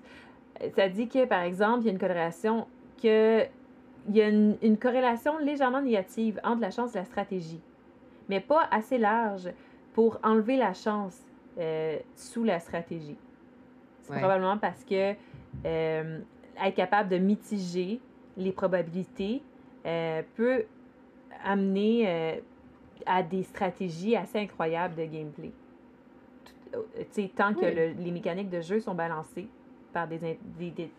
Ça 0.76 0.90
dit 0.90 1.08
que, 1.08 1.26
par 1.26 1.42
exemple, 1.42 1.82
il 1.82 1.86
y 1.88 1.90
a 1.90 1.94
une 1.94 2.00
corrélation 2.00 2.68
que 3.02 3.46
il 4.08 4.16
y 4.16 4.22
a 4.22 4.30
une, 4.30 4.78
corrélation 4.78 5.38
légèrement 5.38 5.82
négative 5.82 6.40
entre 6.44 6.62
la 6.62 6.72
chance 6.72 6.96
et 6.96 6.98
la 6.98 7.06
stratégie, 7.06 7.62
mais 8.30 8.40
pas 8.40 8.68
assez 8.72 8.98
large 8.98 9.52
pour 9.94 10.20
enlever 10.24 10.58
la 10.58 10.74
chance 10.74 11.18
euh, 11.60 12.00
sous 12.16 12.44
la 12.44 12.60
stratégie. 12.60 13.18
Probablement 14.20 14.58
parce 14.58 14.84
que 14.84 15.14
euh, 15.66 16.20
être 16.64 16.76
capable 16.76 17.10
de 17.10 17.18
mitiger 17.18 18.00
les 18.38 18.52
probabilités 18.52 19.42
euh, 19.86 20.22
peut 20.36 20.66
amener 21.44 22.42
à 23.06 23.24
des 23.24 23.44
stratégies 23.44 24.16
assez 24.16 24.40
incroyables 24.40 24.96
de 24.96 25.06
gameplay. 25.06 25.52
tant 27.36 27.54
que 27.54 27.66
les 27.66 28.12
mécaniques 28.12 28.50
de 28.50 28.62
jeu 28.62 28.80
sont 28.80 28.94
balancées, 28.94 29.48
par 29.92 30.08
des, 30.08 30.38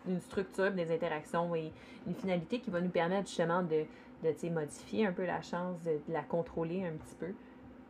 une 0.07 0.19
structure, 0.19 0.71
des 0.71 0.93
interactions 0.93 1.55
et 1.55 1.71
une 2.07 2.15
finalité 2.15 2.59
qui 2.59 2.69
va 2.69 2.81
nous 2.81 2.89
permettre 2.89 3.27
justement 3.27 3.63
de, 3.63 3.85
de 4.23 4.49
modifier 4.49 5.05
un 5.05 5.11
peu 5.11 5.25
la 5.25 5.41
chance, 5.41 5.81
de, 5.83 5.99
la 6.09 6.21
contrôler 6.21 6.85
un 6.85 6.93
petit 6.93 7.15
peu. 7.15 7.33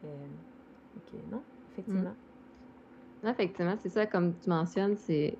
Euh, 0.06 0.08
ok, 0.98 1.20
non, 1.32 1.44
effectivement. 1.72 2.12
Mm. 2.12 2.33
Effectivement, 3.26 3.76
c'est 3.82 3.90
ça, 3.90 4.06
comme 4.06 4.34
tu 4.40 4.50
mentionnes, 4.50 4.96
c'est. 4.98 5.38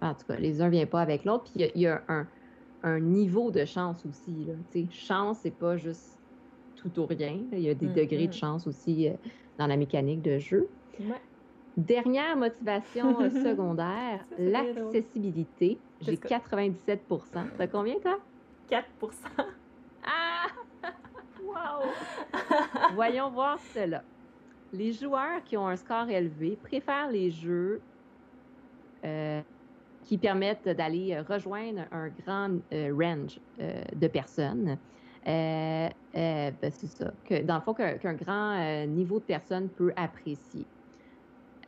En 0.00 0.14
tout 0.14 0.24
cas, 0.26 0.36
les 0.36 0.62
uns 0.62 0.66
ne 0.66 0.70
viennent 0.70 0.88
pas 0.88 1.02
avec 1.02 1.24
l'autre. 1.24 1.44
Puis 1.44 1.70
il 1.74 1.82
y, 1.82 1.86
a, 1.86 2.02
un, 2.08 2.26
un, 2.82 3.00
niveau 3.00 3.50
de 3.50 3.64
chance 3.66 4.04
aussi. 4.06 4.46
Là. 4.46 4.54
chance, 4.90 5.40
c'est 5.42 5.50
pas 5.50 5.76
juste 5.76 6.18
tout 6.76 7.00
ou 7.00 7.06
rien. 7.06 7.38
Il 7.52 7.60
y 7.60 7.68
a 7.68 7.74
des 7.74 7.86
mm, 7.86 7.92
degrés 7.92 8.26
de 8.26 8.32
chance 8.32 8.66
aussi 8.66 9.08
euh, 9.08 9.12
dans 9.58 9.66
la 9.66 9.76
mécanique 9.76 10.22
de 10.22 10.38
jeu. 10.38 10.68
Dernière 11.76 12.36
motivation 12.36 13.20
euh, 13.20 13.30
secondaire, 13.44 14.24
l'accessibilité. 14.38 15.78
J'ai 16.00 16.16
97% 16.16 16.98
T'as 17.56 17.66
combien, 17.66 17.98
toi? 18.00 18.18
4% 18.70 18.84
Ah! 20.04 20.46
wow! 21.42 21.88
Voyons 22.94 23.30
voir 23.30 23.58
cela. 23.74 24.02
Les 24.72 24.92
joueurs 24.92 25.42
qui 25.44 25.56
ont 25.56 25.66
un 25.66 25.76
score 25.76 26.08
élevé 26.08 26.56
préfèrent 26.56 27.10
les 27.10 27.30
jeux 27.30 27.80
euh, 29.04 29.42
qui 30.04 30.18
permettent 30.18 30.68
d'aller 30.68 31.18
rejoindre 31.20 31.86
un 31.90 32.08
grand 32.08 32.60
range 32.72 33.40
de 33.58 34.06
personnes. 34.06 34.78
Ben, 35.24 35.92
c'est 36.70 36.86
ça. 36.86 37.12
Que, 37.24 37.42
dans 37.42 37.56
le 37.56 37.60
fond, 37.62 37.74
qu'un 37.74 38.14
grand 38.14 38.86
niveau 38.86 39.18
de 39.18 39.24
personnes 39.24 39.70
peut 39.70 39.92
apprécier. 39.96 40.66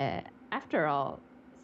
Euh, 0.01 0.21
after 0.51 0.79
all, 0.79 1.19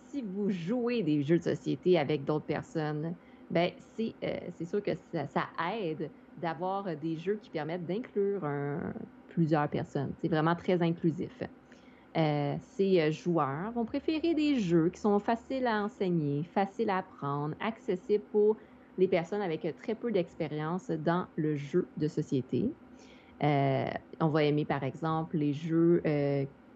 si 0.04 0.22
vous 0.22 0.50
jouez 0.50 1.02
des 1.02 1.22
jeux 1.22 1.38
de 1.38 1.42
société 1.42 1.98
avec 1.98 2.24
d'autres 2.24 2.46
personnes, 2.46 3.16
ben 3.50 3.70
c'est 3.96 4.14
euh, 4.22 4.64
sûr 4.64 4.82
que 4.82 4.90
ça, 5.12 5.48
aide 5.80 6.10
d'avoir 6.36 6.96
des 6.96 7.16
jeux 7.16 7.36
qui 7.36 7.50
permettent 7.50 7.86
d'inclure 7.86 8.46
plusieurs 9.28 9.68
personnes. 9.68 10.12
C'est 10.20 10.28
vraiment 10.28 10.54
très 10.54 10.80
inclusif. 10.82 11.42
Euh, 12.16 12.56
ces 12.60 13.10
joueurs 13.12 13.72
vont 13.72 13.84
préférer 13.84 14.34
des 14.34 14.58
jeux 14.58 14.88
qui 14.90 15.00
sont 15.00 15.18
faciles 15.18 15.66
à 15.66 15.82
enseigner, 15.82 16.44
faciles 16.44 16.90
à 16.90 16.98
apprendre, 16.98 17.54
accessibles 17.60 18.24
pour 18.30 18.56
les 18.96 19.08
personnes 19.08 19.42
avec 19.42 19.66
très 19.76 19.94
peu 19.94 20.12
d'expérience 20.12 20.90
dans 20.90 21.26
le 21.36 21.56
jeu 21.56 21.88
de 21.96 22.08
société. 22.08 22.72
on 23.40 24.28
va 24.28 24.44
aimer, 24.44 24.64
par 24.64 24.84
exemple, 24.84 25.36
les 25.36 25.52
jeux 25.52 26.02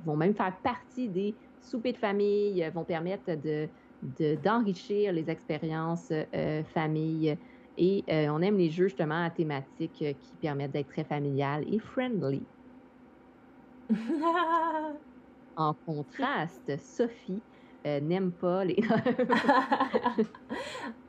vont 0.05 0.17
même 0.17 0.35
faire 0.35 0.57
partie 0.63 1.09
des 1.09 1.37
soupers 1.61 1.93
de 1.93 1.99
famille, 1.99 2.63
euh, 2.63 2.71
vont 2.71 2.85
permettre 2.85 3.35
de, 3.35 3.69
d'enrichir 4.03 5.13
les 5.13 5.31
expériences 5.31 6.13
euh, 6.35 6.65
famille. 6.65 7.39
Et 7.77 8.05
euh, 8.11 8.29
on 8.31 8.43
aime 8.43 8.59
les 8.59 8.71
jeux 8.71 8.89
justement 8.89 9.25
à 9.25 9.31
thématique 9.31 10.05
qui 10.19 10.37
permettent 10.37 10.73
d'être 10.73 10.89
très 10.89 11.05
familial 11.05 11.65
et 11.67 11.79
friendly. 11.79 12.49
en 15.57 15.75
contraste, 15.75 16.77
Sophie 16.79 17.47
n'aime 17.85 18.37
pas 18.37 18.65
les. 18.65 18.77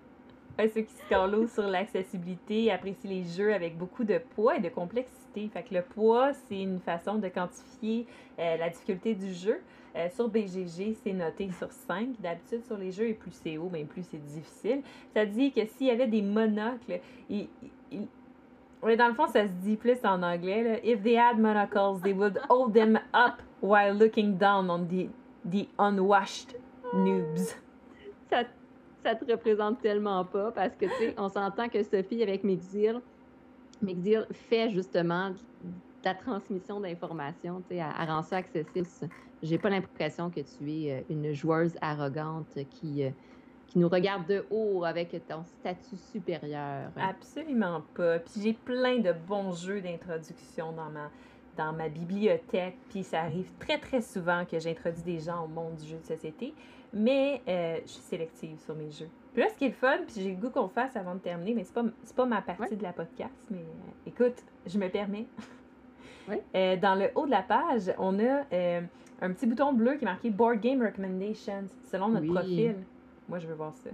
ceux 0.58 0.82
qui 0.82 0.94
se 0.94 1.48
sur 1.54 1.64
l'accessibilité 1.64 2.72
apprécient 2.72 3.10
les 3.10 3.24
jeux 3.24 3.54
avec 3.54 3.78
beaucoup 3.78 4.04
de 4.04 4.20
poids 4.36 4.58
et 4.58 4.60
de 4.60 4.70
complexité. 4.70 5.50
Fait 5.52 5.64
que 5.64 5.74
le 5.74 5.82
poids, 5.82 6.34
c'est 6.34 6.62
une 6.62 6.80
façon 6.80 7.16
de 7.16 7.28
quantifier 7.28 8.06
la 8.38 8.70
difficulté 8.70 9.16
du 9.16 9.34
jeu. 9.34 9.60
Euh, 9.96 10.10
sur 10.10 10.28
BGG, 10.28 10.96
c'est 11.04 11.14
noté 11.14 11.50
sur 11.52 11.72
5. 11.72 12.20
D'habitude, 12.20 12.66
sur 12.66 12.78
les 12.78 12.92
jeux, 12.92 13.10
et 13.10 13.14
plus 13.14 13.32
c'est 13.32 13.58
haut, 13.58 13.70
mais 13.72 13.84
plus 13.84 14.04
c'est 14.04 14.24
difficile. 14.24 14.82
Ça 15.14 15.26
dit 15.26 15.52
que 15.52 15.66
s'il 15.66 15.88
y 15.88 15.92
avait 15.92 16.08
des 16.08 16.24
monocles, 16.24 17.00
il, 17.30 17.48
dans 18.82 19.08
le 19.08 19.14
fond, 19.14 19.28
ça 19.28 19.46
se 19.46 19.54
dit 19.64 19.76
plus 19.76 19.98
en 20.04 20.24
anglais. 20.24 20.64
Là. 20.64 20.80
If 20.84 21.04
they 21.04 21.18
had 21.18 21.38
monocles, 21.38 22.02
they 22.02 22.14
would 22.14 22.40
hold 22.50 22.74
them 22.74 23.00
up 23.14 23.42
while 23.62 23.94
looking 23.94 24.38
down 24.38 24.70
on 24.70 24.88
the, 24.88 25.10
the 25.46 25.68
unwashed 25.78 26.56
noobs. 26.94 27.56
Ça, 28.30 28.44
ça 29.04 29.16
te 29.16 29.30
représente 29.30 29.82
tellement 29.82 30.26
pas 30.26 30.52
parce 30.52 30.76
que, 30.76 30.86
tu 30.86 30.98
sais, 30.98 31.16
on 31.18 31.30
s'entend 31.30 31.70
que 31.70 31.84
Sophie, 31.84 32.24
avec 32.24 32.44
Mexil, 32.44 33.02
Mexil 33.82 34.26
fait 34.32 34.70
justement 34.70 35.32
la 36.04 36.16
transmission 36.16 36.80
d'informations, 36.80 37.62
tu 37.70 37.76
sais, 37.76 37.84
elle, 38.00 38.10
rend 38.10 38.24
ça 38.24 38.38
accessible 38.38 38.88
j'ai 39.44 39.58
pas 39.58 39.70
l'impression 39.70 40.30
que 40.30 40.40
tu 40.40 40.72
es 40.72 40.92
euh, 40.92 41.02
une 41.10 41.34
joueuse 41.34 41.76
arrogante 41.82 42.58
qui, 42.70 43.04
euh, 43.04 43.10
qui 43.68 43.78
nous 43.78 43.90
regarde 43.90 44.26
de 44.26 44.46
haut 44.50 44.86
avec 44.86 45.10
ton 45.28 45.44
statut 45.44 45.98
supérieur. 46.12 46.90
Absolument 46.96 47.84
pas. 47.94 48.20
Puis 48.20 48.42
j'ai 48.42 48.54
plein 48.54 49.00
de 49.00 49.12
bons 49.12 49.52
jeux 49.52 49.82
d'introduction 49.82 50.72
dans 50.72 50.90
ma, 50.90 51.12
dans 51.58 51.74
ma 51.74 51.90
bibliothèque. 51.90 52.76
Puis 52.90 53.04
ça 53.04 53.22
arrive 53.22 53.52
très, 53.60 53.78
très 53.80 54.02
souvent 54.02 54.46
que 54.46 54.60
j'introduis 54.60 55.04
des 55.04 55.20
gens 55.20 55.46
au 55.46 55.48
monde 55.48 55.76
du 55.76 55.88
jeu 55.88 55.98
de 55.98 56.06
société. 56.06 56.54
Mais 56.94 57.42
euh, 57.48 57.80
je 57.86 57.92
suis 57.92 58.02
sélective 58.02 58.60
sur 58.60 58.76
mes 58.76 58.92
jeux. 58.92 59.10
Puis 59.34 59.42
là, 59.42 59.50
ce 59.50 59.58
qui 59.58 59.66
est 59.66 59.70
le 59.70 59.74
fun, 59.74 59.98
puis 60.06 60.22
j'ai 60.22 60.30
le 60.30 60.36
goût 60.36 60.52
qu'on 60.52 60.68
fasse 60.68 60.96
avant 60.96 61.16
de 61.16 61.20
terminer, 61.20 61.56
mais 61.56 61.64
c'est 61.64 61.74
pas, 61.74 61.84
pas 62.16 62.26
ma 62.26 62.42
partie 62.42 62.76
de 62.76 62.84
la 62.84 62.94
podcast, 62.94 63.34
mais 63.50 63.66
écoute, 64.06 64.36
je 64.68 64.78
me 64.78 64.90
permets. 64.90 65.26
dans 66.54 66.98
le 66.98 67.10
haut 67.16 67.26
de 67.26 67.32
la 67.32 67.42
page, 67.42 67.92
on 67.98 68.20
a 68.20 68.44
un 69.24 69.32
petit 69.32 69.46
bouton 69.46 69.74
bleu 69.74 69.96
qui 69.96 70.04
est 70.04 70.08
marqué 70.08 70.30
Board 70.30 70.60
Game 70.60 70.82
Recommendations 70.84 71.68
selon 71.90 72.10
notre 72.10 72.28
profil. 72.28 72.76
Moi, 73.30 73.40
je 73.40 73.48
veux 73.48 73.54
voir 73.54 73.74
ça. 73.76 73.90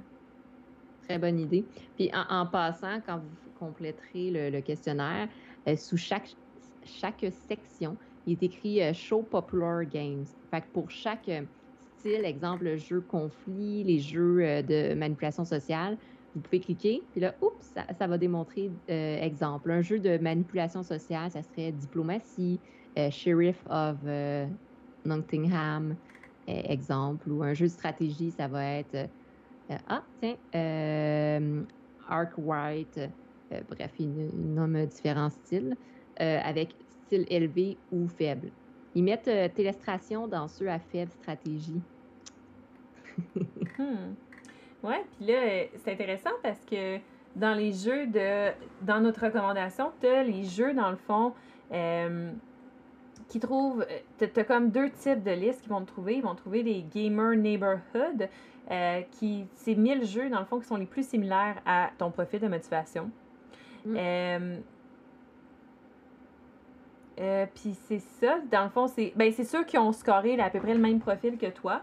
Très 1.08 1.20
bonne 1.20 1.40
idée. 1.40 1.66
Puis 1.96 2.12
en, 2.14 2.46
passant, 2.48 3.00
quand 3.06 3.18
vous 3.18 3.52
compléterez 3.60 4.50
le, 4.52 4.62
questionnaire, 4.62 5.28
euh, 5.68 5.76
sous 5.76 5.98
chaque, 5.98 6.36
chaque 6.90 7.26
section, 7.32 7.98
il 8.26 8.34
est 8.34 8.44
écrit 8.44 8.82
euh, 8.82 8.94
Show 8.94 9.24
Popular 9.24 9.86
Games. 9.86 10.26
Fait 10.52 10.62
que 10.62 10.68
pour 10.74 10.90
chaque 10.92 11.30
euh, 11.30 11.46
style, 11.98 12.26
exemple, 12.26 12.66
le 12.66 12.78
jeu 12.78 13.02
conflit, 13.02 13.84
les 13.84 14.00
jeux 14.00 14.64
de 14.64 14.94
manipulation 14.94 15.46
sociale, 15.46 15.98
vous 16.36 16.42
pouvez 16.42 16.60
cliquer, 16.60 17.08
puis 17.12 17.22
là, 17.22 17.36
oups, 17.42 17.74
ça, 17.98 18.08
va 18.08 18.18
démontrer, 18.18 18.72
exemple, 18.88 19.72
un 19.72 19.82
jeu 19.82 20.00
de 20.00 20.20
manipulation 20.20 20.84
sociale, 20.84 21.32
ça 21.32 21.42
serait 21.42 21.72
diplomatie, 21.72 22.62
Sheriff 23.10 23.64
of 23.68 23.98
Nottingham, 25.06 25.98
euh, 26.50 26.62
exemple, 26.66 27.32
ou 27.32 27.44
un 27.44 27.54
jeu 27.54 27.68
de 27.68 27.72
stratégie, 27.72 28.32
ça 28.32 28.48
va 28.48 28.66
être 28.66 28.96
euh, 29.72 29.78
ah, 29.88 30.04
tiens, 30.20 30.36
euh, 30.56 31.64
bref, 33.68 33.94
il, 34.00 34.54
nomme 34.54 34.86
différents 34.88 35.30
styles, 35.30 35.76
avec 36.20 36.76
style 37.06 37.26
élevé 37.30 37.78
ou 37.92 38.08
faible. 38.08 38.50
Ils 38.96 39.04
mettent 39.04 39.30
télestration 39.54 40.28
dans 40.28 40.48
ceux 40.48 40.70
à 40.70 40.80
faible 40.80 41.12
stratégie. 41.12 41.82
hmm. 43.78 44.14
Ouais, 44.84 45.04
puis 45.18 45.28
là, 45.28 45.66
c'est 45.84 45.94
intéressant 45.94 46.32
parce 46.42 46.64
que 46.66 46.98
dans 47.36 47.54
les 47.54 47.72
jeux 47.72 48.08
de. 48.08 48.52
Dans 48.82 49.00
notre 49.02 49.26
recommandation, 49.26 49.92
tu 50.02 50.08
as 50.08 50.24
les 50.24 50.44
jeux, 50.44 50.74
dans 50.74 50.90
le 50.90 50.98
fond, 50.98 51.34
qui 53.30 53.40
trouvent. 53.40 53.86
Euh, 53.90 54.28
tu 54.34 54.40
as 54.40 54.44
comme 54.44 54.72
deux 54.72 54.90
types 54.90 55.24
de 55.24 55.32
listes 55.32 55.62
qu'ils 55.62 55.72
vont 55.72 55.86
trouver. 55.86 56.16
Ils 56.16 56.24
vont 56.24 56.36
trouver 56.36 56.64
les 56.64 56.84
Gamer 56.84 57.36
Neighborhood, 57.36 58.28
euh, 58.70 59.02
qui 59.12 59.46
c'est 59.54 59.76
1000 59.76 60.06
jeux, 60.06 60.30
dans 60.30 60.40
le 60.40 60.46
fond, 60.46 60.60
qui 60.60 60.66
sont 60.66 60.76
les 60.76 60.86
plus 60.86 61.08
similaires 61.08 61.62
à 61.66 61.92
ton 61.98 62.12
profil 62.12 62.42
de 62.42 62.48
motivation. 62.48 63.10
Mm. 63.86 63.96
Euh, 63.98 64.58
puis 67.54 67.76
c'est 67.88 68.00
ça, 68.00 68.40
dans 68.52 68.64
le 68.64 68.70
fond, 68.70 68.88
c'est 68.88 69.14
ben, 69.16 69.32
ceux 69.32 69.64
qui 69.64 69.78
ont 69.78 69.92
scoré 69.92 70.40
à 70.40 70.50
peu 70.50 70.60
près 70.60 70.74
le 70.74 70.80
même 70.80 71.00
profil 71.00 71.38
que 71.38 71.48
toi. 71.48 71.82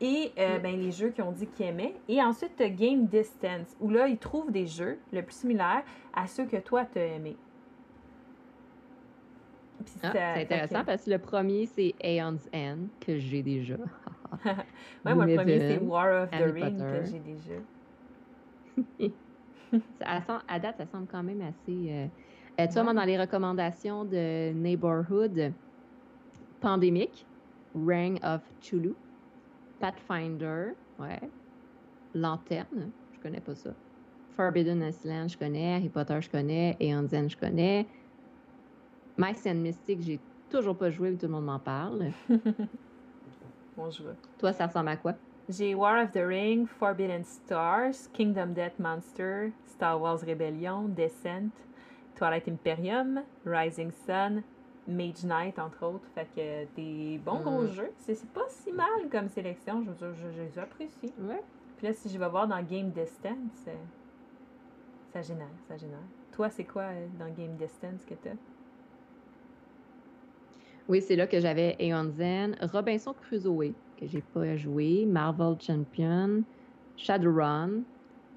Et 0.00 0.32
mm. 0.36 0.62
ben, 0.62 0.80
les 0.80 0.92
jeux 0.92 1.10
qui 1.10 1.22
ont 1.22 1.32
dit 1.32 1.46
qu'ils 1.46 1.66
aimaient. 1.66 1.94
Et 2.08 2.22
ensuite, 2.22 2.56
Game 2.58 3.06
Distance, 3.06 3.76
où 3.80 3.90
là, 3.90 4.06
ils 4.08 4.18
trouvent 4.18 4.52
des 4.52 4.66
jeux 4.66 4.98
le 5.12 5.22
plus 5.22 5.34
similaires 5.34 5.82
à 6.14 6.26
ceux 6.26 6.46
que 6.46 6.56
toi, 6.56 6.84
tu 6.84 6.98
as 6.98 7.06
aimés. 7.06 7.36
Ah, 10.02 10.10
c'est 10.12 10.42
intéressant 10.42 10.84
parce 10.84 11.04
que 11.04 11.10
le 11.10 11.18
premier, 11.18 11.66
c'est 11.66 11.94
Aeon's 12.00 12.48
End, 12.54 12.88
que 13.00 13.18
j'ai 13.18 13.42
déjà. 13.42 13.76
ouais, 15.04 15.14
moi, 15.14 15.26
le 15.26 15.36
premier, 15.36 15.58
c'est 15.60 15.78
War 15.78 16.24
of 16.24 16.30
the 16.30 16.52
Ring, 16.52 16.78
que 16.78 17.04
j'ai 17.04 17.20
déjà. 17.20 17.54
à, 20.48 20.58
date, 20.58 20.76
ça 20.76 20.86
semble 20.86 21.06
quand 21.06 21.22
même 21.22 21.40
assez. 21.42 21.86
Euh... 21.90 22.06
euh 22.60 22.66
tu 22.66 22.72
vois, 22.72 22.84
moi, 22.84 22.94
dans 22.94 23.04
les 23.04 23.18
recommandations 23.18 24.04
de 24.04 24.52
Neighborhood, 24.52 25.52
Pandemic, 26.60 27.26
Ring 27.74 28.18
of 28.22 28.42
Chulu, 28.60 28.94
Pathfinder, 29.80 30.72
ouais, 30.98 31.20
Lanterne, 32.14 32.90
je 33.14 33.20
connais 33.20 33.40
pas 33.40 33.54
ça. 33.54 33.70
Forbidden 34.36 34.82
Island, 34.82 35.28
je 35.30 35.36
connais. 35.36 35.74
Harry 35.74 35.88
Potter, 35.88 36.20
je 36.20 36.30
connais. 36.30 36.76
Aeon's 36.80 37.12
End, 37.12 37.28
je 37.28 37.36
connais. 37.36 37.86
Mice 39.16 39.44
and 39.46 39.56
Mystic, 39.56 40.00
j'ai 40.00 40.20
toujours 40.48 40.76
pas 40.76 40.90
joué, 40.90 41.10
mais 41.10 41.16
tout 41.16 41.26
le 41.26 41.32
monde 41.32 41.46
m'en 41.46 41.58
parle. 41.58 42.12
bon 43.76 43.90
joueur. 43.90 44.14
Toi, 44.38 44.52
ça 44.52 44.68
ressemble 44.68 44.90
à 44.90 44.96
quoi? 44.96 45.14
J'ai 45.48 45.74
War 45.74 46.04
of 46.04 46.12
the 46.12 46.24
Ring, 46.24 46.68
Forbidden 46.68 47.24
Stars, 47.24 48.06
Kingdom 48.12 48.52
Death 48.52 48.78
Monster, 48.78 49.52
Star 49.66 50.00
Wars 50.00 50.20
Rebellion, 50.24 50.88
Descent, 50.88 51.50
Twilight 52.18 52.48
Imperium, 52.48 53.22
Rising 53.46 53.92
Sun, 53.92 54.42
Mage 54.88 55.24
Knight, 55.24 55.58
entre 55.58 55.86
autres. 55.86 56.08
Fait 56.14 56.26
que 56.34 56.66
des 56.74 57.18
bons 57.18 57.40
gros 57.40 57.62
mm. 57.62 57.68
jeux. 57.68 57.92
C'est 57.98 58.28
pas 58.30 58.48
si 58.48 58.72
mal 58.72 59.08
comme 59.10 59.28
sélection. 59.28 59.82
Je 59.82 59.90
veux 59.90 59.94
dire, 59.94 60.14
je, 60.14 60.42
les 60.42 60.58
apprécie. 60.58 61.12
Ouais. 61.20 61.42
Puis 61.76 61.86
là, 61.86 61.92
si 61.92 62.08
je 62.08 62.18
vais 62.18 62.28
voir 62.28 62.48
dans 62.48 62.60
Game 62.62 62.90
Distance, 62.90 63.68
ça 65.12 65.22
génère, 65.22 65.46
ça 65.68 65.76
génère. 65.76 65.98
Toi, 66.32 66.50
c'est 66.50 66.64
quoi 66.64 66.82
euh, 66.82 67.06
dans 67.18 67.32
Game 67.32 67.56
Distance 67.56 68.04
que 68.04 68.14
t'as? 68.14 68.30
Oui, 70.88 71.00
c'est 71.02 71.16
là 71.16 71.26
que 71.26 71.38
j'avais 71.38 71.76
Aeon 71.78 72.10
Zen, 72.10 72.56
Robinson 72.72 73.12
Crusoe, 73.12 73.74
que 73.96 74.06
j'ai 74.06 74.22
pas 74.22 74.56
joué, 74.56 75.04
Marvel 75.06 75.56
Champion, 75.60 76.42
Shadowrun, 76.96 77.82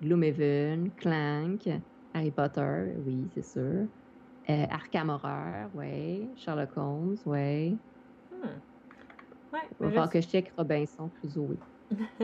Gloomhaven, 0.01 0.91
Clank, 0.97 1.67
Harry 2.13 2.31
Potter, 2.31 2.93
oui, 3.05 3.27
c'est 3.33 3.45
sûr. 3.45 3.87
Euh, 4.49 4.65
Arkham 4.69 5.09
Horror, 5.09 5.69
oui. 5.75 6.27
Sherlock 6.35 6.75
Holmes, 6.75 7.17
oui. 7.25 7.77
Hmm. 8.31 8.47
Ouais, 9.53 9.59
Il 9.79 9.85
va 9.85 9.89
falloir 9.89 10.09
que 10.09 10.21
je 10.21 10.27
check 10.27 10.51
Robinson 10.57 11.09
Crusoe. 11.19 11.57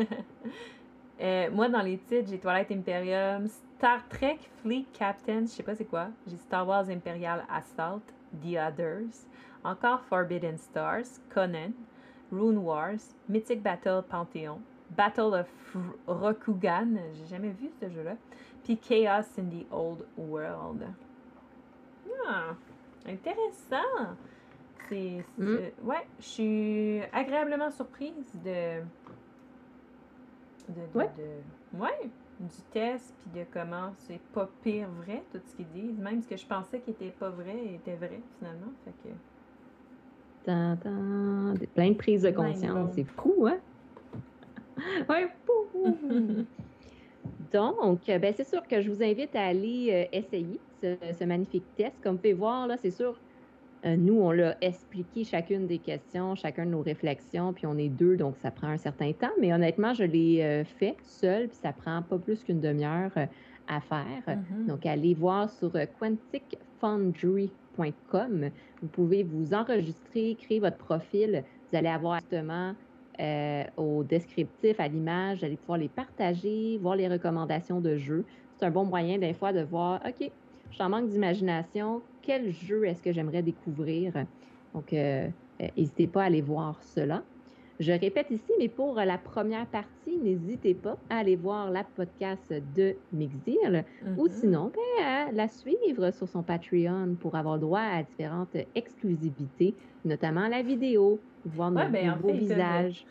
euh, 1.22 1.50
moi, 1.52 1.70
dans 1.70 1.82
les 1.82 1.98
titres, 1.98 2.30
j'ai 2.30 2.40
Twilight 2.40 2.72
Imperium, 2.72 3.48
Star 3.48 4.08
Trek 4.10 4.40
Fleet 4.62 4.86
Captain, 4.94 5.42
je 5.42 5.48
sais 5.48 5.64
pas 5.64 5.76
c'est 5.76 5.86
quoi. 5.86 6.08
J'ai 6.28 6.38
Star 6.38 6.68
Wars 6.68 6.90
Imperial 6.90 7.44
Assault, 7.50 8.02
The 8.42 8.58
Others, 8.58 9.26
encore 9.64 10.02
Forbidden 10.02 10.58
Stars, 10.58 11.20
Conan, 11.30 11.72
Rune 12.32 12.58
Wars, 12.58 13.14
Mythic 13.30 13.62
Battle 13.62 14.04
Pantheon, 14.10 14.60
Battle 14.96 15.34
of 15.34 15.48
Rokugan, 16.08 16.98
j'ai 17.14 17.28
jamais 17.28 17.50
vu 17.50 17.70
ce 17.80 17.90
jeu-là, 17.90 18.16
puis 18.68 18.78
Chaos 18.78 19.24
in 19.40 19.46
the 19.46 19.66
Old 19.72 20.06
World. 20.18 20.84
Ah, 22.28 22.54
intéressant! 23.08 24.18
C'est. 24.90 25.24
Mm. 25.38 25.56
Ouais, 25.84 26.06
je 26.20 26.26
suis 26.26 27.02
agréablement 27.14 27.72
surprise 27.72 28.12
de. 28.44 28.82
De. 30.68 30.82
ouais. 30.96 31.10
ouais 31.74 32.10
du 32.40 32.62
test, 32.72 33.16
puis 33.20 33.40
de 33.40 33.46
comment 33.52 33.94
c'est 34.00 34.20
pas 34.34 34.50
pire 34.62 34.90
vrai, 35.02 35.24
tout 35.32 35.40
ce 35.46 35.56
qu'ils 35.56 35.70
disent. 35.70 35.98
Même 35.98 36.22
ce 36.22 36.28
que 36.28 36.36
je 36.36 36.46
pensais 36.46 36.82
qui 36.82 36.92
était 36.92 37.10
pas 37.10 37.30
vrai 37.30 37.74
était 37.74 37.96
vrai, 37.96 38.20
finalement. 38.38 38.74
Fait 38.84 38.94
que. 39.04 39.14
Plein 41.74 41.92
de 41.92 41.96
prises 41.96 42.24
de 42.24 42.32
conscience. 42.32 42.92
C'est 42.96 43.06
fou, 43.06 43.48
hein? 43.48 43.60
ouais, 45.10 45.32
fou! 45.46 46.46
Donc, 47.54 48.00
ben, 48.08 48.34
c'est 48.36 48.48
sûr 48.48 48.68
que 48.68 48.82
je 48.82 48.90
vous 48.90 49.04
invite 49.04 49.36
à 49.36 49.46
aller 49.46 49.90
euh, 49.92 50.18
essayer 50.18 50.60
ce, 50.82 51.24
magnifique 51.24 51.64
test. 51.76 51.94
Comme 52.02 52.14
vous 52.14 52.22
pouvez 52.22 52.34
voir, 52.34 52.68
là, 52.68 52.78
c'est 52.78 52.92
sûr, 52.92 53.16
euh, 53.86 53.96
nous, 53.96 54.20
on 54.20 54.32
l'a 54.32 54.58
expliqué 54.62 55.24
chacune 55.24 55.68
des 55.68 55.78
questions, 55.78 56.36
chacun 56.36 56.66
de 56.66 56.72
nos 56.72 56.82
réflexions, 56.82 57.54
puis 57.54 57.66
on 57.66 57.78
est 57.78 57.90
deux, 57.90 58.18
donc 58.18 58.36
ça 58.38 58.52
prend 58.52 58.68
un 58.68 58.78
certain 58.78 59.12
temps. 59.14 59.32
Mais 59.40 59.54
honnêtement, 59.54 59.94
je 59.94 60.04
l'ai 60.04 60.44
euh, 60.44 60.64
fait 60.64 60.96
seul, 61.04 61.48
puis 61.48 61.58
ça 61.62 61.74
prend 61.74 62.02
pas 62.02 62.18
plus 62.18 62.44
qu'une 62.44 62.60
demi-heure 62.60 63.12
à 63.68 63.82
faire. 63.82 64.24
Mm-hmm. 64.28 64.66
Donc, 64.68 64.86
allez 64.86 65.14
voir 65.14 65.50
sur 65.50 65.72
quanticfoundry.com. 66.00 68.50
Vous 68.82 68.88
pouvez 68.88 69.24
vous 69.24 69.54
enregistrer, 69.54 70.38
créer 70.40 70.60
votre 70.60 70.78
profil. 70.78 71.44
Vous 71.72 71.78
allez 71.78 71.90
avoir 71.90 72.20
justement 72.20 72.74
euh, 73.20 73.64
au 73.78 74.04
descriptif, 74.04 74.80
à 74.80 74.88
l'image, 74.88 75.44
allez 75.44 75.58
pouvoir 75.58 75.80
les 75.80 75.90
partager, 75.90 76.78
voir 76.80 76.96
les 76.96 77.08
recommandations 77.08 77.82
de 77.82 77.98
jeux. 77.98 78.26
C'est 78.56 78.66
un 78.66 78.72
bon 78.72 78.86
moyen 78.86 79.18
des 79.20 79.34
fois 79.34 79.54
de 79.54 79.62
voir, 79.64 80.02
OK, 80.06 80.32
je 80.70 80.76
suis 80.76 80.84
en 80.84 80.90
manque 80.90 81.10
d'imagination, 81.10 82.04
quel 82.22 82.52
jeu 82.52 82.86
est-ce 82.86 83.02
que 83.02 83.12
j'aimerais 83.14 83.44
découvrir? 83.44 84.14
Donc, 84.74 84.94
euh, 84.94 85.30
euh, 85.62 85.68
n'hésitez 85.78 86.08
pas 86.08 86.24
à 86.24 86.26
aller 86.26 86.42
voir 86.42 86.84
cela. 86.84 87.26
Je 87.80 87.92
répète 87.92 88.32
ici, 88.32 88.52
mais 88.58 88.70
pour 88.70 88.96
la 88.96 89.20
première 89.20 89.68
partie, 89.68 90.18
n'hésitez 90.18 90.74
pas 90.74 90.98
à 91.12 91.18
aller 91.18 91.36
voir 91.36 91.70
la 91.70 91.84
podcast 91.84 92.52
de 92.76 92.96
Mixdeal 93.14 93.86
ou 94.18 94.28
mm-hmm. 94.28 94.32
sinon 94.32 94.72
ben, 94.74 95.06
à 95.06 95.32
la 95.32 95.48
suivre 95.48 96.10
sur 96.12 96.28
son 96.28 96.42
Patreon 96.42 97.16
pour 97.20 97.36
avoir 97.36 97.60
droit 97.60 97.82
à 97.82 98.02
différentes 98.02 98.58
exclusivités, 98.74 99.76
notamment 100.06 100.48
la 100.48 100.64
vidéo, 100.64 101.20
voir 101.46 101.70
nos, 101.70 101.88
ben, 101.88 102.18
beaux 102.20 102.34
visages. 102.34 103.06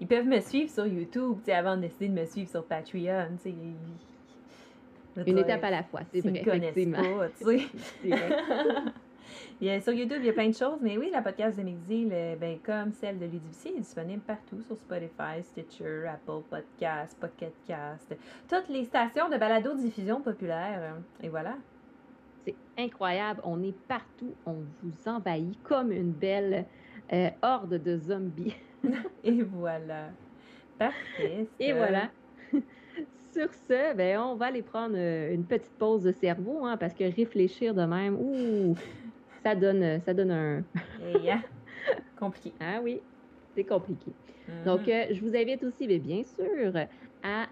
Ils 0.00 0.08
peuvent, 0.08 0.26
me 0.26 0.40
suivre 0.40 0.70
sur 0.70 0.86
YouTube 0.86 1.38
avant 1.48 1.76
de 1.76 1.82
décider 1.82 2.08
de 2.08 2.14
me 2.14 2.24
suivre 2.24 2.50
sur 2.50 2.64
Patreon. 2.64 3.36
Une 5.26 5.38
étape 5.38 5.62
à 5.62 5.70
la 5.70 5.84
fois, 5.84 6.00
c'est 6.12 6.20
vrai. 6.20 6.42
Effectivement. 6.44 6.98
Pas, 6.98 7.52
sur 9.80 9.92
YouTube, 9.92 10.18
il 10.20 10.26
y 10.26 10.30
a 10.30 10.32
plein 10.32 10.48
de 10.48 10.54
choses, 10.54 10.78
mais 10.80 10.96
oui, 10.98 11.10
la 11.12 11.22
podcast 11.22 11.58
de 11.58 11.62
Mixil, 11.62 12.08
ben, 12.08 12.58
comme 12.64 12.92
celle 12.92 13.18
de 13.18 13.24
Ludivici, 13.24 13.68
est 13.68 13.80
disponible 13.80 14.22
partout 14.22 14.60
sur 14.62 14.76
Spotify, 14.76 15.42
Stitcher, 15.42 16.06
Apple 16.08 16.42
Podcasts, 16.48 17.18
Pocket 17.18 17.54
Cast, 17.66 18.16
toutes 18.48 18.68
les 18.68 18.84
stations 18.84 19.28
de 19.28 19.36
balado-diffusion 19.36 20.20
populaire. 20.20 20.94
Et 21.22 21.28
voilà. 21.28 21.56
C'est 22.44 22.54
incroyable. 22.78 23.40
On 23.44 23.62
est 23.62 23.76
partout. 23.86 24.34
On 24.46 24.56
vous 24.82 25.08
envahit 25.08 25.60
comme 25.62 25.92
une 25.92 26.12
belle 26.12 26.64
euh, 27.12 27.30
horde 27.42 27.82
de 27.82 27.98
zombies. 27.98 28.56
Et 29.24 29.42
voilà. 29.42 30.10
Parfait. 30.78 31.46
Et 31.60 31.72
voilà. 31.72 32.10
Sur 33.32 33.52
ce, 33.68 33.94
ben, 33.94 34.18
on 34.20 34.34
va 34.36 34.46
aller 34.46 34.62
prendre 34.62 34.94
euh, 34.96 35.34
une 35.34 35.44
petite 35.44 35.76
pause 35.78 36.02
de 36.02 36.12
cerveau, 36.12 36.64
hein, 36.64 36.76
parce 36.78 36.94
que 36.94 37.04
réfléchir 37.04 37.74
de 37.74 37.84
même, 37.84 38.16
ouh, 38.16 38.74
ça 39.42 39.54
donne, 39.54 40.00
ça 40.04 40.14
donne 40.14 40.30
un. 40.30 40.64
yeah. 41.22 41.40
Compliqué. 42.18 42.52
Ah 42.60 42.80
oui, 42.82 43.00
c'est 43.54 43.64
compliqué. 43.64 44.10
Mm-hmm. 44.10 44.64
Donc, 44.64 44.88
euh, 44.88 45.06
je 45.10 45.20
vous 45.20 45.36
invite 45.36 45.62
aussi, 45.64 45.86
bien 45.98 46.22
sûr, 46.22 46.72
à 47.22 47.46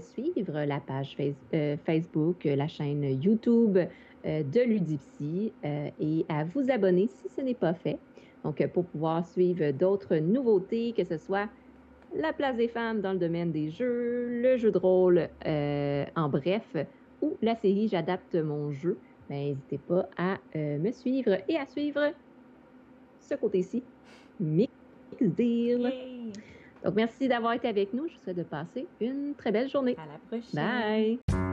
suivre 0.00 0.64
la 0.64 0.80
page 0.80 1.16
Facebook, 1.84 2.44
la 2.44 2.68
chaîne 2.68 3.02
YouTube 3.22 3.78
de 4.24 4.60
Ludipsy 4.60 5.52
et 5.64 6.26
à 6.28 6.44
vous 6.44 6.70
abonner 6.70 7.08
si 7.08 7.28
ce 7.34 7.40
n'est 7.40 7.54
pas 7.54 7.72
fait. 7.72 7.98
Donc, 8.44 8.64
pour 8.68 8.84
pouvoir 8.84 9.26
suivre 9.26 9.70
d'autres 9.72 10.16
nouveautés, 10.16 10.92
que 10.96 11.04
ce 11.04 11.16
soit 11.16 11.48
la 12.14 12.32
place 12.32 12.56
des 12.56 12.68
femmes 12.68 13.00
dans 13.00 13.12
le 13.12 13.18
domaine 13.18 13.52
des 13.52 13.70
jeux, 13.70 14.40
le 14.42 14.56
jeu 14.56 14.70
de 14.70 14.78
rôle 14.78 15.28
euh, 15.46 16.04
en 16.16 16.28
bref, 16.28 16.76
ou 17.22 17.36
la 17.42 17.54
série 17.56 17.88
J'adapte 17.88 18.34
mon 18.34 18.72
jeu, 18.72 18.98
ben, 19.30 19.50
n'hésitez 19.50 19.78
pas 19.78 20.08
à 20.18 20.38
euh, 20.56 20.78
me 20.78 20.90
suivre 20.90 21.38
et 21.48 21.56
à 21.56 21.64
suivre 21.64 22.12
ce 23.20 23.34
côté-ci, 23.36 23.80
Mix 24.40 24.72
Deal. 25.20 25.92
Donc, 26.84 26.94
merci 26.96 27.28
d'avoir 27.28 27.52
été 27.52 27.68
avec 27.68 27.94
nous. 27.94 28.08
Je 28.08 28.14
vous 28.14 28.20
souhaite 28.24 28.38
de 28.38 28.42
passer 28.42 28.88
une 29.00 29.34
très 29.36 29.52
belle 29.52 29.68
journée. 29.68 29.96
À 29.98 30.06
la 30.06 30.18
prochaine. 30.26 31.18
Bye. 31.28 31.48